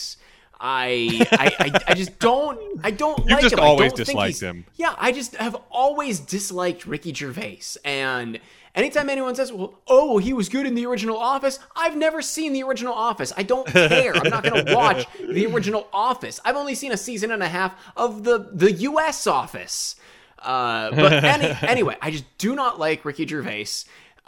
I, 0.67 1.27
I, 1.33 1.55
I, 1.61 1.81
I 1.89 1.95
just 1.95 2.19
don't 2.19 2.59
I 2.83 2.91
don't 2.91 3.19
You've 3.19 3.29
like 3.29 3.43
just 3.43 3.53
him. 3.53 3.61
always 3.61 3.93
disliked 3.93 4.41
him. 4.41 4.65
Yeah, 4.77 4.95
I 4.97 5.13
just 5.13 5.37
have 5.37 5.57
always 5.71 6.21
disliked 6.21 6.87
Ricky 6.87 7.13
Gervais. 7.13 7.61
And 7.85 8.41
anytime 8.75 9.11
anyone 9.11 9.35
says, 9.35 9.53
"Well, 9.53 9.75
oh, 9.87 10.17
he 10.17 10.33
was 10.33 10.49
good 10.49 10.67
in 10.67 10.75
the 10.75 10.87
original 10.87 11.19
Office," 11.19 11.59
I've 11.77 11.97
never 11.97 12.23
seen 12.23 12.55
the 12.55 12.63
original 12.63 12.95
Office. 12.95 13.31
I 13.37 13.43
don't 13.43 13.67
care. 13.69 14.17
I'm 14.17 14.31
not 14.31 14.43
going 14.43 14.65
to 14.65 14.75
watch 14.75 15.07
the 15.21 15.45
original 15.47 15.87
Office. 15.93 16.41
I've 16.47 16.57
only 16.57 16.75
seen 16.75 16.93
a 16.93 16.97
season 16.97 17.31
and 17.31 17.43
a 17.43 17.49
half 17.49 17.75
of 17.95 18.25
the 18.25 18.49
the 18.51 18.73
U.S. 18.73 19.27
Office. 19.27 19.97
Uh, 20.39 20.91
but 20.93 21.13
any, 21.25 21.57
anyway, 21.61 21.97
I 22.01 22.11
just 22.11 22.25
do 22.39 22.55
not 22.55 22.79
like 22.79 23.05
Ricky 23.05 23.27
Gervais. 23.27 23.67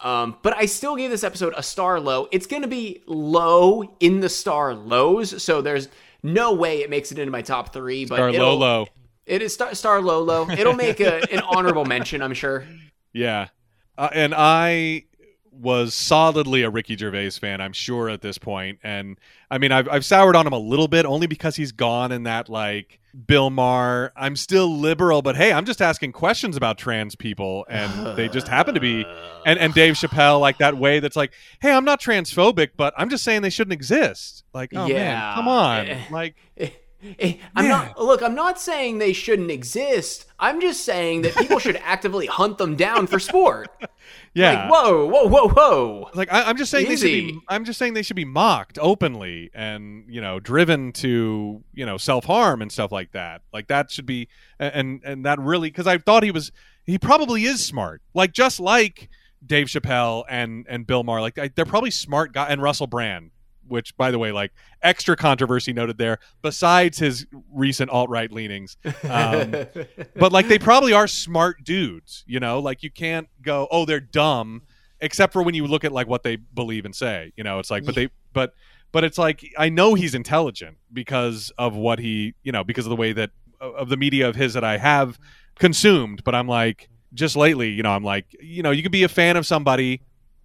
Um, 0.03 0.37
but 0.43 0.55
I 0.55 0.66
still 0.66 0.97
gave 0.97 1.11
this 1.11 1.24
episode 1.24 1.55
a 1.57 1.62
star 1.62 1.99
low. 1.99 2.28
It's 2.30 2.47
going 2.47 2.61
to 2.61 2.68
be 2.68 3.03
low 3.07 3.97
in 4.01 4.20
the 4.20 4.28
star 4.28 4.74
lows, 4.74 5.43
so 5.43 5.62
there's 5.62 5.89
no 6.23 6.55
way 6.55 6.83
it 6.83 6.91
makes 6.91 7.12
it 7.12 7.19
into 7.19 7.31
my 7.31 7.43
top 7.43 7.73
three. 7.73 8.05
But 8.05 8.17
Star 8.17 8.33
Lolo. 8.33 8.87
it 9.25 9.43
is 9.43 9.55
star, 9.55 9.75
star 9.75 10.01
low. 10.01 10.49
It'll 10.51 10.75
make 10.75 11.01
a, 11.01 11.23
an 11.33 11.41
honorable 11.49 11.85
mention, 11.85 12.23
I'm 12.23 12.35
sure. 12.35 12.67
Yeah. 13.12 13.49
Uh, 13.97 14.11
and 14.12 14.35
I 14.37 15.05
was 15.51 15.95
solidly 15.95 16.62
a 16.62 16.71
Ricky 16.71 16.97
Gervais 16.97 17.31
fan, 17.31 17.61
I'm 17.61 17.73
sure 17.73 18.09
at 18.09 18.21
this 18.21 18.39
point. 18.39 18.79
And 18.83 19.19
I 19.51 19.59
mean, 19.59 19.73
I've, 19.73 19.89
I've 19.89 20.05
soured 20.05 20.37
on 20.37 20.47
him 20.47 20.53
a 20.53 20.59
little 20.59 20.89
bit 20.89 21.07
only 21.07 21.27
because 21.27 21.57
he's 21.57 21.73
gone 21.73 22.12
in 22.12 22.25
that 22.25 22.49
like 22.49 23.01
Bill 23.27 23.51
Maher. 23.51 24.12
I'm 24.17 24.37
still 24.37 24.77
liberal, 24.79 25.23
but 25.23 25.37
hey, 25.37 25.53
I'm 25.53 25.64
just 25.64 25.81
asking 25.81 26.12
questions 26.12 26.57
about 26.57 26.77
trans 26.79 27.14
people, 27.14 27.64
and 27.69 28.17
they 28.17 28.29
just 28.29 28.49
happen 28.49 28.75
to 28.75 28.81
be. 28.81 29.05
And 29.45 29.59
and 29.59 29.73
Dave 29.73 29.95
Chappelle, 29.95 30.41
like 30.41 30.59
that 30.59 30.77
way 30.77 31.01
that's 31.01 31.17
like, 31.17 31.33
hey, 31.61 31.73
I'm 31.73 31.85
not 31.85 32.01
transphobic, 32.01 32.71
but 32.77 32.93
I'm 32.97 33.09
just 33.09 33.25
saying 33.25 33.43
they 33.43 33.51
shouldn't 33.51 33.73
exist. 33.73 34.45
Like, 34.53 34.71
oh 34.75 34.87
Yeah. 34.87 34.95
man, 34.95 35.35
come 35.35 35.49
on, 35.49 35.89
like. 36.11 36.37
Eh, 37.19 37.37
I'm 37.55 37.69
not 37.69 38.01
look. 38.01 38.23
I'm 38.23 38.35
not 38.35 38.61
saying 38.61 38.99
they 38.99 39.13
shouldn't 39.13 39.51
exist. 39.51 40.27
I'm 40.39 40.61
just 40.61 40.85
saying 40.85 41.23
that 41.23 41.35
people 41.37 41.59
should 41.59 41.77
actively 41.83 42.27
hunt 42.27 42.59
them 42.59 42.77
down 42.77 43.07
for 43.07 43.19
sport. 43.19 43.69
Yeah, 44.35 44.69
Like, 44.69 44.71
whoa, 44.71 45.07
whoa, 45.07 45.29
whoa, 45.29 45.49
whoa. 45.49 46.11
Like 46.15 46.31
I, 46.31 46.43
I'm 46.43 46.59
just 46.59 46.71
saying 46.71 46.89
they 46.89 46.97
should 46.97 47.07
be. 47.07 47.41
I'm 47.49 47.65
just 47.65 47.79
saying 47.79 47.95
they 47.95 48.03
should 48.03 48.17
be 48.17 48.27
mocked 48.27 48.79
openly 48.79 49.51
and 49.55 50.05
you 50.09 50.21
know 50.21 50.39
driven 50.39 50.93
to 50.93 51.65
you 51.73 51.87
know 51.87 51.97
self 51.97 52.27
harm 52.27 52.61
and 52.61 52.71
stuff 52.71 52.93
like 52.93 53.13
that. 53.13 53.41
Like 53.53 53.69
that 53.69 53.91
should 53.91 54.05
be 54.05 54.29
and 54.59 55.01
and 55.05 55.25
that 55.25 55.39
really 55.41 55.71
because 55.71 55.87
I 55.87 55.97
thought 55.97 56.23
he 56.23 56.31
was 56.31 56.53
he 56.85 56.99
probably 56.99 57.45
is 57.45 57.65
smart. 57.65 58.03
Like 58.13 58.33
just 58.33 58.61
like 58.61 59.09
Dave 59.45 59.69
Chappelle 59.69 60.25
and 60.29 60.67
and 60.69 60.87
Bill 60.87 61.03
Maher. 61.03 61.23
Like 61.23 61.39
I, 61.39 61.49
they're 61.49 61.65
probably 61.65 61.91
smart 61.91 62.35
guy 62.35 62.49
and 62.49 62.61
Russell 62.61 62.87
Brand. 62.87 63.31
Which, 63.69 63.97
by 63.97 64.11
the 64.11 64.19
way, 64.19 64.33
like 64.33 64.53
extra 64.83 65.17
controversy 65.17 65.73
noted 65.73 65.99
there. 65.99 66.19
Besides 66.43 66.99
his 66.99 67.27
recent 67.53 67.91
alt 67.91 68.11
right 68.11 68.31
leanings, 68.31 68.77
um, 69.05 69.51
but 70.17 70.33
like 70.33 70.49
they 70.49 70.59
probably 70.59 70.93
are 70.93 71.07
smart 71.07 71.64
dudes 71.64 72.25
you 72.27 72.41
know? 72.41 72.59
Like 72.59 72.83
you 72.83 72.91
can't 72.91 73.29
go 73.43 73.69
oh 73.71 73.85
they're 73.85 74.01
dumb 74.01 74.62
except 75.01 75.33
for 75.33 75.43
when 75.43 75.55
you 75.55 75.67
look 75.67 75.85
at 75.85 75.93
like 75.93 76.07
what 76.07 76.23
they 76.23 76.37
believe 76.37 76.85
and 76.85 76.95
say 76.95 77.33
you 77.37 77.45
know? 77.45 77.59
It's 77.59 77.71
like 77.71 77.85
but 77.85 77.95
they 77.95 78.09
but 78.33 78.55
but 78.93 79.05
it's 79.05 79.19
like 79.19 79.53
i 79.59 79.69
know 79.69 79.95
he's 79.95 80.14
intelligent 80.14 80.79
because 80.93 81.53
of 81.59 81.77
what 81.77 81.99
he 81.99 82.35
you 82.43 82.53
know 82.53 82.64
because 82.64 82.87
of 82.87 82.91
the 82.91 82.97
way 82.97 83.12
that 83.12 83.31
of 83.61 83.89
the 83.89 83.97
media 83.97 84.29
of 84.29 84.37
his 84.37 84.55
that 84.55 84.64
i 84.64 84.79
have 84.79 85.19
consumed 85.59 86.23
but 86.25 86.35
i'm 86.35 86.49
like 86.49 86.89
just 87.12 87.37
lately 87.37 87.71
you 87.71 87.83
know 87.83 87.91
i'm 87.91 88.05
like 88.05 88.25
you 88.41 88.62
know 88.62 88.71
you 88.71 88.83
can 88.83 88.93
be 88.93 89.03
a 89.03 89.09
fan 89.09 89.37
of 89.37 89.45
somebody 89.47 90.01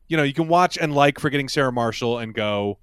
you 0.07 0.17
know 0.17 0.23
you 0.23 0.33
can 0.33 0.47
watch 0.47 0.77
and 0.77 0.93
like 0.93 1.19
forgetting 1.19 1.47
sarah 1.47 1.71
marshall 1.71 2.19
and 2.19 2.33
go 2.33 2.77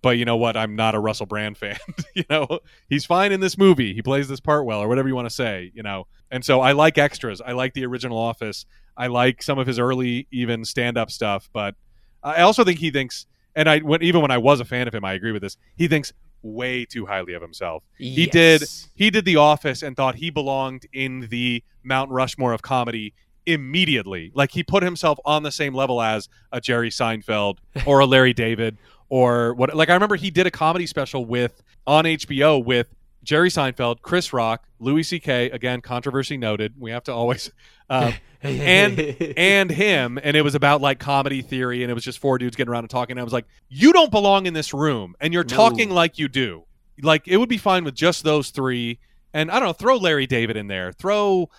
but 0.00 0.16
you 0.16 0.24
know 0.24 0.36
what? 0.36 0.56
I'm 0.56 0.74
not 0.74 0.94
a 0.94 0.98
russell 0.98 1.26
brand 1.26 1.58
fan 1.58 1.78
you 2.14 2.24
know? 2.30 2.60
He's 2.88 3.04
fine 3.04 3.32
in 3.32 3.40
this 3.40 3.58
movie. 3.58 3.94
He 3.94 4.02
plays 4.02 4.28
this 4.28 4.40
part 4.40 4.64
well 4.64 4.80
or 4.80 4.88
whatever 4.88 5.08
you 5.08 5.14
want 5.14 5.26
to 5.26 5.34
say 5.34 5.70
you 5.74 5.82
know? 5.82 6.06
And 6.30 6.44
so 6.44 6.60
i 6.60 6.72
like 6.72 6.98
extras. 6.98 7.40
I 7.40 7.52
like 7.52 7.74
the 7.74 7.84
original 7.84 8.18
office. 8.18 8.64
I 8.96 9.08
like 9.08 9.42
some 9.42 9.58
of 9.58 9.66
his 9.66 9.78
early 9.78 10.26
even 10.30 10.64
stand-up 10.64 11.10
stuff 11.10 11.48
but 11.52 11.74
i 12.22 12.42
also 12.42 12.62
think 12.62 12.78
he 12.78 12.90
thinks 12.90 13.26
and 13.56 13.68
i 13.68 13.78
when, 13.78 14.02
even 14.02 14.20
when 14.20 14.30
i 14.30 14.38
was 14.38 14.60
a 14.60 14.64
fan 14.64 14.86
of 14.86 14.94
him 14.94 15.04
i 15.04 15.14
agree 15.14 15.32
with 15.32 15.42
this 15.42 15.56
he 15.76 15.88
thinks 15.88 16.12
way 16.42 16.84
too 16.84 17.06
highly 17.06 17.34
of 17.34 17.42
himself. 17.42 17.84
He 17.96 18.26
did 18.26 18.62
he 18.94 19.10
did 19.10 19.24
the 19.24 19.36
office 19.36 19.82
and 19.82 19.96
thought 19.96 20.16
he 20.16 20.30
belonged 20.30 20.86
in 20.92 21.28
the 21.30 21.62
mount 21.82 22.10
rushmore 22.10 22.52
of 22.52 22.62
comedy 22.62 23.14
immediately. 23.46 24.30
Like 24.34 24.52
he 24.52 24.62
put 24.62 24.82
himself 24.82 25.18
on 25.24 25.42
the 25.42 25.52
same 25.52 25.74
level 25.74 26.00
as 26.00 26.28
a 26.50 26.60
jerry 26.60 26.90
seinfeld 26.90 27.58
or 27.86 28.00
a 28.00 28.06
larry 28.06 28.32
david 28.32 28.78
or 29.12 29.52
what 29.54 29.74
like 29.76 29.90
i 29.90 29.92
remember 29.92 30.16
he 30.16 30.30
did 30.30 30.46
a 30.46 30.50
comedy 30.50 30.86
special 30.86 31.26
with 31.26 31.62
on 31.86 32.04
hbo 32.04 32.64
with 32.64 32.86
jerry 33.22 33.50
seinfeld 33.50 34.00
chris 34.00 34.32
rock 34.32 34.64
louis 34.78 35.04
ck 35.04 35.28
again 35.28 35.82
controversy 35.82 36.38
noted. 36.38 36.72
We 36.78 36.90
have 36.92 37.04
to 37.04 37.12
always 37.12 37.52
um, 37.90 38.14
and 38.42 38.98
and 39.36 39.70
him. 39.70 40.18
And 40.22 40.34
it 40.34 40.40
was 40.42 40.54
about 40.54 40.80
like 40.80 40.98
comedy 40.98 41.42
theory 41.42 41.82
and 41.82 41.90
it 41.90 41.94
was 41.94 42.02
just 42.04 42.18
four 42.20 42.38
dudes 42.38 42.56
getting 42.56 42.72
around 42.72 42.84
and 42.84 42.90
talking. 42.90 43.12
And 43.12 43.20
i 43.20 43.22
was 43.24 43.34
like 43.34 43.44
you 43.68 43.92
don't 43.92 44.10
belong 44.10 44.46
in 44.46 44.54
this 44.54 44.72
room 44.72 45.14
and 45.20 45.32
you're 45.34 45.44
No. 45.44 45.56
talking 45.56 45.90
like 45.90 46.18
you 46.18 46.26
do. 46.28 46.64
Like 47.02 47.28
it 47.28 47.36
would 47.36 47.50
be 47.50 47.58
fine 47.58 47.84
with 47.84 47.94
just 47.94 48.24
those 48.24 48.48
three. 48.50 48.98
And 49.34 49.50
i 49.50 49.60
don't 49.60 49.68
know 49.68 49.72
throw 49.74 49.98
larry 49.98 50.26
david 50.26 50.56
in 50.56 50.68
there. 50.68 50.90
Throw 50.90 51.50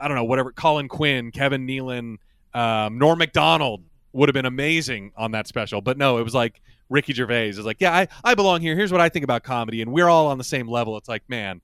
i 0.00 0.08
don't 0.08 0.16
know 0.16 0.24
whatever 0.24 0.50
colin 0.50 0.88
quinn 0.88 1.30
kevin 1.30 1.66
nealon 1.68 2.16
um, 2.54 2.98
norm 2.98 3.18
macdonald 3.18 3.84
would 4.12 4.28
have 4.28 4.34
been 4.34 4.46
amazing 4.46 5.12
on 5.16 5.32
that 5.32 5.46
special. 5.46 5.80
But 5.80 5.98
no 5.98 6.18
it 6.18 6.22
was 6.22 6.34
like 6.34 6.60
ricky 6.88 7.14
gervais 7.14 7.48
is 7.48 7.58
like 7.60 7.78
yeah 7.80 7.94
I, 7.94 8.08
I 8.24 8.34
belong 8.34 8.60
here. 8.60 8.76
Here's 8.76 8.92
what 8.92 9.00
i 9.00 9.08
think 9.08 9.24
about 9.24 9.42
comedy. 9.42 9.82
And 9.82 9.92
we're 9.92 10.08
all 10.08 10.26
on 10.28 10.38
the 10.38 10.44
same 10.44 10.68
level. 10.68 10.96
It's 10.96 11.08
like 11.08 11.22
man 11.28 11.60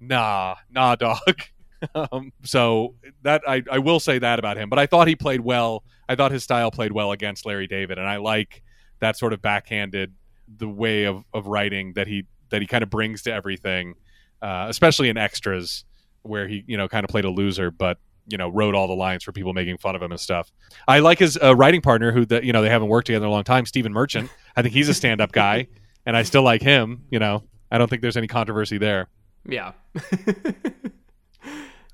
nah 0.00 0.56
nah 0.70 0.94
dog. 0.96 1.18
Um, 1.94 2.32
so 2.42 2.94
that 3.22 3.42
I, 3.46 3.62
I 3.70 3.80
will 3.80 4.00
say 4.00 4.18
that 4.18 4.38
about 4.38 4.56
him. 4.56 4.70
But 4.70 4.78
i 4.78 4.86
thought 4.86 5.08
he 5.08 5.14
played 5.14 5.42
well. 5.42 5.84
I 6.08 6.14
thought 6.14 6.32
his 6.32 6.42
style 6.42 6.70
played 6.70 6.90
well 6.90 7.12
against 7.12 7.44
larry 7.44 7.66
david. 7.66 7.98
And 7.98 8.08
i 8.08 8.16
like 8.16 8.62
that 9.00 9.18
sort 9.18 9.34
of 9.34 9.42
backhanded 9.42 10.14
the 10.56 10.68
way 10.68 11.04
of, 11.04 11.22
of 11.34 11.46
writing 11.46 11.92
that 11.92 12.06
he 12.06 12.24
that 12.48 12.62
he 12.62 12.66
kind 12.66 12.82
of 12.82 12.88
brings 12.88 13.22
to 13.22 13.32
everything 13.32 13.94
uh, 14.42 14.66
especially 14.68 15.08
in 15.08 15.16
extras 15.16 15.84
where 16.22 16.48
he 16.48 16.64
you 16.66 16.76
know 16.76 16.88
kind 16.88 17.04
of 17.04 17.10
played 17.10 17.24
a 17.24 17.30
loser. 17.30 17.70
But 17.70 17.98
you 18.28 18.38
know 18.38 18.48
wrote 18.48 18.74
all 18.74 18.86
the 18.88 18.94
lines 18.94 19.22
for 19.22 19.32
people 19.32 19.52
making 19.52 19.76
fun 19.78 19.94
of 19.96 20.02
him 20.02 20.10
and 20.10 20.20
stuff 20.20 20.50
i 20.88 20.98
like 20.98 21.18
his 21.18 21.38
uh, 21.42 21.54
writing 21.54 21.80
partner 21.80 22.12
who 22.12 22.24
that 22.26 22.44
you 22.44 22.52
know 22.52 22.62
they 22.62 22.70
haven't 22.70 22.88
worked 22.88 23.06
together 23.06 23.24
in 23.24 23.28
a 23.28 23.32
long 23.32 23.44
time 23.44 23.66
stephen 23.66 23.92
merchant 23.92 24.30
i 24.56 24.62
think 24.62 24.74
he's 24.74 24.88
a 24.88 24.94
stand-up 24.94 25.32
guy 25.32 25.66
and 26.06 26.16
i 26.16 26.22
still 26.22 26.42
like 26.42 26.62
him 26.62 27.04
you 27.10 27.18
know 27.18 27.42
i 27.70 27.78
don't 27.78 27.88
think 27.88 28.02
there's 28.02 28.16
any 28.16 28.26
controversy 28.26 28.78
there 28.78 29.08
Yeah. 29.48 29.72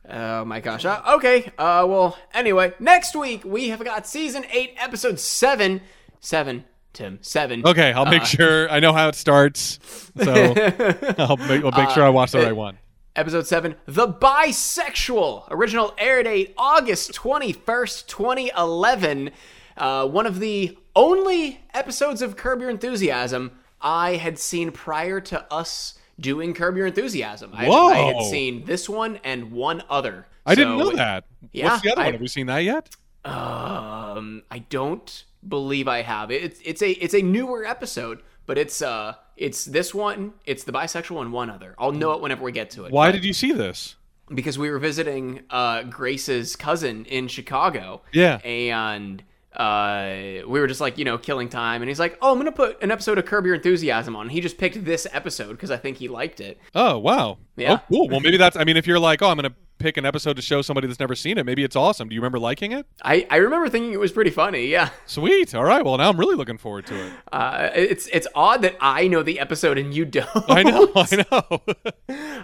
oh 0.08 0.44
my 0.44 0.60
gosh. 0.60 0.84
Uh, 0.84 1.00
okay. 1.16 1.46
Uh, 1.58 1.84
well, 1.88 2.16
anyway, 2.34 2.72
next 2.78 3.14
week 3.14 3.44
we 3.44 3.68
have 3.68 3.82
got 3.84 4.06
season 4.06 4.44
eight, 4.52 4.74
episode 4.78 5.18
seven. 5.20 5.80
Seven, 6.20 6.64
Tim. 6.92 7.18
Seven. 7.22 7.64
Okay, 7.66 7.92
I'll 7.92 8.06
make 8.06 8.24
sure 8.24 8.70
I 8.70 8.80
know 8.80 8.92
how 8.92 9.08
it 9.08 9.14
starts. 9.16 9.78
So 10.22 10.32
I'll 11.18 11.36
make, 11.36 11.64
I'll 11.64 11.72
make 11.72 11.90
sure 11.90 12.04
I 12.04 12.10
watch 12.10 12.30
the 12.32 12.38
right 12.38 12.56
one. 12.56 12.78
Episode 13.14 13.46
7, 13.46 13.74
The 13.86 14.08
Bisexual. 14.08 15.44
Original 15.50 15.92
air 15.98 16.22
date 16.22 16.54
August 16.56 17.12
21st, 17.12 18.06
2011. 18.06 19.30
Uh, 19.76 20.06
one 20.08 20.24
of 20.26 20.40
the 20.40 20.78
only 20.96 21.60
episodes 21.74 22.22
of 22.22 22.36
Curb 22.36 22.60
Your 22.60 22.70
Enthusiasm 22.70 23.52
I 23.82 24.16
had 24.16 24.38
seen 24.38 24.70
prior 24.70 25.20
to 25.20 25.44
us 25.52 25.98
doing 26.18 26.54
Curb 26.54 26.76
Your 26.76 26.86
Enthusiasm. 26.86 27.50
I, 27.54 27.66
Whoa. 27.66 27.88
I 27.88 27.96
had 27.96 28.22
seen 28.30 28.64
this 28.64 28.88
one 28.88 29.18
and 29.24 29.52
one 29.52 29.82
other. 29.90 30.26
I 30.46 30.54
didn't 30.54 30.78
know 30.78 30.92
that. 30.92 31.24
yeah, 31.52 31.70
What's 31.72 31.82
the 31.82 31.92
other 31.92 32.00
I- 32.00 32.04
one? 32.06 32.12
Have 32.14 32.20
we 32.22 32.28
seen 32.28 32.46
that 32.46 32.60
yet? 32.64 32.88
Um, 33.24 34.42
I 34.50 34.60
don't 34.70 35.24
believe 35.46 35.86
I 35.86 36.02
have. 36.02 36.30
It's 36.32 36.60
it's 36.64 36.82
a 36.82 36.90
it's 36.90 37.14
a 37.14 37.22
newer 37.22 37.64
episode, 37.64 38.20
but 38.46 38.58
it's 38.58 38.82
uh 38.82 39.14
it's 39.36 39.64
this 39.64 39.94
one, 39.94 40.34
it's 40.44 40.64
the 40.64 40.72
bisexual 40.72 41.20
and 41.20 41.32
one 41.32 41.50
other. 41.50 41.74
I'll 41.78 41.92
know 41.92 42.12
it 42.12 42.20
whenever 42.20 42.42
we 42.42 42.52
get 42.52 42.70
to 42.70 42.84
it. 42.84 42.92
Why 42.92 43.10
did 43.10 43.24
you 43.24 43.32
see 43.32 43.52
this? 43.52 43.96
because 44.34 44.58
we 44.58 44.70
were 44.70 44.78
visiting 44.78 45.42
uh, 45.50 45.82
Grace's 45.84 46.56
cousin 46.56 47.04
in 47.06 47.28
Chicago. 47.28 48.02
Yeah. 48.12 48.36
And 48.38 49.22
uh, 49.54 50.14
we 50.46 50.60
were 50.60 50.66
just 50.66 50.80
like, 50.80 50.98
you 50.98 51.04
know, 51.04 51.18
killing 51.18 51.48
time. 51.48 51.82
And 51.82 51.88
he's 51.88 52.00
like, 52.00 52.18
oh, 52.22 52.30
I'm 52.32 52.36
going 52.36 52.46
to 52.46 52.52
put 52.52 52.82
an 52.82 52.90
episode 52.90 53.18
of 53.18 53.26
Curb 53.26 53.44
Your 53.44 53.54
Enthusiasm 53.54 54.16
on. 54.16 54.28
He 54.28 54.40
just 54.40 54.58
picked 54.58 54.84
this 54.84 55.06
episode 55.12 55.50
because 55.52 55.70
I 55.70 55.76
think 55.76 55.98
he 55.98 56.08
liked 56.08 56.40
it. 56.40 56.58
Oh 56.74 56.98
wow. 56.98 57.38
Yeah. 57.56 57.74
Oh 57.74 57.80
cool. 57.88 58.08
Well 58.08 58.20
maybe 58.20 58.36
that's 58.36 58.56
I 58.56 58.64
mean 58.64 58.76
if 58.76 58.86
you're 58.86 58.98
like, 58.98 59.20
oh 59.22 59.28
I'm 59.28 59.36
gonna 59.36 59.54
pick 59.78 59.96
an 59.96 60.06
episode 60.06 60.36
to 60.36 60.42
show 60.42 60.62
somebody 60.62 60.86
that's 60.86 61.00
never 61.00 61.14
seen 61.16 61.38
it. 61.38 61.44
Maybe 61.44 61.64
it's 61.64 61.74
awesome. 61.74 62.08
Do 62.08 62.14
you 62.14 62.20
remember 62.20 62.38
liking 62.38 62.70
it? 62.70 62.86
I, 63.02 63.26
I 63.30 63.38
remember 63.38 63.68
thinking 63.68 63.92
it 63.92 63.98
was 63.98 64.12
pretty 64.12 64.30
funny. 64.30 64.66
Yeah. 64.66 64.90
Sweet. 65.06 65.54
All 65.56 65.64
right. 65.64 65.84
Well, 65.84 65.98
now 65.98 66.08
I'm 66.08 66.20
really 66.20 66.36
looking 66.36 66.56
forward 66.56 66.86
to 66.86 66.94
it. 67.06 67.12
Uh, 67.32 67.68
it's 67.74 68.06
it's 68.12 68.28
odd 68.36 68.62
that 68.62 68.76
I 68.80 69.08
know 69.08 69.24
the 69.24 69.40
episode 69.40 69.78
and 69.78 69.92
you 69.92 70.04
don't. 70.04 70.28
I 70.48 70.62
know. 70.62 70.92
I 70.96 71.24
know. 71.30 71.62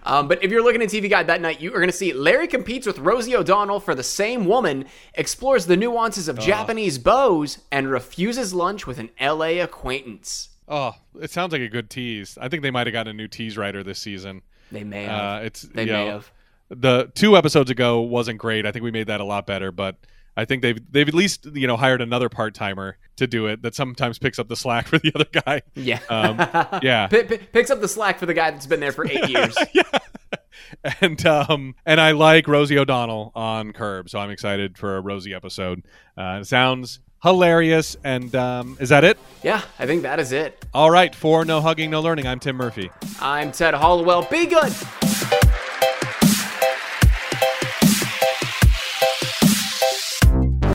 Um, 0.05 0.29
but 0.29 0.43
if 0.45 0.51
you're 0.51 0.63
looking 0.63 0.81
at 0.81 0.89
TV 0.89 1.11
Guide 1.11 1.27
that 1.27 1.41
night, 1.41 1.61
you 1.61 1.71
are 1.71 1.79
going 1.79 1.89
to 1.89 1.93
see 1.97 2.13
Larry 2.13 2.47
competes 2.47 2.87
with 2.87 2.99
Rosie 3.01 3.35
O'Donnell 3.35 3.81
for 3.81 3.95
the 3.97 4.03
same 4.05 4.47
woman, 4.47 4.85
explores 5.15 5.67
the 5.67 5.77
nuances 5.77 6.29
of 6.29 6.39
Japanese 6.39 6.99
bows, 6.99 7.59
and 7.73 7.91
refuses 7.91 8.55
lunch 8.55 8.87
with 8.87 8.99
an 9.01 9.11
LA 9.21 9.61
acquaintance. 9.61 10.51
oh, 10.69 10.93
it 11.21 11.31
sounds 11.31 11.53
like 11.53 11.63
a 11.63 11.69
good 11.69 11.91
tease. 11.91 12.39
I 12.41 12.49
think 12.49 12.63
they 12.63 12.71
might 12.71 12.87
have 12.87 12.93
gotten 12.93 13.11
a 13.11 13.15
new 13.15 13.27
tease 13.29 13.59
writer 13.59 13.83
this 13.83 13.99
season. 13.99 14.43
They 14.73 14.85
may 14.85 15.05
have. 15.05 15.43
Uh, 15.43 15.45
it's 15.45 15.63
they 15.63 15.85
may 15.87 15.93
know, 15.93 16.07
have. 16.07 16.33
the 16.71 17.11
two 17.15 17.37
episodes 17.37 17.71
ago 17.71 18.01
wasn't 18.01 18.39
great. 18.39 18.67
I 18.67 18.73
think 18.73 18.83
we 18.85 18.91
made 18.91 19.07
that 19.09 19.21
a 19.21 19.25
lot 19.25 19.47
better, 19.47 19.73
but 19.73 19.97
I 20.37 20.45
think 20.45 20.63
they've 20.63 20.79
they've 20.93 21.09
at 21.09 21.15
least 21.15 21.47
you 21.55 21.67
know 21.67 21.77
hired 21.77 22.01
another 22.01 22.29
part 22.29 22.55
timer 22.55 22.97
to 23.17 23.27
do 23.27 23.47
it 23.47 23.63
that 23.63 23.75
sometimes 23.75 24.19
picks 24.19 24.39
up 24.39 24.49
the 24.49 24.57
slack 24.57 24.87
for 24.87 24.99
the 24.99 25.13
other 25.15 25.27
guy. 25.45 25.63
Yeah. 25.75 26.01
Um, 26.09 26.39
yeah. 26.83 27.07
P- 27.09 27.25
p- 27.25 27.39
picks 27.39 27.71
up 27.71 27.81
the 27.81 27.89
slack 27.89 28.19
for 28.19 28.27
the 28.27 28.35
guy 28.35 28.51
that's 28.51 28.67
been 28.67 28.81
there 28.81 28.93
for 28.93 29.07
eight 29.07 29.29
years. 29.29 29.57
yeah. 29.73 29.83
and 31.01 31.25
um 31.27 31.75
and 31.87 32.01
I 32.01 32.13
like 32.13 32.47
Rosie 32.47 32.79
O'Donnell 32.79 33.33
on 33.35 33.73
Curb, 33.73 34.11
so 34.11 34.19
I'm 34.19 34.31
excited 34.31 34.77
for 34.77 34.97
a 34.97 35.01
Rosie 35.01 35.33
episode. 35.35 35.85
Uh, 36.17 36.45
sounds 36.45 37.01
hilarious, 37.23 37.97
and 38.05 38.35
um, 38.35 38.77
is 38.81 38.89
that 38.91 39.05
it? 39.05 39.19
yeah, 39.43 39.63
I 39.79 39.87
think 39.87 40.03
that 40.03 40.19
is 40.21 40.33
it. 40.33 40.65
All 40.75 40.91
right, 40.91 41.15
for 41.15 41.45
no 41.45 41.61
hugging, 41.61 41.91
no 41.91 42.01
learning. 42.01 42.27
I'm 42.27 42.41
Tim 42.41 42.57
Murphy. 42.57 42.91
I'm 43.21 43.53
Ted 43.53 43.75
Hollowell. 43.75 44.27
Be 44.31 44.47
good. 44.47 44.73